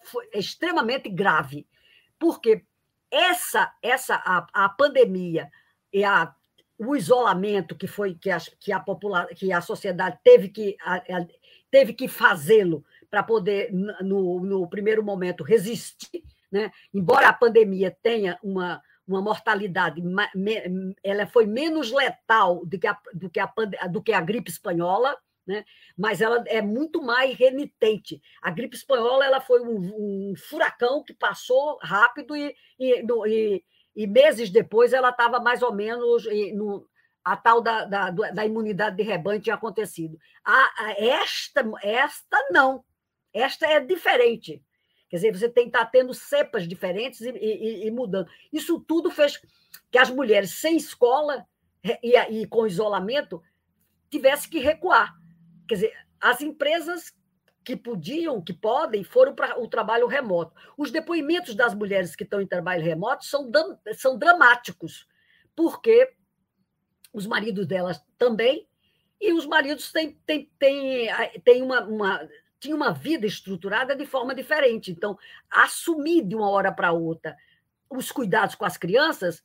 foi 0.04 0.30
extremamente 0.34 1.10
grave, 1.10 1.68
porque 2.20 2.64
essa, 3.10 3.74
essa 3.82 4.16
a, 4.16 4.48
a 4.54 4.70
pandemia 4.70 5.50
e 5.92 6.04
a, 6.04 6.34
o 6.78 6.96
isolamento 6.96 7.76
que 7.76 7.88
foi 7.88 8.14
que 8.14 8.30
a, 8.30 8.38
que 8.60 8.72
a, 8.72 8.80
popular, 8.80 9.28
que 9.28 9.52
a 9.52 9.62
sociedade 9.62 10.20
teve 10.24 10.50
que, 10.50 10.78
a, 10.82 11.02
teve 11.72 11.94
que 11.94 12.08
fazê-lo 12.08 12.86
para 13.10 13.24
poder, 13.24 13.72
no, 13.72 14.40
no 14.42 14.70
primeiro 14.70 15.04
momento, 15.04 15.44
resistir 15.44 16.24
né? 16.52 16.72
Embora 16.94 17.28
a 17.28 17.34
pandemia 17.34 17.96
tenha 18.02 18.38
uma, 18.44 18.82
uma 19.08 19.22
mortalidade, 19.22 20.02
ela 21.04 21.28
foi 21.28 21.46
menos 21.46 21.92
letal 21.92 22.66
do 22.66 22.80
que 22.80 22.88
a, 22.88 22.98
do 23.14 23.30
que 23.30 23.40
a, 23.40 23.54
do 23.90 24.02
que 24.02 24.12
a 24.14 24.22
gripe 24.22 24.50
espanhola, 24.50 25.18
né? 25.46 25.64
mas 25.98 26.20
ela 26.22 26.44
é 26.48 26.62
muito 26.62 27.02
mais 27.02 27.36
renitente. 27.36 28.22
A 28.42 28.52
gripe 28.52 28.76
espanhola 28.76 29.26
ela 29.26 29.40
foi 29.40 29.62
um, 29.62 30.32
um 30.32 30.34
furacão 30.36 31.04
que 31.04 31.14
passou 31.14 31.80
rápido 31.82 32.36
e, 32.36 32.54
e, 32.78 33.06
e, 33.28 33.64
e 33.96 34.08
meses 34.08 34.50
depois 34.50 34.92
ela 34.92 35.10
estava 35.10 35.40
mais 35.40 35.62
ou 35.62 35.74
menos 35.74 36.26
no, 36.54 36.86
a 37.24 37.36
tal 37.36 37.62
da, 37.62 37.86
da, 37.86 38.10
da, 38.10 38.46
imunidade 38.46 38.98
de 38.98 39.04
rebanho 39.04 39.42
tinha 39.42 39.56
acontecido. 39.56 40.18
A, 40.46 40.86
a, 40.86 40.92
esta, 40.98 41.62
esta 41.82 42.48
não. 42.52 42.84
Esta 43.34 43.68
é 43.68 43.80
diferente. 43.80 44.64
Quer 45.10 45.18
dizer, 45.18 45.38
você 45.38 45.50
tem 45.50 45.66
que 45.66 45.70
estar 45.70 45.86
tá 45.86 45.92
tendo 45.92 46.14
cepas 46.14 46.68
diferentes 46.68 47.22
e, 47.22 47.30
e, 47.30 47.88
e 47.88 47.92
mudando. 47.92 48.30
Isso 48.52 48.80
tudo 48.80 49.10
fez 49.10 49.42
que 49.90 49.98
as 49.98 50.10
mulheres 50.10 50.52
sem 50.52 50.76
escola 50.76 51.46
e, 52.04 52.18
e 52.18 52.48
com 52.48 52.68
isolamento 52.68 53.42
tivessem 54.10 54.50
que 54.50 54.60
recuar. 54.60 55.16
Quer 55.68 55.76
dizer, 55.76 55.94
as 56.20 56.42
empresas 56.42 57.16
que 57.64 57.76
podiam, 57.76 58.42
que 58.42 58.54
podem, 58.54 59.04
foram 59.04 59.36
para 59.36 59.60
o 59.60 59.68
trabalho 59.68 60.08
remoto. 60.08 60.54
Os 60.78 60.90
depoimentos 60.90 61.54
das 61.54 61.74
mulheres 61.74 62.16
que 62.16 62.24
estão 62.24 62.40
em 62.40 62.48
trabalho 62.48 62.84
remoto 62.84 63.26
são, 63.26 63.52
são 63.94 64.18
dramáticos, 64.18 65.06
porque 65.54 66.14
os 67.12 67.28
maridos 67.28 67.68
delas 67.68 68.02
também, 68.18 68.68
e 69.20 69.34
os 69.34 69.46
maridos 69.46 69.92
têm, 69.92 70.18
têm, 70.26 70.50
têm, 70.58 71.10
têm 71.44 71.62
uma, 71.62 71.82
uma, 71.82 72.30
tinham 72.60 72.78
uma 72.78 72.94
vida 72.94 73.26
estruturada 73.26 73.96
de 73.96 74.06
forma 74.06 74.34
diferente. 74.34 74.92
Então, 74.92 75.18
assumir 75.50 76.24
de 76.24 76.36
uma 76.36 76.50
hora 76.50 76.72
para 76.72 76.92
outra 76.92 77.36
os 77.90 78.12
cuidados 78.12 78.56
com 78.56 78.66
as 78.66 78.78
crianças 78.78 79.44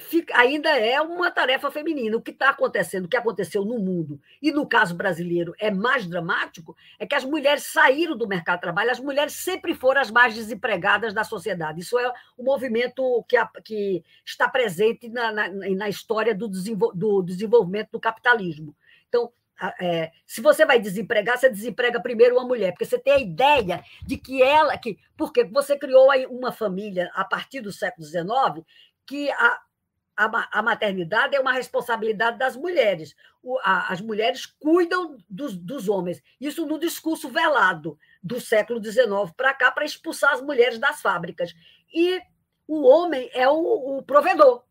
fica, 0.00 0.36
ainda 0.38 0.68
é 0.70 1.00
uma 1.00 1.30
tarefa 1.30 1.70
feminina. 1.70 2.16
O 2.16 2.22
que 2.22 2.30
está 2.30 2.50
acontecendo, 2.50 3.06
o 3.06 3.08
que 3.08 3.16
aconteceu 3.16 3.64
no 3.64 3.78
mundo, 3.78 4.20
e 4.40 4.52
no 4.52 4.66
caso 4.66 4.94
brasileiro 4.94 5.54
é 5.58 5.70
mais 5.70 6.06
dramático, 6.06 6.76
é 6.98 7.06
que 7.06 7.14
as 7.14 7.24
mulheres 7.24 7.64
saíram 7.64 8.16
do 8.16 8.28
mercado 8.28 8.56
de 8.56 8.62
trabalho, 8.62 8.90
as 8.90 9.00
mulheres 9.00 9.32
sempre 9.34 9.74
foram 9.74 10.00
as 10.00 10.10
mais 10.10 10.34
desempregadas 10.34 11.12
da 11.12 11.24
sociedade. 11.24 11.80
Isso 11.80 11.98
é 11.98 12.12
um 12.38 12.44
movimento 12.44 13.24
que, 13.28 13.36
a, 13.36 13.46
que 13.64 14.04
está 14.24 14.48
presente 14.48 15.08
na, 15.08 15.32
na, 15.32 15.48
na 15.48 15.88
história 15.88 16.34
do, 16.34 16.48
desenvol, 16.48 16.92
do 16.94 17.22
desenvolvimento 17.22 17.90
do 17.92 18.00
capitalismo. 18.00 18.74
Então, 19.08 19.32
é, 19.80 20.12
se 20.26 20.40
você 20.40 20.64
vai 20.64 20.78
desempregar, 20.78 21.38
você 21.38 21.50
desemprega 21.50 22.00
primeiro 22.00 22.36
uma 22.36 22.46
mulher, 22.46 22.72
porque 22.72 22.84
você 22.84 22.98
tem 22.98 23.12
a 23.12 23.18
ideia 23.18 23.82
de 24.04 24.16
que 24.16 24.42
ela, 24.42 24.76
que 24.78 24.98
porque 25.16 25.44
você 25.44 25.76
criou 25.76 26.08
uma 26.30 26.52
família 26.52 27.10
a 27.14 27.24
partir 27.24 27.60
do 27.60 27.72
século 27.72 28.06
XIX, 28.06 28.64
que 29.04 29.30
a, 29.30 29.60
a, 30.16 30.58
a 30.58 30.62
maternidade 30.62 31.34
é 31.34 31.40
uma 31.40 31.52
responsabilidade 31.52 32.38
das 32.38 32.56
mulheres. 32.56 33.14
O, 33.42 33.58
a, 33.60 33.92
as 33.92 34.00
mulheres 34.00 34.46
cuidam 34.46 35.16
dos, 35.28 35.56
dos 35.56 35.88
homens. 35.88 36.22
Isso 36.40 36.66
no 36.66 36.78
discurso 36.78 37.28
velado 37.28 37.98
do 38.22 38.40
século 38.40 38.82
XIX 38.82 39.08
para 39.36 39.54
cá, 39.54 39.70
para 39.70 39.84
expulsar 39.84 40.34
as 40.34 40.42
mulheres 40.42 40.78
das 40.78 41.00
fábricas. 41.00 41.54
E 41.92 42.20
o 42.66 42.82
homem 42.82 43.30
é 43.32 43.48
o, 43.48 43.98
o 43.98 44.02
provedor. 44.02 44.67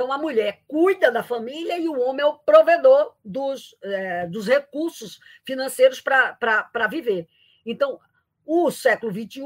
Então, 0.00 0.10
a 0.10 0.16
mulher 0.16 0.62
cuida 0.66 1.12
da 1.12 1.22
família 1.22 1.78
e 1.78 1.86
o 1.86 2.00
homem 2.00 2.22
é 2.22 2.26
o 2.26 2.38
provedor 2.38 3.12
dos, 3.22 3.76
é, 3.82 4.26
dos 4.26 4.46
recursos 4.46 5.20
financeiros 5.44 6.00
para 6.00 6.86
viver. 6.88 7.28
Então, 7.66 8.00
o 8.46 8.70
século 8.70 9.12
XXI 9.12 9.42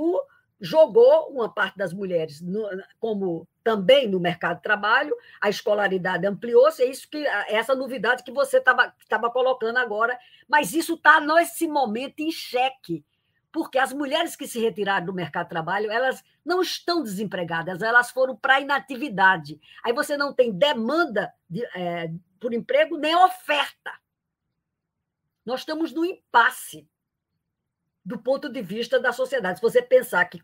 jogou 0.61 1.29
uma 1.31 1.53
parte 1.53 1.77
das 1.77 1.93
mulheres 1.93 2.41
no, 2.41 2.69
como 3.01 3.49
também 3.65 4.09
no 4.09 4.21
mercado 4.21 4.59
de 4.59 4.63
trabalho, 4.63 5.17
a 5.41 5.51
escolaridade 5.51 6.25
ampliou-se, 6.25 6.85
é 6.85 6.87
isso 6.87 7.11
que 7.11 7.27
é 7.27 7.57
essa 7.57 7.75
novidade 7.75 8.23
que 8.23 8.31
você 8.31 8.59
estava 8.59 9.31
colocando 9.33 9.79
agora, 9.79 10.17
mas 10.47 10.73
isso 10.73 10.95
está 10.95 11.21
nesse 11.21 11.67
momento 11.67 12.21
em 12.21 12.31
xeque, 12.31 13.05
porque 13.55 13.79
as 13.79 13.93
mulheres 13.93 14.35
que 14.35 14.49
se 14.49 14.59
retiraram 14.59 15.07
do 15.07 15.15
mercado 15.15 15.45
de 15.45 15.51
trabalho, 15.51 15.89
elas 15.89 16.25
não 16.45 16.61
estão 16.61 17.05
desempregadas, 17.05 17.83
elas 17.83 18.11
foram 18.11 18.35
para 18.35 18.57
a 18.57 18.61
inatividade. 18.61 19.61
Aí 19.85 19.93
você 19.93 20.17
não 20.17 20.35
tem 20.35 20.51
demanda 20.51 21.33
de, 21.49 21.65
é, 21.67 22.11
por 22.41 22.53
emprego 22.53 22.99
nem 22.99 23.15
oferta. 23.15 23.93
Nós 25.47 25.61
estamos 25.61 25.93
no 25.93 26.05
impasse 26.05 26.85
do 28.05 28.19
ponto 28.19 28.49
de 28.49 28.61
vista 28.61 28.99
da 28.99 29.13
sociedade. 29.13 29.61
Se 29.61 29.63
você 29.63 29.81
pensar 29.81 30.25
que, 30.25 30.43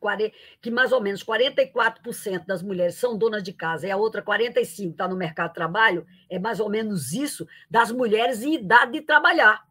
que 0.63 0.71
mais 0.71 0.93
ou 0.93 1.01
menos 1.01 1.25
44% 1.25 2.47
das 2.47 2.63
mulheres 2.63 2.95
são 2.95 3.19
donas 3.19 3.43
de 3.43 3.53
casa 3.53 3.89
e 3.89 3.91
a 3.91 3.97
outra 3.97 4.23
45% 4.23 4.93
está 4.93 5.09
no 5.09 5.17
mercado 5.17 5.49
de 5.49 5.55
trabalho, 5.55 6.07
é 6.31 6.39
mais 6.39 6.61
ou 6.61 6.71
menos 6.71 7.13
isso 7.13 7.45
das 7.69 7.91
mulheres 7.91 8.45
em 8.45 8.55
idade 8.55 8.93
de 8.93 9.01
trabalhar, 9.01 9.67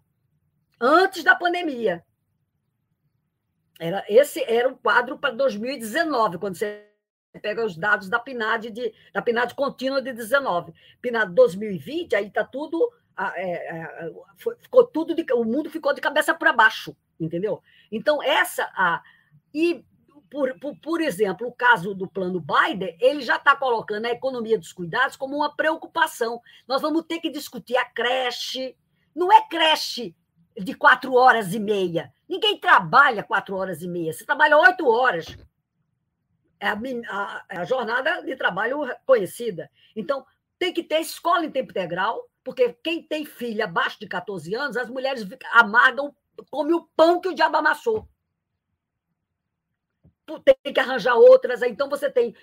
antes 0.81 1.23
da 1.23 1.37
pandemia. 1.37 2.03
Era, 3.79 4.03
esse 4.09 4.43
era 4.43 4.69
o 4.69 4.77
quadro 4.77 5.17
para 5.17 5.33
2019, 5.33 6.37
quando 6.37 6.55
você 6.55 6.85
pega 7.41 7.65
os 7.65 7.77
dados 7.77 8.09
da 8.09 8.19
PNAD, 8.19 8.69
de, 8.69 8.93
da 9.13 9.21
PNAD 9.21 9.55
contínua 9.55 10.01
de 10.01 10.11
19. 10.11 10.73
PNAD 11.01 11.33
2020, 11.33 12.15
aí 12.15 12.27
está 12.27 12.43
tudo. 12.43 12.91
É, 13.35 13.77
é, 13.77 14.11
ficou 14.59 14.85
tudo 14.85 15.15
de, 15.15 15.25
o 15.33 15.43
mundo 15.43 15.69
ficou 15.69 15.93
de 15.93 16.01
cabeça 16.01 16.33
para 16.33 16.53
baixo 16.53 16.95
entendeu? 17.19 17.61
Então, 17.91 18.23
essa. 18.23 18.63
A, 18.75 19.01
e, 19.53 19.83
por, 20.29 20.57
por, 20.59 20.75
por 20.77 21.01
exemplo, 21.01 21.47
o 21.47 21.51
caso 21.51 21.93
do 21.93 22.07
plano 22.07 22.39
Biden, 22.39 22.95
ele 22.99 23.21
já 23.21 23.35
está 23.35 23.55
colocando 23.55 24.05
a 24.05 24.11
economia 24.11 24.57
dos 24.57 24.71
cuidados 24.71 25.15
como 25.15 25.35
uma 25.35 25.55
preocupação. 25.55 26.41
Nós 26.67 26.81
vamos 26.81 27.03
ter 27.07 27.19
que 27.19 27.29
discutir 27.29 27.75
a 27.77 27.85
creche. 27.85 28.75
Não 29.15 29.31
é 29.31 29.47
creche 29.47 30.15
de 30.55 30.73
quatro 30.73 31.15
horas 31.15 31.53
e 31.53 31.59
meia. 31.59 32.13
Ninguém 32.29 32.59
trabalha 32.59 33.23
quatro 33.23 33.55
horas 33.55 33.81
e 33.81 33.87
meia. 33.87 34.13
Você 34.13 34.23
trabalha 34.23 34.55
oito 34.55 34.87
horas. 34.87 35.25
É 36.59 36.67
a, 36.67 36.73
a, 36.73 37.45
é 37.49 37.57
a, 37.57 37.65
jornada 37.65 38.21
de 38.21 38.35
trabalho 38.35 38.81
conhecida. 39.03 39.71
Então, 39.95 40.23
tem 40.59 40.71
que 40.71 40.83
ter 40.83 40.99
escola 40.99 41.43
em 41.43 41.51
tempo 41.51 41.71
integral, 41.71 42.29
porque 42.43 42.73
quem 42.83 43.01
tem 43.01 43.25
filha 43.25 43.63
abaixo 43.63 43.99
de 43.99 44.07
14 44.07 44.53
anos, 44.53 44.77
as 44.77 44.89
mulheres 44.89 45.25
amargam 45.53 46.15
come 46.51 46.73
o 46.73 46.87
pão 46.95 47.19
que 47.19 47.29
o 47.29 47.33
diabo 47.33 47.57
amassou. 47.57 48.07
Tem 50.45 50.73
que 50.73 50.79
arranjar 50.79 51.15
outras. 51.15 51.63
Então, 51.63 51.89
você 51.89 52.11
tem 52.11 52.35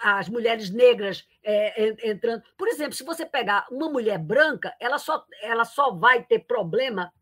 as 0.00 0.30
mulheres 0.30 0.70
negras 0.70 1.28
é, 1.42 2.08
entrando. 2.08 2.42
Por 2.56 2.68
exemplo, 2.68 2.94
se 2.94 3.04
você 3.04 3.26
pegar 3.26 3.66
uma 3.70 3.90
mulher 3.90 4.18
branca, 4.18 4.74
ela 4.80 4.96
só, 4.96 5.22
ela 5.42 5.66
só 5.66 5.92
vai 5.92 6.24
ter 6.24 6.38
problema 6.38 7.12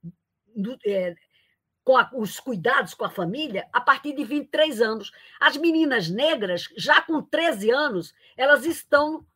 é, 0.86 1.16
com 1.85 1.97
a, 1.97 2.09
os 2.13 2.39
cuidados 2.39 2.95
com 2.95 3.05
a 3.05 3.11
família 3.11 3.69
a 3.73 3.81
partir 3.81 4.15
de 4.15 4.25
23 4.25 4.81
anos. 4.81 5.13
As 5.41 5.57
meninas 5.57 6.09
negras, 6.09 6.69
já 6.77 7.03
com 7.03 7.23
13 7.23 7.71
anos, 7.71 8.15
elas 8.37 8.65
estão 8.65 9.27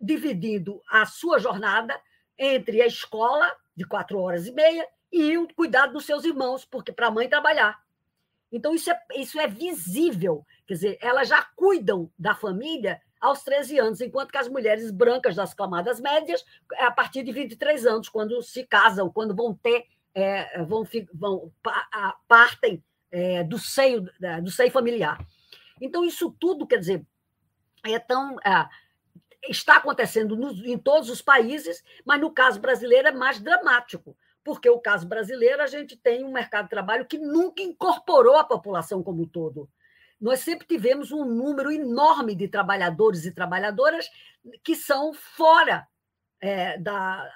dividindo 0.00 0.82
a 0.88 1.06
sua 1.06 1.38
jornada 1.38 1.98
entre 2.38 2.82
a 2.82 2.86
escola, 2.86 3.54
de 3.74 3.84
quatro 3.84 4.18
horas 4.18 4.46
e 4.46 4.52
meia, 4.52 4.86
e 5.12 5.38
o 5.38 5.48
cuidado 5.54 5.94
dos 5.94 6.04
seus 6.04 6.24
irmãos, 6.24 6.64
porque 6.64 6.92
para 6.92 7.06
a 7.06 7.10
mãe 7.10 7.28
trabalhar. 7.28 7.80
Então, 8.50 8.74
isso 8.74 8.90
é, 8.90 9.00
isso 9.16 9.40
é 9.40 9.46
visível. 9.46 10.44
Quer 10.66 10.74
dizer, 10.74 10.98
elas 11.00 11.28
já 11.28 11.42
cuidam 11.56 12.10
da 12.18 12.34
família 12.34 13.00
aos 13.20 13.42
13 13.42 13.78
anos, 13.78 14.00
enquanto 14.00 14.30
que 14.30 14.38
as 14.38 14.48
mulheres 14.48 14.90
brancas 14.90 15.34
das 15.34 15.54
camadas 15.54 16.00
médias, 16.00 16.44
é 16.74 16.84
a 16.84 16.90
partir 16.90 17.22
de 17.22 17.32
23 17.32 17.86
anos, 17.86 18.08
quando 18.08 18.40
se 18.42 18.64
casam, 18.64 19.10
quando 19.10 19.34
vão 19.34 19.54
ter, 19.54 19.86
é, 20.16 20.62
vão, 20.64 20.82
vão 21.12 21.52
partem 22.26 22.82
é, 23.12 23.44
do 23.44 23.58
seio 23.58 24.08
do 24.42 24.50
seio 24.50 24.70
familiar. 24.70 25.18
Então, 25.78 26.06
isso 26.06 26.34
tudo, 26.40 26.66
quer 26.66 26.78
dizer, 26.78 27.06
é 27.84 27.98
tão. 27.98 28.38
É, 28.40 28.66
está 29.48 29.76
acontecendo 29.76 30.50
em 30.64 30.78
todos 30.78 31.10
os 31.10 31.20
países, 31.20 31.84
mas 32.04 32.20
no 32.20 32.30
caso 32.30 32.58
brasileiro 32.58 33.08
é 33.08 33.12
mais 33.12 33.38
dramático, 33.38 34.16
porque 34.42 34.68
o 34.68 34.80
caso 34.80 35.06
brasileiro, 35.06 35.62
a 35.62 35.66
gente 35.66 35.96
tem 35.96 36.24
um 36.24 36.32
mercado 36.32 36.64
de 36.64 36.70
trabalho 36.70 37.04
que 37.04 37.18
nunca 37.18 37.62
incorporou 37.62 38.36
a 38.36 38.44
população 38.44 39.02
como 39.02 39.22
um 39.22 39.28
todo. 39.28 39.68
Nós 40.18 40.40
sempre 40.40 40.66
tivemos 40.66 41.12
um 41.12 41.24
número 41.26 41.70
enorme 41.70 42.34
de 42.34 42.48
trabalhadores 42.48 43.26
e 43.26 43.32
trabalhadoras 43.32 44.08
que 44.64 44.74
são 44.74 45.12
fora 45.12 45.86
é, 46.40 46.78
da, 46.78 47.30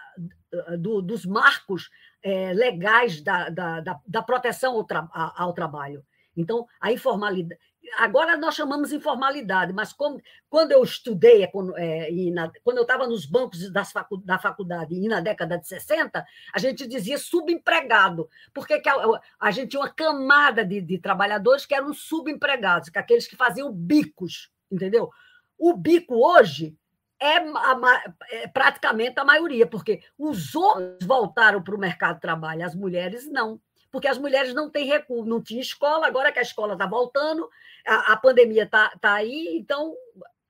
do, 0.79 1.03
dos 1.03 1.27
marcos 1.27 1.91
é, 2.23 2.53
legais 2.53 3.21
da, 3.21 3.49
da, 3.49 4.01
da, 4.07 4.23
proteção 4.23 4.75
ao, 4.75 4.85
tra, 4.85 5.09
ao 5.13 5.53
trabalho. 5.53 6.05
Então, 6.37 6.67
a 6.81 6.93
informalidade, 6.93 7.61
agora 7.97 8.37
nós 8.37 8.55
chamamos 8.55 8.93
informalidade, 8.93 9.73
mas 9.73 9.93
como, 9.93 10.21
quando 10.49 10.73
eu 10.73 10.83
estudei, 10.83 11.45
é, 11.77 12.11
na, 12.33 12.51
quando 12.63 12.79
eu 12.79 12.83
estava 12.83 13.07
nos 13.07 13.27
bancos 13.27 13.71
das 13.73 13.91
facu, 13.93 14.17
da 14.19 14.39
faculdade 14.39 14.95
e 14.95 15.09
na 15.09 15.21
década 15.21 15.59
de 15.59 15.67
60, 15.67 16.25
a 16.53 16.59
gente 16.59 16.87
dizia 16.87 17.19
subempregado, 17.19 18.29
porque 18.53 18.75
a, 18.75 19.21
a, 19.41 19.51
gente 19.51 19.71
tinha 19.71 19.81
uma 19.81 19.93
camada 19.93 20.65
de, 20.65 20.81
de 20.81 20.99
trabalhadores 20.99 21.67
que 21.67 21.75
eram 21.75 21.93
subempregados, 21.93 22.89
que 22.89 22.99
aqueles 22.99 23.27
que 23.27 23.37
faziam 23.37 23.73
bicos, 23.73 24.51
entendeu? 24.71 25.11
O 25.59 25.77
bico 25.77 26.15
hoje 26.15 26.77
é, 27.21 27.37
a, 27.37 28.15
é 28.31 28.49
praticamente 28.49 29.21
a 29.21 29.25
maioria, 29.25 29.67
porque 29.67 30.01
os 30.19 30.55
homens 30.55 31.05
voltaram 31.05 31.63
para 31.63 31.75
o 31.75 31.79
mercado 31.79 32.17
de 32.17 32.23
trabalho, 32.23 32.65
as 32.65 32.75
mulheres 32.75 33.31
não 33.31 33.61
porque 33.93 34.07
as 34.07 34.19
mulheres 34.19 34.55
não 34.55 34.71
têm 34.71 34.87
recurso, 34.87 35.29
não 35.29 35.43
tinha 35.43 35.61
escola, 35.61 36.07
agora 36.07 36.31
que 36.31 36.39
a 36.39 36.43
escola 36.43 36.75
está 36.75 36.87
voltando, 36.87 37.51
a, 37.85 38.13
a 38.13 38.17
pandemia 38.17 38.63
está 38.63 38.89
tá 39.01 39.15
aí, 39.15 39.57
então 39.59 39.97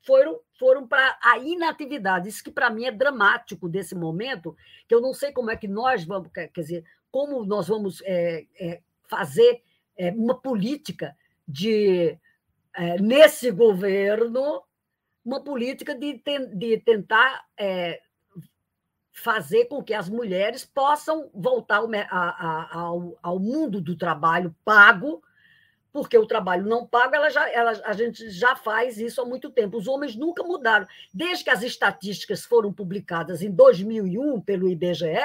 foram, 0.02 0.40
foram 0.58 0.86
para 0.86 1.18
a 1.22 1.38
inatividade. 1.38 2.28
Isso 2.28 2.44
que 2.44 2.50
para 2.50 2.70
mim 2.70 2.84
é 2.84 2.92
dramático 2.92 3.68
desse 3.68 3.94
momento, 3.94 4.56
que 4.86 4.94
eu 4.94 5.00
não 5.00 5.14
sei 5.14 5.32
como 5.32 5.50
é 5.50 5.56
que 5.56 5.68
nós 5.68 6.04
vamos, 6.04 6.30
quer 6.32 6.50
dizer, 6.54 6.84
como 7.10 7.44
nós 7.44 7.68
vamos 7.68 8.02
é, 8.04 8.46
é, 8.58 8.80
fazer 9.08 9.62
é, 9.96 10.10
uma 10.10 10.34
política 10.34 11.16
de, 11.46 12.18
é, 12.74 13.00
nesse 13.00 13.50
governo, 13.50 14.62
uma 15.24 15.40
política 15.42 15.94
de, 15.94 16.22
de 16.54 16.78
tentar 16.78 17.44
é, 17.56 18.00
fazer 19.12 19.66
com 19.66 19.82
que 19.82 19.94
as 19.94 20.08
mulheres 20.08 20.64
possam 20.64 21.30
voltar 21.34 21.76
ao, 21.76 21.88
a, 21.92 22.68
ao, 22.72 23.18
ao 23.22 23.38
mundo 23.38 23.80
do 23.80 23.96
trabalho 23.96 24.54
pago, 24.64 25.22
porque 25.92 26.16
o 26.16 26.26
trabalho 26.26 26.66
não 26.66 26.86
pago, 26.86 27.14
ela 27.14 27.30
já, 27.30 27.50
ela, 27.50 27.72
a 27.84 27.92
gente 27.92 28.30
já 28.30 28.54
faz 28.54 28.98
isso 28.98 29.20
há 29.20 29.24
muito 29.24 29.50
tempo. 29.50 29.76
Os 29.76 29.88
homens 29.88 30.14
nunca 30.14 30.42
mudaram. 30.42 30.86
Desde 31.12 31.44
que 31.44 31.50
as 31.50 31.62
estatísticas 31.62 32.44
foram 32.44 32.72
publicadas 32.72 33.42
em 33.42 33.50
2001 33.50 34.40
pelo 34.40 34.68
IBGE, 34.68 35.18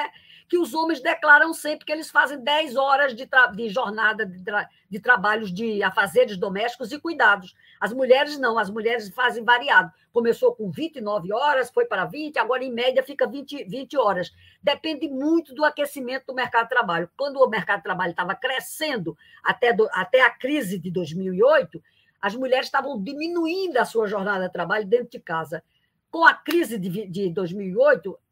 que 0.48 0.58
os 0.58 0.74
homens 0.74 1.02
declaram 1.02 1.54
sempre 1.54 1.86
que 1.86 1.92
eles 1.92 2.10
fazem 2.10 2.40
10 2.40 2.76
horas 2.76 3.16
de, 3.16 3.28
de 3.56 3.70
jornada 3.70 4.26
de, 4.26 4.44
tra 4.44 4.70
de 4.90 5.00
trabalhos 5.00 5.52
de 5.52 5.82
afazeres 5.82 6.38
domésticos 6.38 6.92
e 6.92 7.00
cuidados. 7.00 7.56
As 7.80 7.92
mulheres 7.92 8.38
não, 8.38 8.58
as 8.58 8.70
mulheres 8.70 9.10
fazem 9.10 9.44
variado. 9.44 9.92
Começou 10.14 10.56
com 10.56 10.70
29 10.70 11.34
horas, 11.34 11.72
foi 11.72 11.86
para 11.86 12.06
20, 12.06 12.38
agora 12.38 12.64
em 12.64 12.72
média 12.72 13.04
fica 13.04 13.28
20, 13.28 13.66
20 13.66 13.98
horas. 13.98 14.32
Depende 14.62 15.10
muito 15.10 15.54
do 15.54 15.66
aquecimento 15.66 16.28
do 16.28 16.36
mercado 16.36 16.64
de 16.64 16.70
trabalho. 16.70 17.10
Quando 17.18 17.38
o 17.38 17.50
mercado 17.50 17.78
de 17.78 17.84
trabalho 17.84 18.12
estava 18.12 18.36
crescendo 18.36 19.18
até, 19.44 19.74
do, 19.74 19.90
até 19.92 20.22
a 20.22 20.30
crise 20.30 20.80
de 20.80 20.92
2008, 20.92 21.82
as 22.22 22.36
mulheres 22.36 22.68
estavam 22.68 23.02
diminuindo 23.02 23.78
a 23.78 23.86
sua 23.86 24.08
jornada 24.08 24.48
de 24.48 24.54
trabalho 24.54 24.86
dentro 24.86 25.10
de 25.10 25.20
casa. 25.20 25.64
Com 26.10 26.26
a 26.26 26.34
crise 26.34 26.80
de, 26.80 27.08
de 27.08 27.30
2008, 27.30 28.10
é, 28.10 28.14
é, 28.16 28.25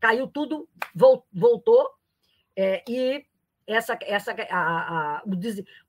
caiu 0.00 0.26
tudo, 0.26 0.68
voltou, 1.32 1.90
é, 2.56 2.82
e 2.88 3.24
essa, 3.66 3.98
essa 4.02 4.32
a, 4.50 5.18
a, 5.18 5.22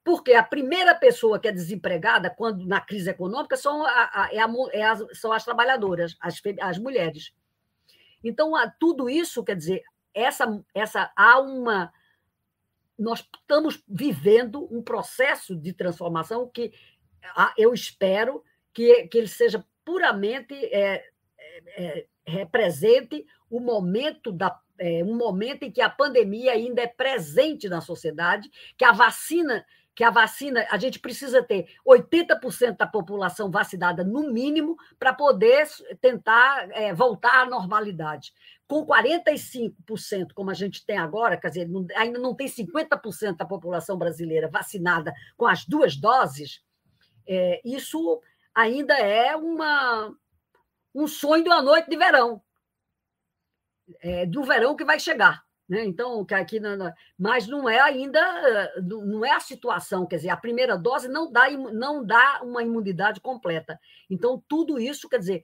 porque 0.04 0.34
a 0.34 0.44
primeira 0.44 0.94
pessoa 0.94 1.40
que 1.40 1.48
é 1.48 1.52
desempregada 1.52 2.30
quando 2.30 2.68
na 2.68 2.82
crise 2.82 3.10
econômica 3.10 3.56
são, 3.56 3.86
a, 3.86 4.10
a, 4.14 4.30
é 4.34 4.40
é 4.74 4.84
as, 4.84 5.18
são 5.18 5.32
as 5.32 5.46
trabalhadoras, 5.46 6.18
as, 6.20 6.42
as 6.62 6.78
mulheres. 6.78 7.34
Então, 8.24 8.52
tudo 8.80 9.10
isso, 9.10 9.44
quer 9.44 9.56
dizer, 9.56 9.84
essa, 10.14 10.62
essa 10.74 11.12
há 11.16 11.40
uma. 11.40 11.94
Nós 12.98 13.20
estamos 13.20 13.82
vivendo 13.88 14.68
um 14.76 14.84
processo 14.84 15.56
de 15.56 15.72
transformação 15.72 16.50
que 16.50 16.74
eu 17.58 17.74
espero 17.74 18.44
que, 18.74 19.08
que 19.08 19.18
ele 19.18 19.28
seja 19.28 19.66
puramente 19.86 20.54
é, 20.54 21.06
é, 21.78 22.06
represente 22.30 23.26
o 23.50 23.60
momento 23.60 24.32
da 24.32 24.60
é, 24.82 25.04
um 25.04 25.18
momento 25.18 25.64
em 25.64 25.72
que 25.72 25.82
a 25.82 25.90
pandemia 25.90 26.54
ainda 26.54 26.82
é 26.82 26.88
presente 26.88 27.68
na 27.68 27.82
sociedade, 27.82 28.50
que 28.78 28.86
a 28.86 28.94
vacina 28.94 29.66
que 30.00 30.04
a 30.06 30.10
vacina, 30.10 30.66
a 30.72 30.78
gente 30.78 30.98
precisa 30.98 31.44
ter 31.44 31.68
80% 31.86 32.78
da 32.78 32.88
população 32.88 33.52
vacinada, 33.52 34.02
no 34.02 34.32
mínimo, 34.32 34.78
para 34.98 35.12
poder 35.12 35.68
tentar 36.00 36.70
é, 36.72 36.94
voltar 36.94 37.42
à 37.42 37.46
normalidade. 37.46 38.32
Com 38.66 38.86
45%, 38.86 40.32
como 40.34 40.52
a 40.52 40.54
gente 40.54 40.86
tem 40.86 40.98
agora, 40.98 41.36
quer 41.36 41.50
dizer, 41.50 41.70
ainda 41.98 42.18
não 42.18 42.34
tem 42.34 42.48
50% 42.48 43.36
da 43.36 43.44
população 43.44 43.98
brasileira 43.98 44.48
vacinada 44.48 45.14
com 45.36 45.46
as 45.46 45.66
duas 45.66 45.98
doses, 45.98 46.64
é, 47.28 47.60
isso 47.66 48.22
ainda 48.56 48.94
é 48.98 49.36
uma, 49.36 50.16
um 50.94 51.08
sonho 51.08 51.44
de 51.44 51.50
uma 51.50 51.62
noite 51.62 51.90
de 51.90 51.98
verão 51.98 52.42
é, 54.02 54.26
do 54.26 54.44
verão 54.44 54.76
que 54.76 54.86
vai 54.86 55.00
chegar. 55.00 55.44
Né? 55.68 55.86
Então, 55.86 56.26
que 56.26 56.34
aqui 56.34 56.60
mas 57.18 57.48
não 57.48 57.70
é 57.70 57.80
ainda, 57.80 58.72
não 58.82 59.24
é 59.24 59.32
a 59.32 59.40
situação, 59.40 60.06
quer 60.06 60.18
dizer, 60.18 60.30
a 60.30 60.38
primeira 60.38 60.76
dose 60.78 61.08
não 61.08 61.32
dá, 61.32 61.50
não 61.52 62.04
dá 62.04 62.42
uma 62.44 62.64
imunidade 62.64 63.22
completa. 63.22 63.80
Então, 64.10 64.44
tudo 64.48 64.80
isso, 64.80 65.08
quer 65.08 65.20
dizer, 65.20 65.44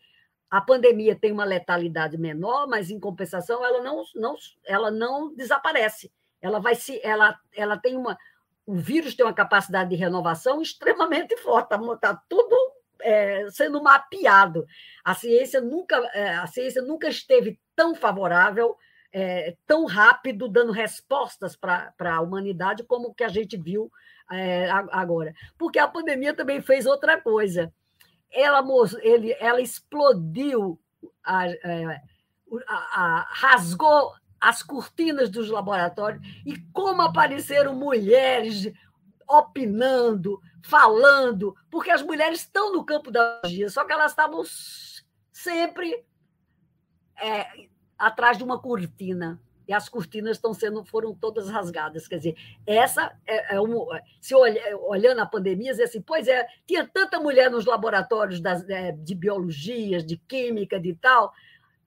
a 0.50 0.60
pandemia 0.60 1.16
tem 1.16 1.32
uma 1.32 1.46
letalidade 1.46 2.18
menor, 2.18 2.68
mas 2.68 2.90
em 2.90 3.00
compensação 3.00 3.64
ela 3.64 3.82
não, 3.84 4.04
não, 4.16 4.36
ela 4.66 4.90
não 4.90 5.34
desaparece. 5.36 6.12
Ela 6.42 6.60
vai 6.60 6.74
se, 6.74 7.00
ela, 7.04 7.40
ela 7.56 7.78
tem 7.78 7.96
uma, 7.96 8.18
o 8.66 8.76
vírus 8.76 9.16
tem 9.16 9.26
uma 9.26 9.34
capacidade 9.34 9.92
de 9.92 9.96
renovação 9.96 10.60
extremamente 10.60 11.38
forte, 11.38 11.76
está 11.76 11.98
tá 11.98 12.24
tudo 12.28 12.75
é, 13.06 13.50
sendo 13.52 13.82
mapeado. 13.82 14.66
A 15.04 15.14
ciência 15.14 15.62
nunca, 15.62 15.98
é, 16.14 16.36
a 16.36 16.48
ciência 16.48 16.82
nunca 16.82 17.08
esteve 17.08 17.60
tão 17.76 17.94
favorável, 17.94 18.76
é, 19.14 19.56
tão 19.68 19.86
rápido, 19.86 20.50
dando 20.50 20.72
respostas 20.72 21.56
para 21.56 21.94
a 22.00 22.22
humanidade 22.22 22.84
como 22.84 23.14
que 23.14 23.24
a 23.24 23.30
gente 23.30 23.56
viu 23.56 23.92
é, 24.32 24.70
agora. 24.92 25.34
Porque 25.58 25.78
a 25.78 25.88
pandemia 25.88 26.34
também 26.34 26.62
fez 26.62 26.86
outra 26.86 27.22
coisa. 27.22 27.72
Ela, 28.32 28.64
ele, 29.02 29.36
ela 29.40 29.62
explodiu, 29.62 30.80
é, 31.64 32.02
a, 32.68 32.76
a, 32.76 33.28
rasgou 33.32 34.14
as 34.42 34.62
cortinas 34.62 35.30
dos 35.30 35.50
laboratórios 35.50 36.22
e 36.46 36.60
como 36.74 37.02
apareceram 37.02 37.74
mulheres 37.74 38.72
opinando, 39.28 40.42
falando, 40.64 41.56
porque 41.70 41.92
as 41.92 42.02
mulheres 42.02 42.42
estão 42.42 42.74
no 42.74 42.84
campo 42.86 43.12
da 43.12 43.40
magia, 43.44 43.70
só 43.70 43.84
que 43.84 43.94
elas 43.94 44.12
estavam 44.12 44.44
sempre 45.32 46.06
é, 47.22 47.68
atrás 47.98 48.38
de 48.38 48.44
uma 48.44 48.60
cortina 48.60 49.40
e 49.68 49.74
as 49.74 49.90
cortinas 49.90 50.38
estão 50.38 50.54
sendo 50.54 50.84
foram 50.86 51.14
todas 51.14 51.50
rasgadas. 51.50 52.08
Quer 52.08 52.18
dizer, 52.18 52.36
essa 52.66 53.16
é, 53.26 53.56
é 53.56 53.62
um, 53.62 53.88
se 54.22 54.36
olha, 54.36 54.62
olhando 54.78 55.20
a 55.20 55.26
pandemia, 55.26 55.72
dizer 55.72 55.86
assim, 55.86 56.02
pois 56.02 56.28
é, 56.28 56.46
tinha 56.68 56.88
tanta 56.88 57.20
mulher 57.20 57.50
nos 57.50 57.66
laboratórios 57.66 58.40
das, 58.40 58.68
é, 58.70 58.92
de 58.92 59.16
biologias, 59.16 60.06
de 60.06 60.18
química, 60.18 60.80
de 60.80 60.94
tal. 60.96 61.34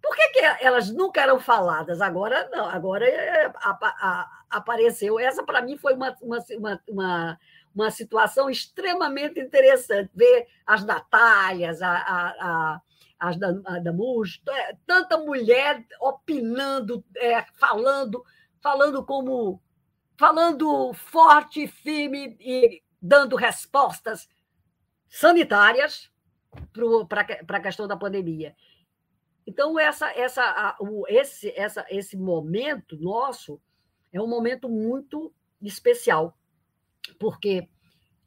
Por 0.03 0.15
que, 0.15 0.29
que 0.29 0.41
elas 0.65 0.91
nunca 0.91 1.21
eram 1.21 1.41
faladas? 1.41 2.01
Agora 2.01 2.49
não, 2.53 2.67
agora 2.67 3.07
é, 3.07 3.47
a, 3.47 3.71
a, 3.71 4.43
apareceu. 4.51 5.19
Essa, 5.19 5.43
para 5.43 5.61
mim, 5.63 5.77
foi 5.77 5.95
uma, 5.95 6.17
uma, 6.23 6.45
uma, 6.89 7.41
uma, 7.75 7.91
situação 7.91 8.49
extremamente 8.49 9.41
interessante, 9.41 10.11
ver 10.15 10.47
as 10.67 10.85
Natálias, 10.85 11.83
a, 11.83 11.91
a, 11.91 12.81
as 13.19 13.37
da, 13.37 13.51
da 13.53 13.93
é, 14.53 14.77
tanta 14.87 15.19
mulher 15.19 15.85
opinando, 16.01 17.05
é, 17.17 17.45
falando, 17.55 18.25
falando 18.63 19.05
como 19.05 19.61
falando 20.17 20.93
forte, 20.95 21.69
firme 21.69 22.37
e 22.41 22.83
dando 23.01 23.37
respostas 23.37 24.29
sanitárias 25.09 26.11
para 27.09 27.57
a 27.57 27.61
questão 27.61 27.87
da 27.87 27.97
pandemia. 27.97 28.55
Então, 29.49 29.79
essa, 29.79 30.11
essa, 30.11 30.43
a, 30.43 30.77
o, 30.79 31.07
esse, 31.09 31.51
essa, 31.57 31.87
esse 31.89 32.19
momento 32.19 32.99
nosso 32.99 33.59
é 34.13 34.21
um 34.21 34.27
momento 34.27 34.69
muito 34.69 35.33
especial, 35.63 36.37
porque 37.19 37.67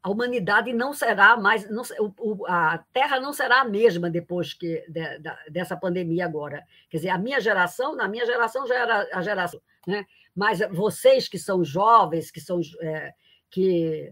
a 0.02 0.10
humanidade 0.10 0.74
não 0.74 0.94
será 0.94 1.38
mais, 1.38 1.70
não, 1.70 1.84
o, 2.18 2.44
a 2.48 2.80
Terra 2.92 3.20
não 3.20 3.32
será 3.34 3.62
a 3.62 3.66
mesma 3.66 4.10
depois 4.10 4.56
que 4.56 4.84
de, 4.90 5.20
de, 5.20 5.52
dessa 5.52 5.78
pandemia 5.78 6.26
agora. 6.26 6.66
Quer 6.90 6.98
dizer, 6.98 7.10
a 7.10 7.20
minha 7.20 7.40
geração, 7.40 7.96
na 7.96 8.08
minha 8.08 8.26
geração 8.26 8.66
já 8.66 8.76
era 8.80 9.08
a 9.14 9.22
geração, 9.22 9.62
né? 9.86 10.08
Mas 10.36 10.58
vocês 10.72 11.28
que 11.28 11.38
são 11.38 11.64
jovens, 11.64 12.32
que 12.32 12.42
são 12.42 12.60
é, 12.82 13.14
que 13.48 14.12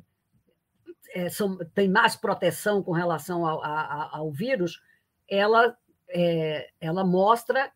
é, 1.15 1.27
são, 1.27 1.57
têm 1.73 1.89
mais 1.89 2.15
proteção 2.15 2.83
com 2.83 2.91
relação 2.91 3.47
ao, 3.47 3.65
ao, 3.65 4.15
ao 4.15 4.31
vírus, 4.31 4.79
ela 5.27 5.75
é, 6.09 6.69
ela 6.79 7.03
mostra 7.03 7.71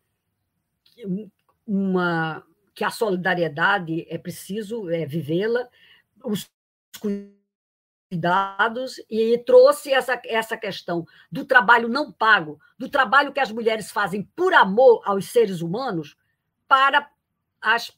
uma 1.66 2.44
que 2.74 2.84
a 2.84 2.90
solidariedade 2.90 4.04
é 4.08 4.18
preciso 4.18 4.90
é, 4.90 5.06
vivê-la, 5.06 5.68
os 6.24 6.50
cuidados 8.10 8.96
e 9.08 9.38
trouxe 9.38 9.92
essa, 9.92 10.20
essa 10.26 10.56
questão 10.56 11.06
do 11.30 11.44
trabalho 11.44 11.88
não 11.88 12.10
pago, 12.10 12.60
do 12.76 12.88
trabalho 12.88 13.32
que 13.32 13.40
as 13.40 13.52
mulheres 13.52 13.92
fazem 13.92 14.24
por 14.34 14.52
amor 14.52 15.02
aos 15.04 15.26
seres 15.26 15.60
humanos 15.60 16.16
para, 16.66 17.08
as, 17.60 17.96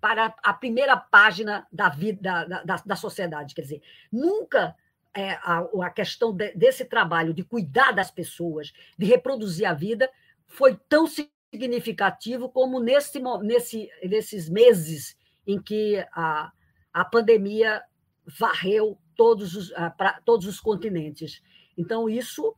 para 0.00 0.34
a 0.42 0.54
primeira 0.54 0.96
página 0.96 1.66
da 1.72 1.88
vida 1.88 2.44
da, 2.44 2.62
da, 2.62 2.76
da 2.86 2.96
sociedade. 2.96 3.54
Quer 3.54 3.62
dizer, 3.62 3.82
nunca 4.10 4.76
é, 5.14 5.32
a, 5.42 5.66
a 5.82 5.90
questão 5.90 6.32
de, 6.32 6.52
desse 6.54 6.84
trabalho 6.84 7.34
de 7.34 7.44
cuidar 7.44 7.92
das 7.92 8.10
pessoas, 8.10 8.72
de 8.98 9.06
reproduzir 9.06 9.68
a 9.68 9.74
vida, 9.74 10.10
foi 10.46 10.78
tão 10.88 11.06
significativo 11.06 12.48
como 12.48 12.80
nesse, 12.80 13.20
nesse, 13.42 13.88
nesses 14.02 14.48
meses 14.48 15.16
em 15.46 15.60
que 15.60 15.96
a, 16.12 16.50
a 16.92 17.04
pandemia 17.04 17.82
varreu 18.38 18.98
todos 19.16 19.54
os, 19.54 19.70
para 19.96 20.20
todos 20.24 20.46
os 20.46 20.60
continentes. 20.60 21.42
Então, 21.76 22.08
isso, 22.08 22.54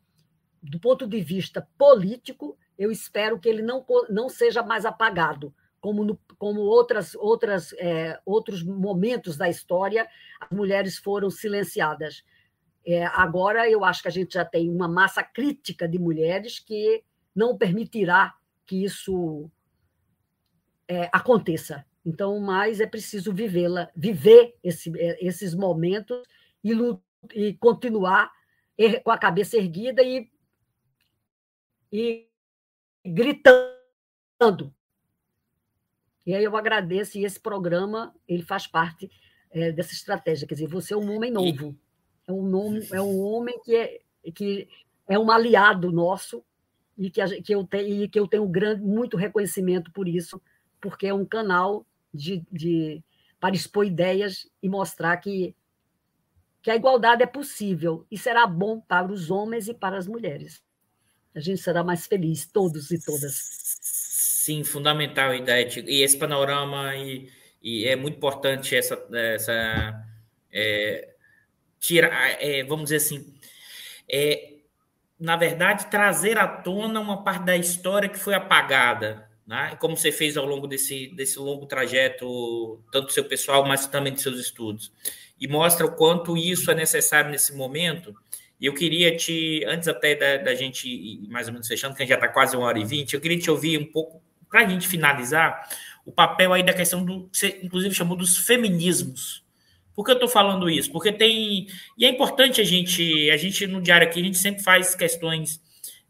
do 0.62 0.78
ponto 0.78 1.06
de 1.06 1.20
vista 1.20 1.66
político, 1.78 2.56
eu 2.78 2.90
espero 2.90 3.38
que 3.38 3.48
ele 3.48 3.62
não, 3.62 3.84
não 4.10 4.28
seja 4.28 4.62
mais 4.62 4.84
apagado, 4.84 5.54
como, 5.80 6.04
no, 6.04 6.18
como 6.38 6.60
outras, 6.60 7.14
outras, 7.14 7.72
é, 7.74 8.18
outros 8.24 8.62
momentos 8.62 9.36
da 9.36 9.48
história, 9.48 10.08
as 10.40 10.50
mulheres 10.50 10.98
foram 10.98 11.30
silenciadas. 11.30 12.24
É, 12.86 13.06
agora, 13.06 13.68
eu 13.68 13.84
acho 13.84 14.02
que 14.02 14.08
a 14.08 14.12
gente 14.12 14.34
já 14.34 14.44
tem 14.44 14.70
uma 14.70 14.86
massa 14.86 15.22
crítica 15.22 15.88
de 15.88 15.98
mulheres 15.98 16.58
que 16.58 17.02
não 17.34 17.56
permitirá 17.56 18.34
que 18.66 18.84
isso 18.84 19.50
é, 20.86 21.08
aconteça. 21.12 21.84
Então, 22.04 22.38
mais 22.38 22.80
é 22.80 22.86
preciso 22.86 23.32
vivê-la, 23.32 23.90
viver 23.96 24.54
esse, 24.62 24.92
é, 24.98 25.26
esses 25.26 25.54
momentos 25.54 26.22
e, 26.62 26.72
e 27.34 27.54
continuar 27.54 28.30
com 29.02 29.10
a 29.10 29.18
cabeça 29.18 29.56
erguida 29.56 30.02
e, 30.02 30.30
e 31.90 32.28
gritando. 33.04 34.74
E 36.26 36.34
aí 36.34 36.44
eu 36.44 36.56
agradeço, 36.56 37.18
e 37.18 37.24
esse 37.24 37.38
programa 37.38 38.14
ele 38.26 38.42
faz 38.42 38.66
parte 38.66 39.10
é, 39.50 39.70
dessa 39.72 39.92
estratégia. 39.92 40.46
Quer 40.46 40.54
dizer, 40.54 40.66
você 40.66 40.94
é 40.94 40.96
um 40.96 41.14
homem 41.14 41.30
novo. 41.30 41.76
É 42.26 42.32
um, 42.32 42.42
nome, 42.42 42.86
é 42.92 43.00
um 43.00 43.20
homem 43.24 43.58
que 43.62 43.74
é, 43.74 44.00
que 44.34 44.68
é 45.08 45.18
um 45.18 45.30
aliado 45.30 45.92
nosso 45.92 46.42
e 46.96 47.10
que, 47.10 47.20
a, 47.20 47.28
que, 47.42 47.54
eu, 47.54 47.64
te, 47.64 47.78
e 47.78 48.08
que 48.08 48.18
eu 48.18 48.26
tenho 48.26 48.46
grande, 48.46 48.82
muito 48.82 49.16
reconhecimento 49.16 49.90
por 49.92 50.08
isso, 50.08 50.40
porque 50.80 51.06
é 51.06 51.14
um 51.14 51.24
canal 51.24 51.86
de, 52.12 52.42
de, 52.50 53.02
para 53.40 53.54
expor 53.54 53.84
ideias 53.84 54.48
e 54.62 54.68
mostrar 54.68 55.16
que, 55.16 55.54
que 56.62 56.70
a 56.70 56.76
igualdade 56.76 57.22
é 57.22 57.26
possível 57.26 58.06
e 58.10 58.16
será 58.16 58.46
bom 58.46 58.80
para 58.80 59.12
os 59.12 59.30
homens 59.30 59.68
e 59.68 59.74
para 59.74 59.98
as 59.98 60.06
mulheres. 60.06 60.62
A 61.34 61.40
gente 61.40 61.60
será 61.60 61.82
mais 61.82 62.06
feliz, 62.06 62.46
todos 62.46 62.92
e 62.92 63.04
todas. 63.04 63.34
Sim, 63.34 64.62
fundamental, 64.62 65.34
Idete. 65.34 65.80
E 65.80 66.02
esse 66.02 66.16
panorama, 66.16 66.94
e, 66.94 67.28
e 67.60 67.86
é 67.86 67.96
muito 67.96 68.16
importante 68.16 68.76
essa, 68.76 68.94
essa 69.12 70.06
é, 70.52 71.13
tirar, 71.84 72.42
é, 72.42 72.64
vamos 72.64 72.84
dizer 72.84 72.96
assim, 72.96 73.34
é, 74.10 74.54
na 75.20 75.36
verdade, 75.36 75.86
trazer 75.86 76.38
à 76.38 76.46
tona 76.46 76.98
uma 76.98 77.22
parte 77.22 77.44
da 77.44 77.56
história 77.56 78.08
que 78.08 78.18
foi 78.18 78.34
apagada, 78.34 79.28
né? 79.46 79.76
como 79.78 79.96
você 79.96 80.10
fez 80.10 80.36
ao 80.36 80.46
longo 80.46 80.66
desse, 80.66 81.08
desse 81.08 81.38
longo 81.38 81.66
trajeto, 81.66 82.82
tanto 82.90 83.06
do 83.06 83.12
seu 83.12 83.24
pessoal, 83.24 83.66
mas 83.66 83.86
também 83.86 84.12
dos 84.12 84.22
seus 84.22 84.38
estudos. 84.38 84.92
E 85.38 85.46
mostra 85.46 85.84
o 85.84 85.92
quanto 85.92 86.36
isso 86.36 86.70
é 86.70 86.74
necessário 86.74 87.30
nesse 87.30 87.54
momento. 87.54 88.14
E 88.58 88.66
eu 88.66 88.72
queria 88.72 89.14
te, 89.14 89.62
antes 89.66 89.86
até 89.86 90.14
da, 90.14 90.36
da 90.38 90.54
gente 90.54 91.26
mais 91.28 91.48
ou 91.48 91.52
menos 91.52 91.68
fechando, 91.68 91.94
que 91.94 92.06
já 92.06 92.14
está 92.14 92.28
quase 92.28 92.56
uma 92.56 92.66
hora 92.66 92.78
e 92.78 92.84
vinte, 92.84 93.14
eu 93.14 93.20
queria 93.20 93.38
te 93.38 93.50
ouvir 93.50 93.78
um 93.78 93.84
pouco, 93.84 94.22
para 94.48 94.60
a 94.60 94.68
gente 94.68 94.88
finalizar, 94.88 95.68
o 96.06 96.12
papel 96.12 96.52
aí 96.52 96.62
da 96.62 96.72
questão 96.72 97.04
do, 97.04 97.28
você 97.32 97.60
inclusive 97.62 97.94
chamou 97.94 98.16
dos 98.16 98.38
feminismos, 98.38 99.43
por 99.94 100.04
que 100.04 100.10
eu 100.10 100.14
estou 100.14 100.28
falando 100.28 100.68
isso? 100.68 100.90
Porque 100.90 101.12
tem. 101.12 101.68
E 101.96 102.04
é 102.04 102.08
importante 102.08 102.60
a 102.60 102.64
gente. 102.64 103.30
A 103.30 103.36
gente, 103.36 103.66
no 103.66 103.80
diário 103.80 104.06
aqui, 104.06 104.20
a 104.20 104.24
gente 104.24 104.38
sempre 104.38 104.62
faz 104.62 104.94
questões 104.94 105.60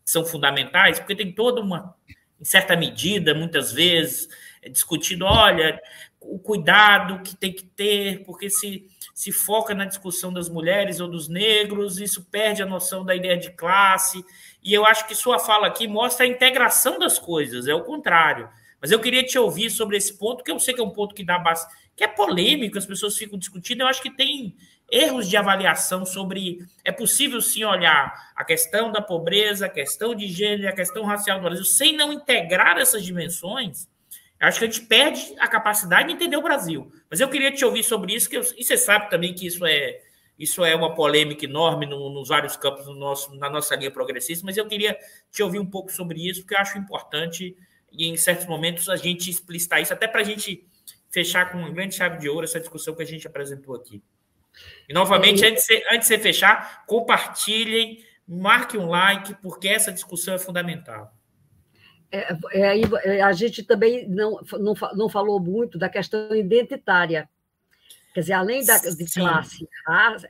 que 0.05 0.11
são 0.11 0.25
fundamentais, 0.25 0.99
porque 0.99 1.15
tem 1.15 1.31
toda 1.33 1.61
uma. 1.61 1.95
Em 2.41 2.45
certa 2.45 2.77
medida, 2.77 3.35
muitas 3.35 3.73
vezes, 3.73 4.29
é 4.61 4.69
discutido, 4.69 5.25
olha, 5.25 5.81
o 6.21 6.39
cuidado 6.39 7.23
que 7.23 7.37
tem 7.37 7.53
que 7.53 7.65
ter, 7.65 8.25
porque 8.25 8.51
se, 8.51 8.87
se 9.15 9.31
foca 9.31 9.75
na 9.75 9.85
discussão 9.85 10.33
das 10.33 10.49
mulheres 10.49 11.01
ou 11.01 11.09
dos 11.09 11.29
negros, 11.29 11.99
isso 11.99 12.25
perde 12.25 12.63
a 12.63 12.67
noção 12.67 13.05
da 13.05 13.15
ideia 13.15 13.37
de 13.37 13.51
classe. 13.53 14.25
E 14.63 14.75
eu 14.75 14.85
acho 14.85 15.07
que 15.07 15.15
sua 15.15 15.39
fala 15.39 15.67
aqui 15.69 15.87
mostra 15.87 16.27
a 16.27 16.29
integração 16.29 16.99
das 16.99 17.19
coisas, 17.19 17.69
é 17.69 17.75
o 17.75 17.85
contrário. 17.85 18.49
Mas 18.81 18.91
eu 18.91 19.01
queria 19.01 19.25
te 19.25 19.39
ouvir 19.39 19.71
sobre 19.71 19.97
esse 19.97 20.19
ponto, 20.19 20.43
que 20.43 20.51
eu 20.51 20.59
sei 20.59 20.75
que 20.75 20.81
é 20.81 20.85
um 20.85 20.91
ponto 20.91 21.15
que 21.15 21.25
dá 21.25 21.39
bastante 21.39 21.84
que 21.97 22.05
é 22.05 22.09
polêmico, 22.09 22.79
as 22.79 22.87
pessoas 22.87 23.17
ficam 23.17 23.39
discutindo. 23.39 23.83
Eu 23.83 23.87
acho 23.87 24.03
que 24.03 24.11
tem 24.11 24.57
erros 24.91 25.29
de 25.29 25.37
avaliação 25.37 26.05
sobre. 26.05 26.59
É 26.85 26.93
possível 26.93 27.41
sim 27.41 27.65
olhar 27.65 28.13
a 28.35 28.45
questão 28.45 28.91
da 28.91 29.01
pobreza, 29.01 29.67
a 29.67 29.69
questão 29.69 30.15
de 30.15 30.29
gênero, 30.29 30.69
a 30.69 30.73
questão 30.73 31.05
racial 31.05 31.39
no 31.39 31.45
Brasil, 31.45 31.65
sem 31.65 31.97
não 31.97 32.13
integrar 32.13 32.79
essas 32.79 33.05
dimensões. 33.05 33.89
Eu 34.41 34.49
acho 34.49 34.59
que 34.59 34.65
a 34.65 34.69
gente 34.69 34.87
perde 34.87 35.35
a 35.39 35.49
capacidade 35.49 36.09
de 36.09 36.15
entender 36.15 36.37
o 36.37 36.43
Brasil. 36.43 36.93
Mas 37.09 37.21
eu 37.21 37.29
queria 37.29 37.53
te 37.53 37.65
ouvir 37.65 37.83
sobre 37.83 38.15
isso, 38.15 38.29
que 38.29 38.37
eu, 38.37 38.43
e 38.57 38.65
você 38.65 38.77
sabe 38.77 39.09
também 39.09 39.33
que 39.33 39.47
isso 39.47 39.65
é, 39.65 40.01
isso 40.39 40.65
é 40.65 40.75
uma 40.75 40.95
polêmica 40.95 41.45
enorme 41.45 41.87
no, 41.87 42.11
nos 42.11 42.29
vários 42.29 42.57
campos 42.57 42.85
do 42.85 42.95
nosso, 42.95 43.35
na 43.37 43.49
nossa 43.49 43.77
linha 43.77 43.91
progressista, 43.91 44.45
mas 44.45 44.57
eu 44.57 44.67
queria 44.67 44.99
te 45.31 45.43
ouvir 45.43 45.61
um 45.61 45.67
pouco 45.67 45.91
sobre 45.91 46.29
isso, 46.29 46.41
porque 46.41 46.55
eu 46.55 46.59
acho 46.59 46.77
importante, 46.77 47.57
e 47.93 48.09
em 48.09 48.17
certos 48.17 48.47
momentos, 48.47 48.89
a 48.89 48.97
gente 48.97 49.31
explicitar 49.31 49.81
isso, 49.81 49.93
até 49.93 50.09
para 50.09 50.21
a 50.21 50.25
gente 50.25 50.67
fechar 51.15 51.51
com 51.51 51.59
uma 51.59 51.71
grande 51.71 51.95
chave 51.95 52.19
de 52.19 52.29
ouro 52.29 52.45
essa 52.45 52.59
discussão 52.59 52.93
que 52.93 53.03
a 53.03 53.07
gente 53.07 53.25
apresentou 53.25 53.77
aqui. 53.77 54.03
E, 54.89 54.93
novamente, 54.93 55.47
antes, 55.47 55.65
de, 55.65 55.83
antes 55.93 56.09
de 56.09 56.19
fechar, 56.19 56.85
compartilhem, 56.87 58.05
marque 58.27 58.77
um 58.77 58.89
like, 58.89 59.35
porque 59.41 59.69
essa 59.69 59.93
discussão 59.93 60.35
é 60.35 60.39
fundamental. 60.39 61.15
É, 62.11 62.37
é, 62.53 62.81
é 63.17 63.23
a 63.23 63.33
gente 63.33 63.63
também 63.63 64.09
não, 64.09 64.41
não, 64.59 64.75
não 64.95 65.09
falou 65.09 65.39
muito 65.41 65.79
da 65.79 65.89
questão 65.89 66.35
identitária. 66.35 67.29
Quer 68.13 68.21
dizer, 68.21 68.33
além 68.33 68.65
da, 68.65 68.79
de 68.79 69.13
classe 69.13 69.69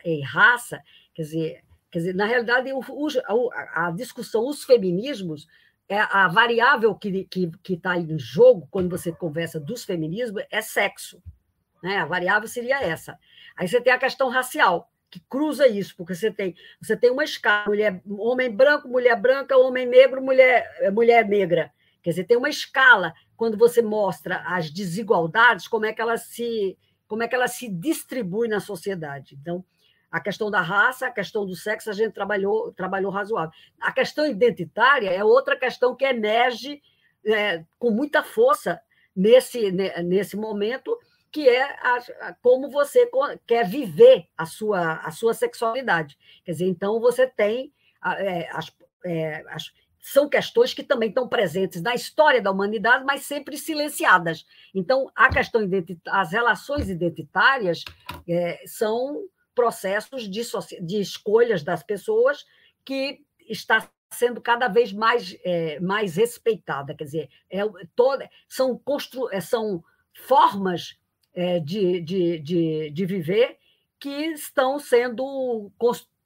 e 0.04 0.22
raça, 0.22 0.80
quer 1.14 1.22
dizer, 1.22 1.64
quer 1.90 1.98
dizer, 1.98 2.14
na 2.14 2.26
realidade, 2.26 2.72
o, 2.72 2.80
o, 2.80 3.52
a, 3.52 3.88
a 3.88 3.90
discussão, 3.90 4.46
os 4.48 4.64
feminismos, 4.64 5.46
é 5.88 5.98
a 5.98 6.28
variável 6.28 6.94
que 6.94 7.08
está 7.08 7.28
que, 7.30 7.50
que 7.62 7.76
tá 7.76 7.96
em 7.96 8.18
jogo 8.18 8.66
quando 8.70 8.88
você 8.88 9.12
conversa 9.12 9.60
dos 9.60 9.84
feminismos 9.84 10.42
é 10.50 10.60
sexo. 10.62 11.22
Né? 11.82 11.98
A 11.98 12.06
variável 12.06 12.48
seria 12.48 12.80
essa. 12.80 13.18
Aí 13.56 13.68
você 13.68 13.80
tem 13.80 13.92
a 13.92 13.98
questão 13.98 14.28
racial, 14.28 14.90
que 15.10 15.20
cruza 15.28 15.68
isso, 15.68 15.94
porque 15.96 16.14
você 16.14 16.30
tem, 16.30 16.56
você 16.80 16.96
tem 16.96 17.10
uma 17.10 17.22
escala, 17.22 17.66
mulher, 17.66 18.02
homem 18.18 18.50
branco, 18.50 18.88
mulher 18.88 19.20
branca, 19.20 19.56
homem 19.56 19.86
negro, 19.86 20.22
mulher, 20.22 20.66
mulher 20.92 21.28
negra. 21.28 21.70
Quer 22.02 22.10
dizer, 22.10 22.24
tem 22.24 22.36
uma 22.36 22.48
escala 22.48 23.14
quando 23.36 23.56
você 23.56 23.82
mostra 23.82 24.42
as 24.46 24.70
desigualdades, 24.70 25.68
como 25.68 25.86
é 25.86 25.92
que 25.92 26.00
ela 26.00 26.16
se, 26.16 26.76
como 27.06 27.22
é 27.22 27.28
que 27.28 27.34
ela 27.34 27.48
se 27.48 27.68
distribui 27.68 28.48
na 28.48 28.60
sociedade. 28.60 29.36
Então, 29.40 29.64
a 30.14 30.20
questão 30.20 30.48
da 30.48 30.60
raça, 30.60 31.08
a 31.08 31.10
questão 31.10 31.44
do 31.44 31.56
sexo, 31.56 31.90
a 31.90 31.92
gente 31.92 32.12
trabalhou, 32.12 32.72
trabalhou 32.72 33.10
razoável. 33.10 33.50
A 33.80 33.90
questão 33.90 34.24
identitária 34.24 35.10
é 35.10 35.24
outra 35.24 35.56
questão 35.56 35.92
que 35.96 36.04
emerge 36.04 36.80
é, 37.26 37.64
com 37.80 37.90
muita 37.90 38.22
força 38.22 38.80
nesse, 39.14 39.72
nesse 39.72 40.36
momento, 40.36 40.96
que 41.32 41.48
é 41.48 41.64
a, 41.64 41.98
a, 42.28 42.34
como 42.34 42.70
você 42.70 43.10
quer 43.44 43.66
viver 43.66 44.28
a 44.38 44.46
sua, 44.46 44.98
a 44.98 45.10
sua 45.10 45.34
sexualidade. 45.34 46.16
Quer 46.44 46.52
dizer, 46.52 46.68
então 46.68 47.00
você 47.00 47.26
tem 47.26 47.72
é, 48.04 48.48
as, 48.52 48.72
é, 49.04 49.44
as, 49.48 49.72
são 49.98 50.28
questões 50.28 50.72
que 50.72 50.84
também 50.84 51.08
estão 51.08 51.28
presentes 51.28 51.82
na 51.82 51.92
história 51.92 52.40
da 52.40 52.52
humanidade, 52.52 53.04
mas 53.04 53.22
sempre 53.22 53.56
silenciadas. 53.56 54.46
Então, 54.72 55.10
a 55.12 55.28
questão 55.28 55.60
as 56.06 56.30
relações 56.30 56.88
identitárias 56.88 57.82
é, 58.28 58.62
são 58.64 59.24
processos 59.54 60.28
de, 60.28 60.42
de 60.82 61.00
escolhas 61.00 61.62
das 61.62 61.82
pessoas 61.82 62.44
que 62.84 63.20
está 63.48 63.88
sendo 64.12 64.40
cada 64.40 64.68
vez 64.68 64.92
mais, 64.92 65.36
é, 65.44 65.80
mais 65.80 66.16
respeitada. 66.16 66.94
Quer 66.94 67.04
dizer, 67.04 67.30
é, 67.50 67.60
toda, 67.94 68.30
são, 68.48 68.78
constru, 68.78 69.28
é, 69.30 69.40
são 69.40 69.82
formas 70.26 70.96
é, 71.34 71.58
de, 71.60 72.00
de, 72.00 72.38
de, 72.38 72.90
de 72.90 73.06
viver 73.06 73.58
que 73.98 74.26
estão 74.26 74.78
sendo 74.78 75.70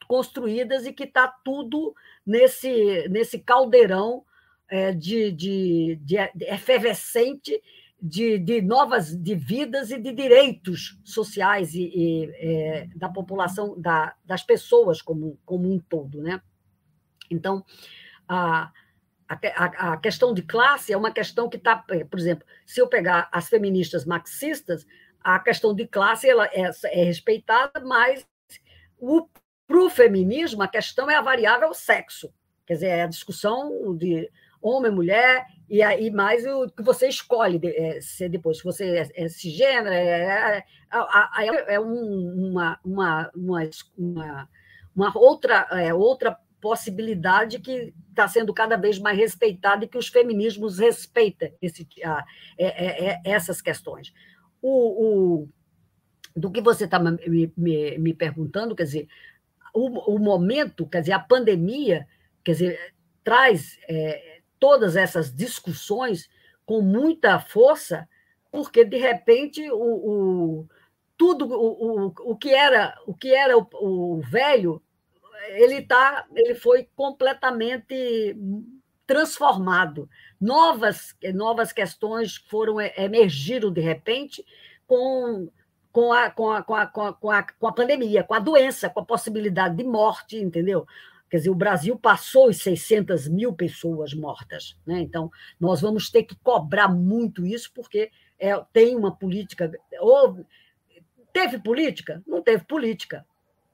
construídas 0.07 0.87
e 0.87 0.93
que 0.93 1.05
está 1.05 1.29
tudo 1.29 1.95
nesse, 2.27 3.09
nesse 3.09 3.39
caldeirão 3.39 4.25
é, 4.69 4.93
de, 4.93 5.33
de, 5.33 5.99
de, 6.03 6.17
efervescente 6.45 7.63
de, 8.01 8.39
de 8.39 8.63
novas 8.63 9.15
de 9.15 9.35
vidas 9.35 9.91
e 9.91 9.99
de 9.99 10.13
direitos 10.13 10.99
sociais 11.05 11.75
e, 11.75 11.91
e 11.95 12.31
é, 12.35 12.89
da 12.95 13.09
população, 13.09 13.79
da, 13.79 14.15
das 14.25 14.43
pessoas 14.43 15.03
como, 15.03 15.39
como 15.45 15.73
um 15.73 15.79
todo. 15.81 16.23
Né? 16.23 16.41
Então, 17.31 17.65
a, 18.29 18.71
a, 19.29 19.93
a 19.93 19.97
questão 19.97 20.33
de 20.33 20.43
classe 20.43 20.93
é 20.93 20.97
uma 20.97 21.11
questão 21.11 21.49
que 21.49 21.57
está, 21.57 21.85
é, 21.91 22.05
por 22.05 22.19
exemplo, 22.19 22.47
se 22.65 22.81
eu 22.81 22.87
pegar 22.87 23.29
as 23.33 23.49
feministas 23.49 24.05
marxistas, 24.05 24.87
a 25.21 25.39
questão 25.41 25.75
de 25.75 25.87
classe 25.87 26.29
ela 26.29 26.47
é, 26.47 26.71
é 26.85 27.05
respeitada, 27.05 27.81
mas 27.81 28.27
para 29.67 29.79
o 29.79 29.91
feminismo 29.91 30.63
a 30.63 30.69
questão 30.69 31.11
é 31.11 31.17
a 31.17 31.23
variável 31.23 31.75
sexo. 31.75 32.33
Quer 32.65 32.75
dizer, 32.75 32.87
é 32.87 33.03
a 33.03 33.09
discussão 33.09 33.97
de 33.97 34.31
homem, 34.61 34.91
mulher, 34.91 35.47
e 35.69 35.83
aí 35.83 36.11
mais 36.11 36.47
o 36.47 36.69
que 36.69 36.83
você 36.83 37.09
escolhe 37.09 37.61
é, 37.63 38.01
ser 38.01 38.29
depois. 38.29 38.59
Se 38.59 38.65
você 38.65 38.85
é, 38.97 39.25
é 39.25 39.29
cisgênero, 39.29 39.89
é, 39.89 40.65
é, 40.91 41.75
é 41.75 41.81
um, 41.81 42.51
uma, 42.51 42.81
uma, 42.85 43.31
uma, 43.37 44.49
uma, 44.97 45.19
outra, 45.19 45.69
é, 45.73 45.93
outra 45.93 46.39
possibilidade 46.61 47.61
que 47.61 47.95
está 48.11 48.27
sendo 48.27 48.53
cada 48.53 48.77
vez 48.77 48.99
mais 48.99 49.17
respeitada 49.17 49.85
e 49.85 49.89
que 49.89 49.99
os 49.99 50.09
feminismos 50.09 50.79
respeitam 50.79 51.51
esse, 51.63 51.87
a, 52.05 52.25
é, 52.57 53.11
é, 53.11 53.21
essas 53.25 53.61
questões. 53.61 54.13
O, 54.61 55.43
o, 55.43 55.49
do 56.35 56.51
que 56.51 56.61
você 56.61 56.85
está 56.85 56.99
me, 56.99 57.53
me, 57.57 57.99
me, 57.99 58.15
perguntando, 58.15 58.75
quer 58.75 58.85
dizer, 58.85 59.09
o, 59.75 60.15
o, 60.15 60.19
momento, 60.19 60.87
quer 60.87 61.01
dizer, 61.01 61.13
a 61.13 61.21
pandemia, 61.21 62.07
quer 62.43 62.53
dizer, 62.53 62.95
traz 63.23 63.79
é, 63.89 64.28
todas 64.59 64.97
essas 64.97 65.35
discussões 65.35 66.29
com 66.65 66.83
muita 66.83 67.39
força, 67.39 68.09
porque 68.51 68.85
de 68.85 68.97
repente 68.97 69.71
o, 69.71 69.77
o 69.77 70.69
tudo 71.17 71.47
o, 71.47 72.07
o, 72.07 72.15
o 72.33 72.37
que 72.37 72.51
era 72.51 72.95
o 73.07 73.15
que 73.15 73.35
era 73.35 73.59
o, 73.59 73.67
o 73.73 74.21
velho 74.21 74.83
ele 75.51 75.83
tá 75.83 76.27
ele 76.35 76.55
foi 76.55 76.89
completamente 76.95 78.37
transformado 79.07 80.09
novas 80.41 81.17
novas 81.35 81.73
questões 81.73 82.37
foram 82.37 82.81
emergiram 82.81 83.73
de 83.73 83.81
repente 83.81 84.45
com 84.87 85.49
com 85.91 86.13
a, 86.13 86.31
com, 86.31 86.51
a, 86.53 86.63
com, 86.63 86.75
a, 86.75 86.87
com, 86.87 87.31
a, 87.31 87.43
com 87.43 87.67
a 87.67 87.73
pandemia, 87.73 88.23
com 88.23 88.35
a 88.35 88.39
doença, 88.39 88.89
com 88.89 89.01
a 89.01 89.05
possibilidade 89.05 89.77
de 89.77 89.83
morte, 89.83 90.37
entendeu? 90.37 90.87
Quer 91.31 91.39
dizer, 91.39 91.51
o 91.51 91.55
Brasil 91.55 91.99
passou 91.99 92.49
os 92.49 92.59
600 92.59 93.29
mil 93.29 93.53
pessoas 93.53 94.15
mortas. 94.15 94.77
Né? 94.87 95.01
Então, 95.01 95.31
nós 95.61 95.81
vamos 95.81 96.11
ter 96.11 96.23
que 96.23 96.35
cobrar 96.37 96.89
muito 96.89 97.47
isso, 97.47 97.71
porque 97.75 98.11
é, 98.39 98.59
tem 98.73 98.97
uma 98.97 99.15
política. 99.15 99.71
Ou, 100.01 100.47
teve 101.33 101.59
política? 101.59 102.23
Não 102.27 102.43
teve 102.43 102.65
política. 102.65 103.27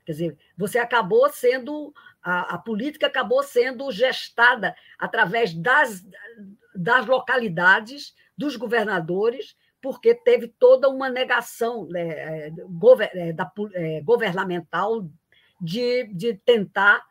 Quer 0.05 0.13
dizer, 0.13 0.39
você 0.57 0.79
acabou 0.79 1.29
sendo. 1.31 1.95
A, 2.23 2.55
a 2.55 2.59
política 2.59 3.07
acabou 3.07 3.43
sendo 3.43 3.91
gestada 3.93 4.75
através 4.99 5.55
das, 5.55 6.07
das 6.75 7.07
localidades, 7.07 8.15
dos 8.37 8.57
governadores, 8.57 9.57
porque 9.81 10.15
teve 10.15 10.49
toda 10.49 10.89
uma 10.89 11.09
negação 11.11 11.87
né, 11.87 12.51
gover, 12.71 13.35
da, 13.35 13.51
é, 13.75 14.01
governamental 14.01 15.07
de, 15.61 16.05
de 16.13 16.35
tentar 16.35 17.05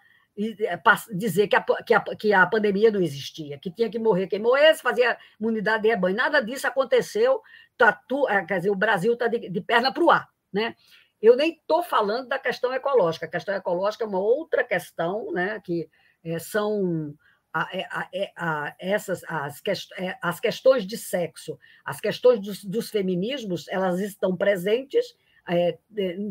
dizer 1.12 1.48
que 1.48 1.56
a, 1.56 1.62
que, 1.62 1.94
a, 1.94 2.02
que 2.02 2.34
a 2.34 2.46
pandemia 2.46 2.92
não 2.92 3.02
existia, 3.02 3.58
que 3.60 3.72
tinha 3.72 3.90
que 3.90 4.00
morrer 4.00 4.28
quem 4.28 4.40
morresse, 4.40 4.82
fazia 4.82 5.18
imunidade 5.40 5.84
de 5.84 5.90
rebanho. 5.90 6.16
Nada 6.16 6.42
disso 6.42 6.68
aconteceu. 6.68 7.42
Tá 7.78 7.94
tu, 7.94 8.26
quer 8.48 8.58
dizer, 8.58 8.72
o 8.72 8.76
Brasil 8.76 9.14
está 9.14 9.28
de, 9.28 9.50
de 9.50 9.62
perna 9.62 9.94
para 9.94 10.04
o 10.04 10.10
ar. 10.10 10.28
Né? 10.52 10.76
Eu 11.22 11.36
nem 11.36 11.54
estou 11.54 11.84
falando 11.84 12.28
da 12.28 12.40
questão 12.40 12.74
ecológica. 12.74 13.26
A 13.26 13.30
questão 13.30 13.56
ecológica 13.56 14.04
é 14.04 14.08
uma 14.08 14.20
outra 14.20 14.64
questão, 14.64 15.32
né? 15.32 15.62
que 15.64 15.90
é, 16.24 16.40
são 16.40 17.14
a, 17.54 17.70
é, 17.72 17.88
é, 18.14 18.32
a, 18.36 18.76
essas 18.80 19.24
as, 19.26 19.62
quest, 19.62 19.92
é, 19.98 20.18
as 20.22 20.40
questões 20.40 20.88
de 20.88 20.98
sexo, 20.98 21.60
as 21.86 22.02
questões 22.02 22.40
dos, 22.40 22.64
dos 22.64 22.90
feminismos, 22.90 23.68
elas 23.68 24.00
estão 24.00 24.36
presentes 24.36 25.06
é, 25.48 25.78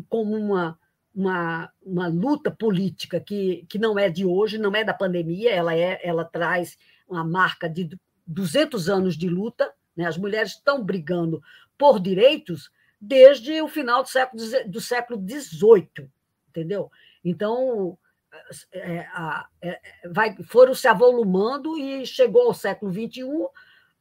como 0.09 0.35
uma, 0.35 0.77
uma, 1.13 1.71
uma 1.81 2.07
luta 2.07 2.49
política 2.49 3.19
que, 3.19 3.65
que 3.69 3.77
não 3.77 3.97
é 3.97 4.09
de 4.09 4.25
hoje, 4.25 4.57
não 4.57 4.75
é 4.75 4.83
da 4.83 4.93
pandemia, 4.93 5.51
ela, 5.51 5.75
é, 5.75 5.99
ela 6.03 6.25
traz 6.25 6.77
uma 7.07 7.23
marca 7.23 7.69
de 7.69 7.89
200 8.25 8.89
anos 8.89 9.17
de 9.17 9.29
luta. 9.29 9.71
Né? 9.95 10.05
As 10.05 10.17
mulheres 10.17 10.51
estão 10.51 10.83
brigando 10.83 11.41
por 11.77 11.99
direitos 11.99 12.71
desde 12.99 13.61
o 13.61 13.67
final 13.67 14.01
do 14.01 14.09
século, 14.09 14.41
do 14.67 14.81
século 14.81 15.21
XVIII, 15.21 16.09
entendeu? 16.49 16.89
Então, 17.23 17.97
é, 18.71 19.05
é, 19.61 19.79
vai, 20.09 20.35
foram 20.43 20.73
se 20.73 20.87
avolumando 20.87 21.77
e 21.77 22.05
chegou 22.05 22.43
ao 22.43 22.53
século 22.53 22.91
XXI 22.91 23.23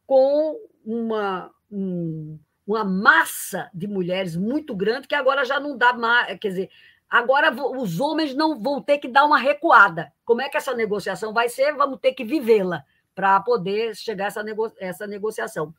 com 0.06 0.56
uma, 0.84 1.50
um, 1.70 2.38
uma 2.66 2.84
massa 2.84 3.70
de 3.74 3.86
mulheres 3.86 4.36
muito 4.36 4.74
grande 4.74 5.08
que 5.08 5.14
agora 5.14 5.44
já 5.44 5.60
não 5.60 5.76
dá 5.76 5.92
mais. 5.92 6.38
Quer 6.38 6.48
dizer, 6.48 6.70
agora 7.12 7.52
os 7.52 8.00
homens 8.00 8.34
não 8.34 8.58
vão 8.58 8.80
ter 8.80 8.96
que 8.96 9.06
dar 9.06 9.26
uma 9.26 9.36
recuada. 9.36 10.10
Como 10.24 10.40
é 10.40 10.48
que 10.48 10.56
essa 10.56 10.72
negociação 10.72 11.34
vai 11.34 11.46
ser? 11.50 11.74
Vamos 11.74 12.00
ter 12.00 12.14
que 12.14 12.24
vivê-la 12.24 12.82
para 13.14 13.38
poder 13.40 13.94
chegar 13.94 14.24
a 14.24 14.28
essa, 14.28 14.42
nego, 14.42 14.72
essa 14.78 15.06
negociação. 15.06 15.74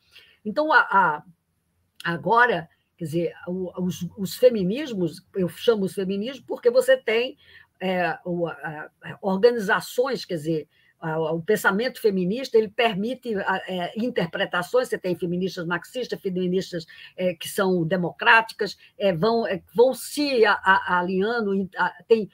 Então, 0.46 0.72
a, 0.72 0.82
a, 0.82 1.24
agora, 2.04 2.70
quer 2.96 3.06
dizer, 3.06 3.34
os, 3.48 4.08
os 4.16 4.36
feminismos, 4.36 5.26
eu 5.36 5.50
chamo 5.50 5.86
os 5.86 5.96
feminismos 5.96 6.46
porque 6.46 6.70
você 6.70 6.96
tem 6.96 7.36
é, 7.80 8.20
organizações, 9.20 10.26
quer 10.26 10.36
dizer, 10.36 10.68
o 11.04 11.42
pensamento 11.42 12.00
feminista 12.00 12.58
ele 12.58 12.70
permite 12.70 13.36
é, 13.36 13.94
interpretações. 13.98 14.88
Você 14.88 14.98
tem 14.98 15.16
feministas 15.16 15.66
marxistas, 15.66 16.22
feministas 16.22 16.86
é, 17.18 17.34
que 17.34 17.50
são 17.50 17.86
democráticas, 17.86 18.78
é, 18.98 19.12
vão, 19.14 19.46
é, 19.46 19.62
vão 19.76 19.94
se 19.94 20.46
a, 20.46 20.54
a, 20.54 21.00
alinhando, 21.00 21.70
tem 22.08 22.30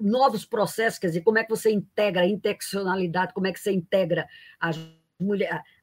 novos 0.00 0.44
processos, 0.44 0.98
quer 0.98 1.06
dizer, 1.06 1.20
como 1.20 1.38
é 1.38 1.44
que 1.44 1.50
você 1.50 1.70
integra 1.70 2.22
a 2.22 2.26
interseccionalidade, 2.26 3.32
como 3.32 3.46
é 3.46 3.52
que 3.52 3.60
você 3.60 3.72
integra 3.72 4.26
as 4.58 4.76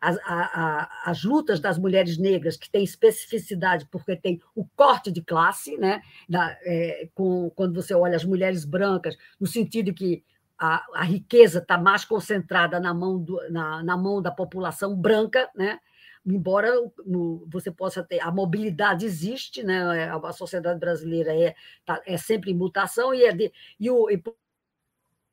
as, 0.01 0.17
a, 0.25 0.27
a, 0.27 1.09
as 1.09 1.23
lutas 1.23 1.59
das 1.59 1.77
mulheres 1.79 2.17
negras, 2.17 2.57
que 2.57 2.69
têm 2.69 2.83
especificidade, 2.83 3.87
porque 3.89 4.15
tem 4.15 4.41
o 4.53 4.65
corte 4.75 5.09
de 5.09 5.21
classe, 5.21 5.77
né? 5.77 6.01
Da, 6.27 6.57
é, 6.63 7.07
com, 7.15 7.49
quando 7.51 7.81
você 7.81 7.93
olha 7.93 8.17
as 8.17 8.25
mulheres 8.25 8.65
brancas, 8.65 9.17
no 9.39 9.47
sentido 9.47 9.93
que 9.93 10.21
a, 10.63 10.85
a 10.93 11.03
riqueza 11.03 11.57
está 11.57 11.75
mais 11.75 12.05
concentrada 12.05 12.79
na 12.79 12.93
mão, 12.93 13.17
do, 13.17 13.35
na, 13.49 13.81
na 13.81 13.97
mão 13.97 14.21
da 14.21 14.29
população 14.29 14.95
branca, 14.95 15.49
né? 15.55 15.79
embora 16.23 16.71
no, 17.03 17.47
você 17.49 17.71
possa 17.71 18.03
ter 18.03 18.19
a 18.19 18.29
mobilidade 18.31 19.03
existe, 19.03 19.63
né? 19.63 20.07
A 20.11 20.31
sociedade 20.31 20.79
brasileira 20.79 21.33
é, 21.35 21.55
tá, 21.83 21.99
é 22.05 22.15
sempre 22.15 22.51
em 22.51 22.55
mutação 22.55 23.11
e, 23.11 23.23
é 23.23 23.33
de, 23.33 23.51
e 23.79 23.89
o 23.89 24.07
e 24.07 24.21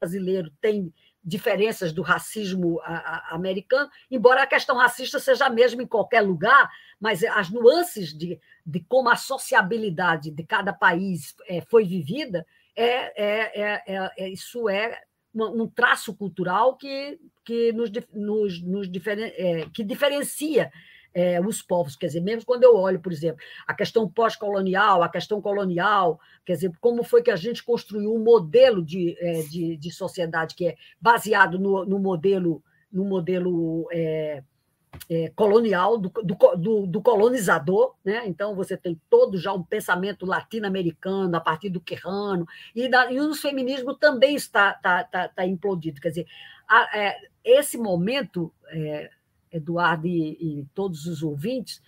brasileiro 0.01 0.51
tem 0.63 0.95
diferenças 1.23 1.93
do 1.93 2.01
racismo 2.01 2.81
americano, 3.29 3.91
embora 4.11 4.45
a 4.45 4.47
questão 4.47 4.77
racista 4.77 5.19
seja 5.19 5.45
a 5.45 5.51
mesma 5.51 5.83
em 5.83 5.87
qualquer 5.87 6.23
lugar, 6.23 6.71
mas 6.99 7.23
as 7.23 7.51
nuances 7.51 8.17
de, 8.17 8.41
de 8.65 8.81
como 8.81 9.11
a 9.11 9.17
sociabilidade 9.17 10.31
de 10.31 10.43
cada 10.45 10.73
país 10.73 11.35
é, 11.47 11.61
foi 11.61 11.85
vivida, 11.85 12.47
é, 12.75 13.23
é, 13.23 13.61
é, 13.61 13.83
é, 13.87 14.11
é 14.17 14.29
isso 14.31 14.71
é 14.71 15.03
um 15.45 15.67
traço 15.67 16.15
cultural 16.15 16.77
que, 16.77 17.19
que, 17.45 17.73
nos, 17.73 17.91
nos, 18.13 18.63
nos 18.63 18.91
diferen, 18.91 19.33
é, 19.37 19.67
que 19.73 19.85
diferencia 19.85 20.71
é, 21.15 21.41
os 21.41 21.63
povos. 21.63 21.97
Quer 21.97 22.07
dizer, 22.07 22.21
mesmo 22.21 22.45
quando 22.45 22.65
eu 22.65 22.77
olho, 22.77 23.01
por 23.01 23.13
exemplo, 23.13 23.43
a 23.67 23.75
questão 23.75 24.09
pós-colonial, 24.09 25.03
a 25.03 25.09
questão 25.09 25.41
colonial, 25.41 26.21
quer 26.45 26.55
dizer, 26.55 26.73
como 26.81 27.03
foi 27.03 27.23
que 27.23 27.31
a 27.31 27.37
gente 27.37 27.65
construiu 27.65 28.15
um 28.15 28.23
modelo 28.23 28.85
de, 28.85 29.17
é, 29.19 29.43
de, 29.43 29.77
de, 29.77 29.91
sociedade 29.91 30.55
que 30.55 30.69
é 30.69 30.77
baseado 31.01 31.59
no, 31.59 31.85
no 31.85 31.99
modelo, 31.99 32.63
no 32.93 33.05
modelo 33.05 33.89
é, 33.93 34.43
é, 35.09 35.31
colonial, 35.35 35.99
do, 35.99 36.09
do, 36.09 36.87
do, 36.87 37.03
colonizador, 37.03 37.95
né? 38.05 38.23
então 38.27 38.55
você 38.55 38.77
tem 38.77 39.01
todo 39.09 39.39
já 39.39 39.53
um 39.53 39.63
pensamento 39.63 40.27
latino-americano 40.27 41.37
a 41.37 41.41
partir 41.41 41.71
do 41.71 41.81
Querrano, 41.81 42.47
e, 42.75 42.89
da, 42.89 43.11
e 43.13 43.21
o 43.21 43.35
feminismo 43.35 43.95
também 43.95 44.35
está, 44.35 44.73
está, 44.73 45.03
está, 45.03 45.27
está 45.27 45.47
implodido. 45.47 46.01
Quer 46.01 46.09
dizer, 46.09 46.27
a, 46.67 46.99
é, 46.99 47.17
esse 47.45 47.79
momento 47.79 48.53
é, 48.71 49.11
Eduardo 49.53 50.07
e, 50.07 50.61
e 50.61 50.67
todos 50.75 51.07
os 51.07 51.23
ouvintes, 51.23 51.83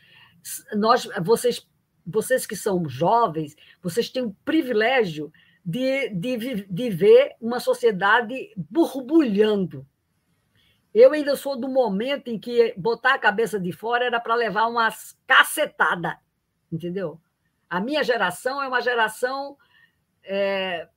nós, 0.74 1.08
vocês, 1.22 1.66
vocês 2.06 2.46
que 2.46 2.56
são 2.56 2.88
jovens, 2.88 3.56
vocês 3.82 4.08
têm 4.08 4.22
o 4.22 4.36
privilégio 4.44 5.32
de, 5.64 6.08
de, 6.10 6.66
de 6.68 6.90
ver 6.90 7.36
uma 7.40 7.60
sociedade 7.60 8.52
borbulhando. 8.56 9.86
Eu 10.92 11.12
ainda 11.12 11.36
sou 11.36 11.56
do 11.56 11.68
momento 11.68 12.28
em 12.28 12.38
que 12.38 12.74
botar 12.76 13.14
a 13.14 13.18
cabeça 13.18 13.60
de 13.60 13.72
fora 13.72 14.04
era 14.04 14.20
para 14.20 14.34
levar 14.34 14.66
umas 14.66 15.16
cacetadas, 15.26 16.16
entendeu? 16.70 17.20
A 17.68 17.80
minha 17.80 18.02
geração 18.02 18.60
é 18.60 18.66
uma 18.66 18.80
geração 18.80 19.56
é, 20.24 20.88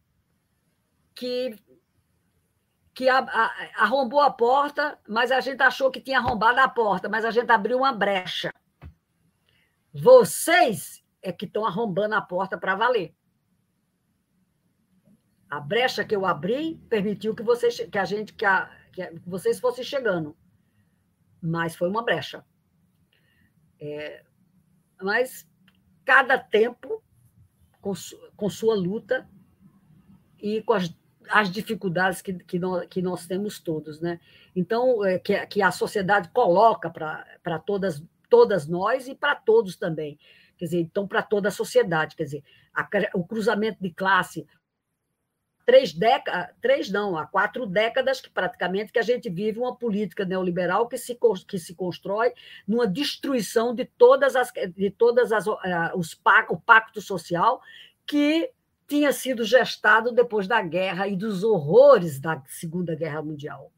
que 1.14 1.56
que 2.94 3.10
a, 3.10 3.20
a, 3.20 3.84
arrombou 3.84 4.22
a 4.22 4.30
porta, 4.30 5.00
mas 5.08 5.32
a 5.32 5.40
gente 5.40 5.62
achou 5.64 5.90
que 5.90 6.00
tinha 6.00 6.20
arrombado 6.20 6.60
a 6.60 6.68
porta, 6.68 7.10
mas 7.10 7.26
a 7.26 7.32
gente 7.32 7.52
abriu 7.52 7.80
uma 7.80 7.92
brecha. 7.92 8.54
Vocês 9.92 11.04
é 11.22 11.32
que 11.32 11.46
estão 11.46 11.66
arrombando 11.66 12.14
a 12.14 12.22
porta 12.22 12.58
para 12.58 12.76
valer. 12.76 13.16
A 15.50 15.60
brecha 15.60 16.04
que 16.04 16.16
eu 16.16 16.26
abri 16.26 16.76
permitiu 16.90 17.34
que 17.34 17.44
vocês, 17.44 17.80
que 17.80 17.98
a 17.98 18.06
gente, 18.06 18.34
que, 18.34 18.46
a, 18.46 18.70
que 18.94 19.12
vocês 19.26 19.60
fossem 19.60 19.84
chegando. 19.84 20.38
mas 21.42 21.76
foi 21.76 21.90
uma 21.90 22.04
brecha. 22.04 22.46
É, 23.78 24.24
mas 25.02 25.46
cada 26.06 26.38
tempo 26.38 27.04
com, 27.82 27.94
su, 27.94 28.18
com 28.38 28.50
sua 28.50 28.76
luta 28.76 29.28
e 30.40 30.62
com 30.62 30.72
as, 30.72 30.96
as 31.30 31.52
dificuldades 31.52 32.22
que, 32.22 32.34
que, 32.34 32.58
nós, 32.58 32.88
que 32.88 33.02
nós 33.02 33.28
temos 33.28 33.60
todos. 33.60 34.00
Né? 34.00 34.22
Então, 34.56 35.04
é, 35.04 35.20
que, 35.20 35.46
que 35.48 35.62
a 35.62 35.72
sociedade 35.72 36.30
coloca 36.30 36.90
para 36.90 37.60
todas, 37.60 38.02
todas 38.30 38.68
nós 38.68 39.10
e 39.10 39.16
para 39.16 39.36
todos 39.36 39.76
também. 39.76 40.18
Quer 40.58 40.66
dizer, 40.66 40.80
então, 40.80 41.06
para 41.06 41.22
toda 41.22 41.50
a 41.50 41.52
sociedade. 41.52 42.16
Quer 42.16 42.24
dizer, 42.24 42.44
a, 42.74 42.88
o 43.16 43.26
cruzamento 43.26 43.82
de 43.82 43.90
classe, 43.90 44.48
três 45.66 45.94
décadas, 45.94 46.54
três 46.62 46.90
não, 46.90 47.18
há 47.18 47.26
quatro 47.26 47.66
décadas 47.66 48.20
que 48.20 48.30
praticamente 48.30 48.92
que 48.92 49.00
a 49.00 49.04
gente 49.04 49.30
vive 49.30 49.60
uma 49.60 49.76
política 49.76 50.26
neoliberal 50.26 50.88
que 50.88 50.98
se, 50.98 51.18
que 51.48 51.58
se 51.58 51.74
constrói 51.74 52.34
numa 52.68 52.88
destruição 52.88 53.74
de 53.74 53.86
todas 53.86 54.36
as 54.36 54.52
de 54.76 54.92
todas 54.92 55.32
as 55.32 55.48
uh, 55.48 55.58
os 55.96 56.20
o 56.50 56.58
pacto 56.58 57.02
social 57.02 57.62
que 58.06 58.52
tinha 58.88 59.14
sido 59.14 59.44
gestado 59.44 60.12
depois 60.12 60.48
da 60.48 60.62
guerra 60.62 61.08
e 61.08 61.16
dos 61.16 61.44
horrores 61.44 62.20
da 62.20 62.44
Segunda 62.48 62.96
Guerra 62.96 63.22
Mundial. 63.22 63.72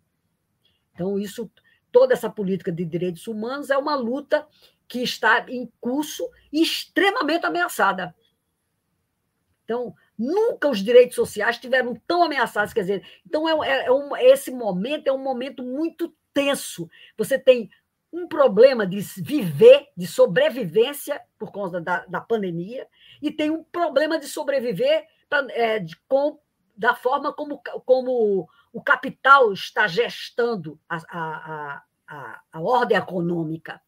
Então 0.93 1.19
isso 1.19 1.49
toda 1.91 2.13
essa 2.13 2.29
política 2.29 2.71
de 2.71 2.83
direitos 2.83 3.27
humanos 3.27 3.69
é 3.69 3.77
uma 3.77 3.95
luta 3.95 4.47
que 4.87 5.01
está 5.01 5.45
em 5.49 5.71
curso 5.79 6.29
e 6.51 6.61
extremamente 6.61 7.45
ameaçada. 7.45 8.13
Então, 9.63 9.95
Nunca 10.17 10.69
os 10.69 10.79
direitos 10.79 11.15
sociais 11.15 11.55
estiveram 11.55 11.95
tão 12.07 12.23
ameaçados. 12.23 12.73
Quer 12.73 12.81
dizer, 12.81 13.07
então 13.25 13.63
é, 13.63 13.69
é, 13.69 13.85
é 13.87 13.91
um, 13.91 14.15
esse 14.15 14.51
momento 14.51 15.07
é 15.07 15.11
um 15.11 15.21
momento 15.21 15.63
muito 15.63 16.13
tenso. 16.33 16.89
Você 17.17 17.37
tem 17.37 17.69
um 18.11 18.27
problema 18.27 18.87
de 18.87 18.99
viver, 19.21 19.89
de 19.95 20.07
sobrevivência 20.07 21.21
por 21.37 21.51
causa 21.51 21.81
da, 21.81 22.05
da 22.05 22.21
pandemia, 22.21 22.87
e 23.21 23.29
tem 23.29 23.49
um 23.49 23.63
problema 23.63 24.17
de 24.17 24.27
sobreviver 24.27 25.05
pra, 25.29 25.45
é, 25.49 25.79
de, 25.79 25.97
com, 26.07 26.39
da 26.77 26.95
forma 26.95 27.33
como, 27.33 27.61
como 27.85 28.49
o 28.71 28.81
capital 28.81 29.51
está 29.51 29.85
gestando 29.87 30.79
a, 30.87 30.97
a, 31.09 31.83
a, 32.07 32.41
a 32.53 32.61
ordem 32.61 32.97
econômica. 32.97 33.81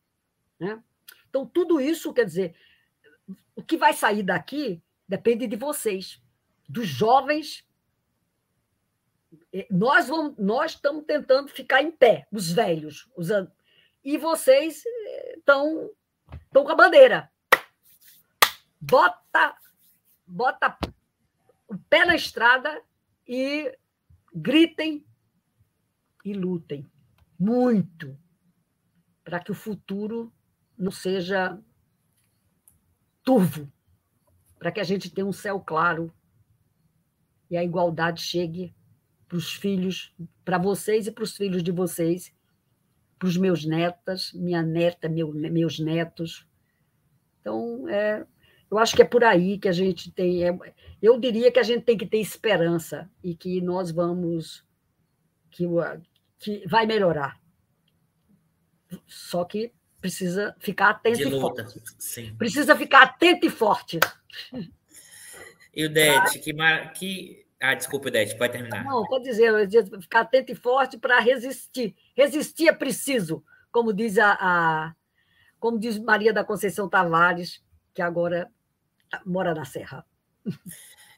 Né? 0.60 0.82
Então, 1.30 1.46
tudo 1.46 1.80
isso, 1.80 2.14
quer 2.14 2.26
dizer, 2.26 2.56
o 3.56 3.64
que 3.64 3.78
vai 3.78 3.94
sair 3.94 4.24
daqui 4.24 4.82
Depende 5.08 5.48
de 5.48 5.56
vocês, 5.56 6.22
dos 6.68 6.88
jovens. 6.88 7.66
Nós 9.70 10.08
vamos, 10.08 10.38
nós 10.38 10.72
estamos 10.72 11.06
tentando 11.06 11.50
ficar 11.50 11.82
em 11.82 11.92
pé, 11.92 12.28
os 12.32 12.52
velhos, 12.52 13.10
usando. 13.16 13.52
E 14.04 14.18
vocês 14.18 14.84
estão 15.38 15.90
eh, 16.32 16.38
estão 16.46 16.64
com 16.64 16.72
a 16.72 16.76
bandeira. 16.76 17.32
Bota 18.80 19.58
bota 20.26 20.78
o 21.68 21.78
pé 21.78 22.06
na 22.06 22.16
estrada 22.16 22.82
e 23.26 23.74
gritem 24.34 25.06
e 26.24 26.34
lutem 26.34 26.86
muito 27.40 28.18
para 29.24 29.40
que 29.40 29.52
o 29.52 29.56
futuro 29.56 30.34
não 30.78 30.92
seja 30.92 31.60
turvo, 33.24 33.72
para 34.68 34.74
que 34.74 34.82
a 34.82 34.84
gente 34.84 35.10
tenha 35.10 35.26
um 35.26 35.32
céu 35.32 35.62
claro 35.62 36.14
e 37.50 37.56
a 37.56 37.64
igualdade 37.64 38.22
chegue 38.22 38.76
para 39.26 39.38
os 39.38 39.54
filhos, 39.54 40.14
para 40.44 40.58
vocês 40.58 41.08
e 41.08 41.12
para 41.14 41.24
os 41.24 41.38
filhos 41.38 41.64
de 41.64 41.72
vocês, 41.72 42.34
para 43.18 43.30
os 43.30 43.38
meus 43.38 43.64
netas, 43.64 44.34
minha 44.34 44.62
neta, 44.62 45.08
meu, 45.08 45.34
meus 45.34 45.80
netos. 45.80 46.46
Então, 47.40 47.88
é, 47.88 48.28
eu 48.70 48.78
acho 48.78 48.94
que 48.94 49.02
é 49.02 49.06
por 49.06 49.24
aí 49.24 49.58
que 49.58 49.70
a 49.70 49.72
gente 49.72 50.12
tem. 50.12 50.44
É, 50.44 50.60
eu 51.02 51.18
diria 51.18 51.50
que 51.50 51.60
a 51.60 51.64
gente 51.64 51.86
tem 51.86 51.98
que 51.98 52.06
ter 52.06 52.20
esperança 52.20 53.10
e 53.24 53.34
que 53.34 53.62
nós 53.62 53.90
vamos. 53.90 54.66
que, 55.50 55.64
que 56.40 56.68
vai 56.68 56.86
melhorar. 56.86 57.40
Só 59.08 59.46
que 59.46 59.72
precisa 60.00 60.56
ficar 60.60 60.90
atento 60.90 61.28
e 61.28 61.40
forte. 61.40 61.82
Sim. 61.98 62.36
Precisa 62.36 62.76
ficar 62.76 63.04
atento 63.04 63.46
e 63.46 63.50
forte. 63.50 64.00
E 65.74 65.86
o 65.86 65.90
Dete, 65.90 66.40
que, 66.40 66.54
que. 66.96 67.46
Ah, 67.60 67.76
desculpa, 67.76 68.10
Dete, 68.10 68.36
pode 68.36 68.54
terminar. 68.54 68.84
Não, 68.84 69.04
pode 69.06 69.26
dizer, 69.26 69.52
ficar 70.02 70.22
atento 70.22 70.52
e 70.52 70.56
forte 70.56 70.98
para 70.98 71.20
resistir. 71.20 71.96
Resistir 72.16 72.68
é 72.68 72.74
preciso, 72.74 73.44
como 73.72 73.94
diz 73.94 74.18
a, 74.18 74.38
a, 74.40 74.96
como 75.60 75.80
diz 75.80 76.00
Maria 76.00 76.34
da 76.34 76.44
Conceição 76.44 76.90
Tavares, 76.90 77.64
que 77.94 78.02
agora 78.02 78.50
mora 79.26 79.54
na 79.54 79.66
Serra. 79.66 80.06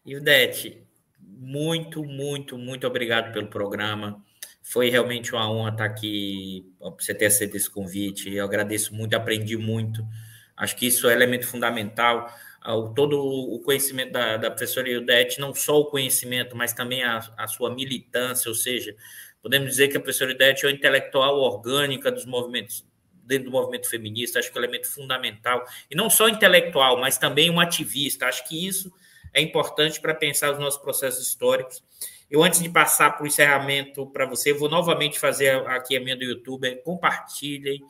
E 0.05 0.15
o 0.15 0.21
Dete, 0.21 0.85
muito, 1.19 2.03
muito, 2.03 2.57
muito 2.57 2.87
obrigado 2.87 3.31
pelo 3.31 3.47
programa. 3.47 4.23
Foi 4.61 4.89
realmente 4.89 5.33
uma 5.33 5.49
honra 5.49 5.71
estar 5.71 5.85
aqui, 5.85 6.71
você 6.79 7.13
ter 7.13 7.27
aceito 7.27 7.55
esse 7.55 7.69
convite. 7.69 8.33
Eu 8.33 8.45
agradeço 8.45 8.93
muito, 8.93 9.13
aprendi 9.13 9.57
muito. 9.57 10.05
Acho 10.55 10.75
que 10.75 10.85
isso 10.85 11.09
é 11.09 11.13
elemento 11.13 11.47
fundamental. 11.47 12.29
Todo 12.95 13.19
o 13.19 13.59
conhecimento 13.61 14.11
da, 14.11 14.37
da 14.37 14.51
professora 14.51 14.89
Ildete, 14.89 15.39
não 15.39 15.53
só 15.53 15.79
o 15.79 15.85
conhecimento, 15.85 16.55
mas 16.55 16.73
também 16.73 17.03
a, 17.03 17.19
a 17.37 17.47
sua 17.47 17.73
militância, 17.73 18.49
ou 18.49 18.55
seja, 18.55 18.95
podemos 19.41 19.69
dizer 19.69 19.87
que 19.87 19.97
a 19.97 19.99
professora 19.99 20.31
Ildete 20.31 20.65
é 20.65 20.67
uma 20.67 20.75
intelectual 20.75 21.39
orgânica 21.39 22.11
dos 22.11 22.25
movimentos 22.25 22.87
dentro 23.23 23.45
do 23.45 23.51
movimento 23.51 23.87
feminista, 23.87 24.39
acho 24.39 24.51
que 24.51 24.57
é 24.57 24.61
um 24.61 24.63
elemento 24.63 24.91
fundamental, 24.91 25.63
e 25.89 25.95
não 25.95 26.09
só 26.09 26.27
intelectual, 26.27 26.99
mas 26.99 27.17
também 27.17 27.49
um 27.49 27.59
ativista. 27.59 28.25
Acho 28.25 28.47
que 28.47 28.67
isso 28.67 28.91
é 29.33 29.39
importante 29.41 30.01
para 30.01 30.15
pensar 30.15 30.51
os 30.51 30.59
nossos 30.59 30.81
processos 30.81 31.27
históricos. 31.27 31.83
Eu, 32.29 32.43
antes 32.43 32.61
de 32.61 32.69
passar 32.69 33.11
para 33.11 33.23
o 33.23 33.27
encerramento 33.27 34.05
para 34.07 34.25
você, 34.25 34.53
vou 34.53 34.69
novamente 34.69 35.19
fazer 35.19 35.55
aqui 35.67 35.95
a 35.95 35.99
minha 35.99 36.15
do 36.15 36.23
YouTube. 36.23 36.75
Compartilhem, 36.83 37.81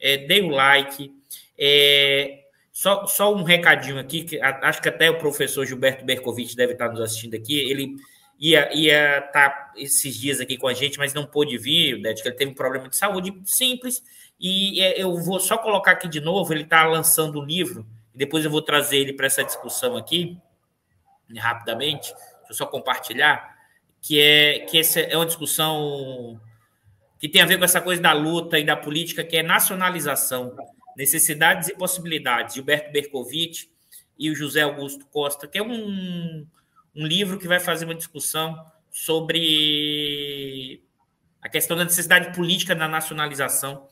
é, 0.00 0.16
dê 0.16 0.40
o 0.40 0.48
like. 0.48 1.12
É, 1.56 2.41
só, 2.72 3.06
só 3.06 3.34
um 3.34 3.42
recadinho 3.42 3.98
aqui, 3.98 4.24
que 4.24 4.40
acho 4.40 4.80
que 4.80 4.88
até 4.88 5.10
o 5.10 5.18
professor 5.18 5.66
Gilberto 5.66 6.04
Bercovitch 6.04 6.54
deve 6.54 6.72
estar 6.72 6.88
nos 6.88 7.00
assistindo 7.00 7.34
aqui. 7.34 7.58
Ele 7.58 7.96
ia, 8.40 8.74
ia 8.74 9.18
estar 9.18 9.72
esses 9.76 10.16
dias 10.16 10.40
aqui 10.40 10.56
com 10.56 10.66
a 10.66 10.72
gente, 10.72 10.98
mas 10.98 11.12
não 11.12 11.26
pôde 11.26 11.58
vir, 11.58 11.98
né, 12.00 12.14
que 12.14 12.26
ele 12.26 12.34
teve 12.34 12.50
um 12.50 12.54
problema 12.54 12.88
de 12.88 12.96
saúde 12.96 13.32
simples. 13.44 14.02
E 14.40 14.80
é, 14.80 15.00
eu 15.00 15.14
vou 15.18 15.38
só 15.38 15.58
colocar 15.58 15.92
aqui 15.92 16.08
de 16.08 16.20
novo, 16.20 16.52
ele 16.52 16.62
está 16.62 16.84
lançando 16.86 17.40
um 17.40 17.44
livro, 17.44 17.86
e 18.14 18.18
depois 18.18 18.44
eu 18.44 18.50
vou 18.50 18.62
trazer 18.62 18.96
ele 18.96 19.12
para 19.12 19.26
essa 19.26 19.44
discussão 19.44 19.96
aqui, 19.96 20.38
rapidamente. 21.36 22.08
Deixa 22.08 22.50
eu 22.50 22.54
só 22.54 22.66
compartilhar 22.66 23.52
que 24.00 24.18
é 24.18 24.60
que 24.60 24.78
essa 24.78 24.98
é 24.98 25.16
uma 25.16 25.26
discussão 25.26 26.40
que 27.20 27.28
tem 27.28 27.40
a 27.40 27.46
ver 27.46 27.58
com 27.58 27.64
essa 27.64 27.80
coisa 27.80 28.02
da 28.02 28.12
luta 28.12 28.58
e 28.58 28.64
da 28.64 28.76
política, 28.76 29.22
que 29.22 29.36
é 29.36 29.42
nacionalização, 29.42 30.56
necessidades 30.96 31.68
e 31.68 31.76
possibilidades. 31.76 32.54
Gilberto 32.54 32.92
Bercovitch 32.92 33.66
e 34.18 34.30
o 34.30 34.34
José 34.34 34.62
Augusto 34.62 35.06
Costa, 35.06 35.48
que 35.48 35.58
é 35.58 35.62
um, 35.62 36.46
um 36.94 37.06
livro 37.06 37.38
que 37.38 37.48
vai 37.48 37.58
fazer 37.58 37.84
uma 37.84 37.94
discussão 37.94 38.56
sobre 38.90 40.82
a 41.40 41.48
questão 41.48 41.76
da 41.76 41.84
necessidade 41.84 42.34
política 42.34 42.74
da 42.74 42.86
nacionalização. 42.86 43.88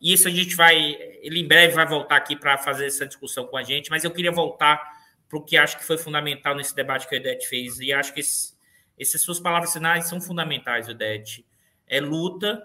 E 0.00 0.12
isso 0.12 0.28
a 0.28 0.30
gente 0.30 0.54
vai, 0.54 0.96
ele 1.22 1.40
em 1.40 1.46
breve 1.46 1.74
vai 1.74 1.86
voltar 1.86 2.16
aqui 2.16 2.36
para 2.36 2.56
fazer 2.58 2.86
essa 2.86 3.06
discussão 3.06 3.46
com 3.46 3.56
a 3.56 3.62
gente, 3.62 3.90
mas 3.90 4.04
eu 4.04 4.10
queria 4.10 4.32
voltar 4.32 4.80
para 5.28 5.38
o 5.38 5.42
que 5.42 5.56
acho 5.56 5.78
que 5.78 5.84
foi 5.84 5.98
fundamental 5.98 6.54
nesse 6.54 6.74
debate 6.74 7.08
que 7.08 7.14
a 7.14 7.18
Edete 7.18 7.48
fez, 7.48 7.78
e 7.80 7.92
acho 7.92 8.12
que 8.14 8.20
esse, 8.20 8.54
essas 8.98 9.20
suas 9.20 9.40
palavras 9.40 9.72
finais 9.72 10.06
são 10.06 10.20
fundamentais, 10.20 10.88
Odete. 10.88 11.44
É 11.86 12.00
luta, 12.00 12.62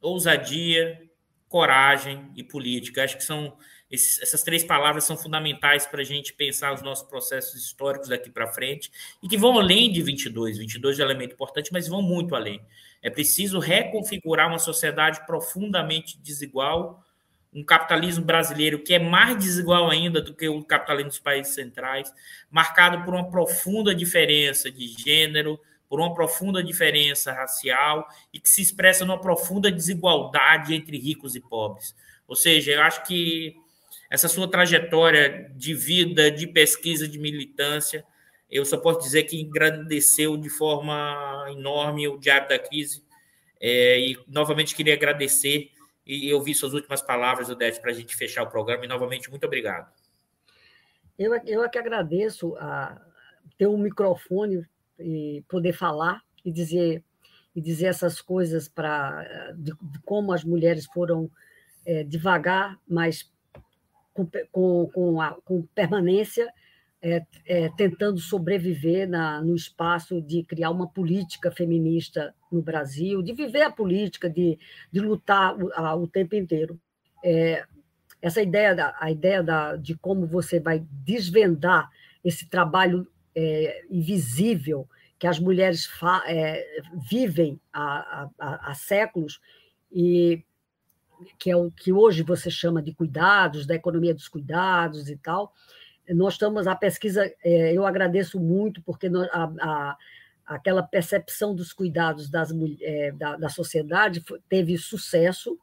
ousadia, 0.00 1.09
coragem 1.50 2.30
e 2.36 2.44
política. 2.44 3.02
Acho 3.04 3.18
que 3.18 3.24
são 3.24 3.52
esses, 3.90 4.22
essas 4.22 4.42
três 4.44 4.62
palavras 4.62 5.02
são 5.02 5.16
fundamentais 5.16 5.84
para 5.84 6.00
a 6.00 6.04
gente 6.04 6.32
pensar 6.32 6.72
os 6.72 6.80
nossos 6.80 7.06
processos 7.08 7.60
históricos 7.60 8.08
daqui 8.08 8.30
para 8.30 8.46
frente 8.46 8.90
e 9.20 9.28
que 9.28 9.36
vão 9.36 9.58
além 9.58 9.90
de 9.90 10.00
22. 10.00 10.58
22 10.58 11.00
é 11.00 11.02
um 11.02 11.06
elemento 11.06 11.34
importante, 11.34 11.72
mas 11.72 11.88
vão 11.88 12.00
muito 12.00 12.36
além. 12.36 12.62
É 13.02 13.10
preciso 13.10 13.58
reconfigurar 13.58 14.48
uma 14.48 14.60
sociedade 14.60 15.26
profundamente 15.26 16.16
desigual, 16.20 17.04
um 17.52 17.64
capitalismo 17.64 18.24
brasileiro 18.24 18.78
que 18.78 18.94
é 18.94 19.00
mais 19.00 19.36
desigual 19.36 19.90
ainda 19.90 20.22
do 20.22 20.32
que 20.32 20.48
o 20.48 20.62
capitalismo 20.62 21.10
dos 21.10 21.18
países 21.18 21.52
centrais, 21.52 22.14
marcado 22.48 23.04
por 23.04 23.12
uma 23.12 23.28
profunda 23.28 23.92
diferença 23.92 24.70
de 24.70 24.86
gênero, 24.86 25.58
por 25.90 25.98
uma 25.98 26.14
profunda 26.14 26.62
diferença 26.62 27.32
racial 27.32 28.06
e 28.32 28.38
que 28.38 28.48
se 28.48 28.62
expressa 28.62 29.04
numa 29.04 29.20
profunda 29.20 29.72
desigualdade 29.72 30.72
entre 30.72 30.96
ricos 30.96 31.34
e 31.34 31.40
pobres. 31.40 31.96
Ou 32.28 32.36
seja, 32.36 32.70
eu 32.70 32.82
acho 32.82 33.04
que 33.04 33.56
essa 34.08 34.28
sua 34.28 34.48
trajetória 34.48 35.52
de 35.56 35.74
vida, 35.74 36.30
de 36.30 36.46
pesquisa, 36.46 37.08
de 37.08 37.18
militância, 37.18 38.04
eu 38.48 38.64
só 38.64 38.78
posso 38.78 39.00
dizer 39.00 39.24
que 39.24 39.40
engrandeceu 39.40 40.36
de 40.36 40.48
forma 40.48 41.46
enorme 41.50 42.06
o 42.06 42.18
Diário 42.18 42.48
da 42.48 42.58
Crise. 42.58 43.02
É, 43.60 43.98
e 43.98 44.18
novamente 44.28 44.76
queria 44.76 44.94
agradecer 44.94 45.72
e 46.06 46.32
ouvir 46.32 46.54
suas 46.54 46.72
últimas 46.72 47.02
palavras, 47.02 47.50
Odete, 47.50 47.80
para 47.80 47.90
a 47.90 47.94
gente 47.94 48.16
fechar 48.16 48.44
o 48.44 48.50
programa. 48.50 48.84
E 48.84 48.88
novamente, 48.88 49.28
muito 49.28 49.44
obrigado. 49.44 49.92
Eu, 51.18 51.34
eu 51.46 51.64
é 51.64 51.68
que 51.68 51.78
agradeço 51.78 52.56
a 52.56 53.00
ter 53.58 53.66
um 53.66 53.76
microfone 53.76 54.66
e 55.00 55.44
poder 55.48 55.72
falar 55.72 56.20
e 56.44 56.52
dizer 56.52 57.02
e 57.54 57.60
dizer 57.60 57.86
essas 57.86 58.20
coisas 58.20 58.68
para 58.68 59.52
de, 59.56 59.72
de, 59.72 59.98
como 60.04 60.32
as 60.32 60.44
mulheres 60.44 60.86
foram 60.86 61.30
é, 61.84 62.04
devagar, 62.04 62.78
mas 62.86 63.30
com, 64.14 64.28
com, 64.52 64.90
com, 64.92 65.20
a, 65.20 65.32
com 65.44 65.62
permanência 65.74 66.52
é, 67.02 67.24
é, 67.46 67.68
tentando 67.70 68.18
sobreviver 68.18 69.08
na, 69.08 69.40
no 69.42 69.54
espaço 69.54 70.20
de 70.20 70.42
criar 70.44 70.70
uma 70.70 70.86
política 70.86 71.50
feminista 71.50 72.34
no 72.52 72.60
Brasil, 72.60 73.22
de 73.22 73.32
viver 73.32 73.62
a 73.62 73.70
política, 73.70 74.28
de, 74.28 74.58
de 74.92 75.00
lutar 75.00 75.56
o, 75.56 75.72
a, 75.72 75.94
o 75.96 76.06
tempo 76.06 76.34
inteiro. 76.36 76.78
É, 77.24 77.64
essa 78.20 78.42
ideia, 78.42 78.74
da, 78.74 78.94
a 79.00 79.10
ideia 79.10 79.42
da, 79.42 79.76
de 79.76 79.96
como 79.96 80.26
você 80.26 80.60
vai 80.60 80.84
desvendar 81.04 81.90
esse 82.22 82.46
trabalho 82.48 83.06
é, 83.34 83.84
invisível 83.90 84.88
que 85.18 85.26
as 85.26 85.38
mulheres 85.38 85.88
é, 86.26 86.82
vivem 87.08 87.60
há, 87.72 88.28
há, 88.38 88.70
há 88.70 88.74
séculos 88.74 89.40
e 89.92 90.42
que 91.38 91.50
é 91.50 91.56
o 91.56 91.70
que 91.70 91.92
hoje 91.92 92.22
você 92.22 92.50
chama 92.50 92.82
de 92.82 92.94
cuidados, 92.94 93.66
da 93.66 93.74
economia 93.74 94.14
dos 94.14 94.28
cuidados 94.28 95.10
e 95.10 95.16
tal, 95.16 95.52
nós 96.14 96.34
estamos, 96.34 96.66
a 96.66 96.74
pesquisa, 96.74 97.32
é, 97.44 97.72
eu 97.72 97.86
agradeço 97.86 98.40
muito, 98.40 98.82
porque 98.82 99.08
a, 99.32 99.44
a, 99.60 99.96
aquela 100.46 100.82
percepção 100.82 101.54
dos 101.54 101.72
cuidados 101.72 102.28
das, 102.28 102.50
é, 102.80 103.12
da, 103.12 103.36
da 103.36 103.48
sociedade 103.48 104.22
teve 104.48 104.76
sucesso. 104.76 105.58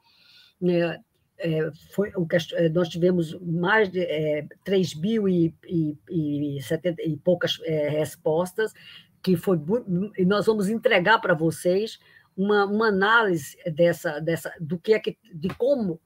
Né? 0.59 0.99
É, 1.39 1.69
foi, 1.91 2.11
o, 2.15 2.27
nós 2.73 2.89
tivemos 2.89 3.33
mais 3.39 3.89
de 3.89 3.99
é, 3.99 4.45
3 4.63 4.95
mil 4.95 5.29
e, 5.29 5.53
e, 5.67 5.97
e, 6.09 6.61
70, 6.61 7.01
e 7.03 7.15
poucas 7.17 7.59
é, 7.63 7.89
respostas, 7.89 8.73
que 9.21 9.35
foi 9.35 9.59
e 10.17 10.25
nós 10.25 10.45
vamos 10.45 10.69
entregar 10.69 11.19
para 11.19 11.33
vocês 11.33 11.99
uma, 12.35 12.65
uma 12.65 12.87
análise 12.87 13.57
dessa, 13.71 14.19
dessa 14.19 14.53
do 14.59 14.77
que 14.77 14.93
é 14.93 14.99
que 14.99 15.17
de 15.33 15.49
como 15.49 15.99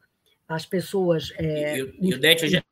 as 0.47 0.65
pessoas 0.65 1.31
é, 1.37 1.79
e, 1.79 1.93
e, 1.99 2.09
e 2.09 2.47
já 2.47 2.63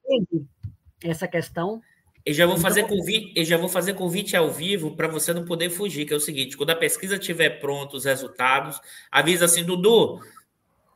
essa 1.04 1.28
questão. 1.28 1.82
Eu 2.26 2.34
já 2.34 2.46
vou 2.46 2.56
então, 2.56 2.64
fazer 2.64 2.84
convite, 2.88 3.34
eu 3.36 3.46
já 3.46 3.58
vou 3.58 3.70
fazer 3.70 3.94
convite 3.94 4.36
ao 4.36 4.52
vivo 4.52 4.96
para 4.96 5.08
você 5.08 5.34
não 5.34 5.46
poder 5.46 5.70
fugir, 5.70 6.06
que 6.06 6.14
é 6.14 6.18
o 6.18 6.20
seguinte: 6.20 6.58
quando 6.58 6.72
a 6.72 6.76
pesquisa 6.76 7.16
estiver 7.16 7.60
pronta, 7.60 7.96
os 7.96 8.06
resultados, 8.06 8.80
avisa 9.10 9.46
assim, 9.46 9.64
Dudu, 9.64 10.20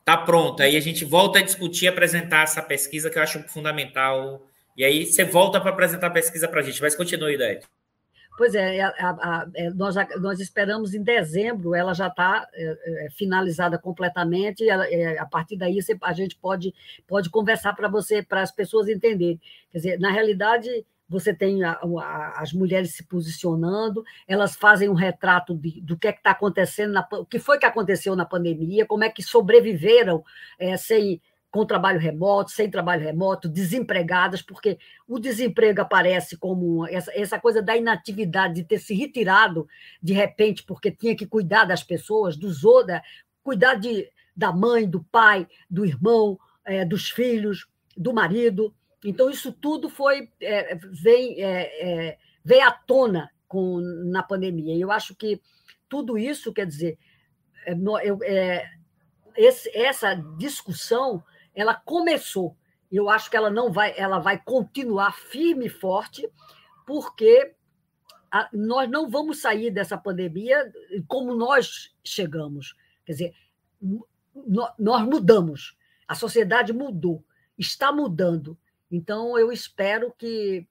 tá 0.04 0.16
pronto. 0.16 0.62
Aí 0.62 0.76
a 0.76 0.80
gente 0.80 1.04
volta 1.04 1.38
a 1.38 1.42
discutir, 1.42 1.88
apresentar 1.88 2.42
essa 2.42 2.62
pesquisa 2.62 3.10
que 3.10 3.18
eu 3.18 3.22
acho 3.22 3.42
fundamental. 3.48 4.46
E 4.76 4.84
aí 4.84 5.06
você 5.06 5.24
volta 5.24 5.60
para 5.60 5.70
apresentar 5.70 6.08
a 6.08 6.10
pesquisa 6.10 6.48
para 6.48 6.60
a 6.60 6.62
gente. 6.62 6.80
Mas 6.82 6.94
continue, 6.94 7.34
Idade. 7.34 7.66
Pois 8.36 8.52
é, 8.54 8.80
a, 8.80 8.88
a, 8.88 9.10
a, 9.10 9.46
é, 9.54 9.70
nós, 9.70 9.94
nós 10.20 10.40
esperamos 10.40 10.92
em 10.92 11.02
dezembro, 11.02 11.72
ela 11.72 11.94
já 11.94 12.08
está 12.08 12.48
é, 12.52 13.06
é, 13.06 13.10
finalizada 13.10 13.78
completamente, 13.78 14.64
e 14.64 14.68
ela, 14.68 14.84
é, 14.88 15.16
a 15.18 15.24
partir 15.26 15.56
daí 15.56 15.80
você, 15.80 15.96
a 16.02 16.12
gente 16.12 16.34
pode, 16.36 16.74
pode 17.06 17.30
conversar 17.30 17.74
para 17.74 17.86
você, 17.86 18.24
para 18.24 18.42
as 18.42 18.50
pessoas 18.50 18.88
entenderem. 18.88 19.40
Quer 19.70 19.78
dizer, 19.78 20.00
na 20.00 20.10
realidade, 20.10 20.68
você 21.14 21.32
tem 21.32 21.60
as 21.62 22.52
mulheres 22.52 22.92
se 22.94 23.04
posicionando, 23.04 24.04
elas 24.26 24.56
fazem 24.56 24.88
um 24.88 24.94
retrato 24.94 25.54
de, 25.54 25.80
do 25.80 25.96
que 25.96 26.08
é 26.08 26.10
está 26.10 26.32
acontecendo, 26.32 26.92
na, 26.92 27.06
o 27.12 27.24
que 27.24 27.38
foi 27.38 27.56
que 27.56 27.66
aconteceu 27.66 28.16
na 28.16 28.24
pandemia, 28.24 28.84
como 28.84 29.04
é 29.04 29.08
que 29.08 29.22
sobreviveram 29.22 30.24
é, 30.58 30.76
sem 30.76 31.22
com 31.52 31.64
trabalho 31.64 32.00
remoto, 32.00 32.50
sem 32.50 32.68
trabalho 32.68 33.04
remoto, 33.04 33.48
desempregadas, 33.48 34.42
porque 34.42 34.76
o 35.06 35.20
desemprego 35.20 35.82
aparece 35.82 36.36
como 36.36 36.84
essa, 36.88 37.12
essa 37.14 37.38
coisa 37.38 37.62
da 37.62 37.76
inatividade, 37.76 38.54
de 38.54 38.64
ter 38.64 38.80
se 38.80 38.92
retirado 38.92 39.68
de 40.02 40.12
repente, 40.12 40.64
porque 40.64 40.90
tinha 40.90 41.14
que 41.14 41.28
cuidar 41.28 41.64
das 41.64 41.84
pessoas, 41.84 42.36
dos 42.36 42.64
outros, 42.64 42.98
cuidar 43.40 43.76
de, 43.76 44.10
da 44.36 44.52
mãe, 44.52 44.84
do 44.90 45.04
pai, 45.04 45.46
do 45.70 45.86
irmão, 45.86 46.36
é, 46.64 46.84
dos 46.84 47.08
filhos, 47.08 47.68
do 47.96 48.12
marido. 48.12 48.74
Então, 49.04 49.28
isso 49.28 49.52
tudo 49.52 49.90
foi 49.90 50.30
é, 50.40 50.74
vem, 50.76 51.42
é, 51.42 52.18
é 52.48 52.62
à 52.62 52.72
tona 52.72 53.30
com, 53.46 53.78
na 53.80 54.22
pandemia. 54.22 54.74
E 54.74 54.80
eu 54.80 54.90
acho 54.90 55.14
que 55.14 55.40
tudo 55.88 56.18
isso, 56.18 56.52
quer 56.52 56.66
dizer, 56.66 56.98
é, 57.66 57.74
é, 58.24 58.70
esse, 59.36 59.70
essa 59.76 60.14
discussão 60.38 61.22
ela 61.54 61.74
começou. 61.74 62.56
Eu 62.90 63.08
acho 63.08 63.30
que 63.30 63.36
ela 63.36 63.50
não 63.50 63.72
vai, 63.72 63.94
ela 63.96 64.18
vai 64.18 64.40
continuar 64.42 65.12
firme 65.12 65.66
e 65.66 65.70
forte, 65.70 66.28
porque 66.86 67.54
a, 68.30 68.48
nós 68.52 68.90
não 68.90 69.08
vamos 69.08 69.40
sair 69.40 69.70
dessa 69.70 69.96
pandemia 69.96 70.72
como 71.06 71.34
nós 71.34 71.94
chegamos. 72.02 72.74
Quer 73.04 73.12
dizer, 73.12 73.34
nós 74.78 75.02
mudamos, 75.06 75.76
a 76.08 76.14
sociedade 76.14 76.72
mudou, 76.72 77.24
está 77.58 77.92
mudando. 77.92 78.58
Então, 78.90 79.38
eu 79.38 79.50
espero 79.50 80.12
que, 80.16 80.66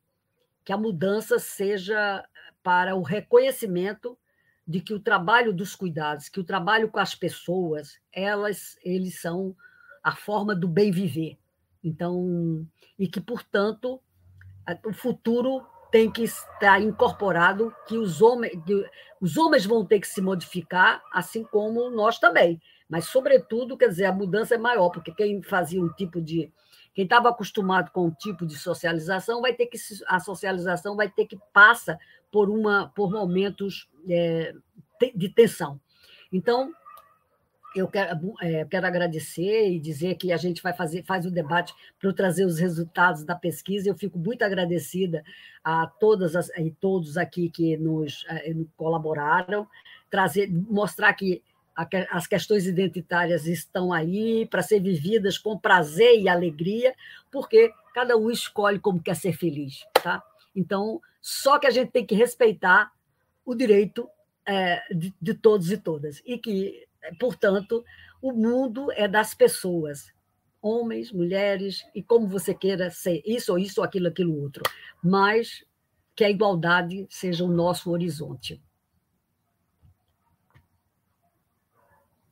que 0.63 0.71
a 0.71 0.77
mudança 0.77 1.39
seja 1.39 2.23
para 2.61 2.95
o 2.95 3.01
reconhecimento 3.01 4.17
de 4.65 4.79
que 4.79 4.93
o 4.93 4.99
trabalho 4.99 5.53
dos 5.53 5.75
cuidados, 5.75 6.29
que 6.29 6.39
o 6.39 6.43
trabalho 6.43 6.89
com 6.89 6.99
as 6.99 7.13
pessoas, 7.13 7.99
elas, 8.11 8.77
eles 8.83 9.19
são 9.19 9.55
a 10.01 10.15
forma 10.15 10.55
do 10.55 10.67
bem 10.67 10.91
viver. 10.91 11.37
Então, 11.83 12.65
e 12.97 13.07
que, 13.07 13.19
portanto, 13.19 13.99
o 14.85 14.93
futuro 14.93 15.65
tem 15.91 16.09
que 16.09 16.23
estar 16.23 16.81
incorporado 16.81 17.73
que 17.87 17.97
os 17.97 18.21
homens, 18.21 18.53
que 18.65 18.89
os 19.21 19.37
homens 19.37 19.65
vão 19.65 19.85
ter 19.85 19.99
que 19.99 20.07
se 20.07 20.21
modificar, 20.21 21.03
assim 21.11 21.43
como 21.43 21.89
nós 21.89 22.17
também. 22.17 22.59
Mas, 22.89 23.05
sobretudo, 23.05 23.77
quer 23.77 23.89
dizer, 23.89 24.05
a 24.05 24.11
mudança 24.11 24.55
é 24.55 24.57
maior, 24.57 24.89
porque 24.89 25.13
quem 25.13 25.41
fazia 25.43 25.81
um 25.81 25.89
tipo 25.89 26.21
de. 26.21 26.51
Quem 26.93 27.05
estava 27.05 27.29
acostumado 27.29 27.91
com 27.91 28.05
um 28.05 28.11
tipo 28.11 28.45
de 28.45 28.57
socialização 28.57 29.41
vai 29.41 29.53
ter 29.53 29.65
que. 29.65 29.77
A 30.07 30.19
socialização 30.19 30.95
vai 30.95 31.09
ter 31.09 31.25
que 31.25 31.37
passa 31.51 31.99
por, 32.31 32.49
uma, 32.49 32.91
por 32.95 33.11
momentos 33.11 33.89
é, 34.07 34.53
de 35.15 35.29
tensão. 35.29 35.79
Então, 36.31 36.71
eu 37.75 37.87
quero, 37.87 38.33
é, 38.39 38.65
quero 38.65 38.85
agradecer 38.85 39.69
e 39.71 39.79
dizer 39.79 40.15
que 40.15 40.31
a 40.31 40.37
gente 40.37 40.61
vai 40.61 40.73
fazer 40.73 41.03
faz 41.03 41.25
o 41.25 41.31
debate 41.31 41.73
para 41.99 42.13
trazer 42.13 42.45
os 42.45 42.59
resultados 42.59 43.23
da 43.23 43.35
pesquisa. 43.35 43.89
Eu 43.89 43.95
fico 43.95 44.19
muito 44.19 44.43
agradecida 44.43 45.23
a 45.63 45.87
todas 45.87 46.35
as, 46.35 46.49
e 46.49 46.69
todos 46.79 47.17
aqui 47.17 47.49
que 47.49 47.75
nos 47.77 48.25
é, 48.29 48.53
colaboraram, 48.77 49.67
trazer, 50.09 50.51
mostrar 50.51 51.13
que 51.13 51.41
as 51.75 52.27
questões 52.27 52.67
identitárias 52.67 53.45
estão 53.47 53.91
aí 53.91 54.45
para 54.45 54.61
ser 54.61 54.79
vividas 54.79 55.37
com 55.37 55.57
prazer 55.57 56.19
e 56.19 56.29
alegria, 56.29 56.93
porque 57.31 57.71
cada 57.93 58.15
um 58.17 58.29
escolhe 58.29 58.79
como 58.79 59.01
quer 59.01 59.15
ser 59.15 59.33
feliz, 59.33 59.83
tá? 60.01 60.23
Então, 60.55 61.01
só 61.19 61.57
que 61.57 61.67
a 61.67 61.71
gente 61.71 61.91
tem 61.91 62.05
que 62.05 62.15
respeitar 62.15 62.91
o 63.45 63.55
direito 63.55 64.07
é, 64.45 64.81
de, 64.93 65.13
de 65.21 65.33
todos 65.33 65.71
e 65.71 65.77
todas 65.77 66.21
e 66.25 66.37
que 66.37 66.87
Portanto, 67.19 67.83
o 68.21 68.31
mundo 68.31 68.91
é 68.93 69.07
das 69.07 69.33
pessoas, 69.33 70.11
homens, 70.61 71.11
mulheres, 71.11 71.85
e 71.93 72.01
como 72.01 72.27
você 72.27 72.53
queira 72.53 72.89
ser, 72.89 73.21
isso 73.25 73.51
ou 73.51 73.59
isso, 73.59 73.81
ou 73.81 73.85
aquilo, 73.85 74.07
aquilo 74.07 74.41
outro, 74.41 74.63
mas 75.03 75.65
que 76.15 76.23
a 76.23 76.29
igualdade 76.29 77.05
seja 77.09 77.43
o 77.43 77.51
nosso 77.51 77.91
horizonte. 77.91 78.61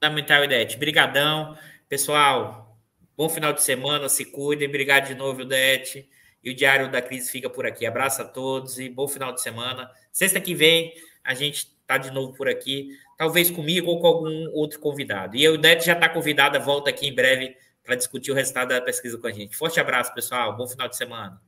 Fundamental, 0.03 0.44
Idete. 0.44 0.78
Brigadão. 0.78 1.56
Pessoal, 1.88 2.76
bom 3.15 3.30
final 3.30 3.53
de 3.53 3.61
semana, 3.61 4.10
se 4.10 4.26
cuidem. 4.26 4.68
Obrigado 4.68 5.07
de 5.07 5.14
novo, 5.14 5.41
Idete. 5.41 6.10
E 6.44 6.49
o 6.49 6.56
Diário 6.56 6.90
da 6.90 7.03
Crise 7.03 7.30
fica 7.30 7.48
por 7.48 7.68
aqui. 7.68 7.86
Abraço 7.86 8.23
a 8.23 8.26
todos 8.26 8.80
e 8.80 8.90
bom 8.90 9.07
final 9.07 9.32
de 9.32 9.41
semana. 9.41 9.91
Sexta 10.11 10.41
que 10.41 10.56
vem, 10.56 10.91
a 11.23 11.36
gente 11.36 11.68
está 11.82 11.99
de 11.99 12.10
novo 12.10 12.34
por 12.34 12.49
aqui 12.49 12.98
talvez 13.15 13.52
comigo 13.52 13.91
ou 13.91 14.02
com 14.02 14.07
algum 14.07 14.49
outro 14.53 14.80
convidado. 14.80 15.38
E 15.38 15.48
o 15.48 15.56
Neto 15.56 15.86
já 15.86 15.94
está 15.94 16.10
convidada, 16.10 16.57
volta 16.57 16.90
aqui 16.90 17.07
em 17.07 17.14
breve 17.14 17.56
para 17.84 17.94
discutir 17.95 18.32
o 18.32 18.36
resultado 18.36 18.69
da 18.69 18.82
pesquisa 18.82 19.19
com 19.19 19.28
a 19.28 19.32
gente. 19.32 19.56
Forte 19.56 19.80
abraço, 19.80 20.11
pessoal. 20.15 20.57
Bom 20.57 20.68
final 20.68 20.90
de 20.90 20.98
semana. 20.98 21.40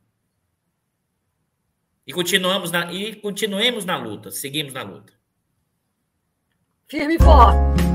E 2.06 2.12
continuamos 2.12 2.70
na, 2.70 2.92
e 2.92 3.16
continuemos 3.16 3.84
na 3.84 3.96
luta. 3.96 4.30
Seguimos 4.30 4.72
na 4.72 4.82
luta. 4.82 5.12
Firme 6.86 7.16
e 7.16 7.18
forte. 7.18 7.93